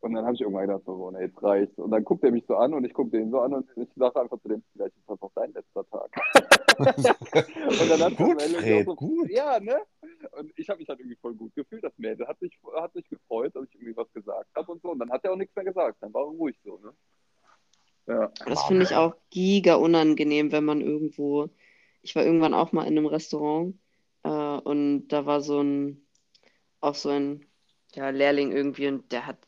Und 0.00 0.14
dann 0.14 0.24
habe 0.24 0.34
ich 0.34 0.40
irgendwann 0.40 0.66
gedacht, 0.66 0.82
so, 0.86 1.10
ne, 1.10 1.20
jetzt 1.20 1.42
reicht's. 1.42 1.78
Und 1.78 1.90
dann 1.90 2.04
guckt 2.04 2.24
er 2.24 2.32
mich 2.32 2.46
so 2.48 2.56
an 2.56 2.72
und 2.72 2.86
ich 2.86 2.94
gucke 2.94 3.10
den 3.10 3.30
so 3.30 3.40
an 3.40 3.52
und 3.52 3.68
ich 3.76 3.86
sage 3.96 4.18
einfach 4.18 4.40
zu 4.40 4.48
dem, 4.48 4.62
vielleicht 4.72 4.96
ist 4.96 5.06
das 5.06 5.20
auch 5.20 5.30
dein 5.34 5.52
letzter 5.52 5.86
Tag. 5.90 6.10
und 6.78 7.90
dann 7.90 8.00
hat 8.00 8.16
Gut, 8.16 8.40
Fred, 8.40 8.86
so, 8.86 8.96
gut. 8.96 9.30
Ja, 9.30 9.60
ne? 9.60 9.76
Und 10.38 10.52
ich 10.56 10.70
habe 10.70 10.78
mich 10.78 10.88
halt 10.88 11.00
irgendwie 11.00 11.18
voll 11.20 11.34
gut 11.34 11.54
gefühlt. 11.54 11.84
Das 11.84 11.92
Mädel 11.98 12.26
hat 12.26 12.38
sich, 12.40 12.58
hat 12.74 12.94
sich 12.94 13.06
gefreut, 13.10 13.54
dass 13.54 13.64
ich 13.68 13.74
irgendwie 13.74 13.96
was 13.96 14.10
gesagt 14.14 14.48
habe 14.56 14.72
und 14.72 14.80
so. 14.80 14.92
Und 14.92 15.00
dann 15.00 15.10
hat 15.10 15.22
er 15.22 15.32
auch 15.34 15.36
nichts 15.36 15.54
mehr 15.54 15.66
gesagt. 15.66 15.98
Dann 16.00 16.14
war 16.14 16.22
er 16.22 16.28
ruhig 16.28 16.56
so, 16.64 16.78
ne? 16.78 16.94
Ja. 18.06 18.32
Das 18.46 18.64
finde 18.64 18.84
ich 18.84 18.94
auch 18.94 19.14
giga 19.30 19.76
unangenehm, 19.76 20.52
wenn 20.52 20.64
man 20.64 20.80
irgendwo. 20.80 21.48
Ich 22.02 22.16
war 22.16 22.24
irgendwann 22.24 22.54
auch 22.54 22.72
mal 22.72 22.82
in 22.82 22.98
einem 22.98 23.06
Restaurant 23.06 23.78
äh, 24.24 24.28
und 24.28 25.08
da 25.08 25.24
war 25.26 25.40
so 25.40 25.60
ein, 25.60 26.04
auch 26.80 26.96
so 26.96 27.10
ein 27.10 27.46
ja, 27.94 28.10
Lehrling 28.10 28.52
irgendwie 28.52 28.88
und 28.88 29.12
der 29.12 29.26
hat 29.26 29.38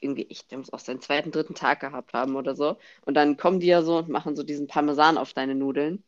irgendwie, 0.00 0.26
ich, 0.28 0.46
der 0.48 0.58
muss 0.58 0.72
auch 0.72 0.78
seinen 0.78 1.00
zweiten, 1.00 1.30
dritten 1.30 1.54
Tag 1.54 1.80
gehabt 1.80 2.12
haben 2.12 2.36
oder 2.36 2.54
so. 2.54 2.76
Und 3.04 3.14
dann 3.14 3.36
kommen 3.36 3.60
die 3.60 3.66
ja 3.66 3.82
so 3.82 3.98
und 3.98 4.08
machen 4.08 4.36
so 4.36 4.42
diesen 4.42 4.66
Parmesan 4.66 5.18
auf 5.18 5.32
deine 5.32 5.54
Nudeln. 5.54 6.04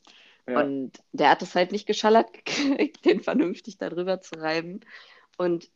Ja. 0.48 0.60
Und 0.60 0.92
der 1.12 1.30
hat 1.30 1.42
es 1.42 1.54
halt 1.54 1.72
nicht 1.72 1.86
geschallert 1.86 2.32
gekriegt, 2.44 3.04
den 3.04 3.20
vernünftig 3.20 3.78
da 3.78 3.90
drüber 3.90 4.20
zu 4.20 4.36
reiben. 4.36 4.80
Und 5.36 5.70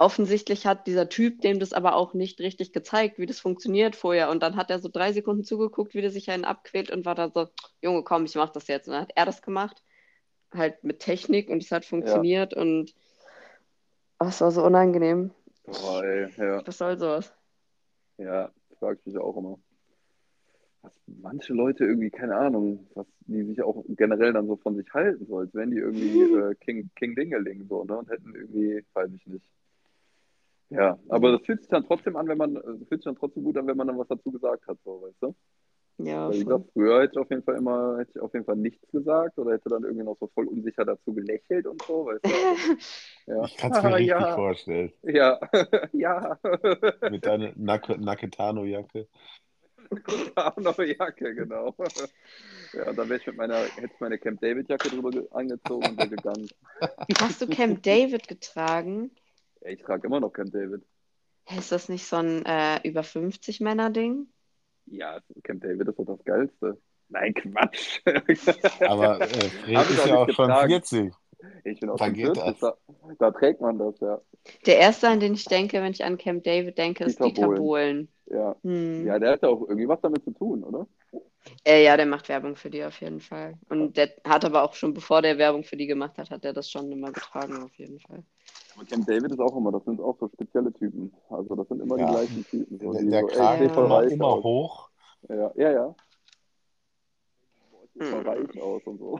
offensichtlich 0.00 0.66
hat 0.66 0.86
dieser 0.86 1.08
Typ 1.10 1.42
dem 1.42 1.60
das 1.60 1.74
aber 1.74 1.94
auch 1.94 2.14
nicht 2.14 2.40
richtig 2.40 2.72
gezeigt, 2.72 3.18
wie 3.18 3.26
das 3.26 3.38
funktioniert 3.38 3.94
vorher. 3.94 4.30
Und 4.30 4.42
dann 4.42 4.56
hat 4.56 4.70
er 4.70 4.78
so 4.78 4.88
drei 4.88 5.12
Sekunden 5.12 5.44
zugeguckt, 5.44 5.94
wie 5.94 6.00
der 6.00 6.10
sich 6.10 6.30
einen 6.30 6.46
abquält 6.46 6.90
und 6.90 7.04
war 7.04 7.14
da 7.14 7.28
so, 7.28 7.48
Junge, 7.82 8.02
komm, 8.02 8.24
ich 8.24 8.34
mach 8.34 8.48
das 8.48 8.66
jetzt. 8.66 8.88
Und 8.88 8.94
dann 8.94 9.02
hat 9.02 9.12
er 9.14 9.26
das 9.26 9.42
gemacht, 9.42 9.82
halt 10.52 10.82
mit 10.82 11.00
Technik 11.00 11.50
und 11.50 11.62
es 11.62 11.70
hat 11.70 11.84
funktioniert 11.84 12.54
und 12.54 12.94
oh, 14.20 14.26
es 14.26 14.40
war 14.40 14.50
so 14.50 14.64
unangenehm. 14.64 15.32
Boah, 15.66 16.02
ey, 16.02 16.28
ja. 16.38 16.66
Was 16.66 16.78
soll 16.78 16.98
sowas? 16.98 17.32
Ja, 18.16 18.50
frage 18.78 18.98
ich 19.00 19.12
mich 19.12 19.18
auch 19.18 19.36
immer. 19.36 19.58
Was 20.80 20.92
manche 21.06 21.52
Leute 21.52 21.84
irgendwie, 21.84 22.10
keine 22.10 22.36
Ahnung, 22.36 22.86
was 22.94 23.06
die 23.26 23.44
sich 23.44 23.62
auch 23.62 23.84
generell 23.86 24.32
dann 24.32 24.46
so 24.46 24.56
von 24.56 24.76
sich 24.76 24.90
halten, 24.94 25.26
so 25.26 25.38
als 25.38 25.52
wären 25.52 25.72
die 25.72 25.76
irgendwie 25.76 26.22
äh, 26.22 26.54
King, 26.54 26.88
King 26.96 27.14
Dingeling 27.14 27.66
so, 27.68 27.84
ne? 27.84 27.98
Und 27.98 28.08
hätten 28.08 28.34
irgendwie, 28.34 28.82
weiß 28.94 29.10
ich 29.12 29.26
nicht. 29.26 29.44
Ja, 30.70 30.98
aber 31.08 31.32
das 31.32 31.42
fühlt 31.44 31.60
sich 31.60 31.68
dann 31.68 31.84
trotzdem 31.84 32.16
an, 32.16 32.28
wenn 32.28 32.38
man, 32.38 32.54
das 32.54 32.62
fühlt 32.88 33.00
sich 33.00 33.04
dann 33.04 33.16
trotzdem 33.16 33.42
gut 33.44 33.56
an, 33.56 33.66
wenn 33.66 33.76
man 33.76 33.88
dann 33.88 33.98
was 33.98 34.08
dazu 34.08 34.30
gesagt 34.30 34.66
hat, 34.68 34.78
so, 34.84 35.02
weißt 35.02 35.16
du? 35.22 35.34
Ja, 35.98 36.28
Weil 36.28 36.36
voll. 36.36 36.44
gesagt, 36.44 36.70
früher 36.72 37.02
hätte 37.02 37.12
ich 37.14 37.18
auf 37.18 37.30
jeden 37.30 37.42
Fall 37.42 37.56
immer, 37.56 37.98
hätte 37.98 38.12
ich 38.14 38.20
auf 38.20 38.32
jeden 38.32 38.46
Fall 38.46 38.56
nichts 38.56 38.90
gesagt 38.92 39.36
oder 39.38 39.52
hätte 39.52 39.68
dann 39.68 39.82
irgendwie 39.82 40.04
noch 40.04 40.16
so 40.18 40.28
voll 40.28 40.46
unsicher 40.46 40.84
dazu 40.84 41.12
gelächelt 41.12 41.66
und 41.66 41.82
so, 41.86 42.06
weißt 42.06 42.24
du? 42.24 42.30
Ja. 43.26 43.44
Ich 43.44 43.56
kann 43.58 43.70
es 43.72 43.82
mir 43.82 43.90
Ah, 43.90 43.94
richtig 43.96 44.08
ja, 44.08 44.34
vorstellen. 44.34 44.92
ja, 45.02 45.40
ja. 45.92 46.38
Mit 47.10 47.24
deiner 47.26 47.52
Nak 47.56 47.88
Naketano-Jacke. 47.88 49.06
Auch 50.36 50.56
noch 50.56 50.78
eine 50.78 50.96
Jacke, 50.96 51.34
genau. 51.34 51.74
Ja, 52.74 52.92
dann 52.92 53.08
wäre 53.08 53.20
ich 53.20 53.26
mit 53.26 53.36
meiner, 53.36 53.64
hätte 53.64 53.90
ich 53.94 54.00
meine 54.00 54.18
Camp 54.18 54.40
David 54.40 54.68
Jacke 54.68 54.88
drüber 54.88 55.10
ge- 55.10 55.26
angezogen 55.32 55.82
und 55.84 55.98
wäre 55.98 56.08
gegangen. 56.08 56.48
Hast 57.20 57.42
du 57.42 57.46
Camp 57.46 57.82
David 57.82 58.26
getragen? 58.28 59.10
Ich 59.62 59.82
trage 59.82 60.06
immer 60.06 60.20
noch 60.20 60.32
Camp 60.32 60.52
David. 60.52 60.82
Ist 61.56 61.72
das 61.72 61.88
nicht 61.88 62.06
so 62.06 62.16
ein 62.16 62.44
äh, 62.46 62.80
über 62.86 63.02
50 63.02 63.60
Männer-Ding? 63.60 64.28
Ja, 64.86 65.20
Camp 65.42 65.62
David 65.62 65.88
ist 65.88 65.98
doch 65.98 66.06
das 66.06 66.24
Geilste. 66.24 66.78
Nein, 67.08 67.34
Quatsch. 67.34 68.00
Aber 68.80 69.20
äh, 69.20 69.26
Fred 69.26 69.90
ist 69.90 70.00
auch 70.00 70.06
ja 70.06 70.16
auch 70.16 70.26
nicht 70.26 70.36
schon 70.36 70.46
getragen. 70.46 70.68
40. 70.68 71.12
Ich 71.64 71.80
bin 71.80 71.90
auch 71.90 71.96
Da 71.96 72.04
schon 72.06 72.14
geht 72.14 72.36
40, 72.36 72.60
da, 72.60 72.76
da 73.18 73.30
trägt 73.30 73.60
man 73.60 73.78
das, 73.78 73.98
ja. 74.00 74.20
Der 74.66 74.78
erste, 74.78 75.08
an 75.08 75.20
den 75.20 75.34
ich 75.34 75.44
denke, 75.44 75.80
wenn 75.82 75.92
ich 75.92 76.04
an 76.04 76.18
Camp 76.18 76.44
David 76.44 76.78
denke, 76.78 77.04
ist 77.04 77.18
Dieter 77.18 77.28
Dieter 77.28 77.46
Bohlen. 77.46 77.58
Bohlen. 77.58 78.08
Ja. 78.26 78.56
Hm. 78.62 79.06
ja, 79.06 79.18
der 79.18 79.32
hat 79.32 79.42
ja 79.42 79.48
auch 79.48 79.62
irgendwie 79.62 79.88
was 79.88 80.00
damit 80.00 80.22
zu 80.22 80.30
tun, 80.32 80.62
oder? 80.62 80.86
Äh, 81.64 81.84
ja, 81.84 81.96
der 81.96 82.06
macht 82.06 82.28
Werbung 82.28 82.56
für 82.56 82.70
die 82.70 82.84
auf 82.84 83.00
jeden 83.00 83.20
Fall. 83.20 83.58
Und 83.68 83.96
der 83.96 84.10
hat 84.24 84.44
aber 84.44 84.62
auch 84.62 84.74
schon, 84.74 84.94
bevor 84.94 85.22
der 85.22 85.38
Werbung 85.38 85.64
für 85.64 85.76
die 85.76 85.86
gemacht 85.86 86.16
hat, 86.18 86.30
hat 86.30 86.44
er 86.44 86.52
das 86.52 86.70
schon 86.70 86.92
immer 86.92 87.10
getragen, 87.10 87.62
auf 87.62 87.74
jeden 87.76 87.98
Fall. 88.00 88.22
Aber 88.80 88.88
Camp 88.88 89.06
David 89.06 89.30
ist 89.30 89.40
auch 89.40 89.54
immer, 89.56 89.72
das 89.72 89.84
sind 89.84 90.00
auch 90.00 90.16
so 90.18 90.28
spezielle 90.28 90.72
Typen. 90.72 91.12
Also 91.28 91.54
das 91.54 91.68
sind 91.68 91.80
immer 91.80 91.98
Ja. 91.98 92.06
die 92.06 92.12
gleichen 92.12 92.46
Typen. 92.46 92.78
So, 92.78 92.92
Der, 92.94 93.02
der 93.04 93.20
so, 93.20 93.26
Kragen 93.26 93.62
ist 93.62 93.76
immer, 93.76 93.90
reich 93.90 94.12
immer 94.12 94.42
hoch. 94.42 94.88
Ja, 95.28 95.52
ja. 95.56 95.72
ja. 95.72 95.94
Boah, 97.94 98.20
Mhm. 98.20 98.26
reich 98.26 98.60
aus 98.62 98.82
und 98.84 98.98
so. 98.98 99.18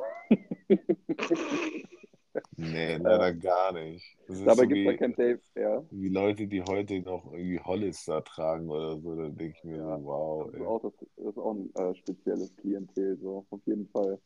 Nee, 2.57 2.97
leider 3.03 3.35
gar 3.35 3.73
nicht. 3.73 4.17
Das 4.29 4.39
Dabei 4.45 4.63
so 4.63 4.69
gibt 4.69 4.79
es 4.79 4.87
bei 4.87 4.93
wie, 4.93 4.97
Camp 4.97 5.17
David, 5.17 5.43
ja. 5.57 5.83
wie 5.91 6.09
Leute, 6.09 6.47
die 6.47 6.63
heute 6.63 7.01
noch 7.01 7.31
irgendwie 7.33 7.61
Hollister 7.61 8.25
tragen 8.25 8.71
oder 8.71 8.99
so. 8.99 9.15
Da 9.15 9.29
denke 9.29 9.55
ich 9.59 9.65
mir 9.65 9.77
Ja, 9.77 9.99
so, 9.99 10.05
wow. 10.07 10.47
Das 10.47 10.55
ist 10.55 10.61
Ey. 10.61 10.67
auch, 10.67 10.81
das, 10.81 10.93
das 11.17 11.27
ist 11.27 11.39
auch 11.39 11.53
ein 11.53 11.75
äh, 11.75 11.95
spezielles 11.97 12.57
Klientel, 12.57 13.19
so, 13.19 13.45
auf 13.51 13.61
jeden 13.67 13.87
Fall. 13.89 14.19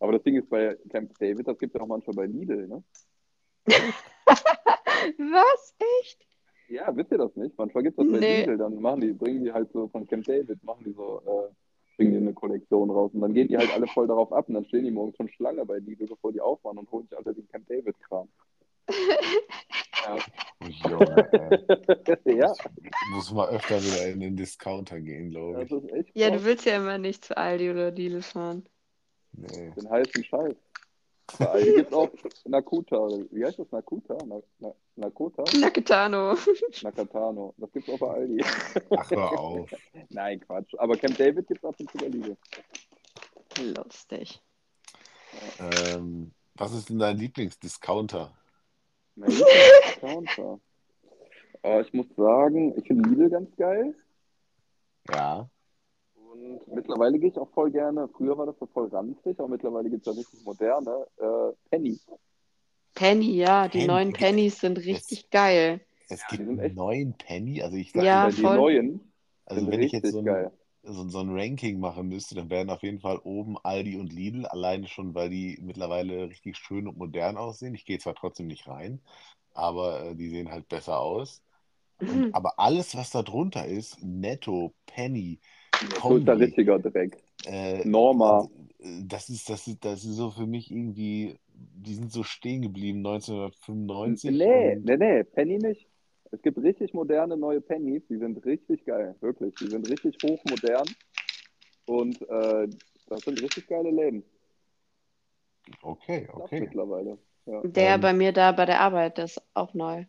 Aber 0.00 0.10
das 0.12 0.22
Ding 0.24 0.36
ist 0.36 0.50
bei 0.50 0.76
Camp 0.90 1.16
David, 1.20 1.46
das 1.46 1.58
gibt 1.58 1.72
es 1.74 1.78
ja 1.78 1.84
auch 1.84 1.88
manchmal 1.88 2.16
bei 2.16 2.26
Lidl, 2.26 2.66
ne? 2.66 2.82
Was? 5.18 5.74
Echt? 6.00 6.26
Ja, 6.68 6.94
wisst 6.96 7.10
ihr 7.12 7.18
das 7.18 7.34
nicht? 7.36 7.56
Manchmal 7.58 7.82
gibt 7.84 7.98
es 7.98 8.04
das 8.04 8.12
bei 8.12 8.18
Nee. 8.20 8.40
Lidl, 8.40 8.56
dann 8.58 8.80
machen 8.80 9.00
die, 9.02 9.12
bringen 9.12 9.44
die 9.44 9.52
halt 9.52 9.70
so 9.72 9.88
von 9.88 10.06
Camp 10.06 10.24
David, 10.24 10.62
machen 10.64 10.84
die 10.84 10.92
so, 10.92 11.20
äh, 11.26 11.52
bringen 11.96 12.12
die 12.12 12.16
eine 12.18 12.32
Kollektion 12.32 12.90
raus 12.90 13.10
und 13.12 13.20
dann 13.20 13.34
gehen 13.34 13.48
die 13.48 13.56
halt 13.58 13.72
alle 13.72 13.86
voll 13.86 14.06
darauf 14.06 14.32
ab 14.32 14.48
und 14.48 14.54
dann 14.54 14.64
stehen 14.64 14.84
die 14.84 14.90
morgens 14.90 15.16
schon 15.16 15.28
Schlange 15.28 15.64
bei 15.66 15.78
Lidl, 15.78 16.06
bevor 16.06 16.32
die 16.32 16.40
aufmachen 16.40 16.78
und 16.78 16.90
holen 16.90 17.06
sich 17.06 17.16
alle 17.18 17.34
den 17.34 17.46
Camp 17.48 17.66
David 17.68 17.94
Kram. 18.00 18.28
Ja. 20.04 20.18
Junge, 20.90 21.32
ey. 22.24 22.36
ja, 22.38 22.52
Ich 22.52 23.14
muss 23.14 23.32
mal 23.32 23.48
öfter 23.50 23.80
wieder 23.82 24.06
in 24.12 24.20
den 24.20 24.36
Discounter 24.36 25.00
gehen, 25.00 25.30
glaube 25.30 25.62
ich. 25.64 25.70
Ja, 26.14 26.28
krass. 26.30 26.40
du 26.40 26.44
willst 26.46 26.64
ja 26.66 26.76
immer 26.76 26.98
nicht 26.98 27.24
zu 27.24 27.36
Aldi 27.36 27.70
oder 27.70 27.90
Lidl 27.90 28.22
fahren. 28.22 28.64
Nee. 29.32 29.70
Den 29.76 29.88
heißen 29.90 30.24
Scheiß. 30.24 30.54
Bei 31.38 31.48
Aldi 31.48 31.74
gibt 31.74 31.88
es 31.88 31.96
auch 31.96 32.10
Nakuta, 32.44 32.96
wie 33.30 33.44
heißt 33.44 33.58
das? 33.58 33.70
Nakuta? 33.72 34.16
Na, 34.26 34.40
na, 34.58 34.74
Nakota? 34.96 35.42
Nakatano. 35.58 36.36
Nakatano. 36.82 37.54
Das 37.56 37.72
gibt's 37.72 37.88
auch 37.88 37.98
bei 37.98 38.08
Aldi. 38.08 38.44
Ach, 38.90 39.10
hör 39.10 39.38
auf. 39.38 39.70
Nein, 40.10 40.40
Quatsch. 40.40 40.74
Aber 40.78 40.96
Camp 40.96 41.16
David 41.16 41.48
gibt's 41.48 41.64
ab 41.64 41.74
und 41.78 41.90
zu 41.90 41.98
bei 41.98 42.06
Lidl. 42.08 42.36
Lustig. 43.74 44.42
Ähm, 45.58 46.32
was 46.54 46.72
ist 46.74 46.90
denn 46.90 46.98
dein 46.98 47.16
Lieblingsdiscounter? 47.16 48.36
Mein 49.16 49.30
Lieblingsdiscounter. 49.30 50.60
Äh, 51.62 51.80
ich 51.80 51.94
muss 51.94 52.06
sagen, 52.14 52.76
ich 52.76 52.86
finde 52.86 53.08
Lidl 53.08 53.30
ganz 53.30 53.56
geil. 53.56 53.94
Ja. 55.08 55.48
Mittlerweile 56.66 57.18
gehe 57.18 57.30
ich 57.30 57.38
auch 57.38 57.50
voll 57.50 57.70
gerne, 57.70 58.08
früher 58.08 58.36
war 58.38 58.46
das 58.46 58.58
so 58.58 58.66
voll 58.66 58.88
ranzig, 58.88 59.38
aber 59.38 59.48
mittlerweile 59.48 59.90
gibt 59.90 60.06
es 60.06 60.12
ja 60.14 60.18
richtig 60.18 60.44
moderne, 60.44 61.06
äh, 61.18 61.52
Penny. 61.70 61.98
Penny, 62.94 63.36
ja, 63.36 63.68
die 63.68 63.78
Penny. 63.78 63.86
neuen 63.88 64.12
Pennies 64.12 64.60
sind 64.60 64.78
richtig 64.78 65.30
geil. 65.30 65.80
Es 66.08 66.26
gibt 66.26 66.46
sind 66.46 66.60
echt- 66.60 66.76
neun 66.76 67.14
Penny. 67.14 67.62
Also 67.62 67.76
ich 67.76 67.92
sag, 67.92 68.04
Ja, 68.04 68.30
die 68.30 68.42
neuen 68.42 69.12
also 69.46 69.62
sind 69.62 69.72
wenn 69.72 69.82
ich 69.82 69.92
jetzt 69.92 70.10
so 70.10 70.20
ein, 70.20 70.50
so, 70.82 71.08
so 71.08 71.18
ein 71.20 71.30
Ranking 71.30 71.80
machen 71.80 72.08
müsste, 72.08 72.34
dann 72.34 72.50
wären 72.50 72.70
auf 72.70 72.82
jeden 72.82 73.00
Fall 73.00 73.18
oben 73.24 73.56
Aldi 73.62 73.96
und 73.98 74.12
Lidl, 74.12 74.46
alleine 74.46 74.86
schon, 74.88 75.14
weil 75.14 75.30
die 75.30 75.58
mittlerweile 75.62 76.28
richtig 76.28 76.56
schön 76.56 76.86
und 76.88 76.98
modern 76.98 77.36
aussehen. 77.36 77.74
Ich 77.74 77.84
gehe 77.84 77.98
zwar 77.98 78.14
trotzdem 78.14 78.46
nicht 78.46 78.66
rein, 78.68 79.00
aber 79.54 80.04
äh, 80.10 80.14
die 80.16 80.28
sehen 80.30 80.50
halt 80.50 80.68
besser 80.68 81.00
aus. 81.00 81.42
Und, 82.06 82.26
Mhm. 82.26 82.30
aber 82.34 82.58
alles, 82.58 82.96
was 82.96 83.10
da 83.10 83.22
drunter 83.22 83.66
ist, 83.66 84.02
Netto, 84.02 84.74
Penny, 84.86 85.40
Der 86.24 86.38
richtiger 86.38 86.78
Dreck. 86.78 87.16
äh, 87.46 87.86
Norma. 87.86 88.48
äh, 88.78 89.02
das 89.06 89.28
ist, 89.28 89.48
das 89.48 89.66
ist, 89.66 89.84
das 89.84 90.04
ist 90.04 90.16
so 90.16 90.30
für 90.30 90.46
mich 90.46 90.70
irgendwie, 90.70 91.38
die 91.54 91.94
sind 91.94 92.12
so 92.12 92.22
stehen 92.22 92.62
geblieben 92.62 92.98
1995 92.98 94.30
Nee, 94.30 94.76
nee, 94.76 94.96
nee, 94.96 95.24
Penny 95.24 95.58
nicht. 95.58 95.86
Es 96.30 96.42
gibt 96.42 96.58
richtig 96.58 96.92
moderne 96.94 97.36
neue 97.36 97.60
Pennies, 97.60 98.02
die 98.08 98.18
sind 98.18 98.44
richtig 98.44 98.84
geil, 98.84 99.14
wirklich. 99.20 99.54
Die 99.54 99.68
sind 99.68 99.88
richtig 99.88 100.16
hochmodern 100.22 100.86
und 101.86 102.20
äh, 102.22 102.68
das 103.08 103.20
sind 103.20 103.40
richtig 103.40 103.68
geile 103.68 103.90
Läden. 103.90 104.24
okay, 105.82 106.26
Das 106.26 106.36
okay. 106.42 106.60
mittlerweile. 106.60 107.18
Ja. 107.46 107.60
Der 107.62 107.94
Ähm, 107.94 108.00
bei 108.00 108.12
mir 108.12 108.32
da 108.32 108.52
bei 108.52 108.64
der 108.64 108.80
Arbeit, 108.80 109.18
ist 109.18 109.40
auch 109.54 109.74
neu. 109.74 110.04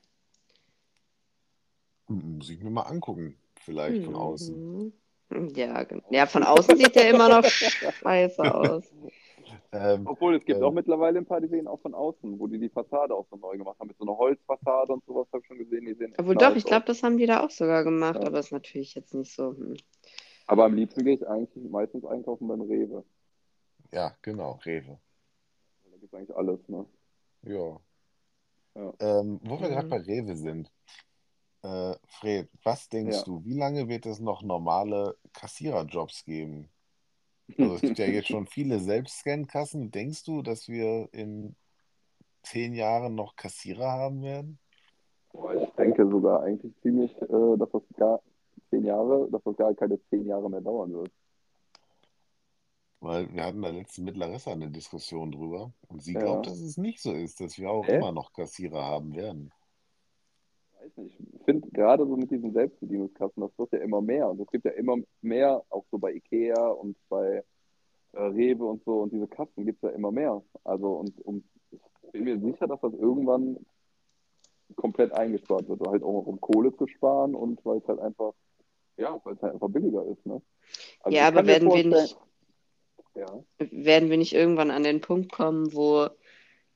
Muss 2.07 2.49
ich 2.49 2.61
mir 2.61 2.69
mal 2.69 2.83
angucken, 2.83 3.37
vielleicht 3.61 4.05
von 4.05 4.15
außen. 4.15 4.93
Mhm. 5.35 5.49
Ja, 5.55 5.85
ja, 6.09 6.25
von 6.25 6.43
außen 6.43 6.77
sieht 6.77 6.95
der 6.95 7.09
immer 7.09 7.29
noch 7.29 7.43
scheiße 7.45 8.41
aus. 8.55 8.91
Ähm, 9.71 10.07
Obwohl, 10.07 10.35
es 10.35 10.45
gibt 10.45 10.59
Ähm. 10.59 10.65
auch 10.65 10.71
mittlerweile 10.71 11.19
ein 11.19 11.25
paar, 11.25 11.41
die 11.41 11.47
sehen 11.47 11.67
auch 11.67 11.79
von 11.81 11.93
außen, 11.93 12.39
wo 12.39 12.47
die 12.47 12.57
die 12.59 12.69
Fassade 12.69 13.13
auch 13.13 13.27
so 13.29 13.35
neu 13.35 13.57
gemacht 13.57 13.77
haben, 13.79 13.87
mit 13.87 13.97
so 13.97 14.05
einer 14.05 14.17
Holzfassade 14.17 14.93
und 14.93 15.03
sowas, 15.05 15.27
habe 15.31 15.41
ich 15.41 15.47
schon 15.47 15.57
gesehen. 15.57 15.85
Die 15.85 15.93
sehen 15.93 16.13
Obwohl 16.17 16.35
doch, 16.35 16.55
ich 16.55 16.63
glaube, 16.65 16.85
das 16.85 17.03
haben 17.03 17.17
die 17.17 17.25
da 17.25 17.43
auch 17.43 17.49
sogar 17.51 17.83
gemacht, 17.83 18.19
Ja. 18.21 18.27
aber 18.27 18.39
ist 18.39 18.51
natürlich 18.51 18.95
jetzt 18.95 19.13
nicht 19.13 19.33
so. 19.33 19.55
Hm. 19.55 19.75
Aber 20.47 20.65
am 20.65 20.73
liebsten 20.75 21.03
gehe 21.03 21.15
ich 21.15 21.27
eigentlich 21.27 21.69
meistens 21.69 22.05
einkaufen 22.05 22.47
beim 22.47 22.61
Rewe. 22.61 23.03
ja, 23.91 24.15
genau, 24.21 24.59
Rewe. 24.65 24.99
Da 25.83 25.97
gibt 25.97 26.13
es 26.13 26.13
eigentlich 26.13 26.35
alles, 26.35 26.59
ne? 26.67 26.85
Ja. 27.43 27.79
Ja. 28.75 28.93
Ähm, 28.99 29.39
wo 29.43 29.59
wir 29.59 29.67
Mhm. 29.69 29.73
gerade 29.73 29.87
bei 29.87 29.97
Rewe 29.97 30.35
sind, 30.35 30.71
äh, 31.65 31.97
Fred, 32.07 32.49
was 32.63 32.89
denkst 32.89 33.17
Ja. 33.17 33.23
du, 33.23 33.43
wie 33.43 33.55
lange 33.57 33.87
wird 33.87 34.05
es 34.05 34.19
noch 34.19 34.43
normale 34.43 35.17
Kassiererjobs 35.33 36.23
geben? 36.25 36.69
Also 37.59 37.75
es 37.75 37.81
gibt 37.81 37.99
ja 37.99 38.05
jetzt 38.07 38.27
schon 38.29 38.47
viele 38.47 38.79
Selbstscan-Kassen. 38.79 39.91
Denkst 39.91 40.23
du, 40.25 40.41
dass 40.41 40.67
wir 40.67 41.09
in 41.13 41.55
zehn 42.43 42.73
Jahren 42.73 43.15
noch 43.15 43.35
Kassierer 43.35 43.91
haben 43.91 44.21
werden? 44.23 44.59
Ich 45.61 45.69
denke 45.77 46.07
sogar 46.09 46.43
eigentlich 46.43 46.73
ziemlich, 46.81 47.11
äh, 47.21 47.57
dass 47.57 47.69
das 47.71 47.83
gar 47.97 48.21
zehn 48.69 48.83
Jahre, 48.85 49.29
dass 49.31 49.43
das 49.43 49.55
gar 49.57 49.73
keine 49.75 49.99
zehn 50.09 50.25
Jahre 50.25 50.49
mehr 50.49 50.61
dauern 50.61 50.93
wird. 50.93 51.11
Weil 52.99 53.31
wir 53.33 53.43
hatten 53.43 53.61
da 53.61 53.69
letztens 53.69 54.05
mit 54.05 54.17
Larissa 54.17 54.51
eine 54.51 54.69
Diskussion 54.71 55.31
drüber 55.31 55.71
und 55.87 56.01
sie 56.01 56.13
Ja. 56.13 56.21
glaubt, 56.21 56.47
dass 56.47 56.59
es 56.59 56.77
nicht 56.77 57.01
so 57.01 57.13
ist, 57.13 57.39
dass 57.41 57.57
wir 57.57 57.69
auch 57.69 57.87
Hä? 57.87 57.97
immer 57.97 58.11
noch 58.11 58.33
Kassierer 58.33 58.83
haben 58.83 59.15
werden. 59.15 59.51
weiß 60.85 60.97
nicht, 60.97 61.19
ich 61.19 61.24
finde 61.45 61.69
gerade 61.71 62.05
so 62.05 62.17
mit 62.17 62.29
diesen 62.31 62.51
Selbstbedienungskassen, 62.53 63.41
das 63.41 63.57
wird 63.57 63.71
ja 63.71 63.79
immer 63.79 64.01
mehr. 64.01 64.29
Und 64.29 64.41
es 64.41 64.47
gibt 64.51 64.65
ja 64.65 64.71
immer 64.71 64.97
mehr, 65.21 65.63
auch 65.69 65.85
so 65.91 65.97
bei 65.97 66.13
Ikea 66.13 66.67
und 66.67 66.97
bei 67.09 67.43
äh, 68.13 68.21
Rewe 68.21 68.65
und 68.65 68.83
so. 68.83 69.01
Und 69.01 69.13
diese 69.13 69.27
Kassen 69.27 69.65
gibt 69.65 69.83
es 69.83 69.89
ja 69.89 69.95
immer 69.95 70.11
mehr. 70.11 70.41
Also, 70.63 70.87
und, 70.87 71.19
und 71.21 71.43
ich 71.71 72.11
bin 72.11 72.23
mir 72.25 72.39
sicher, 72.39 72.67
dass 72.67 72.81
das 72.81 72.93
irgendwann 72.93 73.57
komplett 74.75 75.13
eingespart 75.13 75.69
wird. 75.69 75.87
Halt 75.87 76.03
auch 76.03 76.25
um 76.25 76.41
Kohle 76.41 76.75
zu 76.75 76.87
sparen 76.87 77.35
und 77.35 77.63
weil 77.65 77.77
es 77.77 77.87
halt 77.87 77.99
einfach, 77.99 78.33
ja, 78.97 79.19
weil 79.23 79.35
es 79.35 79.41
halt 79.41 79.53
einfach 79.53 79.69
billiger 79.69 80.05
ist. 80.05 80.25
Ne? 80.25 80.41
Also 81.01 81.15
Ja, 81.15 81.27
aber 81.27 81.45
werden 81.45 81.71
wir 81.71 81.85
nicht, 81.85 82.17
Ja. 83.15 83.43
werden 83.59 84.09
wir 84.09 84.17
nicht 84.17 84.33
irgendwann 84.33 84.71
an 84.71 84.83
den 84.83 85.01
Punkt 85.01 85.31
kommen, 85.31 85.73
wo 85.73 86.07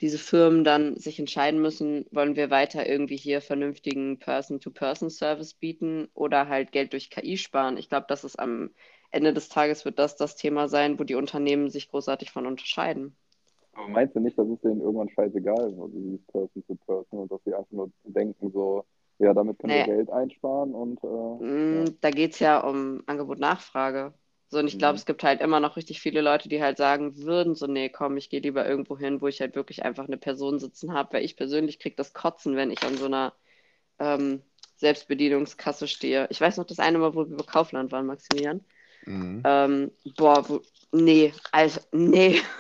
diese 0.02 0.18
Firmen 0.18 0.64
dann 0.64 0.96
sich 0.98 1.20
entscheiden 1.20 1.62
müssen, 1.62 2.06
wollen 2.12 2.36
wir 2.36 2.50
weiter 2.50 2.88
irgendwie 2.88 3.18
hier 3.18 3.42
vernünftigen 3.42 4.20
Person-to-Person-Service 4.20 5.54
bieten 5.56 6.10
oder 6.14 6.48
halt 6.48 6.72
Geld 6.72 6.94
durch 6.94 7.10
KI 7.10 7.38
sparen? 7.38 7.78
Ich 7.78 7.90
glaube, 7.90 8.06
das 8.10 8.24
ist 8.24 8.38
am 8.40 8.72
Ende 9.12 9.34
des 9.34 9.50
Tages 9.50 9.86
wird 9.86 10.00
das 10.00 10.16
das 10.18 10.36
Thema 10.36 10.68
sein, 10.70 11.00
wo 11.00 11.04
die 11.04 11.16
Unternehmen 11.16 11.70
sich 11.70 11.90
großartig 11.90 12.32
von 12.32 12.46
unterscheiden. 12.48 13.16
Aber 13.74 13.88
meinst 13.88 14.16
du 14.16 14.20
nicht, 14.20 14.38
dass 14.38 14.48
es 14.48 14.60
denen 14.62 14.82
irgendwann 14.82 15.10
scheißegal 15.10 15.76
wird, 15.78 15.94
wie 15.94 16.18
Person 16.32 16.64
to 16.68 16.76
Person 16.86 17.20
und 17.20 17.32
dass 17.32 17.44
sie 17.46 17.54
einfach 17.54 17.72
nur 17.72 17.92
denken, 18.04 18.52
so, 18.52 18.86
Ja, 19.20 19.34
damit 19.34 19.60
können 19.60 19.74
wir 19.74 19.82
Nee. 19.82 19.86
Geld 19.96 20.10
einsparen 20.12 20.74
und 20.74 21.04
äh, 21.04 21.40
Mm, 21.40 21.98
Da 22.02 22.12
geht 22.12 22.34
es 22.34 22.40
ja 22.40 22.60
um 22.60 23.04
Angebot-Nachfrage. 23.08 24.14
So, 24.50 24.60
und 24.60 24.68
ich 24.68 24.80
glaube, 24.80 24.96
Mhm. 24.96 24.98
es 24.98 25.06
gibt 25.06 25.24
halt 25.24 25.42
immer 25.42 25.60
noch 25.60 25.78
richtig 25.78 26.02
viele 26.02 26.22
Leute, 26.22 26.50
die 26.50 26.62
halt 26.62 26.78
sagen 26.78 27.18
würden, 27.20 27.56
so, 27.56 27.68
nee, 27.68 27.90
komm, 27.90 28.18
ich 28.18 28.30
gehe 28.32 28.40
lieber 28.42 28.68
irgendwo 28.68 28.98
hin, 28.98 29.22
wo 29.22 29.28
ich 29.28 29.42
halt 29.42 29.56
wirklich 29.56 29.84
einfach 29.86 30.08
eine 30.08 30.18
Person 30.18 30.60
sitzen 30.60 30.94
habe, 30.94 31.14
weil 31.14 31.26
ich 31.26 31.38
persönlich 31.38 31.80
kriege 31.80 31.96
das 31.96 32.14
Kotzen, 32.14 32.56
wenn 32.56 32.72
ich 32.72 32.84
an 32.84 32.98
so 32.98 33.06
einer 33.06 33.34
ähm, 34.00 34.42
Selbstbedienungskasse 34.78 35.88
stehe. 35.88 36.28
Ich 36.32 36.42
weiß 36.42 36.58
noch 36.58 36.66
das 36.66 36.80
eine 36.80 37.00
Mal, 37.00 37.16
wo 37.16 37.30
wir 37.30 37.38
bei 37.38 37.44
Kaufland 37.46 37.92
waren, 37.92 38.08
Maximilian. 38.08 38.66
Mhm. 39.08 39.46
Ähm, 39.46 39.92
boah, 40.18 40.48
wo, 40.50 40.62
nee, 40.92 41.34
also, 41.52 41.82
nee. 41.92 42.42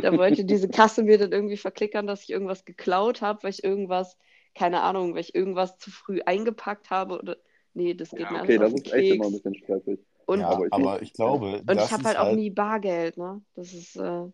Da 0.00 0.16
wollte 0.16 0.44
diese 0.46 0.68
Kasse 0.68 1.02
mir 1.02 1.18
dann 1.18 1.32
irgendwie 1.32 1.58
verklickern, 1.58 2.06
dass 2.06 2.22
ich 2.22 2.30
irgendwas 2.30 2.64
geklaut 2.64 3.20
habe, 3.20 3.42
weil 3.42 3.50
ich 3.50 3.62
irgendwas, 3.64 4.16
keine 4.54 4.80
Ahnung, 4.82 5.14
weil 5.14 5.20
ich 5.20 5.34
irgendwas 5.34 5.78
zu 5.78 5.90
früh 5.90 6.20
eingepackt 6.24 6.90
habe 6.90 7.18
oder. 7.18 7.36
Nee, 7.74 7.94
das 7.94 8.14
geht 8.14 8.30
ja, 8.30 8.30
mir 8.30 8.40
okay, 8.40 8.42
alles 8.42 8.58
das 8.58 8.72
auf 8.72 8.74
den 8.74 8.82
ist 8.82 8.92
echt 8.92 9.10
immer 9.10 9.26
ein 9.26 9.32
Keks. 9.32 9.32
bisschen 9.32 9.54
stressig. 9.56 9.98
Und, 10.26 10.40
ja, 10.40 10.48
aber 10.50 10.66
aber 10.70 10.96
ich- 10.96 11.08
ich, 11.08 11.12
glaube, 11.14 11.58
und 11.58 11.76
das 11.76 11.86
ich 11.86 11.92
habe 11.92 12.04
halt 12.04 12.16
auch 12.18 12.24
halt, 12.24 12.36
nie 12.38 12.50
Bargeld, 12.50 13.16
ne? 13.16 13.42
Das 13.54 13.72
ist, 13.72 13.96
äh, 13.96 14.26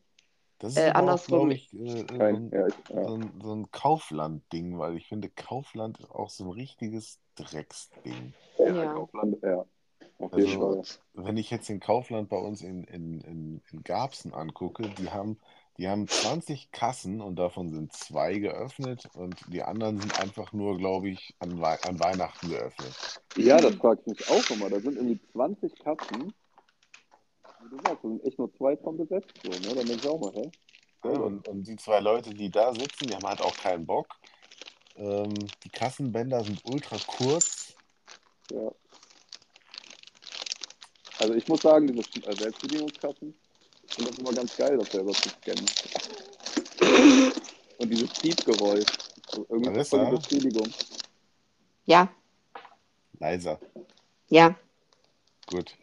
das 0.58 0.72
ist 0.74 0.78
äh, 0.78 0.90
andersrum. 0.90 1.50
ich, 1.50 1.72
äh, 1.72 1.76
so 1.78 2.18
Kein, 2.18 2.34
ein, 2.36 2.50
ja, 2.52 2.66
ich, 2.68 2.74
ja. 2.88 3.04
so 3.04 3.14
ein, 3.16 3.40
so 3.42 3.54
ein 3.54 3.70
Kaufland-Ding, 3.70 4.78
weil 4.78 4.96
ich 4.96 5.06
finde, 5.08 5.30
Kaufland 5.30 5.98
ist 6.00 6.10
auch 6.10 6.30
so 6.30 6.44
ein 6.44 6.50
richtiges 6.50 7.20
Drecksding. 7.36 8.34
ja, 8.58 8.66
Ja. 8.72 8.94
Kaufland, 8.94 9.36
ja. 9.42 9.64
Also, 10.30 10.84
wenn 11.14 11.36
ich 11.36 11.50
jetzt 11.50 11.68
den 11.68 11.80
Kaufland 11.80 12.28
bei 12.28 12.36
uns 12.38 12.62
in, 12.62 12.84
in, 12.84 13.20
in, 13.22 13.62
in 13.72 13.82
Garbsen 13.84 14.34
angucke, 14.34 14.82
die 14.90 15.10
haben, 15.10 15.38
die 15.78 15.88
haben 15.88 16.08
20 16.08 16.72
Kassen 16.72 17.20
und 17.20 17.36
davon 17.36 17.70
sind 17.70 17.92
zwei 17.92 18.38
geöffnet 18.38 19.08
und 19.14 19.36
die 19.46 19.62
anderen 19.62 20.00
sind 20.00 20.20
einfach 20.20 20.52
nur, 20.52 20.76
glaube 20.76 21.08
ich, 21.08 21.36
an, 21.38 21.60
Wei 21.60 21.78
an 21.82 22.00
Weihnachten 22.00 22.50
geöffnet. 22.50 23.22
Ja, 23.36 23.60
das 23.60 23.76
frage 23.76 24.00
ich 24.00 24.06
mich 24.06 24.28
auch 24.28 24.50
immer. 24.50 24.68
Da 24.68 24.80
sind 24.80 24.96
irgendwie 24.96 25.20
20 25.32 25.78
Kassen. 25.78 26.34
Wie 27.60 27.70
du 27.70 27.76
sagst, 27.76 28.02
da 28.02 28.08
sind 28.08 28.24
echt 28.24 28.38
nur 28.38 28.52
zwei 28.54 28.76
von 28.76 28.96
besetzt. 28.96 29.32
So, 29.44 29.50
ne? 29.50 29.74
Dann 29.74 29.86
denke 29.86 29.94
ich 29.94 30.08
auch 30.08 30.20
mal, 30.20 30.32
hä? 30.32 30.50
Ja, 31.04 31.10
und, 31.10 31.46
und 31.46 31.62
die 31.62 31.76
zwei 31.76 32.00
Leute, 32.00 32.30
die 32.30 32.50
da 32.50 32.74
sitzen, 32.74 33.06
die 33.06 33.14
haben 33.14 33.28
halt 33.28 33.40
auch 33.40 33.56
keinen 33.56 33.86
Bock. 33.86 34.08
Ähm, 34.96 35.32
die 35.62 35.68
Kassenbänder 35.68 36.42
sind 36.42 36.60
ultra 36.64 36.96
kurz. 37.06 37.76
Ja. 38.50 38.72
Also 41.20 41.34
ich 41.34 41.46
muss 41.46 41.62
sagen, 41.62 41.86
diese 41.86 42.00
äh, 42.28 42.34
Selbstbedienungskassen, 42.34 43.34
ich 43.88 43.94
finde 43.94 44.10
das 44.10 44.18
immer 44.18 44.32
ganz 44.32 44.56
geil, 44.56 44.78
das 44.78 44.90
selber 44.90 45.12
zu 45.12 45.28
scannen. 45.28 45.66
Und 47.78 47.90
dieses 47.90 48.10
Piepgeräusch. 48.10 48.86
Also 49.28 49.46
irgendwie 49.48 49.70
Marissa? 49.70 50.10
Befriedigung. 50.10 50.68
Ja, 51.86 52.08
Leiser. 53.18 53.58
ja. 54.28 54.54
Gut. 55.46 55.74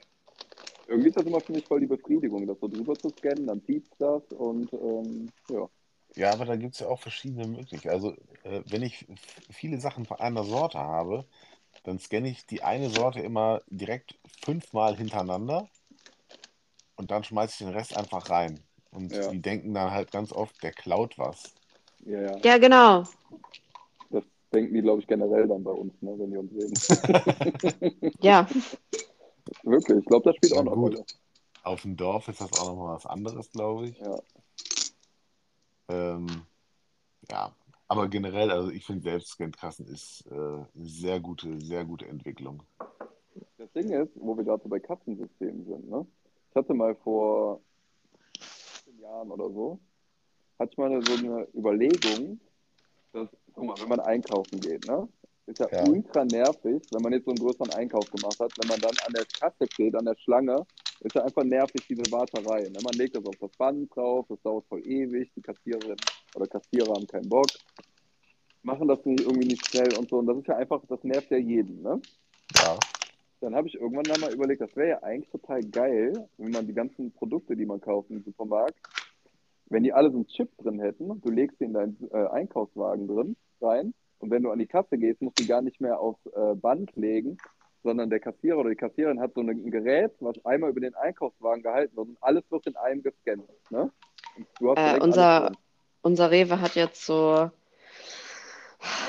Irgendwie 0.87 1.09
ist 1.09 1.17
das 1.17 1.25
immer 1.25 1.41
für 1.41 1.51
mich 1.51 1.65
voll 1.65 1.79
die 1.79 1.87
Befriedigung, 1.87 2.45
das 2.45 2.59
so 2.59 2.67
drüber 2.67 2.95
zu 2.95 3.09
scannen, 3.09 3.47
dann 3.47 3.59
piepst 3.59 3.93
das 3.97 4.23
und 4.33 4.71
ähm, 4.73 5.29
ja. 5.49 5.67
Ja, 6.15 6.31
aber 6.31 6.45
da 6.45 6.55
gibt 6.55 6.75
es 6.75 6.79
ja 6.79 6.87
auch 6.87 7.01
verschiedene 7.01 7.45
Möglichkeiten. 7.47 7.93
Also, 7.93 8.11
äh, 8.43 8.61
wenn 8.67 8.83
ich 8.83 9.05
viele 9.49 9.81
Sachen 9.81 10.05
von 10.05 10.19
einer 10.19 10.43
Sorte 10.43 10.77
habe, 10.77 11.25
dann 11.83 11.99
scanne 11.99 12.29
ich 12.29 12.45
die 12.45 12.63
eine 12.63 12.89
Sorte 12.89 13.19
immer 13.19 13.61
direkt 13.67 14.15
fünfmal 14.43 14.95
hintereinander 14.95 15.67
und 16.97 17.11
dann 17.11 17.23
schmeiße 17.23 17.51
ich 17.53 17.57
den 17.67 17.75
Rest 17.75 17.95
einfach 17.95 18.29
rein. 18.29 18.59
Und 18.91 19.11
Ja. 19.11 19.29
die 19.29 19.41
denken 19.41 19.73
dann 19.73 19.91
halt 19.91 20.11
ganz 20.11 20.31
oft, 20.31 20.61
der 20.63 20.71
klaut 20.71 21.17
was. 21.17 21.53
Ja, 22.05 22.21
ja. 22.21 22.37
Ja, 22.43 22.57
genau. 22.57 23.03
Das 24.09 24.23
denken 24.53 24.73
die, 24.73 24.81
glaube 24.81 25.01
ich, 25.01 25.07
generell 25.07 25.47
dann 25.47 25.63
bei 25.63 25.71
uns, 25.71 25.93
ne, 26.01 26.15
wenn 26.17 26.31
die 26.31 26.37
uns 26.37 26.51
sehen. 26.53 28.13
Ja. 28.21 28.47
Wirklich, 29.63 29.99
ich 29.99 30.05
glaube, 30.05 30.29
das 30.29 30.35
spielt 30.37 30.53
Ja, 30.53 30.57
auch 30.57 30.61
eine 30.61 30.69
gut. 30.71 30.93
Rolle. 30.95 31.05
Auf 31.63 31.81
dem 31.81 31.97
Dorf 31.97 32.27
ist 32.27 32.41
das 32.41 32.53
auch 32.53 32.67
nochmal 32.67 32.95
was 32.95 33.05
anderes, 33.05 33.51
glaube 33.51 33.87
ich. 33.87 33.97
Ja. 33.99 34.19
Ähm, 35.89 36.27
ja, 37.31 37.51
aber 37.87 38.07
generell, 38.07 38.51
also 38.51 38.69
ich 38.69 38.85
finde 38.85 39.03
Selbstscankassen 39.03 39.87
ist 39.87 40.25
äh, 40.29 40.33
eine 40.33 40.67
sehr 40.75 41.19
gute, 41.19 41.59
sehr 41.61 41.85
gute 41.85 42.07
Entwicklung. 42.07 42.63
Das 43.57 43.71
Ding 43.73 43.89
ist, 43.91 44.11
wo 44.15 44.37
wir 44.37 44.43
gerade 44.43 44.61
so 44.63 44.69
bei 44.69 44.79
Kassensystemen 44.79 45.65
sind, 45.65 45.89
ne? 45.89 46.05
Ich 46.55 46.57
hatte 46.57 46.73
mal 46.73 46.95
vor 47.03 47.59
15 48.85 49.01
Jahren 49.01 49.29
oder 49.29 49.49
so, 49.49 49.77
hatte 50.57 50.71
ich 50.71 50.77
mal 50.77 51.01
so 51.05 51.13
eine 51.15 51.45
Überlegung, 51.53 52.39
dass, 53.11 53.27
guck 53.53 53.65
mal, 53.65 53.75
wenn 53.81 53.89
man 53.89 53.99
einkaufen 53.99 54.61
geht, 54.61 54.87
ne? 54.87 55.05
Ist 55.47 55.59
ja, 55.59 55.67
Ja. 55.69 55.83
ultra 55.83 56.23
nervig, 56.23 56.81
wenn 56.91 57.01
man 57.01 57.11
jetzt 57.11 57.25
so 57.25 57.31
einen 57.31 57.39
größeren 57.39 57.71
Einkauf 57.71 58.09
gemacht 58.09 58.39
hat, 58.39 58.53
wenn 58.57 58.69
man 58.69 58.79
dann 58.79 58.93
an 59.05 59.11
der 59.11 59.25
Kasse 59.37 59.65
steht, 59.73 59.95
an 59.95 60.05
der 60.05 60.15
Schlange, 60.15 60.65
ist 61.01 61.13
ja 61.13 61.25
einfach 61.25 61.43
nervig, 61.43 61.85
diese 61.89 62.09
Warterei. 62.09 62.61
Ne? 62.61 62.79
Man 62.81 62.93
legt 62.93 63.17
das 63.17 63.25
auf 63.25 63.35
das 63.41 63.51
Band 63.57 63.93
drauf, 63.93 64.25
das 64.29 64.41
dauert 64.41 64.65
voll 64.67 64.87
ewig, 64.87 65.29
die 65.35 65.41
Kassiererin 65.41 65.97
oder 66.35 66.47
Kassierer 66.47 66.93
haben 66.93 67.07
keinen 67.07 67.27
Bock, 67.27 67.47
machen 68.63 68.87
das 68.87 69.03
nicht, 69.03 69.19
irgendwie 69.19 69.49
nicht 69.49 69.67
schnell 69.67 69.93
und 69.97 70.09
so. 70.09 70.19
Und 70.19 70.27
das 70.27 70.37
ist 70.37 70.47
ja 70.47 70.55
einfach, 70.55 70.81
das 70.87 71.03
nervt 71.03 71.29
ja 71.31 71.37
jeden, 71.37 71.81
ne? 71.81 71.99
Ja, 72.55 72.79
dann 73.41 73.55
habe 73.55 73.67
ich 73.67 73.75
irgendwann 73.75 74.03
dann 74.03 74.21
mal 74.21 74.33
überlegt, 74.33 74.61
das 74.61 74.75
wäre 74.75 74.89
ja 74.89 75.03
eigentlich 75.03 75.29
total 75.29 75.61
geil, 75.61 76.27
wenn 76.37 76.51
man 76.51 76.67
die 76.67 76.73
ganzen 76.73 77.11
Produkte, 77.11 77.55
die 77.55 77.65
man 77.65 77.81
kauft 77.81 78.09
im 78.09 78.23
Supermarkt, 78.23 78.75
wenn 79.67 79.83
die 79.83 79.93
alle 79.93 80.11
so 80.11 80.17
einen 80.17 80.27
Chip 80.27 80.49
drin 80.57 80.79
hätten, 80.79 81.21
du 81.21 81.29
legst 81.29 81.59
die 81.59 81.65
in 81.65 81.73
deinen 81.73 81.97
äh, 82.11 82.27
Einkaufswagen 82.27 83.07
drin 83.07 83.35
rein 83.61 83.93
und 84.19 84.31
wenn 84.31 84.43
du 84.43 84.51
an 84.51 84.59
die 84.59 84.67
Kasse 84.67 84.97
gehst, 84.97 85.21
musst 85.21 85.39
du 85.39 85.43
die 85.43 85.49
gar 85.49 85.61
nicht 85.61 85.81
mehr 85.81 85.99
aufs 85.99 86.25
äh, 86.27 86.55
Band 86.55 86.95
legen, 86.95 87.37
sondern 87.83 88.09
der 88.09 88.19
Kassierer 88.19 88.57
oder 88.57 88.69
die 88.69 88.75
Kassiererin 88.75 89.19
hat 89.19 89.33
so 89.33 89.41
ein 89.41 89.69
Gerät, 89.69 90.13
was 90.19 90.43
einmal 90.45 90.71
über 90.71 90.81
den 90.81 90.95
Einkaufswagen 90.95 91.61
gehalten 91.61 91.95
wird 91.95 92.07
und 92.09 92.17
alles 92.21 92.43
wird 92.49 92.65
in 92.67 92.75
einem 92.75 93.03
gescannt. 93.03 93.43
Ne? 93.69 93.91
Äh, 94.75 94.99
unser-. 94.99 95.51
Unser 96.05 96.29
Rewe 96.29 96.61
hat 96.61 96.75
jetzt 96.75 97.03
so, 97.03 97.49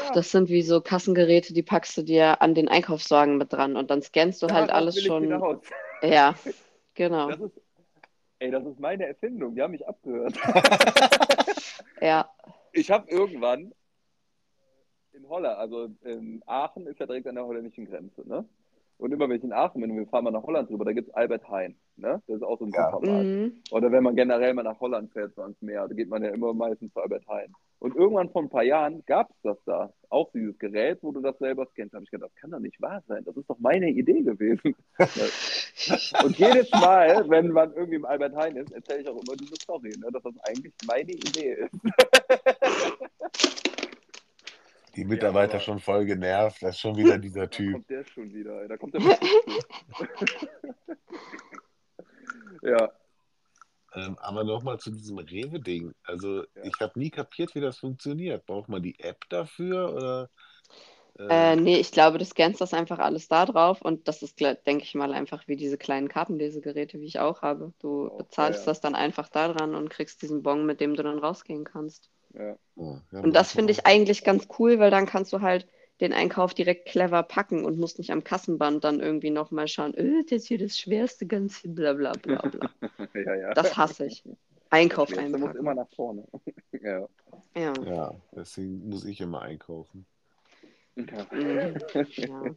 Ja. 0.04 0.12
das 0.12 0.30
sind 0.30 0.48
wie 0.48 0.62
so 0.62 0.80
Kassengeräte, 0.80 1.52
die 1.54 1.62
packst 1.62 1.96
du 1.96 2.02
dir 2.02 2.40
an 2.42 2.54
den 2.54 2.68
Einkaufswagen 2.68 3.36
mit 3.36 3.52
dran 3.52 3.76
und 3.76 3.90
dann 3.90 4.02
scannst 4.02 4.42
du 4.42 4.48
halt 4.48 4.70
Darauf 4.70 4.76
alles 4.80 4.94
will 4.96 5.02
ich 5.02 5.06
schon. 5.06 5.62
Ja, 6.02 6.34
genau. 6.94 7.30
Das 7.30 7.40
ist, 7.40 7.60
ey, 8.38 8.50
das 8.50 8.64
ist 8.64 8.80
meine 8.80 9.06
Erfindung, 9.06 9.54
die 9.54 9.62
haben 9.62 9.72
mich 9.72 9.86
abgehört. 9.86 10.34
Ja, 12.02 12.30
ich 12.72 12.90
habe 12.90 13.10
irgendwann 13.10 13.72
in 15.14 15.26
Holland, 15.28 15.56
also 15.58 15.88
in 16.04 16.42
Aachen 16.46 16.86
ist 16.86 17.00
ja 17.00 17.06
direkt 17.06 17.26
an 17.26 17.36
der 17.36 17.46
holländischen 17.46 17.86
Grenze, 17.86 18.26
ne? 18.28 18.44
Und 18.98 19.12
immer 19.12 19.28
wenn 19.28 19.36
ich 19.36 19.44
in 19.44 19.52
Aachen 19.52 19.80
bin 19.80 19.90
und 19.90 19.96
wir 19.98 20.06
fahren 20.06 20.24
mal 20.24 20.30
nach 20.30 20.42
Holland 20.42 20.68
rüber, 20.70 20.84
da 20.84 20.92
gibt 20.92 21.08
es 21.08 21.14
Albert 21.14 21.48
Heijn, 21.48 21.74
ne? 21.96 22.22
Das 22.26 22.36
ist 22.36 22.42
auch 22.42 22.58
so 22.58 22.66
ein 22.66 22.72
Ja. 22.72 22.90
Supermarkt. 22.92 23.24
mhm. 23.24 23.62
Oder 23.70 23.90
wenn 23.92 24.02
man 24.02 24.14
generell 24.14 24.52
mal 24.52 24.62
nach 24.62 24.78
Holland 24.80 25.10
fährt, 25.12 25.34
so 25.34 25.42
ans 25.42 25.60
Meer, 25.62 25.88
da 25.88 25.94
geht 25.94 26.08
man 26.10 26.22
ja 26.22 26.30
immer 26.30 26.52
meistens 26.52 26.92
zu 26.92 27.00
Albert 27.00 27.26
Heijn. 27.28 27.52
Und 27.78 27.94
irgendwann 27.94 28.30
vor 28.30 28.42
ein 28.42 28.48
paar 28.48 28.62
Jahren 28.62 29.04
gab 29.04 29.28
es 29.30 29.36
das 29.42 29.58
da, 29.66 29.92
auch 30.08 30.32
dieses 30.32 30.58
Gerät, 30.58 30.98
wo 31.02 31.12
du 31.12 31.20
das 31.20 31.36
selber 31.38 31.66
scannst. 31.66 31.92
Da 31.92 31.96
habe 31.96 32.04
ich 32.04 32.10
gedacht, 32.10 32.30
das 32.34 32.40
kann 32.40 32.50
doch 32.50 32.58
nicht 32.58 32.80
wahr 32.80 33.02
sein, 33.06 33.22
das 33.24 33.36
ist 33.36 33.50
doch 33.50 33.58
meine 33.58 33.90
Idee 33.90 34.22
gewesen. 34.22 34.74
Und 36.24 36.38
jedes 36.38 36.70
Mal, 36.70 37.28
wenn 37.28 37.48
man 37.50 37.74
irgendwie 37.74 37.96
im 37.96 38.06
Albert 38.06 38.34
Heijn 38.34 38.56
ist, 38.56 38.72
erzähle 38.72 39.00
ich 39.02 39.08
auch 39.08 39.20
immer 39.22 39.36
diese 39.36 39.54
Story, 39.56 39.90
ne? 39.98 40.08
dass 40.10 40.22
das 40.22 40.34
eigentlich 40.48 40.72
meine 40.86 41.12
Idee 41.12 41.52
ist. 41.52 41.70
die 44.96 45.04
Mitarbeiter 45.04 45.54
aber- 45.54 45.60
schon 45.60 45.78
voll 45.78 46.06
genervt. 46.06 46.62
Das 46.62 46.76
ist 46.76 46.80
schon 46.80 46.96
wieder 46.96 47.18
dieser 47.18 47.42
Da 47.42 47.46
Typ. 47.48 47.72
kommt 47.74 47.90
der 47.90 48.04
schon 48.04 48.32
wieder, 48.32 48.66
da 48.66 48.76
kommt 48.78 48.94
der. 48.94 49.02
Ja, 52.62 52.90
Ähm, 53.96 54.18
aber 54.18 54.44
nochmal 54.44 54.78
zu 54.80 54.90
diesem 54.92 55.18
Rewe-Ding. 55.18 55.94
Also, 56.04 56.44
Ja. 56.54 56.62
ich 56.62 56.80
habe 56.80 56.98
nie 56.98 57.10
kapiert, 57.10 57.54
wie 57.54 57.60
das 57.60 57.78
funktioniert. 57.78 58.46
Braucht 58.46 58.68
man 58.68 58.82
die 58.82 58.98
App 59.00 59.28
dafür 59.30 59.92
oder? 59.94 60.30
Äh, 61.28 61.54
nee, 61.56 61.76
ich 61.78 61.90
glaube, 61.92 62.18
du 62.18 62.24
scannst 62.24 62.60
das 62.60 62.72
einfach 62.74 62.98
alles 63.00 63.28
da 63.28 63.46
drauf 63.46 63.80
und 63.82 64.06
das 64.08 64.22
ist, 64.22 64.40
denke 64.40 64.82
ich 64.84 64.94
mal, 64.94 65.12
einfach 65.12 65.46
wie 65.48 65.56
diese 65.56 65.76
kleinen 65.78 66.08
Kartenlesegeräte, 66.08 67.00
wie 67.00 67.06
ich 67.06 67.18
auch 67.20 67.42
habe. 67.42 67.72
Du 67.80 68.10
Oh, 68.10 68.16
bezahlst 68.16 68.66
ja, 68.66 68.66
das 68.66 68.80
dann 68.80 68.94
einfach 68.94 69.28
da 69.28 69.48
dran 69.52 69.74
und 69.74 69.88
kriegst 69.90 70.22
diesen 70.22 70.42
Bon, 70.42 70.64
mit 70.66 70.80
dem 70.80 70.94
du 70.94 71.02
dann 71.02 71.18
rausgehen 71.18 71.64
kannst. 71.64 72.10
ja. 72.34 72.56
Oh, 72.76 73.00
ja, 73.12 73.22
Und 73.22 73.34
das 73.36 73.52
finde 73.52 73.72
ich 73.72 73.84
eigentlich 73.86 74.24
ganz 74.24 74.48
cool, 74.58 74.78
weil 74.78 74.90
dann 74.90 75.04
kannst 75.06 75.32
du 75.32 75.40
halt 75.42 75.66
den 76.00 76.12
Einkauf 76.12 76.52
direkt 76.54 76.86
clever 76.86 77.22
packen 77.22 77.64
und 77.64 77.78
musst 77.78 77.98
nicht 77.98 78.10
am 78.10 78.22
Kassenband 78.22 78.84
dann 78.84 79.00
irgendwie 79.00 79.30
nochmal 79.30 79.68
schauen, 79.68 79.94
äh, 79.94 80.22
das 80.24 80.42
ist 80.42 80.48
hier 80.48 80.58
das 80.58 80.78
Schwerste, 80.78 81.26
ganz 81.26 81.58
viel 81.58 81.70
bla 81.72 81.94
bla 81.94 82.12
bla 82.12 82.42
bla. 82.42 82.70
ja, 83.14 83.34
ja. 83.34 83.54
Das 83.54 83.76
hasse 83.76 84.06
ich. 84.06 84.22
Einkauf 84.70 85.10
muss 85.10 85.18
einpacken. 85.18 85.58
immer 85.58 85.74
nach 85.74 85.88
vorne. 85.94 86.26
ja. 86.72 87.08
Ja. 87.56 87.72
Ja, 87.84 88.14
deswegen 88.34 88.88
muss 88.88 89.04
ich 89.04 89.20
immer 89.20 89.42
einkaufen. 89.42 90.06
Mhm. 90.96 91.06
ja. 92.16 92.42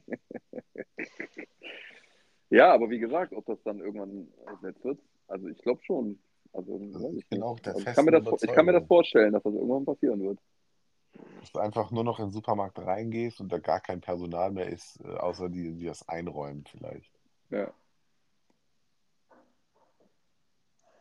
ja, 2.49 2.73
aber 2.73 2.89
wie 2.89 2.99
gesagt, 2.99 3.33
ob 3.33 3.45
das 3.45 3.61
dann 3.63 3.79
irgendwann 3.79 4.27
ersetzt 4.47 4.83
wird, 4.83 4.99
also 5.27 5.47
ich 5.47 5.57
glaube 5.59 5.81
schon. 5.83 6.19
Also, 6.51 6.81
Also 6.93 7.11
ich 7.11 7.19
ich 7.19 7.27
bin 7.27 7.39
nicht. 7.39 7.45
auch 7.45 7.59
der 7.59 7.75
also 7.75 7.87
ich, 7.87 7.95
kann 7.95 8.05
mir 8.05 8.11
das, 8.11 8.23
festen 8.27 8.45
ich 8.49 8.55
kann 8.55 8.65
mir 8.65 8.71
das 8.71 8.87
vorstellen, 8.87 9.33
dass 9.33 9.43
das 9.43 9.53
irgendwann 9.53 9.85
passieren 9.85 10.21
wird. 10.23 10.39
Dass 11.39 11.51
du 11.51 11.59
einfach 11.59 11.91
nur 11.91 12.03
noch 12.03 12.19
in 12.19 12.25
den 12.25 12.31
Supermarkt 12.31 12.79
reingehst 12.79 13.39
und 13.39 13.49
da 13.51 13.59
gar 13.59 13.79
kein 13.79 14.01
Personal 14.01 14.51
mehr 14.51 14.67
ist, 14.67 14.99
äh, 15.01 15.07
außer 15.07 15.49
die, 15.49 15.73
die 15.73 15.85
das 15.85 16.07
einräumen 16.07 16.65
vielleicht. 16.65 17.11
Ja. 17.49 17.73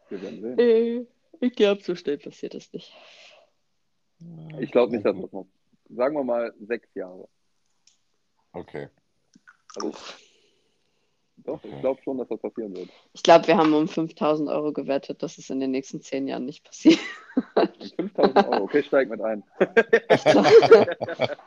Wir 0.08 0.22
werden 0.22 0.40
sehen. 0.40 0.58
Äh, 0.58 1.06
Ich 1.40 1.54
glaube, 1.54 1.82
so 1.82 1.94
schnell 1.94 2.18
passiert 2.18 2.54
das 2.54 2.72
nicht. 2.72 2.92
Ich 4.58 4.72
glaube 4.72 4.92
nicht, 4.92 5.06
dass 5.06 5.16
das 5.16 5.32
noch. 5.32 5.46
Sagen 5.90 6.14
wir 6.16 6.24
mal 6.24 6.52
sechs 6.60 6.92
Jahre. 6.94 7.28
Okay. 8.52 8.88
Also 9.76 9.90
ich, 9.90 10.27
doch, 11.44 11.62
ich 11.64 11.80
glaube 11.80 12.00
schon, 12.02 12.18
dass 12.18 12.28
das 12.28 12.40
passieren 12.40 12.74
wird. 12.74 12.88
Ich 13.12 13.22
glaube, 13.22 13.46
wir 13.46 13.56
haben 13.56 13.72
um 13.72 13.88
5000 13.88 14.48
Euro 14.48 14.72
gewettet, 14.72 15.22
dass 15.22 15.38
es 15.38 15.50
in 15.50 15.60
den 15.60 15.70
nächsten 15.70 16.00
zehn 16.00 16.26
Jahren 16.26 16.44
nicht 16.44 16.64
passiert. 16.64 16.98
Und 17.54 17.94
5000 17.96 18.46
Euro, 18.48 18.64
okay, 18.64 18.82
steig 18.82 19.08
mit 19.08 19.20
ein. 19.20 19.42
Ich 20.10 20.24
glaube, 20.24 20.96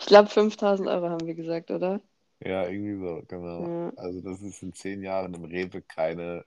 glaub, 0.08 0.30
5000 0.30 0.90
Euro 0.90 1.10
haben 1.10 1.28
wir 1.28 1.36
gesagt, 1.36 1.72
oder? 1.72 2.02
Ja, 2.44 2.68
irgendwie 2.68 3.00
so, 3.00 3.22
genau. 3.28 3.68
Ja. 3.68 3.94
Also, 3.98 4.22
dass 4.22 4.42
es 4.42 4.62
in 4.64 4.74
zehn 4.74 5.04
Jahren 5.04 5.34
im 5.34 5.44
Rewe 5.44 5.82
keine 5.82 6.46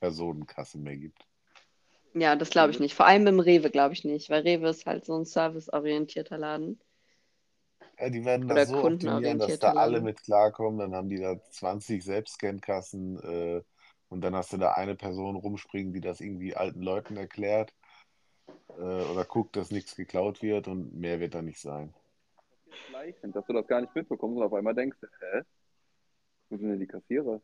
Personenkasse 0.00 0.78
mehr 0.78 0.96
gibt. 0.96 1.24
Ja, 2.14 2.34
das 2.36 2.50
glaube 2.50 2.70
ich 2.70 2.80
nicht. 2.80 2.94
Vor 2.94 3.06
allem 3.06 3.26
im 3.26 3.40
Rewe 3.40 3.70
glaube 3.70 3.94
ich 3.94 4.04
nicht, 4.04 4.30
weil 4.30 4.42
Rewe 4.42 4.68
ist 4.68 4.86
halt 4.86 5.04
so 5.04 5.16
ein 5.16 5.24
serviceorientierter 5.24 6.38
Laden. 6.38 6.80
Ja, 7.98 8.10
die 8.10 8.24
werden 8.24 8.46
das 8.46 8.68
so 8.68 8.84
optimieren, 8.84 9.38
dass 9.38 9.58
da 9.58 9.72
alle 9.72 10.00
mit 10.00 10.22
klarkommen. 10.22 10.78
Dann 10.78 10.94
haben 10.94 11.08
die 11.08 11.18
da 11.18 11.40
20 11.50 12.04
Selbstscankassen 12.04 13.18
äh, 13.22 13.62
und 14.08 14.20
dann 14.20 14.34
hast 14.34 14.52
du 14.52 14.56
da 14.56 14.72
eine 14.72 14.94
Person 14.94 15.36
rumspringen, 15.36 15.92
die 15.92 16.00
das 16.00 16.20
irgendwie 16.20 16.54
alten 16.54 16.82
Leuten 16.82 17.16
erklärt 17.16 17.74
äh, 18.76 18.82
oder 18.82 19.24
guckt, 19.24 19.56
dass 19.56 19.70
nichts 19.70 19.96
geklaut 19.96 20.42
wird 20.42 20.68
und 20.68 20.94
mehr 20.94 21.20
wird 21.20 21.34
da 21.34 21.42
nicht 21.42 21.60
sein. 21.60 21.94
Sind, 23.20 23.34
dass 23.34 23.46
du 23.46 23.52
das 23.52 23.66
gar 23.66 23.80
nicht 23.80 23.94
mitbekommst 23.94 24.38
und 24.38 24.42
auf 24.42 24.52
einmal 24.52 24.74
denkst, 24.74 24.98
hä? 25.00 25.42
Wo 26.50 26.56
sind 26.56 26.68
denn 26.68 26.80
die 26.80 26.86
Kassierer? 26.86 27.40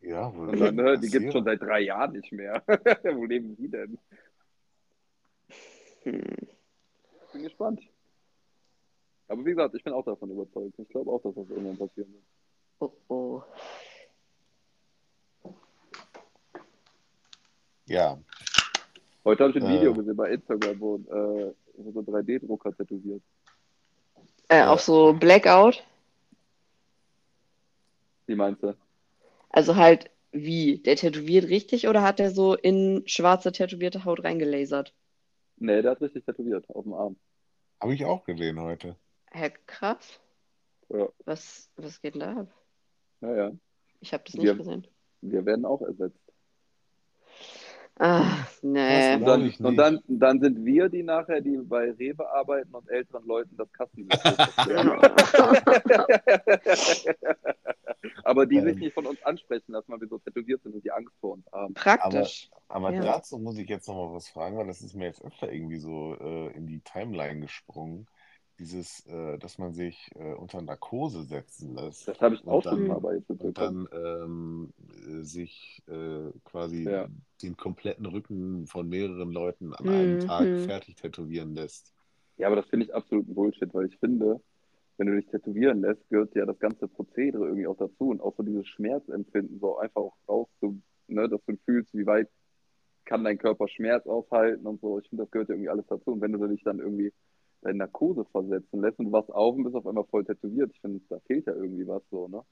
Ja, 0.00 0.32
wo 0.34 0.42
Und 0.42 0.60
dann, 0.60 0.74
ne, 0.74 0.98
die 0.98 1.08
gibt 1.08 1.26
es 1.26 1.32
schon 1.32 1.44
seit 1.44 1.60
drei 1.60 1.80
Jahren 1.80 2.12
nicht 2.12 2.32
mehr. 2.32 2.62
Wo 3.14 3.24
leben 3.24 3.56
die 3.56 3.68
denn? 3.68 3.98
Hm. 6.04 6.36
Bin 7.32 7.42
gespannt. 7.42 7.82
Aber 9.28 9.44
wie 9.44 9.50
gesagt, 9.50 9.74
ich 9.74 9.84
bin 9.84 9.92
auch 9.92 10.04
davon 10.04 10.30
überzeugt. 10.30 10.78
Ich 10.78 10.88
glaube 10.88 11.10
auch, 11.10 11.22
dass 11.22 11.34
das 11.34 11.48
irgendwann 11.50 11.76
passieren 11.76 12.12
wird. 12.12 12.24
Oh, 12.80 12.92
oh. 13.08 13.42
Ja, 17.86 18.18
Heute 19.24 19.44
habe 19.44 19.58
ich 19.58 19.62
ein 19.62 19.70
Äh. 19.70 19.74
Video 19.78 19.92
gesehen 19.94 20.16
bei 20.16 20.30
Instagram, 20.30 20.80
wo 20.80 20.96
äh, 20.96 21.52
so 21.92 22.00
ein 22.00 22.06
3D-Drucker 22.06 22.74
tätowiert. 22.76 23.22
Äh, 24.48 24.58
Ja. 24.58 24.72
Auch 24.72 24.78
so 24.78 25.12
Blackout. 25.12 25.82
Wie 28.26 28.34
meinst 28.34 28.62
du? 28.62 28.74
Also 29.50 29.76
halt 29.76 30.10
wie? 30.32 30.78
Der 30.78 30.96
tätowiert 30.96 31.48
richtig 31.48 31.88
oder 31.88 32.02
hat 32.02 32.20
er 32.20 32.30
so 32.30 32.54
in 32.54 33.02
schwarze 33.06 33.52
tätowierte 33.52 34.04
Haut 34.04 34.24
reingelasert? 34.24 34.94
Nee, 35.56 35.82
der 35.82 35.90
hat 35.92 36.00
richtig 36.00 36.24
tätowiert 36.24 36.64
auf 36.70 36.84
dem 36.84 36.94
Arm. 36.94 37.16
habe 37.80 37.94
ich 37.94 38.04
auch 38.04 38.24
gesehen 38.24 38.60
heute. 38.60 38.96
Hä, 39.32 39.50
krass. 39.66 40.20
Ja, 40.88 41.08
Was, 41.26 41.70
was 41.76 42.00
geht 42.00 42.14
denn 42.14 42.20
da 42.20 42.40
ab? 42.40 42.46
naja. 43.20 43.52
Ich 44.00 44.12
habe 44.12 44.22
das 44.24 44.34
Wir- 44.34 44.54
nicht 44.54 44.58
gesehen. 44.58 44.86
Wir 45.20 45.44
werden 45.44 45.64
auch 45.64 45.82
ersetzt. 45.82 46.20
Ah, 48.00 48.46
nee. 48.62 49.16
Und 49.16 49.24
dann, 49.26 49.50
und 49.58 49.76
dann, 49.76 49.98
dann 50.06 50.40
sind 50.40 50.64
wir 50.64 50.88
die 50.88 51.02
nachher, 51.02 51.40
die 51.40 51.56
bei 51.56 51.90
Rewe 51.90 52.30
arbeiten 52.30 52.72
und 52.72 52.88
älteren 52.88 53.26
Leuten 53.26 53.56
das 53.56 53.72
Kassensystem 53.72 54.34
erklären. 54.38 55.00
Aber 58.24 58.46
die 58.46 58.60
sich 58.60 58.74
Ähm. 58.74 58.78
nicht 58.78 58.94
von 58.94 59.06
uns 59.06 59.20
ansprechen 59.24 59.72
lassen, 59.72 59.90
weil 59.90 60.00
wir 60.00 60.06
so 60.08 60.18
tätowiert 60.18 60.62
sind 60.62 60.76
und 60.76 60.84
die 60.84 60.92
Angst 60.92 61.12
vor 61.20 61.32
uns 61.32 61.50
haben. 61.50 61.74
Praktisch. 61.74 62.48
Aber 62.68 62.92
Ja. 62.92 63.02
dazu 63.02 63.36
muss 63.38 63.58
ich 63.58 63.68
jetzt 63.68 63.88
noch 63.88 63.96
mal 63.96 64.14
was 64.14 64.28
fragen, 64.28 64.56
weil 64.56 64.68
das 64.68 64.80
ist 64.82 64.94
mir 64.94 65.06
jetzt 65.06 65.24
öfter 65.24 65.50
irgendwie 65.52 65.78
so 65.78 66.14
äh, 66.20 66.52
in 66.56 66.68
die 66.68 66.80
Timeline 66.80 67.40
gesprungen. 67.40 68.06
Dieses, 68.58 69.06
äh, 69.06 69.38
dass 69.38 69.58
man 69.58 69.72
sich 69.72 70.10
äh, 70.16 70.34
unter 70.34 70.60
Narkose 70.60 71.22
setzen 71.22 71.74
lässt 71.76 72.08
Das 72.08 72.20
habe 72.20 72.34
ich 72.34 72.42
Und 72.42 72.48
auch 72.48 72.62
schon 72.62 72.78
dann- 72.80 72.86
mal 72.88 73.00
bei 73.00 73.14
jetzt 73.14 73.30
und 73.30 73.56
dann 73.56 73.88
ähm, 73.92 74.72
äh, 75.06 75.22
sich 75.22 75.80
äh, 75.86 76.30
quasi 76.44 76.82
Ja. 76.84 77.06
den 77.42 77.56
kompletten 77.56 78.06
Rücken 78.06 78.66
von 78.66 78.88
mehreren 78.88 79.30
Leuten 79.30 79.74
an 79.74 79.88
einem 79.88 80.14
Mhm. 80.14 80.18
Tag 80.20 80.48
fertig 80.56 80.96
tätowieren 80.96 81.54
lässt. 81.54 81.94
Ja, 82.36 82.48
aber 82.48 82.56
das 82.56 82.66
finde 82.66 82.86
ich 82.86 82.94
absoluten 82.94 83.32
Bullshit, 83.34 83.72
weil 83.74 83.86
ich 83.86 83.96
finde, 83.98 84.40
wenn 84.96 85.06
du 85.06 85.14
dich 85.14 85.26
tätowieren 85.26 85.80
lässt, 85.80 86.08
gehört 86.08 86.34
ja 86.34 86.44
das 86.44 86.58
ganze 86.58 86.88
Prozedere 86.88 87.44
irgendwie 87.46 87.66
auch 87.68 87.76
dazu 87.76 88.08
und 88.08 88.20
auch 88.20 88.34
so 88.36 88.42
dieses 88.42 88.66
Schmerzempfinden 88.66 89.60
so 89.60 89.78
einfach 89.78 90.00
auch 90.02 90.16
raus, 90.28 90.48
zu, 90.58 90.80
ne, 91.06 91.28
dass 91.28 91.40
du 91.46 91.56
fühlst, 91.64 91.94
wie 91.94 92.06
weit 92.06 92.28
kann 93.04 93.22
dein 93.22 93.38
Körper 93.38 93.68
Schmerz 93.68 94.04
aushalten 94.06 94.66
und 94.66 94.80
so. 94.80 94.98
Ich 94.98 95.08
finde, 95.08 95.22
das 95.24 95.30
gehört 95.30 95.48
ja 95.48 95.54
irgendwie 95.54 95.70
alles 95.70 95.86
dazu. 95.86 96.10
Und 96.12 96.20
wenn 96.20 96.32
du 96.32 96.46
dich 96.48 96.62
dann 96.64 96.80
irgendwie 96.80 97.12
in 97.64 97.78
Narkose 97.78 98.24
versetzen 98.26 98.80
lässt 98.80 98.98
und 98.98 99.06
du 99.06 99.12
wachst 99.12 99.30
auf 99.32 99.54
und 99.56 99.64
bist 99.64 99.76
auf 99.76 99.86
einmal 99.86 100.04
voll 100.04 100.24
tätowiert, 100.24 100.70
ich 100.74 100.80
finde, 100.80 101.00
da 101.08 101.18
fehlt 101.26 101.46
ja 101.46 101.54
irgendwie 101.54 101.86
was 101.86 102.02
so, 102.10 102.28
ne? 102.28 102.42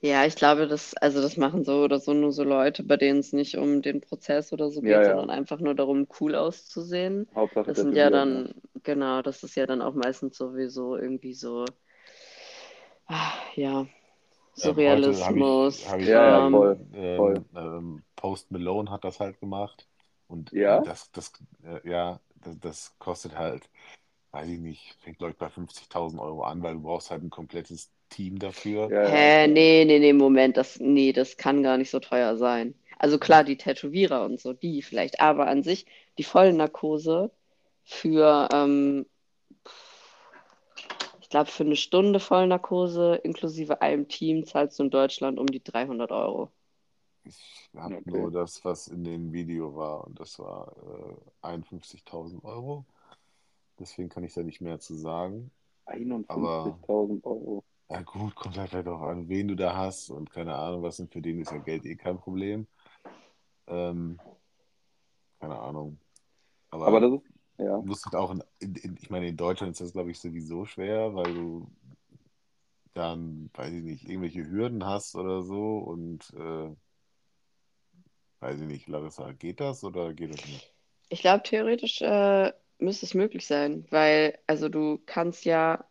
Ja, 0.00 0.26
ich 0.26 0.34
glaube, 0.34 0.66
das, 0.66 0.94
also 0.96 1.22
das 1.22 1.36
machen 1.36 1.64
so 1.64 1.84
oder 1.84 2.00
so 2.00 2.12
nur 2.12 2.32
so 2.32 2.42
Leute, 2.42 2.82
bei 2.82 2.96
denen 2.96 3.20
es 3.20 3.32
nicht 3.32 3.56
um 3.56 3.82
den 3.82 4.00
Prozess 4.00 4.52
oder 4.52 4.70
so 4.70 4.80
geht, 4.82 4.90
Ja, 4.90 5.02
ja. 5.02 5.10
sondern 5.10 5.30
einfach 5.30 5.60
nur 5.60 5.74
darum, 5.74 6.08
cool 6.20 6.34
auszusehen. 6.34 7.28
Hauptsache 7.34 7.68
Das 7.68 7.78
sind 7.78 7.94
ja 7.96 8.10
dann, 8.10 8.52
genau, 8.82 9.22
das 9.22 9.44
ist 9.44 9.54
ja 9.54 9.66
dann 9.66 9.80
auch 9.80 9.94
meistens 9.94 10.36
sowieso 10.36 10.96
irgendwie 10.96 11.34
so, 11.34 11.64
ah, 13.06 13.32
ja, 13.54 13.86
Surrealismus, 14.54 15.84
Ähm, 15.84 15.84
heute 15.84 15.88
habe 15.88 16.02
ich, 16.02 16.08
Ja, 16.08 16.28
ja, 16.28 16.40
Kram. 16.40 16.52
voll. 16.52 16.76
ähm, 16.94 17.16
voll. 17.16 17.44
Ähm, 17.54 18.02
Post 18.16 18.50
Malone 18.50 18.90
hat 18.90 19.04
das 19.04 19.20
halt 19.20 19.40
gemacht. 19.40 19.88
Und 20.28 20.52
Ja? 20.52 20.80
das, 20.82 21.10
das, 21.12 21.32
äh, 21.64 21.88
ja, 21.88 22.20
das, 22.42 22.58
das 22.60 22.94
kostet 22.98 23.36
halt, 23.36 23.68
weiß 24.32 24.48
ich 24.48 24.58
nicht, 24.58 24.96
fängt 25.00 25.18
glaube 25.18 25.32
ich 25.32 25.38
bei 25.38 25.48
50.000 25.48 26.20
Euro 26.20 26.42
an, 26.44 26.62
weil 26.62 26.74
du 26.74 26.82
brauchst 26.82 27.10
halt 27.10 27.22
ein 27.22 27.30
komplettes 27.30 27.90
Team 28.08 28.38
dafür. 28.38 28.90
Ja, 28.90 29.02
ja. 29.02 29.08
Hä, 29.08 29.46
nee, 29.48 29.84
nee, 29.84 29.98
nee, 29.98 30.12
Moment, 30.12 30.56
das, 30.56 30.78
nee, 30.80 31.12
das 31.12 31.36
kann 31.36 31.62
gar 31.62 31.78
nicht 31.78 31.90
so 31.90 32.00
teuer 32.00 32.36
sein. 32.36 32.74
Also 32.98 33.18
klar, 33.18 33.42
die 33.42 33.56
Tätowierer 33.56 34.24
und 34.24 34.40
so, 34.40 34.52
die 34.52 34.80
vielleicht, 34.82 35.20
aber 35.20 35.48
an 35.48 35.62
sich 35.62 35.86
die 36.18 36.24
Vollnarkose 36.24 37.32
für, 37.82 38.48
ähm, 38.52 39.06
ich 41.20 41.28
glaube, 41.28 41.50
für 41.50 41.64
eine 41.64 41.76
Stunde 41.76 42.20
Vollnarkose 42.20 43.16
inklusive 43.24 43.82
einem 43.82 44.06
Team 44.06 44.46
zahlst 44.46 44.78
du 44.78 44.84
in 44.84 44.90
Deutschland 44.90 45.40
um 45.40 45.46
die 45.46 45.62
300 45.64 46.12
Euro. 46.12 46.52
Ich 47.24 47.61
habe 47.74 47.94
Okay. 47.96 48.10
nur 48.10 48.30
das, 48.30 48.64
was 48.64 48.88
in 48.88 49.04
dem 49.04 49.32
Video 49.32 49.74
war, 49.74 50.06
und 50.06 50.18
das 50.20 50.38
war 50.38 50.74
äh, 51.42 51.46
51.000 51.46 52.44
Euro. 52.44 52.84
Deswegen 53.78 54.08
kann 54.08 54.24
ich 54.24 54.34
da 54.34 54.42
nicht 54.42 54.60
mehr 54.60 54.78
zu 54.78 54.94
sagen. 54.94 55.50
51.000 55.86 57.24
Euro. 57.24 57.64
Ja 57.90 58.02
gut, 58.02 58.34
kommt 58.34 58.56
halt 58.56 58.72
halt 58.72 58.88
auch 58.88 59.02
an, 59.02 59.28
wen 59.28 59.48
du 59.48 59.54
da 59.54 59.76
hast 59.76 60.10
und 60.10 60.30
keine 60.30 60.54
Ahnung, 60.54 60.82
was 60.82 61.00
und 61.00 61.12
für 61.12 61.20
den 61.20 61.40
ist 61.40 61.50
ja 61.50 61.58
Geld 61.58 61.84
eh 61.84 61.96
kein 61.96 62.18
Problem. 62.18 62.66
Ähm, 63.66 64.18
keine 65.40 65.58
Ahnung. 65.58 65.98
Aber, 66.70 66.86
Aber 66.86 67.00
das 67.00 67.12
ist, 67.12 67.22
ja. 67.58 67.76
du 67.78 67.82
musst 67.86 68.04
halt 68.06 68.14
auch, 68.14 68.30
in, 68.30 68.42
in, 68.60 68.74
in, 68.76 68.96
ich 68.96 69.10
meine, 69.10 69.28
in 69.28 69.36
Deutschland 69.36 69.72
ist 69.72 69.80
das, 69.80 69.92
glaube 69.92 70.10
ich, 70.10 70.20
sowieso 70.20 70.64
schwer, 70.64 71.14
weil 71.14 71.34
du 71.34 71.70
dann, 72.94 73.50
weiß 73.54 73.72
ich 73.72 73.82
nicht, 73.82 74.08
irgendwelche 74.08 74.46
Hürden 74.46 74.84
hast 74.84 75.16
oder 75.16 75.42
so 75.42 75.78
und 75.78 76.32
äh, 76.34 76.74
weiß 78.42 78.60
ich 78.60 78.66
nicht, 78.66 78.88
Larissa, 78.88 79.32
geht 79.32 79.60
das 79.60 79.84
oder 79.84 80.12
geht 80.14 80.30
das 80.34 80.44
nicht? 80.46 80.74
Ich 81.08 81.20
glaube, 81.20 81.42
theoretisch 81.44 82.00
äh, 82.02 82.52
müsste 82.78 83.06
es 83.06 83.14
möglich 83.14 83.46
sein, 83.46 83.86
weil, 83.90 84.38
also 84.46 84.68
du 84.68 84.98
kannst 85.06 85.44
ja, 85.44 85.84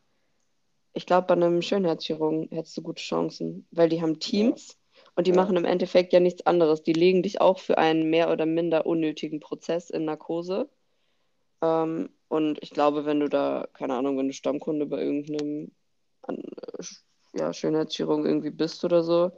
ich 0.93 1.05
glaube, 1.05 1.27
bei 1.27 1.33
einem 1.35 1.61
Schönheitschirurgen 1.61 2.49
hättest 2.51 2.77
du 2.77 2.81
gute 2.81 3.01
Chancen, 3.01 3.67
weil 3.71 3.89
die 3.89 4.01
haben 4.01 4.19
Teams 4.19 4.77
und 5.15 5.27
die 5.27 5.31
Ja. 5.31 5.37
machen 5.37 5.57
im 5.57 5.65
Endeffekt 5.65 6.13
ja 6.13 6.19
nichts 6.19 6.45
anderes. 6.45 6.83
Die 6.83 6.93
legen 6.93 7.23
dich 7.23 7.41
auch 7.41 7.59
für 7.59 7.77
einen 7.77 8.09
mehr 8.09 8.31
oder 8.31 8.45
minder 8.45 8.85
unnötigen 8.85 9.39
Prozess 9.39 9.89
in 9.89 10.05
Narkose. 10.05 10.69
Ähm, 11.61 12.09
und 12.29 12.59
ich 12.63 12.71
glaube, 12.71 13.05
wenn 13.05 13.19
du 13.19 13.29
da, 13.29 13.67
keine 13.73 13.95
Ahnung, 13.95 14.17
wenn 14.17 14.27
du 14.27 14.33
Stammkunde 14.33 14.85
bei 14.85 15.01
irgendeinem 15.03 15.71
äh, 16.27 16.35
ja, 17.33 17.53
Schönheitschirurgen 17.53 18.25
irgendwie 18.25 18.51
bist 18.51 18.83
oder 18.85 19.03
so, 19.03 19.31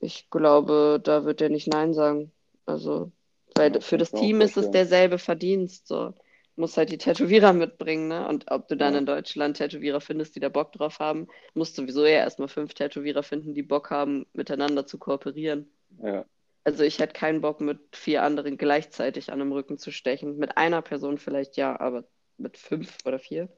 ich 0.00 0.30
glaube, 0.30 1.00
da 1.02 1.24
wird 1.24 1.40
der 1.40 1.50
nicht 1.50 1.68
Nein 1.68 1.94
sagen. 1.94 2.32
Also, 2.66 3.12
weil 3.54 3.80
für 3.80 3.96
das 3.96 4.12
Team 4.12 4.40
ist 4.40 4.56
es 4.56 4.70
derselbe 4.70 5.18
Verdienst. 5.18 5.86
So. 5.86 6.10
Du 6.10 6.62
musst 6.62 6.76
halt 6.76 6.90
die 6.90 6.98
Tätowierer 6.98 7.52
mitbringen, 7.52 8.08
ne? 8.08 8.28
Und 8.28 8.50
ob 8.50 8.68
du 8.68 8.76
dann 8.76 8.94
in 8.94 9.06
Deutschland 9.06 9.56
Tätowierer 9.56 10.00
findest, 10.00 10.36
die 10.36 10.40
da 10.40 10.48
Bock 10.48 10.72
drauf 10.72 10.98
haben, 10.98 11.28
musst 11.54 11.78
du 11.78 11.82
sowieso 11.82 12.04
ja 12.04 12.18
erstmal 12.18 12.48
fünf 12.48 12.74
Tätowierer 12.74 13.22
finden, 13.22 13.54
die 13.54 13.62
Bock 13.62 13.90
haben, 13.90 14.26
miteinander 14.32 14.86
zu 14.86 14.98
kooperieren. 14.98 15.70
Ja. 16.02 16.24
Also 16.64 16.82
ich 16.82 16.98
hätte 16.98 17.12
keinen 17.12 17.42
Bock, 17.42 17.60
mit 17.60 17.78
vier 17.94 18.24
anderen 18.24 18.56
gleichzeitig 18.56 19.30
an 19.30 19.40
einem 19.40 19.52
Rücken 19.52 19.78
zu 19.78 19.92
stechen. 19.92 20.36
Mit 20.36 20.56
einer 20.56 20.82
Person 20.82 21.18
vielleicht 21.18 21.56
ja, 21.56 21.78
aber 21.78 22.04
mit 22.38 22.56
fünf 22.56 22.98
oder 23.06 23.20
vier. 23.20 23.48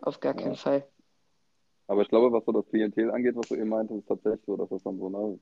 Auf 0.00 0.20
gar 0.20 0.34
keinen 0.34 0.52
Ja. 0.52 0.58
Fall. 0.58 0.88
Aber 1.88 2.02
ich 2.02 2.08
glaube, 2.08 2.30
was 2.30 2.44
so 2.44 2.52
das 2.52 2.68
Klientel 2.68 3.10
angeht, 3.10 3.34
was 3.34 3.48
du 3.48 3.56
eben 3.56 3.70
meintest, 3.70 4.00
ist 4.00 4.08
tatsächlich 4.08 4.44
so, 4.46 4.56
dass 4.56 4.68
das 4.68 4.82
dann 4.82 4.98
so, 4.98 5.08
ne, 5.08 5.38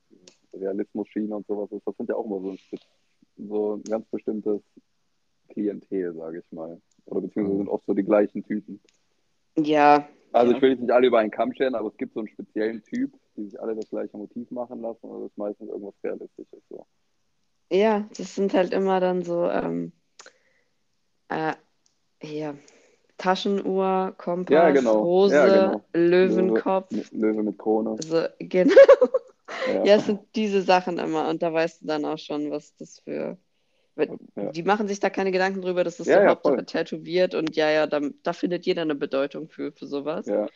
Realismus-Schiene 0.53 1.35
und 1.35 1.47
sowas 1.47 1.71
ist. 1.71 1.85
Das 1.85 1.95
sind 1.97 2.09
ja 2.09 2.15
auch 2.15 2.25
immer 2.25 2.39
so 2.41 2.51
ein, 2.51 2.59
so 3.49 3.75
ein 3.75 3.83
ganz 3.83 4.05
bestimmtes 4.09 4.61
Klientel, 5.49 6.13
sage 6.15 6.39
ich 6.39 6.51
mal. 6.51 6.81
Oder 7.05 7.21
beziehungsweise 7.21 7.53
Mhm. 7.55 7.57
sind 7.59 7.69
oft 7.69 7.85
so 7.85 7.93
die 7.93 8.03
gleichen 8.03 8.43
Typen. 8.43 8.79
Ja, 9.57 10.07
Also 10.33 10.51
Ja. 10.51 10.57
ich 10.57 10.61
will 10.61 10.71
jetzt 10.71 10.81
nicht 10.81 10.91
alle 10.91 11.07
über 11.07 11.19
einen 11.19 11.31
Kamm 11.31 11.53
scheren, 11.53 11.73
aber 11.75 11.87
es 11.89 11.97
gibt 11.97 12.13
so 12.13 12.19
einen 12.19 12.29
speziellen 12.29 12.83
Typ, 12.83 13.13
die 13.35 13.45
sich 13.45 13.59
alle 13.61 13.75
das 13.75 13.89
gleiche 13.89 14.17
Motiv 14.17 14.51
machen 14.51 14.81
lassen 14.81 15.07
und 15.07 15.21
das 15.21 15.31
ist 15.31 15.37
meistens 15.37 15.69
irgendwas 15.69 15.95
Realistisches. 16.03 16.61
So. 16.69 16.85
ja, 17.71 18.07
das 18.17 18.35
sind 18.35 18.53
halt 18.53 18.73
immer 18.73 18.99
dann 18.99 19.23
so, 19.23 19.49
ähm, 19.49 19.93
äh, 21.29 21.53
ja, 22.23 22.55
Taschenuhr, 23.17 24.13
Kompass, 24.17 24.53
Ja, 24.53 24.69
genau. 24.69 25.01
Rose, 25.01 25.33
Ja, 25.33 25.47
genau. 25.47 25.85
Löwenkopf. 25.93 26.91
Löwe, 26.91 27.05
Löwe 27.11 27.43
mit 27.43 27.57
Krone. 27.57 27.95
So, 28.03 28.23
genau. 28.39 28.73
Ja. 29.73 29.83
Ja, 29.85 29.95
es 29.95 30.05
sind 30.05 30.21
diese 30.35 30.61
Sachen 30.61 30.97
immer 30.99 31.29
und 31.29 31.41
da 31.41 31.51
weißt 31.53 31.81
du 31.81 31.87
dann 31.87 32.05
auch 32.05 32.17
schon, 32.17 32.51
was 32.51 32.75
das 32.77 32.99
für. 32.99 33.37
Ja. 34.35 34.51
Die 34.51 34.61
machen 34.61 34.87
sich 34.87 34.99
da 34.99 35.09
keine 35.09 35.31
Gedanken 35.31 35.61
drüber, 35.61 35.83
das 35.83 35.99
ist 35.99 36.05
Ja, 36.05 36.37
so 36.43 36.51
ja, 36.55 36.61
tätowiert 36.61 37.33
und 37.33 37.55
ja, 37.55 37.71
ja, 37.71 37.87
da, 37.87 37.99
da 38.21 38.31
findet 38.33 38.65
jeder 38.67 38.83
eine 38.83 38.93
Bedeutung 38.93 39.49
für, 39.49 39.71
für 39.71 39.87
sowas. 39.87 40.27
ja. 40.27 40.47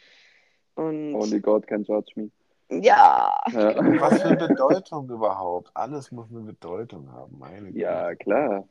Und 0.76 1.16
Only 1.16 1.40
God 1.40 1.66
can 1.68 1.84
judge 1.84 2.12
me. 2.16 2.30
ja, 2.70 3.34
Ja, 3.52 3.76
Was 4.02 4.22
für 4.22 4.36
Bedeutung 4.36 5.10
überhaupt? 5.10 5.72
Alles 5.74 6.12
muss 6.12 6.30
eine 6.30 6.42
Bedeutung 6.42 7.12
haben, 7.12 7.38
meine 7.40 7.72
ja 7.72 8.12
Güte. 8.12 8.24
klar. 8.24 8.68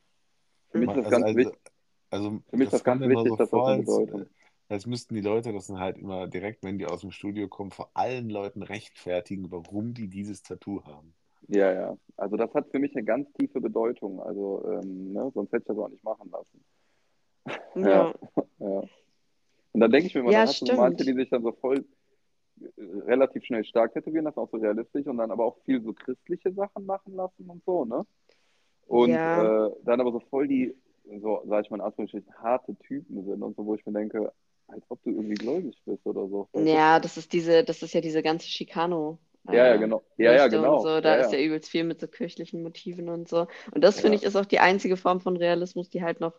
Für 0.71 0.77
mich 0.79 0.89
ist 0.89 0.95
das 0.97 1.05
Also, 1.05 1.09
ganz 1.11 1.25
also, 1.25 1.37
wichtig. 1.37 1.59
also 2.09 2.29
Für 2.49 2.57
mich 2.57 2.65
ist 2.67 2.73
das 2.73 2.83
kommt 2.85 3.01
ganz 3.01 3.11
wichtig, 3.11 3.29
so 3.29 3.35
dass 3.35 3.49
das 3.49 3.59
eine 3.61 3.83
Bedeutung- 3.83 4.25
als 4.71 4.85
müssten 4.85 5.15
die 5.15 5.21
Leute 5.21 5.53
das 5.53 5.67
dann 5.67 5.79
halt 5.79 5.97
immer 5.97 6.27
direkt, 6.27 6.63
wenn 6.63 6.77
die 6.77 6.85
aus 6.85 7.01
dem 7.01 7.11
Studio 7.11 7.47
kommen, 7.47 7.71
vor 7.71 7.91
allen 7.93 8.29
Leuten 8.29 8.63
rechtfertigen, 8.63 9.51
warum 9.51 9.93
die 9.93 10.07
dieses 10.07 10.43
Tattoo 10.43 10.83
haben. 10.85 11.13
Ja, 11.47 11.73
ja. 11.73 11.97
Also 12.17 12.37
das 12.37 12.53
hat 12.53 12.69
für 12.71 12.79
mich 12.79 12.95
eine 12.95 13.03
ganz 13.03 13.31
tiefe 13.33 13.59
Bedeutung. 13.59 14.21
Also, 14.21 14.63
ähm, 14.71 15.13
ne, 15.13 15.31
sonst 15.33 15.51
hätte 15.51 15.63
ich 15.63 15.67
das 15.67 15.77
auch 15.77 15.89
nicht 15.89 16.03
machen 16.03 16.31
lassen. 16.31 16.63
ja, 17.75 18.13
Ja. 18.59 18.83
Und 19.73 19.79
dann 19.79 19.91
denke 19.91 20.07
ich 20.07 20.15
mir 20.15 20.23
mal, 20.23 20.31
Ja, 20.31 20.39
dann 20.39 20.47
hast 20.49 20.61
du 20.61 20.65
so 20.67 20.73
manche, 20.75 21.03
die 21.05 21.13
sich 21.13 21.29
dann 21.29 21.43
so 21.43 21.51
voll 21.53 21.85
äh, 22.61 22.67
relativ 23.05 23.43
schnell 23.45 23.63
stark 23.63 23.93
tätowieren 23.93 24.25
lassen, 24.25 24.39
auch 24.39 24.49
so 24.51 24.57
realistisch 24.57 25.05
und 25.07 25.17
dann 25.17 25.31
aber 25.31 25.45
auch 25.45 25.57
viel 25.65 25.81
so 25.81 25.93
christliche 25.93 26.51
Sachen 26.53 26.85
machen 26.85 27.15
lassen 27.15 27.49
und 27.49 27.63
so, 27.65 27.85
ne? 27.85 28.05
Und 28.87 29.09
Ja. 29.09 29.67
äh, 29.67 29.71
dann 29.83 30.01
aber 30.01 30.11
so 30.11 30.19
voll 30.19 30.47
die, 30.47 30.75
so, 31.21 31.41
sag 31.45 31.63
ich 31.65 31.71
mal 31.71 31.77
in 31.77 31.83
Anführungsstrichen, 31.83 32.33
harte 32.39 32.75
Typen 32.75 33.23
sind 33.25 33.41
und 33.41 33.55
so, 33.55 33.65
wo 33.65 33.75
ich 33.75 33.85
mir 33.85 33.93
denke, 33.93 34.31
als 34.71 34.83
ob 34.89 35.03
du 35.03 35.11
irgendwie 35.11 35.35
gläubig 35.35 35.77
bist 35.85 36.05
oder 36.05 36.27
so. 36.27 36.47
Ja, 36.53 36.99
das 36.99 37.17
ist 37.17 37.33
diese, 37.33 37.63
das 37.63 37.81
ist 37.83 37.93
ja 37.93 38.01
diese 38.01 38.23
ganze 38.23 38.47
Chicano. 38.47 39.19
Ja, 39.47 39.53
ja, 39.53 39.75
äh, 39.75 39.79
genau. 39.79 40.03
Ja, 40.17 40.33
ja, 40.33 40.47
genau. 40.47 40.79
so. 40.79 41.01
Da 41.01 41.15
ja, 41.15 41.25
ist 41.25 41.33
ja 41.33 41.39
übelst 41.39 41.69
viel 41.69 41.83
mit 41.83 41.99
so 41.99 42.07
kirchlichen 42.07 42.63
Motiven 42.63 43.09
und 43.09 43.27
so. 43.27 43.47
Und 43.73 43.83
das 43.83 43.99
finde 43.99 44.17
Ja. 44.17 44.21
ich 44.21 44.27
ist 44.27 44.35
auch 44.35 44.45
die 44.45 44.59
einzige 44.59 44.97
Form 44.97 45.21
von 45.21 45.37
Realismus, 45.37 45.89
die 45.89 46.03
halt 46.03 46.19
noch 46.19 46.33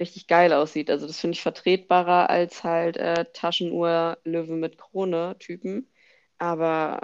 richtig 0.00 0.26
geil 0.26 0.52
aussieht. 0.52 0.90
Also 0.90 1.06
das 1.06 1.20
finde 1.20 1.34
ich 1.34 1.42
vertretbarer 1.42 2.30
als 2.30 2.64
halt 2.64 2.96
äh, 2.96 3.26
Taschenuhr, 3.32 4.18
Löwe 4.24 4.54
mit 4.54 4.78
Krone 4.78 5.36
Typen. 5.38 5.92
Aber 6.38 7.00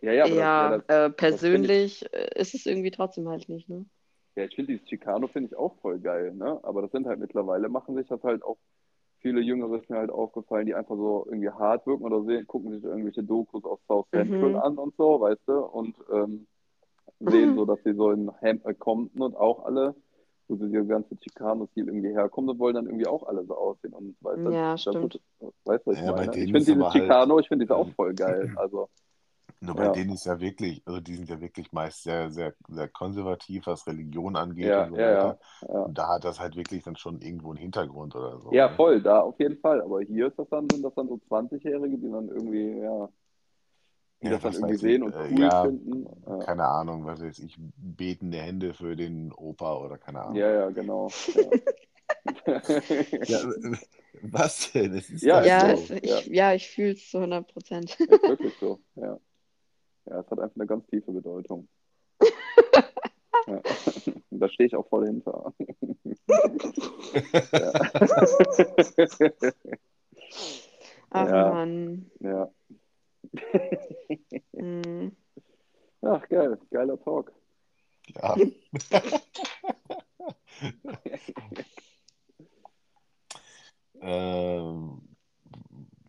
ja, 0.00 0.12
ja, 0.12 0.24
aber 0.24 0.36
ja, 0.36 0.70
das, 0.70 0.82
ja, 0.88 1.08
das, 1.08 1.10
äh, 1.10 1.10
persönlich 1.10 2.12
äh, 2.12 2.40
ist 2.40 2.54
es 2.54 2.66
irgendwie 2.66 2.90
trotzdem 2.90 3.28
halt 3.28 3.48
nicht, 3.48 3.68
ne? 3.68 3.84
Ja, 4.34 4.44
ich 4.44 4.54
finde 4.54 4.72
dieses 4.72 4.88
Chicano 4.88 5.28
finde 5.28 5.48
ich 5.48 5.56
auch 5.56 5.78
voll 5.80 6.00
geil, 6.00 6.32
ne? 6.34 6.58
Aber 6.62 6.82
das 6.82 6.90
sind 6.92 7.06
halt 7.06 7.20
mittlerweile, 7.20 7.68
machen 7.68 7.94
sich 7.96 8.06
das 8.08 8.22
halt 8.22 8.42
auch 8.42 8.56
viele 9.22 9.40
Jüngere, 9.40 9.76
ist 9.78 9.88
mir 9.88 9.96
halt 9.98 10.10
aufgefallen, 10.10 10.66
die 10.66 10.74
einfach 10.74 10.96
so 10.96 11.24
irgendwie 11.26 11.48
hart 11.50 11.86
wirken 11.86 12.04
oder 12.04 12.22
sehen, 12.24 12.46
gucken 12.46 12.72
sich 12.72 12.84
irgendwelche 12.84 13.22
Dokus 13.22 13.64
aus 13.64 13.78
South 13.88 14.06
Central 14.10 14.50
Mhm. 14.50 14.56
an 14.56 14.78
und 14.78 14.94
so, 14.96 15.20
weißt 15.20 15.40
du? 15.46 15.58
Und 15.60 15.94
ähm, 16.12 16.46
sehen 17.20 17.54
so, 17.54 17.64
dass 17.64 17.78
sie 17.84 17.94
so 17.94 18.10
in 18.10 18.30
Hemd 18.40 18.64
äh, 18.66 18.74
Compton 18.74 19.22
und 19.22 19.36
auch 19.36 19.64
alle, 19.64 19.94
wo 20.48 20.56
sie 20.56 20.66
diese 20.68 20.84
ganze 20.86 21.16
Chicano-Stil 21.18 21.86
irgendwie 21.88 22.10
herkommen 22.12 22.50
und 22.50 22.58
wollen 22.58 22.74
dann 22.74 22.86
irgendwie 22.86 23.06
auch 23.06 23.22
alle 23.24 23.44
so 23.44 23.54
aussehen. 23.56 23.92
Und 23.94 24.16
weißt 24.20 24.44
du, 24.44 24.50
Ja, 24.50 24.72
das 24.72 24.80
stimmt. 24.82 25.14
Ist, 25.14 25.22
weißt 25.64 25.86
du, 25.86 25.90
was 25.92 25.98
ich 25.98 26.04
Ja, 26.04 26.12
meine? 26.12 26.36
Ich 26.36 26.52
finde 26.52 26.72
aber 26.72 26.92
halt- 26.92 27.02
Chicano, 27.02 27.38
ich 27.38 27.48
finde 27.48 27.64
diese 27.64 27.76
auch 27.76 27.88
voll 27.94 28.12
geil. 28.14 28.50
Also, 28.56 28.88
Nur 29.64 29.76
bei 29.76 29.84
Ja. 29.84 29.92
denen 29.92 30.10
ist 30.12 30.26
ja 30.26 30.40
wirklich, 30.40 30.82
also 30.86 31.00
die 31.00 31.14
sind 31.14 31.28
ja 31.28 31.40
wirklich 31.40 31.70
meist 31.72 32.02
sehr, 32.02 32.30
sehr, 32.30 32.52
sehr 32.68 32.88
konservativ, 32.88 33.66
was 33.66 33.86
Religion 33.86 34.34
angeht 34.36 34.66
ja, 34.66 34.84
und 34.84 34.90
so 34.90 34.96
weiter. 34.96 35.38
ja. 35.62 35.68
Und 35.68 35.96
da 35.98 36.08
hat 36.08 36.24
das 36.24 36.40
halt 36.40 36.56
wirklich 36.56 36.82
dann 36.82 36.96
schon 36.96 37.20
irgendwo 37.20 37.50
einen 37.50 37.58
Hintergrund 37.58 38.14
oder 38.16 38.38
so. 38.40 38.52
Ja, 38.52 38.68
ne? 38.68 38.74
voll, 38.76 39.00
da 39.00 39.20
auf 39.20 39.38
jeden 39.38 39.58
Fall. 39.58 39.80
Aber 39.80 40.00
hier 40.00 40.26
ist 40.26 40.38
das 40.38 40.48
dann, 40.48 40.68
sind 40.68 40.82
das 40.82 40.94
dann 40.94 41.08
so 41.08 41.18
20-Jährige, 41.28 41.96
die 41.96 42.10
dann 42.10 42.28
irgendwie, 42.28 42.80
ja, 42.80 43.08
die 44.20 44.26
Ja, 44.26 44.32
das 44.32 44.42
dann 44.42 44.52
was 44.52 44.60
irgendwie 44.60 44.78
sehen 44.78 45.02
ich, 45.02 45.02
und 45.02 45.14
äh, 45.14 45.28
cool 45.32 45.40
ja, 45.40 45.62
finden. 45.62 46.06
Ja. 46.26 46.38
Keine 46.38 46.64
Ahnung, 46.66 47.04
was 47.04 47.20
weiß 47.20 47.38
ich, 47.40 47.56
betende 47.76 48.38
Hände 48.38 48.74
für 48.74 48.96
den 48.96 49.32
Opa 49.32 49.76
oder 49.76 49.98
keine 49.98 50.22
Ahnung. 50.22 50.36
ja, 50.36 50.50
ja, 50.52 50.70
genau. 50.70 51.08
Ja. 51.34 51.50
Ja, 53.26 53.40
was 54.22 54.70
denn? 54.72 54.94
Ja, 55.20 55.40
ist 55.40 55.46
Ja, 55.46 55.76
so. 55.76 55.94
ich, 56.02 56.26
ja. 56.26 56.54
ich 56.54 56.68
fühle 56.68 56.92
es 56.92 57.10
zu 57.10 57.18
100 57.18 57.48
Prozent. 57.52 57.98
Wirklich 58.08 58.54
so, 58.60 58.80
ja. 58.94 59.18
Ja, 60.06 60.20
es 60.20 60.30
hat 60.30 60.40
einfach 60.40 60.56
eine 60.56 60.66
ganz 60.66 60.86
tiefe 60.86 61.12
Bedeutung. 61.12 61.68
Ja. 63.46 63.56
Und 63.56 64.22
Da 64.42 64.48
stehe 64.48 64.66
ich 64.68 64.74
auch 64.76 64.88
voll 64.88 65.06
hinter. 65.06 65.52
Ach 71.10 71.28
Ja. 71.28 71.50
Mann. 71.52 72.10
Ja. 72.20 72.50
Hm. 74.56 75.16
Ach, 76.02 76.28
geil. 76.28 76.58
Geiler 76.70 77.00
Talk. 77.00 77.32
Ja. 78.14 78.36
ähm, 84.00 85.11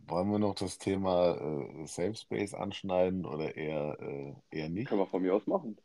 wollen 0.07 0.29
wir 0.31 0.39
noch 0.39 0.55
das 0.55 0.77
Thema 0.77 1.35
äh, 1.35 1.85
Safe 1.85 2.15
Space 2.15 2.53
anschneiden 2.53 3.25
oder 3.25 3.55
eher, 3.55 3.97
äh, 4.01 4.33
eher 4.51 4.69
nicht? 4.69 4.87
Können 4.89 5.01
wir 5.01 5.07
von 5.07 5.21
mir 5.21 5.33
aus 5.35 5.45
machen. 5.47 5.77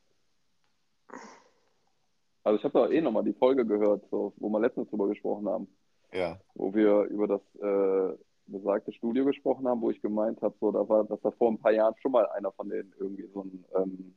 Also 2.45 2.59
ich 2.59 2.65
habe 2.65 2.79
da 2.79 2.89
eh 2.91 3.01
nochmal 3.01 3.25
die 3.25 3.35
Folge 3.35 3.67
gehört, 3.67 4.05
so, 4.11 4.33
wo 4.37 4.49
wir 4.49 4.61
letztens 4.61 4.89
drüber 4.91 5.09
gesprochen 5.09 5.49
haben. 5.49 5.69
Ja. 6.11 6.41
wo 6.55 6.73
wir 6.73 7.03
über 7.03 7.27
das 7.29 7.43
äh, 7.61 8.17
besagte 8.47 8.95
Studio 8.95 9.27
gesprochen 9.27 9.69
haben, 9.69 9.83
wo 9.83 9.91
ich 9.91 10.01
gemeint 10.01 10.41
habe, 10.41 10.55
so, 10.59 10.73
da 10.73 10.89
war, 10.89 11.05
dass 11.05 11.21
da 11.21 11.31
vor 11.33 11.51
ein 11.51 11.59
paar 11.59 11.73
Jahren 11.73 11.95
schon 12.01 12.13
mal 12.13 12.27
einer 12.31 12.51
von 12.53 12.71
denen 12.71 12.95
irgendwie 12.99 13.29
so 13.35 13.43
ein 13.43 13.65
ähm, 13.77 14.15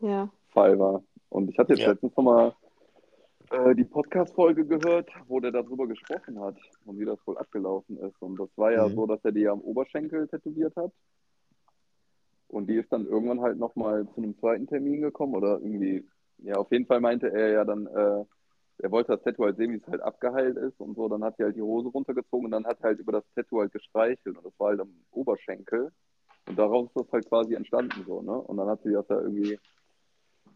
Ja. 0.00 0.28
Fall 0.48 0.76
war. 0.80 1.04
Und 1.28 1.48
ich 1.48 1.56
hatte 1.58 1.74
jetzt 1.74 1.82
Ja. 1.82 1.90
letztens 1.90 2.16
nochmal 2.16 2.56
äh, 3.52 3.74
die 3.74 3.84
Podcast-Folge 3.84 4.66
gehört, 4.66 5.10
wo 5.28 5.40
der 5.40 5.52
darüber 5.52 5.86
gesprochen 5.86 6.40
hat 6.40 6.56
und 6.84 6.98
wie 6.98 7.04
das 7.04 7.18
wohl 7.26 7.38
abgelaufen 7.38 7.98
ist. 7.98 8.20
Und 8.20 8.38
das 8.38 8.48
war 8.56 8.72
ja 8.72 8.88
Mhm. 8.88 8.94
so, 8.94 9.06
dass 9.06 9.24
er 9.24 9.32
die 9.32 9.48
am 9.48 9.60
Oberschenkel 9.60 10.28
tätowiert 10.28 10.74
hat. 10.76 10.92
Und 12.48 12.68
die 12.68 12.76
ist 12.76 12.92
dann 12.92 13.06
irgendwann 13.06 13.40
halt 13.40 13.58
nochmal 13.58 14.06
zu 14.14 14.18
einem 14.18 14.38
zweiten 14.38 14.66
Termin 14.66 15.00
gekommen 15.00 15.34
oder 15.34 15.58
irgendwie, 15.60 16.06
ja, 16.38 16.56
auf 16.56 16.70
jeden 16.70 16.86
Fall 16.86 17.00
meinte 17.00 17.32
er 17.32 17.50
ja 17.50 17.64
dann, 17.64 17.86
äh, 17.86 18.24
er 18.78 18.90
wollte 18.90 19.12
das 19.12 19.22
Tattoo 19.22 19.44
halt 19.44 19.56
sehen, 19.56 19.72
wie 19.72 19.76
es 19.78 19.86
halt 19.86 20.02
abgeheilt 20.02 20.56
ist 20.56 20.78
und 20.80 20.96
so. 20.96 21.08
Dann 21.08 21.24
hat 21.24 21.36
sie 21.36 21.44
halt 21.44 21.56
die 21.56 21.62
Hose 21.62 21.88
runtergezogen 21.88 22.46
und 22.46 22.50
dann 22.52 22.66
hat 22.66 22.78
er 22.80 22.90
halt 22.90 22.98
über 23.00 23.12
das 23.12 23.24
Tattoo 23.34 23.60
halt 23.60 23.72
gestreichelt 23.72 24.36
und 24.36 24.44
das 24.44 24.58
war 24.58 24.68
halt 24.70 24.80
am 24.80 24.92
Oberschenkel. 25.12 25.92
Und 26.46 26.58
daraus 26.58 26.88
ist 26.88 26.96
das 26.96 27.12
halt 27.12 27.28
quasi 27.28 27.54
entstanden 27.54 28.04
so, 28.06 28.20
ne? 28.22 28.32
Und 28.32 28.56
dann 28.56 28.68
hat 28.68 28.82
sie 28.82 28.92
das 28.92 29.08
ja 29.08 29.20
irgendwie 29.20 29.58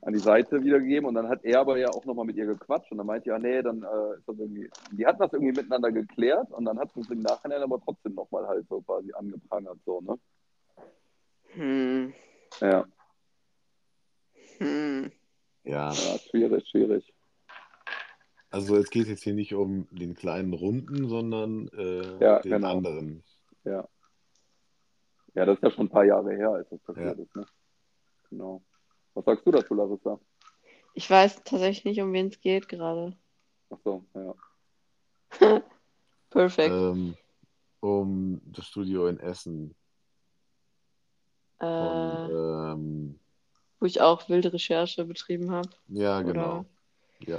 an 0.02 0.12
die 0.12 0.18
Seite 0.20 0.62
wiedergegeben 0.62 1.08
und 1.08 1.14
dann 1.14 1.28
hat 1.28 1.44
er 1.44 1.60
aber 1.60 1.78
ja 1.78 1.88
auch 1.88 2.04
nochmal 2.04 2.26
mit 2.26 2.36
ihr 2.36 2.46
gequatscht 2.46 2.90
und 2.92 2.98
dann 2.98 3.06
meinte 3.06 3.28
ja, 3.30 3.38
nee, 3.38 3.62
dann 3.62 3.82
äh, 3.82 4.18
ist 4.18 4.28
das 4.28 4.38
irgendwie, 4.38 4.70
die 4.92 5.06
hatten 5.06 5.18
das 5.18 5.32
irgendwie 5.32 5.52
miteinander 5.52 5.90
geklärt 5.92 6.50
und 6.52 6.64
dann 6.64 6.78
hat 6.78 6.92
sie 6.94 7.00
es 7.00 7.10
im 7.10 7.20
Nachhinein 7.20 7.62
aber 7.62 7.80
trotzdem 7.80 8.14
nochmal 8.14 8.46
halt 8.46 8.66
so 8.68 8.80
quasi 8.82 9.12
angeprangert, 9.12 9.78
so, 9.84 10.00
ne? 10.00 10.18
Hm. 11.54 12.14
Ja, 12.60 12.86
Hm. 14.58 15.10
Ja. 15.64 15.92
ja, 15.92 16.18
schwierig, 16.18 16.68
schwierig. 16.68 17.12
Also 18.50 18.76
es 18.76 18.90
geht 18.90 19.08
jetzt 19.08 19.22
hier 19.24 19.34
nicht 19.34 19.54
um 19.54 19.88
den 19.90 20.14
kleinen 20.14 20.54
Runden, 20.54 21.08
sondern 21.08 21.68
äh, 21.76 22.24
Ja, 22.24 22.40
den 22.40 22.52
genau. 22.52 22.70
anderen. 22.76 23.24
Ja. 23.64 23.86
Ja, 25.34 25.44
das 25.44 25.56
ist 25.56 25.64
ja 25.64 25.70
schon 25.70 25.86
ein 25.86 25.90
paar 25.90 26.04
Jahre 26.04 26.34
her, 26.34 26.50
als 26.50 26.68
das 26.70 26.80
passiert 26.80 27.18
Ja. 27.18 27.22
ist, 27.22 27.36
ne? 27.36 27.46
Genau. 28.30 28.62
Was 29.16 29.24
sagst 29.24 29.46
du 29.46 29.50
dazu, 29.50 29.74
Larissa? 29.74 30.20
Ich 30.92 31.08
weiß 31.08 31.42
tatsächlich 31.44 31.84
nicht, 31.86 32.00
um 32.02 32.12
wen 32.12 32.28
es 32.28 32.38
geht 32.40 32.68
gerade. 32.68 33.16
Ach 33.70 33.78
so, 33.82 34.04
ja. 34.14 34.34
Perfekt. 36.30 36.70
Ähm, 36.74 37.16
um 37.80 38.42
das 38.44 38.66
Studio 38.66 39.06
in 39.06 39.18
Essen 39.18 39.74
äh, 41.60 41.64
von, 41.64 42.30
ähm, 42.30 43.18
wo 43.80 43.86
ich 43.86 44.02
auch 44.02 44.28
wilde 44.28 44.52
Recherche 44.52 45.06
betrieben 45.06 45.50
habe. 45.50 45.70
ja, 45.88 46.20
genau. 46.20 46.58
Oder? 46.58 46.66
Ja. 47.20 47.38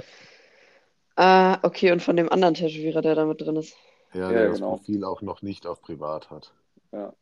Ah, 1.14 1.58
okay, 1.62 1.92
und 1.92 2.02
von 2.02 2.16
dem 2.16 2.28
anderen 2.28 2.54
Tätowierer, 2.54 3.02
der 3.02 3.14
da 3.14 3.24
mit 3.24 3.40
drin 3.40 3.54
ist. 3.56 3.76
Ja, 4.14 4.22
Ja, 4.22 4.28
der 4.30 4.48
das 4.48 4.58
genau. 4.58 4.76
Profil 4.76 5.04
auch 5.04 5.22
noch 5.22 5.42
nicht 5.42 5.64
auf 5.64 5.80
privat 5.80 6.28
hat. 6.30 6.52
Ja. 6.90 7.14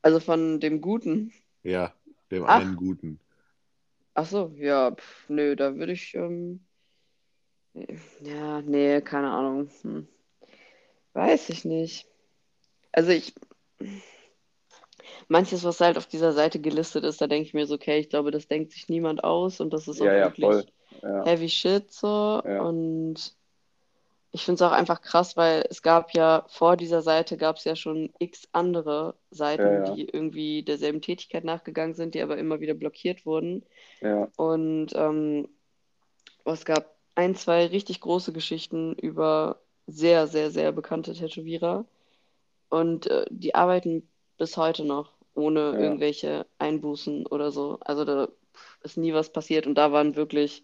Also 0.00 0.20
von 0.20 0.58
dem 0.58 0.80
Guten. 0.80 1.34
Ja, 1.64 1.92
dem 2.30 2.44
Ach. 2.44 2.60
einen 2.60 2.76
Guten. 2.76 3.20
Ach 4.18 4.26
so, 4.26 4.50
ja, 4.56 4.90
pf, 4.90 5.28
nö, 5.28 5.54
da 5.54 5.76
würde 5.76 5.92
ich, 5.92 6.12
ähm, 6.16 6.58
ja, 8.20 8.60
nee, 8.62 9.00
keine 9.00 9.30
Ahnung. 9.30 9.70
Hm. 9.82 10.08
Weiß 11.12 11.50
ich 11.50 11.64
nicht. 11.64 12.08
Also 12.90 13.12
ich, 13.12 13.32
manches, 15.28 15.62
was 15.62 15.80
halt 15.80 15.96
auf 15.96 16.06
dieser 16.06 16.32
Seite 16.32 16.58
gelistet 16.58 17.04
ist, 17.04 17.20
da 17.20 17.28
denke 17.28 17.46
ich 17.46 17.54
mir 17.54 17.64
so, 17.66 17.76
okay, 17.76 18.00
ich 18.00 18.08
glaube, 18.08 18.32
das 18.32 18.48
denkt 18.48 18.72
sich 18.72 18.88
niemand 18.88 19.22
aus 19.22 19.60
und 19.60 19.72
das 19.72 19.86
ist 19.86 20.00
auch 20.00 20.06
Ja, 20.06 20.14
ja, 20.14 20.24
wirklich 20.24 20.46
voll. 20.46 20.64
Ja. 21.00 21.24
heavy 21.24 21.48
shit 21.48 21.92
so. 21.92 22.42
Und 22.42 23.37
ich 24.38 24.44
finde 24.44 24.64
es 24.64 24.70
auch 24.70 24.72
einfach 24.72 25.02
krass, 25.02 25.36
weil 25.36 25.66
es 25.68 25.82
gab 25.82 26.14
ja 26.14 26.44
vor 26.46 26.76
dieser 26.76 27.02
Seite 27.02 27.36
gab 27.36 27.56
es 27.56 27.64
ja 27.64 27.74
schon 27.74 28.10
x 28.20 28.48
andere 28.52 29.16
Seiten, 29.32 29.62
Ja, 29.62 29.84
ja. 29.84 29.94
die 29.94 30.08
irgendwie 30.08 30.62
derselben 30.62 31.02
Tätigkeit 31.02 31.42
nachgegangen 31.42 31.94
sind, 31.94 32.14
die 32.14 32.22
aber 32.22 32.38
immer 32.38 32.60
wieder 32.60 32.74
blockiert 32.74 33.26
wurden. 33.26 33.64
Ja. 34.00 34.28
Und 34.36 34.90
ähm, 34.94 35.48
es 36.44 36.64
gab 36.64 36.94
ein, 37.16 37.34
zwei 37.34 37.66
richtig 37.66 38.00
große 38.00 38.32
Geschichten 38.32 38.92
über 38.94 39.58
sehr, 39.88 40.28
sehr, 40.28 40.52
sehr 40.52 40.70
bekannte 40.70 41.14
Tätowierer. 41.14 41.84
Und 42.68 43.08
äh, 43.08 43.26
die 43.30 43.56
arbeiten 43.56 44.08
bis 44.36 44.56
heute 44.56 44.84
noch 44.84 45.10
ohne 45.34 45.72
irgendwelche 45.72 46.46
Einbußen 46.58 47.26
oder 47.26 47.50
so. 47.50 47.78
Also 47.80 48.04
da 48.04 48.28
ist 48.84 48.98
nie 48.98 49.12
was 49.14 49.32
passiert. 49.32 49.66
Und 49.66 49.74
da 49.74 49.90
waren 49.90 50.14
wirklich, 50.14 50.62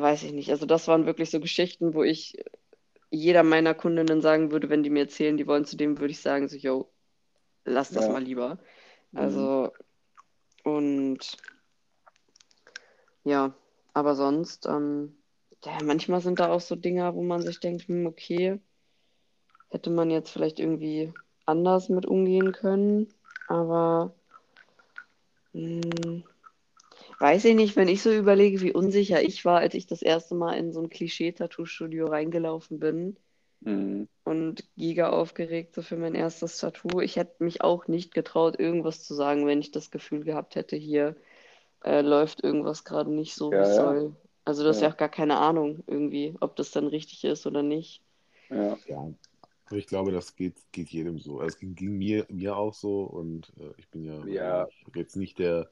weiß 0.00 0.22
ich 0.24 0.32
nicht, 0.32 0.50
also 0.50 0.66
das 0.66 0.88
waren 0.88 1.06
wirklich 1.06 1.30
so 1.30 1.40
Geschichten, 1.40 1.94
wo 1.94 2.02
ich 2.02 2.36
jeder 3.10 3.42
meiner 3.42 3.74
Kundinnen 3.74 4.20
sagen 4.20 4.52
würde, 4.52 4.68
wenn 4.70 4.82
die 4.82 4.90
mir 4.90 5.00
erzählen, 5.04 5.36
die 5.36 5.46
wollen 5.46 5.64
zu 5.64 5.76
dem, 5.76 5.98
würde 5.98 6.12
ich 6.12 6.20
sagen, 6.20 6.48
so, 6.48 6.56
yo, 6.56 6.92
lass 7.64 7.92
das 7.92 8.06
Ja. 8.06 8.12
mal 8.12 8.22
lieber. 8.22 8.58
Mhm. 9.12 9.18
Also, 9.18 9.72
und 10.64 11.38
ja, 13.24 13.54
aber 13.94 14.14
sonst, 14.14 14.66
ähm, 14.66 15.22
ja, 15.64 15.80
manchmal 15.82 16.20
sind 16.20 16.40
da 16.40 16.50
auch 16.52 16.60
so 16.60 16.76
Dinger, 16.76 17.14
wo 17.14 17.22
man 17.22 17.42
sich 17.42 17.60
denkt, 17.60 17.88
hm, 17.88 18.06
okay, 18.06 18.60
hätte 19.70 19.90
man 19.90 20.10
jetzt 20.10 20.30
vielleicht 20.30 20.60
irgendwie 20.60 21.12
anders 21.46 21.88
mit 21.88 22.06
umgehen 22.06 22.52
können, 22.52 23.08
aber 23.46 24.14
hm, 25.52 26.24
weiß 27.20 27.44
ich 27.46 27.54
nicht, 27.56 27.76
wenn 27.76 27.88
ich 27.88 28.02
so 28.02 28.12
überlege, 28.12 28.60
wie 28.62 28.72
unsicher 28.74 29.22
ich 29.22 29.44
war, 29.44 29.60
als 29.60 29.74
ich 29.74 29.86
das 29.86 30.02
erste 30.02 30.34
Mal 30.34 30.54
in 30.58 30.72
so 30.72 30.80
ein 30.82 30.90
Klischee-Tattoo-Studio 30.90 32.06
reingelaufen 32.08 32.80
bin 32.80 33.16
Mhm. 33.60 34.06
und 34.24 34.64
giga 34.76 35.10
aufgeregt 35.10 35.74
so 35.74 35.82
für 35.82 35.96
mein 35.96 36.14
erstes 36.14 36.58
Tattoo. 36.58 37.00
Ich 37.00 37.16
hätte 37.16 37.42
mich 37.44 37.62
auch 37.62 37.88
nicht 37.88 38.14
getraut, 38.14 38.58
irgendwas 38.58 39.04
zu 39.04 39.14
sagen, 39.14 39.46
wenn 39.46 39.60
ich 39.60 39.70
das 39.72 39.90
Gefühl 39.90 40.24
gehabt 40.24 40.54
hätte, 40.54 40.76
hier 40.76 41.16
äh, 41.84 42.02
läuft 42.02 42.42
irgendwas 42.44 42.84
gerade 42.84 43.12
nicht 43.12 43.34
so, 43.36 43.58
wie 43.58 43.62
es 43.62 43.76
ja. 43.76 43.76
soll. 43.76 44.16
Also 44.44 44.64
das 44.64 44.78
ist 44.78 44.82
Ja. 44.82 44.88
ja 44.88 44.94
auch 44.94 44.98
gar 44.98 45.10
keine 45.10 45.38
Ahnung 45.38 45.84
irgendwie, 45.86 46.36
ob 46.40 46.56
das 46.56 46.70
dann 46.72 46.86
richtig 46.88 47.24
ist 47.24 47.46
oder 47.46 47.62
nicht. 47.62 48.02
Ja. 48.48 48.78
Ja, 48.86 49.14
aber 49.66 49.76
ich 49.78 49.86
glaube, 49.86 50.12
das 50.12 50.34
geht, 50.36 50.56
geht 50.72 50.90
jedem 50.90 51.18
so. 51.18 51.40
Also 51.40 51.54
es 51.54 51.58
ging, 51.60 51.74
ging 51.74 51.96
mir, 51.98 52.26
mir 52.30 52.56
auch 52.56 52.74
so 52.74 53.02
und 53.04 53.52
äh, 53.58 53.72
ich 53.78 53.88
bin 53.90 54.04
ja, 54.04 54.26
Ja. 54.26 54.68
ich 54.68 54.84
bin 54.92 55.00
jetzt 55.02 55.16
nicht 55.16 55.38
der, 55.38 55.70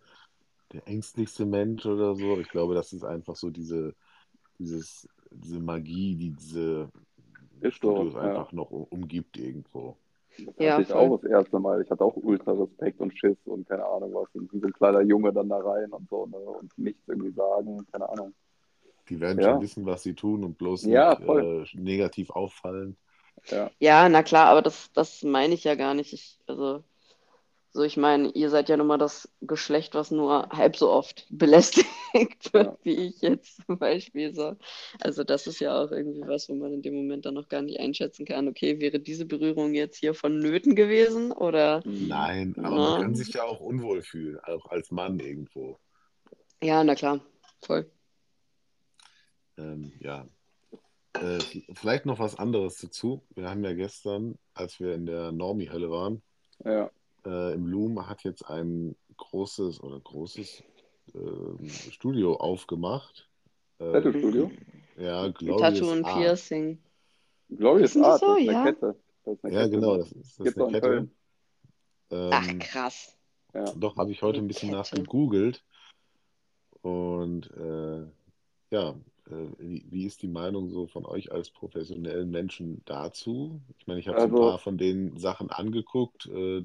der 0.72 0.86
ängstlichste 0.88 1.46
Mensch 1.46 1.86
oder 1.86 2.14
so. 2.14 2.40
Ich 2.40 2.48
glaube, 2.50 2.74
das 2.74 2.92
ist 2.92 3.04
einfach 3.04 3.36
so 3.36 3.50
diese, 3.50 3.94
dieses, 4.58 5.08
diese 5.30 5.60
Magie, 5.60 6.16
die 6.16 6.32
diese 6.32 6.90
Studios 7.70 8.16
ja. 8.20 8.24
einfach 8.24 8.52
noch 8.52 8.70
um, 8.70 8.84
umgibt 8.84 9.38
irgendwo. 9.38 9.98
Das 10.38 10.54
Ja, 10.58 10.66
hatte 10.66 10.82
ich 10.82 10.92
voll. 10.92 10.92
auch 10.92 11.18
das 11.20 11.30
erste 11.30 11.58
Mal. 11.58 11.82
Ich 11.82 11.90
hatte 11.90 12.04
auch 12.04 12.16
ultra 12.16 12.52
Respekt 12.52 13.00
und 13.00 13.16
Schiss 13.18 13.36
und 13.44 13.68
keine 13.68 13.84
Ahnung 13.84 14.14
was. 14.14 14.28
Und 14.34 14.52
wie 14.52 14.60
so 14.60 14.66
ein 14.66 14.72
kleiner 14.72 15.00
Junge 15.02 15.32
dann 15.32 15.48
da 15.48 15.58
rein 15.58 15.90
und 15.92 16.08
so 16.08 16.26
ne? 16.26 16.36
und 16.38 16.76
nichts 16.78 17.02
irgendwie 17.08 17.32
sagen, 17.32 17.86
keine 17.92 18.08
Ahnung. 18.08 18.34
Die 19.08 19.18
werden 19.18 19.40
Ja. 19.40 19.42
schon 19.42 19.60
wissen, 19.60 19.86
was 19.86 20.04
sie 20.04 20.14
tun 20.14 20.44
und 20.44 20.56
bloß 20.56 20.86
Ja, 20.86 20.88
nicht 20.88 21.18
äh, 21.18 21.66
negativ 21.74 22.30
auffallen. 22.30 22.96
Ja, 23.50 23.70
Ja, 23.80 24.08
na 24.08 24.22
klar, 24.22 24.46
aber 24.48 24.62
das, 24.62 24.92
das 24.92 25.22
meine 25.22 25.54
ich 25.54 25.64
ja 25.64 25.74
gar 25.74 25.94
nicht. 25.94 26.12
Ich, 26.12 26.38
also, 26.46 26.84
so 27.70 27.82
ich 27.82 27.96
meine, 27.96 28.30
ihr 28.30 28.50
seid 28.50 28.68
ja 28.68 28.76
nun 28.76 28.86
mal 28.86 28.98
das 28.98 29.28
Geschlecht, 29.40 29.94
was 29.94 30.10
nur 30.10 30.48
halb 30.50 30.76
so 30.76 30.90
oft 30.90 31.26
belästigt 31.30 32.52
wird, 32.52 32.66
Ja. 32.66 32.78
wie 32.82 32.94
ich 33.08 33.20
jetzt 33.20 33.64
zum 33.66 33.78
Beispiel 33.78 34.34
so. 34.34 34.56
Also 35.00 35.22
das 35.24 35.46
ist 35.46 35.60
ja 35.60 35.80
auch 35.82 35.90
irgendwie 35.90 36.22
was, 36.26 36.48
wo 36.48 36.54
man 36.54 36.72
in 36.72 36.82
dem 36.82 36.94
Moment 36.94 37.26
dann 37.26 37.34
noch 37.34 37.48
gar 37.48 37.62
nicht 37.62 37.78
einschätzen 37.78 38.24
kann, 38.26 38.48
okay, 38.48 38.80
wäre 38.80 38.98
diese 39.00 39.26
Berührung 39.26 39.74
jetzt 39.74 39.98
hier 39.98 40.14
vonnöten 40.14 40.74
gewesen 40.74 41.30
oder. 41.32 41.82
Nein, 41.84 42.54
aber 42.58 42.76
Ja. 42.76 42.90
man 42.90 43.02
kann 43.02 43.14
sich 43.14 43.34
ja 43.34 43.44
auch 43.44 43.60
unwohl 43.60 44.02
fühlen, 44.02 44.38
auch 44.40 44.66
als 44.66 44.90
Mann 44.90 45.20
irgendwo. 45.20 45.78
ja, 46.62 46.82
na 46.82 46.94
klar, 46.94 47.20
voll. 47.64 47.90
Ähm, 49.56 49.92
ja. 50.00 50.26
Äh, 51.14 51.38
vielleicht 51.74 52.06
noch 52.06 52.18
was 52.18 52.36
anderes 52.38 52.76
dazu. 52.78 53.22
Wir 53.34 53.48
haben 53.50 53.64
ja 53.64 53.72
gestern, 53.74 54.38
als 54.54 54.78
wir 54.78 54.94
in 54.94 55.06
der 55.06 55.32
Normie-Hölle 55.32 55.90
waren, 55.90 56.22
ja, 56.64 56.90
äh, 57.28 57.54
im 57.54 57.66
Loom 57.66 58.08
hat 58.08 58.24
jetzt 58.24 58.42
ein 58.48 58.96
großes 59.16 59.82
oder 59.82 60.00
großes 60.00 60.62
ähm, 61.14 61.68
Studio 61.68 62.36
aufgemacht. 62.36 63.28
Äh, 63.78 63.92
Tattoo-Studio? 63.92 64.50
Ja, 64.96 65.26
Tattoo 65.30 65.44
Glorious 65.46 65.80
und 65.82 66.04
Art. 66.04 66.16
Piercing. 66.18 66.78
Glorious 67.50 67.94
Ist 67.94 67.96
das 67.96 68.06
Art, 68.06 68.20
so? 68.20 68.26
das 68.34 68.38
ist 68.42 68.48
eine 68.48 68.52
Ja. 68.58 68.64
Kette. 68.64 68.96
Das 69.24 69.34
ist 69.34 69.44
eine 69.44 69.54
Ja, 69.54 69.60
Kette. 69.60 69.70
genau, 69.70 69.96
das, 69.98 70.12
ist- 70.12 70.40
das 70.40 70.46
ist 70.48 70.58
eine 70.58 70.66
Kette. 70.72 70.80
Köln. 70.80 71.10
Ach, 72.10 72.48
Ähm, 72.48 72.58
krass. 72.58 73.16
Ja. 73.54 73.64
Doch, 73.76 73.96
habe 73.96 74.10
ich 74.12 74.22
heute 74.22 74.38
ein 74.38 74.48
bisschen 74.48 74.70
Kette. 74.70 74.78
nachgegoogelt. 74.96 75.62
Und 76.82 77.50
äh, 77.56 78.06
ja, 78.70 78.90
äh, 79.30 79.46
wie, 79.58 79.84
wie 79.90 80.04
ist 80.06 80.22
die 80.22 80.28
Meinung 80.28 80.70
so 80.70 80.86
von 80.86 81.04
euch 81.04 81.32
als 81.32 81.50
professionellen 81.50 82.30
Menschen 82.30 82.82
dazu? 82.84 83.60
Ich 83.78 83.86
meine, 83.86 84.00
ich 84.00 84.08
habe 84.08 84.18
so 84.20 84.24
ein 84.26 84.30
Also- 84.32 84.42
paar 84.42 84.58
von 84.58 84.78
den 84.78 85.16
Sachen 85.18 85.50
angeguckt, 85.50 86.26
äh, 86.26 86.64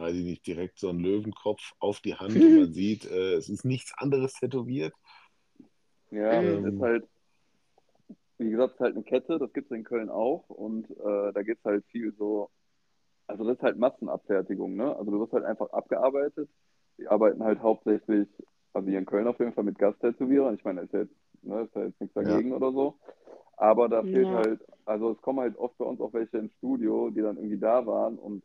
weil 0.00 0.12
die 0.14 0.24
nicht 0.24 0.46
direkt 0.46 0.78
so 0.78 0.88
einen 0.90 1.00
Löwenkopf 1.00 1.72
auf 1.80 2.00
die 2.00 2.14
Hand 2.14 2.44
und 2.44 2.54
man 2.56 2.72
sieht, 2.72 3.04
äh, 3.06 3.34
es 3.34 3.48
ist 3.48 3.64
nichts 3.64 3.92
anderes 3.96 4.34
tätowiert. 4.34 4.94
Ja, 6.10 6.40
Mhm. 6.40 6.66
ist 6.68 6.80
halt, 6.80 7.08
wie 8.38 8.50
gesagt, 8.50 8.74
ist 8.74 8.80
halt 8.80 8.94
eine 8.96 9.04
Kette, 9.04 9.38
das 9.38 9.52
gibt 9.52 9.70
es 9.70 9.76
in 9.76 9.84
Köln 9.84 10.08
auch 10.08 10.48
und 10.48 10.90
äh, 10.90 11.32
da 11.32 11.42
geht 11.42 11.58
es 11.58 11.64
halt 11.64 11.84
viel 11.86 12.12
so, 12.16 12.50
also 13.26 13.44
das 13.44 13.56
ist 13.56 13.62
halt 13.62 13.78
Massenabfertigung, 13.78 14.76
ne? 14.76 14.96
Also 14.96 15.10
du 15.10 15.20
wirst 15.20 15.32
halt 15.32 15.44
einfach 15.44 15.70
abgearbeitet. 15.72 16.48
Die 16.98 17.08
arbeiten 17.08 17.42
halt 17.44 17.60
hauptsächlich, 17.60 18.28
also 18.72 18.88
hier 18.88 18.98
in 18.98 19.06
Köln 19.06 19.28
auf 19.28 19.38
jeden 19.38 19.52
Fall 19.52 19.64
mit 19.64 19.78
Gasttätowierern. 19.78 20.54
Ich 20.56 20.64
meine, 20.64 20.80
da 20.80 20.84
ist 20.86 20.92
ja 20.92 21.00
jetzt, 21.00 21.14
ne, 21.44 21.62
ist 21.62 21.74
ja 21.74 21.84
jetzt 21.84 22.00
nichts 22.00 22.14
dagegen 22.14 22.52
oder 22.52 22.72
so. 22.72 22.98
Aber 23.56 23.88
da 23.88 24.02
fehlt 24.04 24.28
Ja. 24.28 24.36
halt, 24.36 24.60
also 24.86 25.12
es 25.12 25.22
kommen 25.22 25.40
halt 25.40 25.56
oft 25.58 25.76
bei 25.78 25.84
uns 25.84 26.00
auch 26.00 26.12
welche 26.12 26.38
ins 26.38 26.52
Studio, 26.54 27.10
die 27.10 27.20
dann 27.20 27.36
irgendwie 27.36 27.58
da 27.58 27.86
waren 27.86 28.18
und 28.18 28.42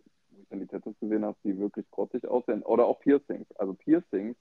dann 0.50 0.60
die 0.60 0.68
Tattoos 0.68 1.00
gesehen 1.00 1.26
habe, 1.26 1.38
die 1.44 1.58
wirklich 1.58 1.90
grottig 1.92 2.28
aussehen. 2.28 2.64
Oder 2.64 2.86
auch 2.86 3.00
Piercings. 3.00 3.48
Also 3.58 3.74
Piercings 3.74 4.36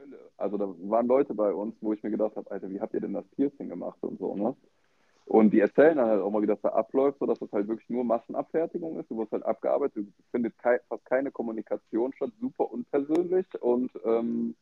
Hölle. 0.00 0.18
Also 0.36 0.56
da 0.56 0.66
waren 0.90 1.06
Leute 1.06 1.34
bei 1.34 1.52
uns, 1.52 1.74
wo 1.80 1.92
ich 1.92 2.02
mir 2.02 2.10
gedacht 2.10 2.36
habe, 2.36 2.50
Alter, 2.50 2.70
wie 2.70 2.80
habt 2.80 2.94
ihr 2.94 3.00
denn 3.00 3.12
das 3.12 3.26
Piercing 3.36 3.68
gemacht 3.68 3.98
und 4.02 4.18
so, 4.18 4.34
ne? 4.34 4.56
Und 5.26 5.50
die 5.52 5.60
erzählen 5.60 5.96
dann 5.96 6.08
halt 6.08 6.22
auch 6.22 6.30
mal, 6.30 6.42
wie 6.42 6.46
das 6.46 6.60
da 6.60 6.70
abläuft, 6.70 7.20
so 7.20 7.26
dass 7.26 7.38
das 7.38 7.52
halt 7.52 7.68
wirklich 7.68 7.88
nur 7.88 8.02
Massenabfertigung 8.02 8.98
ist. 8.98 9.08
Du 9.10 9.18
wirst 9.18 9.30
halt 9.30 9.44
abgearbeitet, 9.44 10.08
es 10.18 10.30
findet 10.32 10.58
kei 10.58 10.80
fast 10.88 11.04
keine 11.04 11.30
Kommunikation 11.30 12.12
statt, 12.14 12.32
super 12.40 12.72
unpersönlich 12.72 13.46
und 13.60 13.92
ähm, 14.04 14.56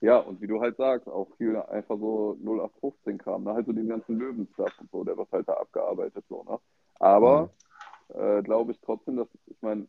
ja, 0.00 0.18
und 0.18 0.40
wie 0.40 0.46
du 0.46 0.60
halt 0.60 0.76
sagst, 0.76 1.08
auch 1.08 1.28
viel 1.36 1.56
einfach 1.56 1.98
so 1.98 2.36
0815-Kram, 2.44 3.44
ne? 3.44 3.54
halt 3.54 3.66
so 3.66 3.72
den 3.72 3.88
ganzen 3.88 4.18
Löwenstuff 4.18 4.72
und 4.80 4.90
so, 4.90 5.04
der 5.04 5.16
wird 5.16 5.30
halt 5.30 5.48
da 5.48 5.54
abgearbeitet, 5.54 6.24
so, 6.28 6.42
ne? 6.44 6.58
Aber 6.98 7.50
äh, 8.08 8.42
glaube 8.42 8.72
ich 8.72 8.80
trotzdem, 8.80 9.16
dass, 9.16 9.28
ich 9.46 9.60
meine, 9.62 9.86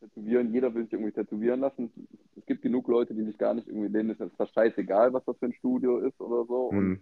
tätowieren, 0.00 0.52
jeder 0.52 0.74
will 0.74 0.84
sich 0.84 0.92
irgendwie 0.92 1.12
tätowieren 1.12 1.60
lassen. 1.60 1.92
Es 2.36 2.44
gibt 2.46 2.62
genug 2.62 2.88
Leute, 2.88 3.14
die 3.14 3.24
sich 3.24 3.38
gar 3.38 3.54
nicht 3.54 3.68
irgendwie, 3.68 3.90
denen 3.90 4.10
ist 4.10 4.20
das 4.38 4.50
scheißegal, 4.50 5.12
was 5.12 5.24
das 5.24 5.36
für 5.38 5.46
ein 5.46 5.54
Studio 5.54 5.98
ist 5.98 6.20
oder 6.20 6.44
so. 6.46 6.66
Und 6.68 6.94
Hm. 6.94 7.00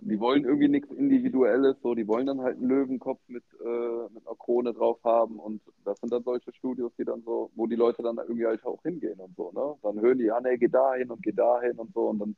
die 0.00 0.18
wollen 0.18 0.44
irgendwie 0.44 0.68
nichts 0.68 0.90
Individuelles, 0.90 1.76
so, 1.82 1.94
die 1.94 2.08
wollen 2.08 2.26
dann 2.26 2.40
halt 2.40 2.56
einen 2.58 2.68
Löwenkopf 2.68 3.20
mit, 3.28 3.44
äh, 3.64 4.08
mit 4.12 4.26
einer 4.26 4.36
Krone 4.36 4.74
drauf 4.74 4.98
haben 5.04 5.38
und 5.38 5.62
das 5.84 6.00
sind 6.00 6.12
dann 6.12 6.24
solche 6.24 6.52
Studios, 6.54 6.92
die 6.98 7.04
dann 7.04 7.22
so, 7.22 7.50
wo 7.54 7.66
die 7.66 7.76
Leute 7.76 8.02
dann 8.02 8.18
irgendwie 8.18 8.46
halt 8.46 8.64
auch 8.64 8.82
hingehen 8.82 9.20
und 9.20 9.36
so, 9.36 9.52
ne? 9.52 9.76
Dann 9.82 10.00
hören 10.00 10.18
die, 10.18 10.24
ja, 10.24 10.40
nee, 10.40 10.56
geh 10.58 10.68
da 10.68 10.94
hin 10.94 11.10
und 11.10 11.22
geh 11.22 11.32
da 11.32 11.60
hin 11.60 11.78
und 11.78 11.92
so 11.94 12.08
und 12.08 12.18
dann 12.18 12.36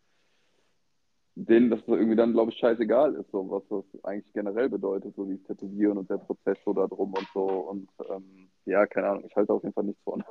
denen 1.36 1.70
das 1.70 1.80
irgendwie 1.86 2.16
dann, 2.16 2.32
glaube 2.32 2.52
ich, 2.52 2.58
scheißegal 2.58 3.14
ist, 3.14 3.30
so 3.32 3.50
was 3.50 3.62
das 3.68 4.04
eigentlich 4.04 4.32
generell 4.32 4.68
bedeutet, 4.68 5.14
so 5.16 5.28
wie 5.28 5.38
Tätowieren 5.38 5.98
und 5.98 6.08
der 6.08 6.18
Prozess 6.18 6.58
so 6.64 6.72
da 6.72 6.86
drum 6.86 7.12
und 7.12 7.28
so 7.34 7.44
und 7.44 7.88
ähm, 8.08 8.48
ja, 8.66 8.86
keine 8.86 9.08
Ahnung, 9.08 9.24
ich 9.26 9.34
halte 9.34 9.52
auf 9.52 9.62
jeden 9.62 9.74
Fall 9.74 9.84
nichts 9.84 10.02
von. 10.04 10.22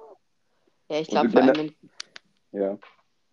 Ja, 0.90 1.00
ich 1.00 1.08
glaube 1.08 1.30
vor 1.30 1.42
allem, 1.42 1.60
in, 1.60 2.60
Ja, 2.60 2.78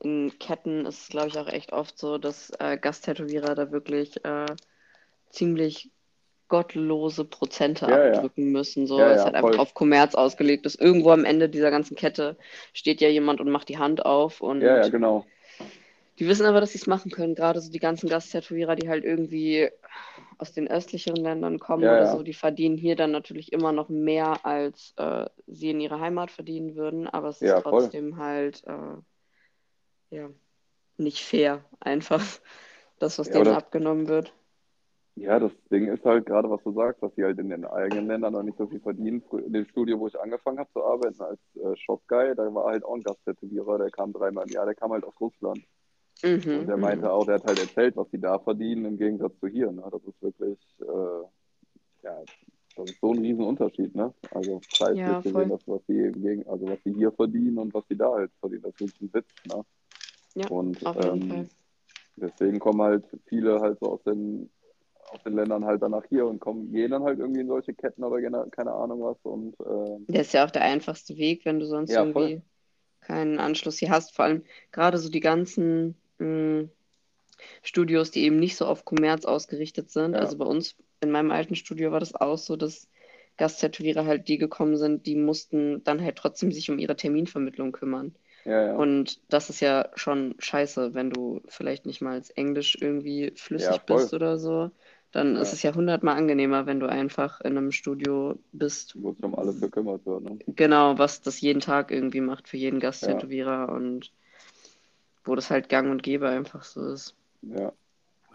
in 0.01 0.33
Ketten 0.39 0.87
ist 0.87 1.03
es, 1.03 1.09
glaube 1.09 1.29
ich, 1.29 1.39
auch 1.39 1.49
echt 1.49 1.73
oft 1.73 1.99
so, 1.99 2.19
dass 2.19 2.51
äh, 2.59 2.77
Gasttätowierer 2.79 3.55
da 3.55 3.71
wirklich 3.71 4.25
äh, 4.25 4.47
ziemlich 5.31 5.91
gottlose 6.49 7.25
Prozente 7.25 7.87
Ja, 7.87 8.07
ja. 8.07 8.13
abdrücken 8.13 8.51
müssen. 8.51 8.87
So, 8.87 8.99
Ja, 8.99 9.11
es 9.11 9.19
ja, 9.19 9.25
halt 9.27 9.37
einfach 9.37 9.51
voll. 9.51 9.61
auf 9.61 9.75
Kommerz 9.75 10.15
ausgelegt 10.15 10.67
ist. 10.67 10.81
Irgendwo 10.81 11.11
am 11.11 11.25
Ende 11.25 11.49
dieser 11.49 11.71
ganzen 11.71 11.97
Kette 11.97 12.37
steht 12.73 13.01
ja 13.01 13.09
jemand 13.09 13.41
und 13.41 13.51
macht 13.51 13.69
die 13.69 13.79
Hand 13.79 14.05
auf 14.05 14.41
und 14.41 14.61
Ja, 14.61 14.79
ja, 14.79 14.89
genau. 14.89 15.25
Die 16.21 16.29
wissen 16.29 16.45
aber, 16.45 16.61
dass 16.61 16.73
sie 16.73 16.79
es 16.79 16.87
machen 16.87 17.11
können. 17.11 17.35
Gerade 17.35 17.61
so 17.61 17.71
die 17.73 17.79
ganzen 17.79 18.09
Gasttätowierer, 18.09 18.77
die 18.77 18.91
halt 18.91 19.05
irgendwie 19.05 19.71
aus 20.39 20.53
den 20.53 20.69
östlicheren 20.69 21.23
Ländern 21.23 21.59
kommen 21.59 21.83
Ja, 21.83 21.95
oder 21.95 22.05
ja. 22.05 22.17
so, 22.17 22.23
die 22.23 22.35
verdienen 22.35 22.77
hier 22.77 22.95
dann 22.95 23.11
natürlich 23.11 23.53
immer 23.53 23.73
noch 23.73 23.89
mehr, 23.89 24.45
als 24.45 24.93
äh, 24.99 25.27
sie 25.47 25.71
in 25.71 25.81
ihrer 25.81 25.99
Heimat 25.99 26.31
verdienen 26.31 26.77
würden. 26.77 27.09
Aber 27.09 27.29
es 27.29 27.37
ist 27.37 27.49
Ja, 27.49 27.61
voll. 27.63 27.81
trotzdem 27.83 28.19
halt 28.19 28.63
äh, 28.67 28.97
ja, 30.11 30.29
nicht 30.99 31.25
fair, 31.25 31.65
einfach, 31.81 32.23
das, 32.99 33.19
was 33.19 33.31
denen 33.31 33.49
abgenommen 33.49 34.09
wird. 34.09 34.33
Ja, 35.17 35.39
das 35.39 35.53
Ding 35.71 35.89
ist 35.89 36.05
halt 36.05 36.27
gerade, 36.27 36.51
was 36.51 36.63
du 36.63 36.73
sagst, 36.73 37.03
dass 37.03 37.15
die 37.15 37.25
halt 37.25 37.39
in 37.39 37.49
den 37.51 37.65
eigenen 37.65 38.07
Ländern 38.07 38.33
noch 38.33 38.43
nicht 38.43 38.59
so 38.59 38.67
viel 38.67 38.81
verdienen. 38.81 39.23
In 39.33 39.53
dem 39.53 39.67
Studio, 39.67 39.99
wo 39.99 40.07
ich 40.07 40.19
angefangen 40.19 40.59
habe 40.59 40.71
zu 40.73 40.85
arbeiten 40.85 41.21
als 41.21 41.41
äh, 41.57 41.77
Shop-Guy, 41.77 42.35
da 42.35 42.55
war 42.55 42.67
halt 42.67 42.85
auch 42.85 42.95
ein 42.95 43.03
Gasttätowierer, 43.03 43.79
der 43.79 43.91
kam 43.91 44.13
dreimal 44.13 44.47
im 44.47 44.53
Jahr, 44.53 44.67
der 44.67 44.75
kam 44.75 44.93
halt 44.93 45.05
aus 45.05 45.19
Russland. 45.21 45.63
Mhm, 46.23 46.41
Und 46.53 46.67
der 46.69 46.77
mhm. 46.77 46.79
meinte 46.79 47.13
auch, 47.13 47.25
der 47.27 47.37
hat 47.37 47.45
halt 47.45 47.59
erzählt, 47.59 47.97
was 47.97 48.11
die 48.11 48.21
da 48.21 48.39
verdienen 48.41 48.85
im 48.87 48.99
Gegensatz 48.99 49.39
zu 49.41 49.49
hier. 49.49 49.73
Ne? 49.73 49.83
Das 49.91 50.03
ist 50.05 50.23
wirklich, 50.23 50.59
äh, 50.81 51.25
ja, 52.03 52.23
das 52.77 52.89
ist 52.89 53.01
so 53.01 53.13
ein 53.13 53.19
Riesenunterschied, 53.21 53.95
ne? 53.95 54.15
Also 54.31 54.65
preislich 54.71 55.05
Ja, 55.07 55.23
gesehen, 55.23 55.49
das, 55.51 55.61
was 55.67 55.83
die 55.89 55.99
im 55.99 56.23
Gegen 56.23 56.47
also 56.49 56.69
was 56.71 56.83
die 56.85 56.95
hier 56.95 57.13
verdienen 57.13 57.59
und 57.59 57.75
was 57.75 57.87
die 57.89 57.97
da 57.97 58.13
halt 58.13 58.33
verdienen, 58.41 58.63
das 58.63 58.75
ist 58.81 59.01
ein 59.01 59.13
Witz, 59.15 59.27
ne? 59.45 59.65
Ja, 60.35 60.51
und 60.51 60.81
auf 60.83 61.03
jeden 61.05 61.23
Fall. 61.23 61.47
ähm, 61.47 61.51
deswegen 62.17 62.61
kommen 62.61 62.83
halt 62.83 63.05
viele 63.29 63.61
halt 63.61 63.79
so 63.81 63.93
aus 63.93 64.03
den 64.05 64.51
aus 65.11 65.23
den 65.25 65.35
Ländern 65.35 65.65
halt 65.65 65.83
danach 65.83 66.05
hier 66.09 66.27
und 66.27 66.41
kommen, 66.41 66.73
gehen 66.73 66.91
dann 66.93 67.05
halt 67.05 67.19
irgendwie 67.21 67.41
in 67.43 67.49
solche 67.49 67.75
Ketten 67.75 68.05
oder 68.05 68.21
keine 68.51 68.73
Ahnung 68.73 69.03
was 69.03 69.19
und 69.25 69.57
ähm, 69.67 70.09
Der 70.09 70.21
ist 70.23 70.33
ja 70.35 70.45
auch 70.45 70.51
der 70.51 70.63
einfachste 70.63 71.17
Weg, 71.17 71.45
wenn 71.47 71.59
du 71.61 71.67
sonst 71.67 71.97
Ja, 71.97 71.97
irgendwie 71.97 72.43
voll. 72.43 72.43
keinen 73.01 73.39
Anschluss 73.41 73.79
hier 73.79 73.91
hast. 73.91 74.15
Vor 74.17 74.27
allem 74.27 74.45
gerade 74.73 74.99
so 74.99 75.11
die 75.11 75.21
ganzen 75.21 76.00
mh, 76.21 76.69
Studios, 77.63 78.11
die 78.11 78.25
eben 78.25 78.37
nicht 78.37 78.57
so 78.57 78.67
auf 78.67 78.85
Kommerz 78.85 79.25
ausgerichtet 79.25 79.91
sind. 79.91 80.15
Ja. 80.15 80.21
Also 80.21 80.37
bei 80.39 80.45
uns 80.45 80.77
in 81.01 81.11
meinem 81.11 81.31
alten 81.31 81.57
Studio 81.57 81.93
war 81.93 82.01
das 82.01 82.15
auch 82.15 82.39
so, 82.39 82.57
dass 82.57 82.89
Gasttätowierer 83.39 84.05
halt 84.05 84.29
die 84.29 84.39
gekommen 84.39 84.77
sind, 84.77 85.07
die 85.07 85.17
mussten 85.17 85.83
dann 85.85 86.03
halt 86.03 86.17
trotzdem 86.17 86.53
sich 86.53 86.71
um 86.71 86.79
ihre 86.79 86.97
Terminvermittlung 86.97 87.73
kümmern. 87.73 88.15
ja, 88.45 88.67
ja. 88.69 88.77
Und 88.77 89.21
das 89.29 89.51
ist 89.51 89.61
ja 89.61 89.91
schon 89.95 90.35
scheiße, 90.39 90.95
wenn 90.95 91.11
du 91.11 91.43
vielleicht 91.49 91.87
nicht 91.87 92.03
mal 92.03 92.13
als 92.15 92.31
Englisch 92.31 92.77
irgendwie 92.81 93.33
flüssig 93.37 93.81
bist 93.87 94.13
oder 94.15 94.39
so. 94.39 94.71
Dann 95.13 95.37
ist 95.37 95.53
es 95.53 95.63
ja 95.63 95.75
hundertmal 95.75 96.17
angenehmer, 96.17 96.67
wenn 96.67 96.81
du 96.81 96.87
einfach 96.87 97.41
in 97.41 97.57
einem 97.57 97.73
Studio 97.73 98.39
bist, 98.53 98.95
wo 99.03 99.13
sich 99.13 99.25
um 99.25 99.35
alles 99.35 99.61
gekümmert 99.61 100.07
wird, 100.07 100.23
ne? 100.23 100.39
Genau, 100.47 100.99
was 100.99 101.23
das 101.23 101.41
jeden 101.41 101.61
Tag 101.61 101.91
irgendwie 101.91 102.21
macht 102.21 102.49
für 102.49 102.59
jeden 102.59 102.79
Gasttätowierer 102.79 103.71
und 103.71 104.13
wo 105.25 105.35
das 105.35 105.51
halt 105.51 105.69
gang 105.69 105.91
und 105.91 106.03
gäbe 106.03 106.29
einfach 106.29 106.65
so 106.65 106.93
ist. 106.93 107.15
Ja. 107.43 107.73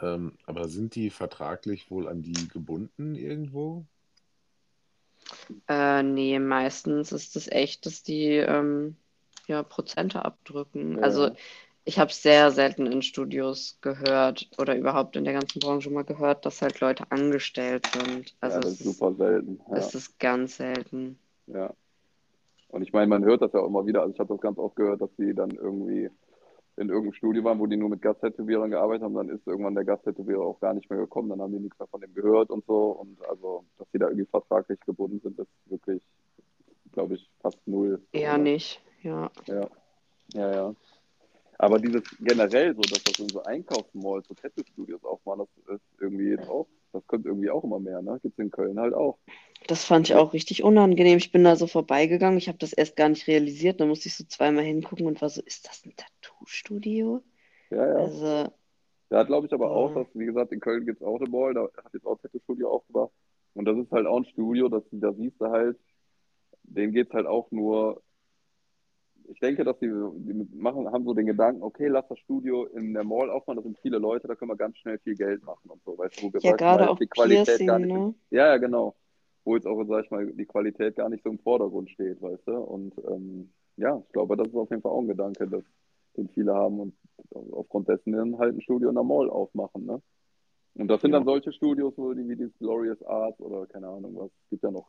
Ähm, 0.02 0.34
aber 0.46 0.68
sind 0.68 0.96
die 0.96 1.10
vertraglich 1.10 1.90
wohl 1.90 2.08
an 2.08 2.22
die 2.22 2.48
gebunden 2.50 3.16
irgendwo? 3.16 3.86
Äh, 5.68 6.04
nee, 6.04 6.38
meistens 6.40 7.12
ist 7.12 7.36
es 7.36 7.48
echt, 7.48 7.86
dass 7.86 8.04
die 8.04 8.36
ähm, 8.36 8.96
ja, 9.48 9.64
Prozente 9.64 10.24
abdrücken. 10.26 10.98
Ja. 10.98 11.04
Also 11.04 11.32
ich 11.86 12.00
habe 12.00 12.12
sehr 12.12 12.52
selten 12.52 12.88
in 12.88 13.02
Studios 13.02 13.78
gehört 13.82 14.50
oder 14.58 14.76
überhaupt 14.76 15.16
in 15.16 15.24
der 15.24 15.34
ganzen 15.34 15.60
Branche 15.60 15.90
mal 15.92 16.04
gehört, 16.04 16.46
dass 16.46 16.62
halt 16.62 16.80
Leute 16.80 17.10
angestellt 17.12 17.88
sind. 17.94 18.36
Also 18.42 18.56
ja, 18.56 18.62
das 18.62 18.72
es 18.74 18.82
ist 18.82 18.86
super 18.86 19.14
selten. 19.14 19.62
Ja. 19.70 19.78
es 19.78 19.96
ist 19.96 20.20
ganz 20.20 20.58
selten. 20.58 21.18
Ja. 21.48 21.74
Und 22.70 22.82
ich 22.82 22.92
meine, 22.92 23.08
man 23.08 23.24
hört 23.24 23.42
das 23.42 23.54
ja 23.54 23.60
auch 23.60 23.68
immer 23.68 23.86
wieder. 23.86 24.02
Also 24.02 24.14
ich 24.14 24.20
habe 24.20 24.34
das 24.34 24.42
ganz 24.42 24.58
oft 24.58 24.76
gehört, 24.76 25.00
dass 25.00 25.16
die 25.18 25.34
dann 25.34 25.52
irgendwie 25.52 26.10
in 26.78 26.90
irgendeinem 26.90 27.14
Studio 27.14 27.44
waren, 27.44 27.60
wo 27.60 27.68
die 27.68 27.78
nur 27.78 27.90
mit 27.90 28.02
Gasttätowierern 28.02 28.70
gearbeitet 28.70 29.04
haben. 29.04 29.16
Dann 29.16 29.30
ist 29.30 29.48
irgendwann 29.48 29.76
der 29.76 29.86
Gasttätowierer 29.86 30.42
auch 30.42 30.60
gar 30.60 30.74
nicht 30.74 30.90
mehr 30.90 31.00
gekommen. 31.00 31.30
Dann 31.30 31.42
haben 31.42 31.54
die 31.54 31.60
nichts 31.60 31.80
mehr 31.80 31.88
von 31.88 32.02
dem 32.02 32.14
gehört 32.14 32.50
und 32.50 32.66
so. 32.66 32.92
Und 32.92 33.18
also, 33.28 33.64
dass 33.78 33.88
die 33.92 34.00
da 34.00 34.08
irgendwie 34.08 34.26
vertraglich 34.26 34.80
gebunden 34.82 35.20
sind, 35.22 35.40
ist 35.40 35.50
wirklich, 35.68 36.02
glaube 36.92 37.16
ich, 37.16 37.30
fast 37.42 37.66
null. 37.66 38.02
Eher 38.12 38.34
Oder? 38.34 38.44
nicht, 38.44 38.82
ja. 39.04 39.32
Ja. 39.48 39.68
Ja, 40.34 40.52
ja. 40.52 40.76
Aber 41.58 41.80
dieses 41.80 42.04
generell 42.20 42.76
so, 42.76 42.82
dass 42.82 43.04
das 43.04 43.20
in 43.20 43.30
so 43.30 43.42
Einkaufsmalls, 43.44 44.28
so 44.28 44.34
Tattoo-Studios 44.34 45.04
aufmachen, 45.06 45.48
das 45.68 45.76
ist 45.78 45.86
irgendwie 46.02 46.32
jetzt 46.32 46.50
auch, 46.50 46.68
das 46.96 47.08
kommt 47.08 47.26
irgendwie 47.26 47.50
auch 47.50 47.64
immer 47.64 47.80
mehr, 47.80 48.02
ne? 48.02 48.20
Gibt 48.22 48.40
es 48.40 48.44
in 48.44 48.52
Köln 48.52 48.80
halt 48.80 48.94
auch. 48.94 49.20
Das 49.68 49.86
fand 49.86 50.10
ich 50.10 50.16
auch 50.16 50.34
richtig 50.34 50.64
unangenehm. 50.64 51.18
Ich 51.18 51.32
bin 51.32 51.44
da 51.44 51.56
so 51.56 51.68
vorbeigegangen. 51.68 52.38
Ich 52.38 52.48
habe 52.48 52.58
das 52.60 52.74
erst 52.74 52.96
gar 52.96 53.10
nicht 53.10 53.28
realisiert. 53.28 53.80
Da 53.82 53.86
musste 53.86 54.08
ich 54.10 54.16
so 54.16 54.24
zweimal 54.26 54.64
hingucken 54.64 55.08
und 55.08 55.22
war 55.22 55.30
so, 55.30 55.42
ist 55.42 55.68
das 55.68 55.86
ein 55.86 55.96
Tattoo-Studio? 55.96 57.24
Ja, 57.72 57.88
ja. 57.88 57.96
Also, 57.96 58.52
Da 59.10 59.24
glaube 59.24 59.48
ich 59.48 59.54
aber 59.54 59.72
auch, 59.72 59.94
dass, 59.94 60.08
wie 60.14 60.26
gesagt, 60.26 60.52
in 60.52 60.60
Köln 60.60 60.86
gibt 60.86 61.02
es 61.02 61.08
auch 61.08 61.20
eine 61.20 61.30
Mall, 61.30 61.54
da 61.54 61.70
hat 61.84 61.94
jetzt 61.94 62.06
auch 62.06 62.20
Tattoo-Studio 62.22 62.72
aufgemacht. 62.72 63.12
Und 63.54 63.66
das 63.66 63.78
ist 63.78 63.92
halt 63.92 64.08
auch 64.08 64.18
ein 64.18 64.26
Studio, 64.26 64.70
das, 64.70 64.84
da 64.92 65.14
siehst 65.14 65.40
du 65.42 65.48
halt, 65.48 65.80
denen 66.64 66.94
geht 66.94 67.10
es 67.10 67.14
halt 67.14 67.28
auch 67.28 67.52
nur, 67.52 68.04
ich 69.30 69.40
denke, 69.40 69.64
dass 69.64 69.78
die, 69.80 69.88
die 69.88 70.48
machen, 70.56 70.92
haben 70.92 71.04
so 71.06 71.14
den 71.14 71.26
Gedanken, 71.26 71.64
okay, 71.64 71.88
lass 71.88 72.08
das 72.08 72.20
Studio 72.20 72.66
in 72.66 72.94
der 72.94 73.04
Mall 73.04 73.30
aufmachen, 73.30 73.58
das 73.58 73.66
sind 73.66 73.80
viele 73.80 73.98
Leute, 73.98 74.28
da 74.28 74.36
können 74.36 74.52
wir 74.52 74.58
ganz 74.58 74.78
schnell 74.78 75.00
viel 75.00 75.16
Geld 75.16 75.44
machen 75.44 75.70
und 75.70 75.82
so, 75.84 75.98
weißt 75.98 76.18
du, 76.18 76.24
wo 76.24 76.34
wir 76.34 76.42
ja, 76.42 76.56
gerade 76.56 76.90
auch 76.90 77.00
die 77.00 77.08
Qualität 77.08 77.46
Piercing, 77.46 77.68
gar 77.68 77.80
nicht, 77.80 77.94
ne? 77.94 78.14
ja, 78.32 78.48
ja, 78.48 78.58
genau, 78.58 78.96
wo 79.44 79.56
jetzt 79.56 79.68
auch, 79.68 79.84
sag 79.86 80.06
ich 80.06 80.12
mal, 80.12 80.26
die 80.28 80.46
Qualität 80.46 80.96
gar 80.96 81.10
nicht 81.10 81.24
so 81.24 81.30
im 81.30 81.40
Vordergrund 81.40 81.90
steht, 81.90 82.22
weißt 82.22 82.48
du, 82.48 82.54
und 82.58 82.94
ähm, 83.10 83.50
ja, 83.78 84.02
ich 84.06 84.14
glaube, 84.14 84.38
das 84.38 84.48
ist 84.48 84.56
auf 84.56 84.70
jeden 84.70 84.82
Fall 84.82 84.92
auch 84.92 85.02
ein 85.02 85.08
Gedanke, 85.08 85.48
dass, 85.48 85.64
den 86.18 86.30
viele 86.30 86.54
haben 86.54 86.80
und 86.80 86.94
aufgrund 87.52 87.90
dessen 87.90 88.14
dann 88.14 88.38
halt 88.38 88.56
ein 88.56 88.62
Studio 88.62 88.90
in 88.90 88.96
der 88.96 89.04
Mall 89.04 89.30
aufmachen, 89.30 89.86
ne? 89.86 90.02
Und 90.78 90.90
das 90.90 91.02
sind 91.02 91.12
Ja. 91.12 91.20
dann 91.20 91.26
solche 91.26 91.54
Studios, 91.54 91.94
wo 91.98 92.14
die 92.14 92.28
wie 92.28 92.36
dieses 92.36 92.58
Glorious 92.60 93.02
Arts 93.04 93.40
oder 93.40 93.66
keine 93.66 93.88
Ahnung 93.88 94.16
was. 94.16 94.30
Es 94.44 94.50
gibt 94.50 94.64
ja 94.64 94.72
noch 94.72 94.88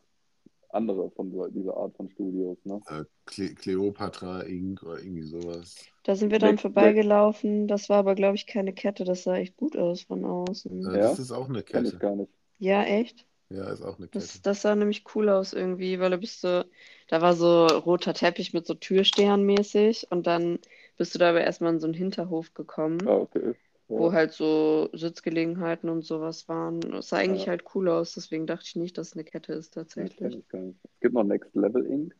andere 0.76 1.10
von 1.12 1.32
so, 1.32 1.48
dieser 1.48 1.76
Art 1.76 1.96
von 1.96 2.10
Studios, 2.10 2.58
ne? 2.64 2.82
Äh, 2.88 3.04
Cle 3.26 3.54
Cleopatra 3.54 4.40
Inc. 4.42 4.82
oder 4.82 4.98
irgendwie 4.98 5.22
sowas. 5.22 5.76
Da 6.04 6.14
sind 6.16 6.30
wir 6.30 6.38
dann 6.38 6.58
vorbeigelaufen. 6.58 7.68
Das 7.68 7.88
war 7.88 7.98
aber, 7.98 8.14
glaube 8.14 8.36
ich, 8.36 8.46
keine 8.46 8.72
Kette. 8.72 9.04
Das 9.04 9.24
sah 9.24 9.36
echt 9.36 9.56
gut 9.56 9.76
aus 9.76 10.02
von 10.02 10.24
außen. 10.24 10.90
Äh, 10.94 10.98
Ja? 10.98 11.00
Das 11.00 11.18
ist 11.18 11.32
auch 11.32 11.48
eine 11.48 11.62
Kenn 11.72 11.86
ich 11.86 11.92
Kette. 11.92 12.00
gar 12.00 12.14
nicht. 12.16 12.32
Ja, 12.58 12.82
echt? 12.84 13.26
Ja, 13.48 13.64
ist 13.70 13.82
auch 13.82 13.98
eine 13.98 14.08
Das, 14.12 14.32
Kette. 14.32 14.42
das 14.42 14.62
sah 14.62 14.74
nämlich 14.76 15.04
cool 15.14 15.28
aus 15.30 15.52
irgendwie, 15.54 16.00
weil 16.00 16.10
da 16.10 16.16
bist 16.18 16.44
du, 16.44 16.68
da 17.08 17.22
war 17.22 17.34
so 17.34 17.66
roter 17.66 18.14
Teppich 18.14 18.52
mit 18.54 18.66
so 18.66 18.74
Türstern 18.74 19.44
mäßig 19.44 20.08
und 20.10 20.26
dann 20.26 20.58
bist 20.96 21.14
du 21.14 21.18
da 21.18 21.30
aber 21.30 21.42
erstmal 21.42 21.74
in 21.74 21.80
so 21.80 21.86
einen 21.86 21.94
Hinterhof 21.94 22.54
gekommen, 22.54 23.06
Ah, 23.06 23.16
okay. 23.22 23.54
Ja. 23.88 23.98
wo 23.98 24.12
halt 24.12 24.32
so 24.32 24.88
Sitzgelegenheiten 24.94 25.88
und 25.88 26.04
sowas 26.04 26.48
waren. 26.48 26.80
Das 26.80 27.08
sah 27.08 27.18
eigentlich 27.18 27.44
Ja. 27.44 27.50
halt 27.50 27.64
cool 27.74 27.88
aus, 27.88 28.14
deswegen 28.14 28.46
dachte 28.46 28.64
ich 28.66 28.76
nicht, 28.76 28.98
dass 28.98 29.08
es 29.08 29.12
eine 29.14 29.22
Kette 29.24 29.52
ist 29.52 29.74
tatsächlich. 29.74 30.34
Es 30.52 31.00
gibt 31.00 31.14
noch 31.14 31.22
Next 31.22 31.54
Level 31.54 31.86
Inc. 31.86 32.12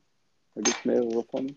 Da 0.55 0.63
gibt 0.63 0.79
es 0.79 0.85
mehrere 0.85 1.25
von. 1.25 1.57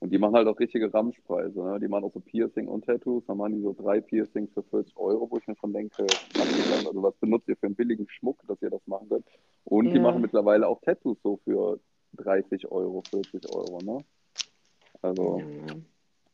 Und 0.00 0.10
die 0.12 0.18
machen 0.18 0.34
halt 0.34 0.46
auch 0.48 0.58
richtige 0.58 0.92
Ramschpreise. 0.92 1.58
Ne? 1.60 1.80
Die 1.80 1.88
machen 1.88 2.04
auch 2.04 2.12
so 2.12 2.20
Piercing 2.20 2.68
und 2.68 2.84
Tattoos. 2.84 3.24
Da 3.26 3.34
machen 3.34 3.56
die 3.56 3.62
so 3.62 3.72
drei 3.72 4.00
Piercings 4.00 4.52
für 4.54 4.62
40 4.62 4.96
Euro, 4.96 5.28
wo 5.30 5.38
ich 5.38 5.46
mir 5.46 5.56
schon 5.56 5.72
denke, 5.72 6.06
also 6.36 7.02
was 7.02 7.14
benutzt 7.16 7.48
ihr 7.48 7.56
für 7.56 7.66
einen 7.66 7.74
billigen 7.74 8.08
Schmuck, 8.08 8.38
dass 8.46 8.60
ihr 8.62 8.70
das 8.70 8.84
machen 8.86 9.08
könnt? 9.08 9.26
Und 9.64 9.90
die 9.92 9.96
Ja. 9.96 10.02
machen 10.02 10.20
mittlerweile 10.20 10.68
auch 10.68 10.80
Tattoos 10.82 11.18
so 11.22 11.38
für 11.44 11.80
30 12.14 12.70
Euro, 12.70 13.02
40 13.10 13.48
Euro. 13.48 13.78
Ne? 13.82 14.04
Also, 15.02 15.42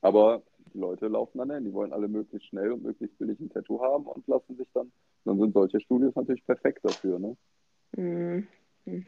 aber 0.02 0.42
die 0.74 0.78
Leute 0.78 1.06
laufen 1.08 1.38
dann 1.38 1.50
hin. 1.50 1.64
Die 1.64 1.72
wollen 1.72 1.92
alle 1.92 2.08
möglichst 2.08 2.48
schnell 2.48 2.72
und 2.72 2.82
möglichst 2.82 3.16
billig 3.18 3.38
ein 3.40 3.50
Tattoo 3.50 3.80
haben 3.80 4.06
und 4.06 4.26
lassen 4.26 4.56
sich 4.56 4.68
dann, 4.74 4.90
dann 5.24 5.38
sind 5.38 5.54
solche 5.54 5.80
Studios 5.80 6.14
natürlich 6.14 6.44
perfekt 6.44 6.84
dafür. 6.84 7.18
Ne? 7.18 7.36
Mhm. 7.96 8.46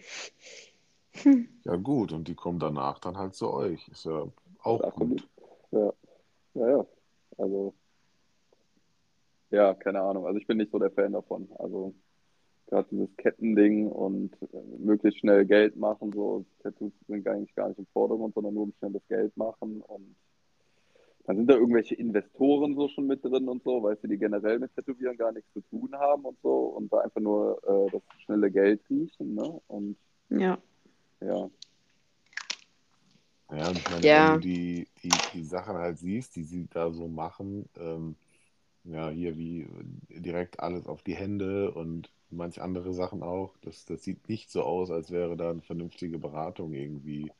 Ja, 1.64 1.76
gut, 1.76 2.12
und 2.12 2.28
die 2.28 2.34
kommen 2.34 2.58
danach 2.58 2.98
dann 2.98 3.16
halt 3.16 3.34
zu 3.34 3.50
euch. 3.50 3.88
Ist 3.88 4.04
ja 4.04 4.26
auch 4.62 4.94
komm, 4.94 5.08
gut. 5.08 5.28
Ja. 5.70 5.92
ja, 6.52 6.68
ja. 6.68 6.86
Also, 7.38 7.74
ja, 9.50 9.72
keine 9.72 10.02
Ahnung. 10.02 10.26
Also 10.26 10.38
ich 10.38 10.46
bin 10.46 10.58
nicht 10.58 10.70
so 10.70 10.78
der 10.78 10.90
Fan 10.90 11.12
davon. 11.12 11.48
Also 11.58 11.94
gerade 12.66 12.86
dieses 12.90 13.16
Kettending 13.16 13.88
und 13.88 14.34
äh, 14.52 14.78
möglichst 14.78 15.20
schnell 15.20 15.46
Geld 15.46 15.76
machen, 15.76 16.12
so 16.12 16.44
Tattoos 16.62 16.92
sind 17.06 17.26
eigentlich 17.26 17.54
gar 17.54 17.68
nicht 17.68 17.78
im 17.78 17.86
Vordergrund, 17.94 18.34
sondern 18.34 18.54
nur 18.54 18.64
um 18.64 18.74
schnell 18.78 18.92
das 18.92 19.08
Geld 19.08 19.36
machen 19.36 19.80
und 19.80 20.16
dann 21.26 21.36
sind 21.36 21.50
da 21.50 21.54
irgendwelche 21.54 21.94
Investoren 21.96 22.74
so 22.76 22.88
schon 22.88 23.06
mit 23.06 23.24
drin 23.24 23.48
und 23.48 23.62
so, 23.64 23.82
weißt 23.82 24.04
du, 24.04 24.08
die 24.08 24.18
generell 24.18 24.58
mit 24.58 24.74
Tätowieren 24.74 25.16
gar 25.16 25.32
nichts 25.32 25.52
zu 25.52 25.60
tun 25.62 25.92
haben 25.94 26.24
und 26.24 26.38
so 26.42 26.66
und 26.66 26.92
da 26.92 26.98
einfach 26.98 27.20
nur 27.20 27.58
äh, 27.64 27.90
das 27.90 28.02
schnelle 28.24 28.50
Geld 28.50 28.80
riechen, 28.88 29.34
ne? 29.34 29.60
Und 29.66 29.96
Ja. 30.30 30.58
ja. 31.20 31.50
Ja, 33.50 33.68
und 33.68 33.78
ich 33.78 33.88
meine, 33.90 34.04
Ja. 34.04 34.32
wenn 34.34 34.40
du 34.40 34.46
die, 34.48 34.88
die, 35.02 35.10
die 35.34 35.44
Sachen 35.44 35.76
halt 35.76 35.98
siehst, 35.98 36.34
die 36.36 36.42
sie 36.42 36.66
da 36.68 36.90
so 36.90 37.06
machen, 37.08 37.68
ähm, 37.76 38.16
ja, 38.84 39.10
hier 39.10 39.36
wie 39.36 39.66
direkt 40.08 40.60
alles 40.60 40.86
auf 40.86 41.02
die 41.02 41.14
Hände 41.14 41.72
und 41.72 42.10
manch 42.30 42.60
andere 42.60 42.92
Sachen 42.92 43.22
auch, 43.22 43.56
das, 43.62 43.84
das 43.84 44.02
sieht 44.02 44.28
nicht 44.28 44.50
so 44.50 44.62
aus, 44.62 44.90
als 44.90 45.10
wäre 45.10 45.36
da 45.36 45.50
eine 45.50 45.62
vernünftige 45.62 46.18
Beratung 46.18 46.72
irgendwie. 46.72 47.30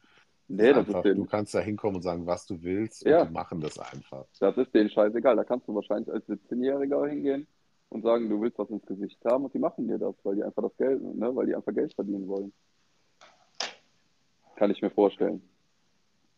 Nee, 0.48 0.68
das 0.68 0.78
einfach, 0.86 0.98
ist, 1.05 1.10
du 1.10 1.14
denen, 1.14 1.28
kannst 1.28 1.55
da 1.55 1.59
hinkommen 1.60 1.97
und 1.97 2.02
sagen, 2.02 2.24
was 2.27 2.47
du 2.47 2.62
willst, 2.62 3.05
Ja. 3.05 3.23
und 3.23 3.28
die 3.28 3.32
machen 3.35 3.60
das 3.60 3.78
einfach. 3.78 4.27
das 4.39 4.56
ist 4.56 4.73
denen 4.74 4.90
scheißegal. 4.90 5.35
Da 5.36 5.44
kannst 5.44 5.66
du 5.66 5.74
wahrscheinlich 5.74 6.12
als 6.12 6.24
17-Jähriger 6.28 7.09
hingehen 7.09 7.47
und 7.89 8.02
sagen, 8.02 8.28
du 8.28 8.40
willst 8.40 8.59
was 8.59 8.70
ins 8.70 8.86
Gesicht 8.86 9.18
haben 9.24 9.44
und 9.44 9.55
die 9.55 9.59
machen 9.59 9.89
dir 9.89 9.98
das, 9.98 10.14
weil 10.23 10.36
die 10.36 10.44
einfach 10.44 10.62
das 10.62 10.77
Geld, 10.77 11.02
ne, 11.02 11.35
weil 11.35 11.47
die 11.47 11.55
einfach 11.56 11.74
Geld 11.74 11.93
verdienen 11.94 12.28
wollen. 12.28 12.52
Kann 14.56 14.70
ich 14.70 14.81
mir 14.81 14.90
vorstellen. 14.90 15.43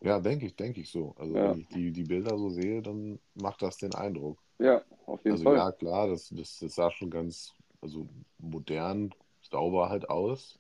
Ja, 0.01 0.19
denke 0.21 0.47
ich, 0.47 0.57
denke 0.57 0.81
ich 0.81 0.91
so. 0.91 1.15
Also 1.19 1.35
Ja. 1.37 1.51
wenn 1.53 1.61
ich 1.61 1.69
die, 1.69 1.91
die 1.93 2.05
Bilder 2.05 2.37
so 2.39 2.51
sehe, 2.51 2.83
dann 2.83 3.19
macht 3.35 3.63
das 3.63 3.77
den 3.79 3.95
Eindruck. 3.95 4.39
Ja, 4.59 4.83
auf 5.07 5.21
jeden 5.25 5.33
Also 5.33 5.45
Fall. 5.45 5.57
ja, 5.57 5.73
klar, 5.73 6.09
das, 6.09 6.29
das, 6.31 6.59
das 6.61 6.75
sah 6.75 6.91
schon 6.91 7.11
ganz, 7.11 7.53
also 7.81 8.09
modern, 8.39 9.13
sauber 9.43 9.89
halt 9.89 10.09
aus. 10.09 10.59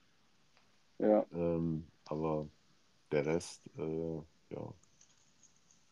Ja. 0.98 1.24
Ähm, 1.32 1.86
aber 2.06 2.46
der 3.12 3.26
Rest, 3.26 3.62
äh, 3.78 4.16
ja. 4.50 4.74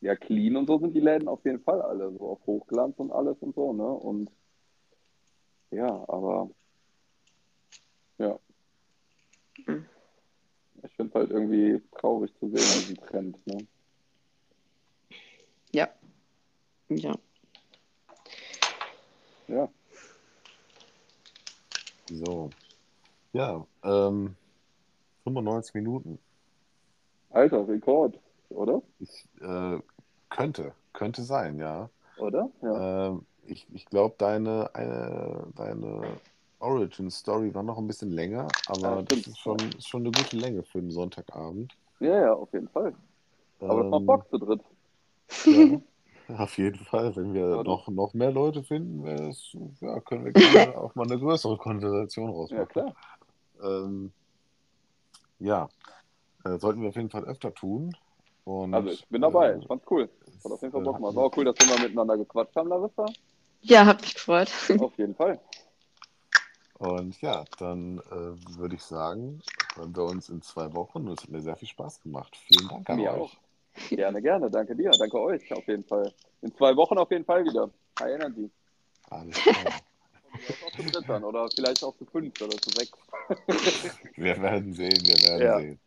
Ja, 0.00 0.14
clean 0.14 0.56
und 0.56 0.66
so 0.66 0.78
sind 0.78 0.94
die 0.94 1.00
Läden 1.00 1.28
auf 1.28 1.44
jeden 1.44 1.60
Fall 1.60 1.80
alle, 1.82 2.12
so 2.12 2.30
auf 2.30 2.46
Hochglanz 2.46 2.98
und 2.98 3.10
alles 3.10 3.36
und 3.40 3.54
so, 3.54 3.72
ne? 3.72 3.86
Und 3.86 4.30
ja, 5.70 6.04
aber 6.08 6.50
ja. 8.18 8.38
Mhm. 9.66 9.86
Ich 10.82 10.92
finde 10.92 11.10
es 11.10 11.14
halt 11.14 11.30
irgendwie 11.30 11.82
traurig 11.92 12.32
zu 12.38 12.48
sehen, 12.48 12.56
diesen 12.56 12.96
Trend, 12.96 13.46
ne? 13.46 13.66
Ja. 15.72 15.88
Ja, 16.88 17.16
So. 22.08 22.50
Ja, 23.32 23.66
ähm, 23.82 24.36
95 25.24 25.74
Minuten. 25.74 26.18
Alter 27.36 27.68
Rekord, 27.68 28.18
oder? 28.48 28.82
Ich, 28.98 29.28
äh, 29.40 29.78
könnte, 30.30 30.74
könnte 30.92 31.22
sein, 31.22 31.58
ja. 31.58 31.90
Oder? 32.16 32.50
Ja. 32.62 33.08
Ähm, 33.08 33.26
ich 33.46 33.66
ich 33.72 33.84
glaube, 33.86 34.14
deine, 34.18 34.70
deine 35.54 36.20
Origin 36.58 37.10
Story 37.10 37.54
war 37.54 37.62
noch 37.62 37.78
ein 37.78 37.86
bisschen 37.86 38.10
länger, 38.10 38.48
aber 38.66 38.96
Ja, 38.96 39.02
das 39.02 39.26
ist 39.26 39.38
schon, 39.38 39.58
ist 39.72 39.88
schon 39.88 40.02
eine 40.06 40.12
gute 40.12 40.36
Länge 40.36 40.62
für 40.64 40.78
einen 40.78 40.90
Sonntagabend. 40.90 41.72
Ja, 42.00 42.20
ja, 42.20 42.32
auf 42.34 42.52
jeden 42.52 42.68
Fall. 42.68 42.94
Aber 43.60 43.82
das 43.82 43.90
macht 43.90 44.06
Ähm, 44.06 44.06
Bock 44.06 44.28
zu 44.30 44.38
dritt. 44.38 44.60
ja, 45.50 45.80
auf 46.38 46.58
jeden 46.58 46.84
Fall. 46.84 47.14
Wenn 47.16 47.34
wir 47.34 47.62
noch, 47.64 47.88
noch 47.88 48.14
mehr 48.14 48.32
Leute 48.32 48.64
finden, 48.64 49.06
es, 49.06 49.56
ja, 49.80 50.00
können 50.00 50.24
wir 50.24 50.32
gerne 50.32 50.76
auch 50.78 50.94
mal 50.94 51.04
eine 51.06 51.18
größere 51.18 51.56
Konversation 51.58 52.30
Ja, 52.30 52.36
rausmachen. 52.36 52.66
klar. 52.66 52.94
Ähm, 53.62 54.12
ja, 55.38 55.68
äh, 56.54 56.58
sollten 56.58 56.82
wir 56.82 56.88
auf 56.90 56.96
jeden 56.96 57.10
Fall 57.10 57.24
öfter 57.24 57.52
tun. 57.54 57.96
Und, 58.44 58.74
Also 58.74 58.90
ich 58.90 59.06
bin 59.08 59.22
dabei. 59.22 59.50
äh, 59.52 59.58
Ich 59.58 59.66
fand's 59.66 59.84
cool. 59.90 60.08
Hat 60.44 60.52
auf 60.52 60.62
jeden 60.62 60.72
Fall 60.72 60.80
äh, 60.82 60.84
Bock 60.84 60.96
gemacht. 60.96 61.14
War 61.16 61.24
auch 61.24 61.36
cool, 61.36 61.44
dass 61.44 61.56
wir 61.58 61.66
mal 61.66 61.82
miteinander 61.82 62.16
gequatscht 62.16 62.54
haben, 62.56 62.68
Larissa. 62.68 63.06
Ja, 63.62 63.84
hat 63.86 64.00
mich 64.02 64.14
gefreut. 64.14 64.48
Auf 64.80 64.96
jeden 64.98 65.14
Fall. 65.16 65.40
Und 66.78 67.20
ja, 67.22 67.44
dann 67.58 67.98
äh, 68.10 68.58
würde 68.58 68.76
ich 68.76 68.82
sagen, 68.82 69.40
hören 69.74 69.96
wir 69.96 70.04
uns 70.04 70.28
in 70.28 70.42
zwei 70.42 70.72
Wochen. 70.74 71.08
Es 71.08 71.22
hat 71.22 71.30
mir 71.30 71.40
sehr 71.40 71.56
viel 71.56 71.66
Spaß 71.68 72.02
gemacht. 72.02 72.36
Vielen 72.36 72.68
Dank 72.68 72.88
an 72.90 72.96
Mir 72.96 73.12
euch. 73.12 73.20
auch. 73.22 73.32
Gerne, 73.88 74.22
gerne. 74.22 74.50
Danke 74.50 74.76
dir. 74.76 74.90
Danke 74.90 75.18
euch 75.20 75.52
auf 75.52 75.66
jeden 75.66 75.84
Fall. 75.84 76.12
In 76.42 76.54
zwei 76.54 76.76
Wochen 76.76 76.98
auf 76.98 77.10
jeden 77.10 77.24
Fall 77.24 77.44
wieder. 77.44 77.70
Erinnern 77.98 78.34
Sie. 78.34 78.50
Alles 79.10 79.36
klar. 79.36 79.54
Auch 80.66 80.70
zu 80.76 80.82
dritt 80.82 81.08
dann 81.08 81.24
oder 81.24 81.48
vielleicht 81.56 81.82
auch 81.82 81.96
zu 81.96 82.04
fünf 82.04 82.38
oder 82.42 82.56
zu 82.58 82.70
sechs. 82.70 82.92
wir 84.16 84.40
werden 84.42 84.74
sehen, 84.74 84.92
wir 85.06 85.28
werden 85.28 85.42
Ja. 85.42 85.58
sehen. 85.58 85.80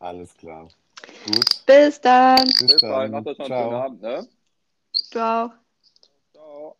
Alles 0.00 0.34
klar. 0.34 0.68
Gut. 1.24 1.64
Bis 1.66 2.00
dann. 2.00 2.46
Bis, 2.46 2.58
Bis 2.58 2.80
dann. 2.80 3.10
Macht 3.10 3.26
euch 3.26 3.38
noch 3.38 3.46
einen 3.46 3.54
schönen 3.54 3.72
Abend. 3.74 4.02
Ne? 4.02 4.28
Ciao. 4.92 5.52
Ciao. 6.32 6.77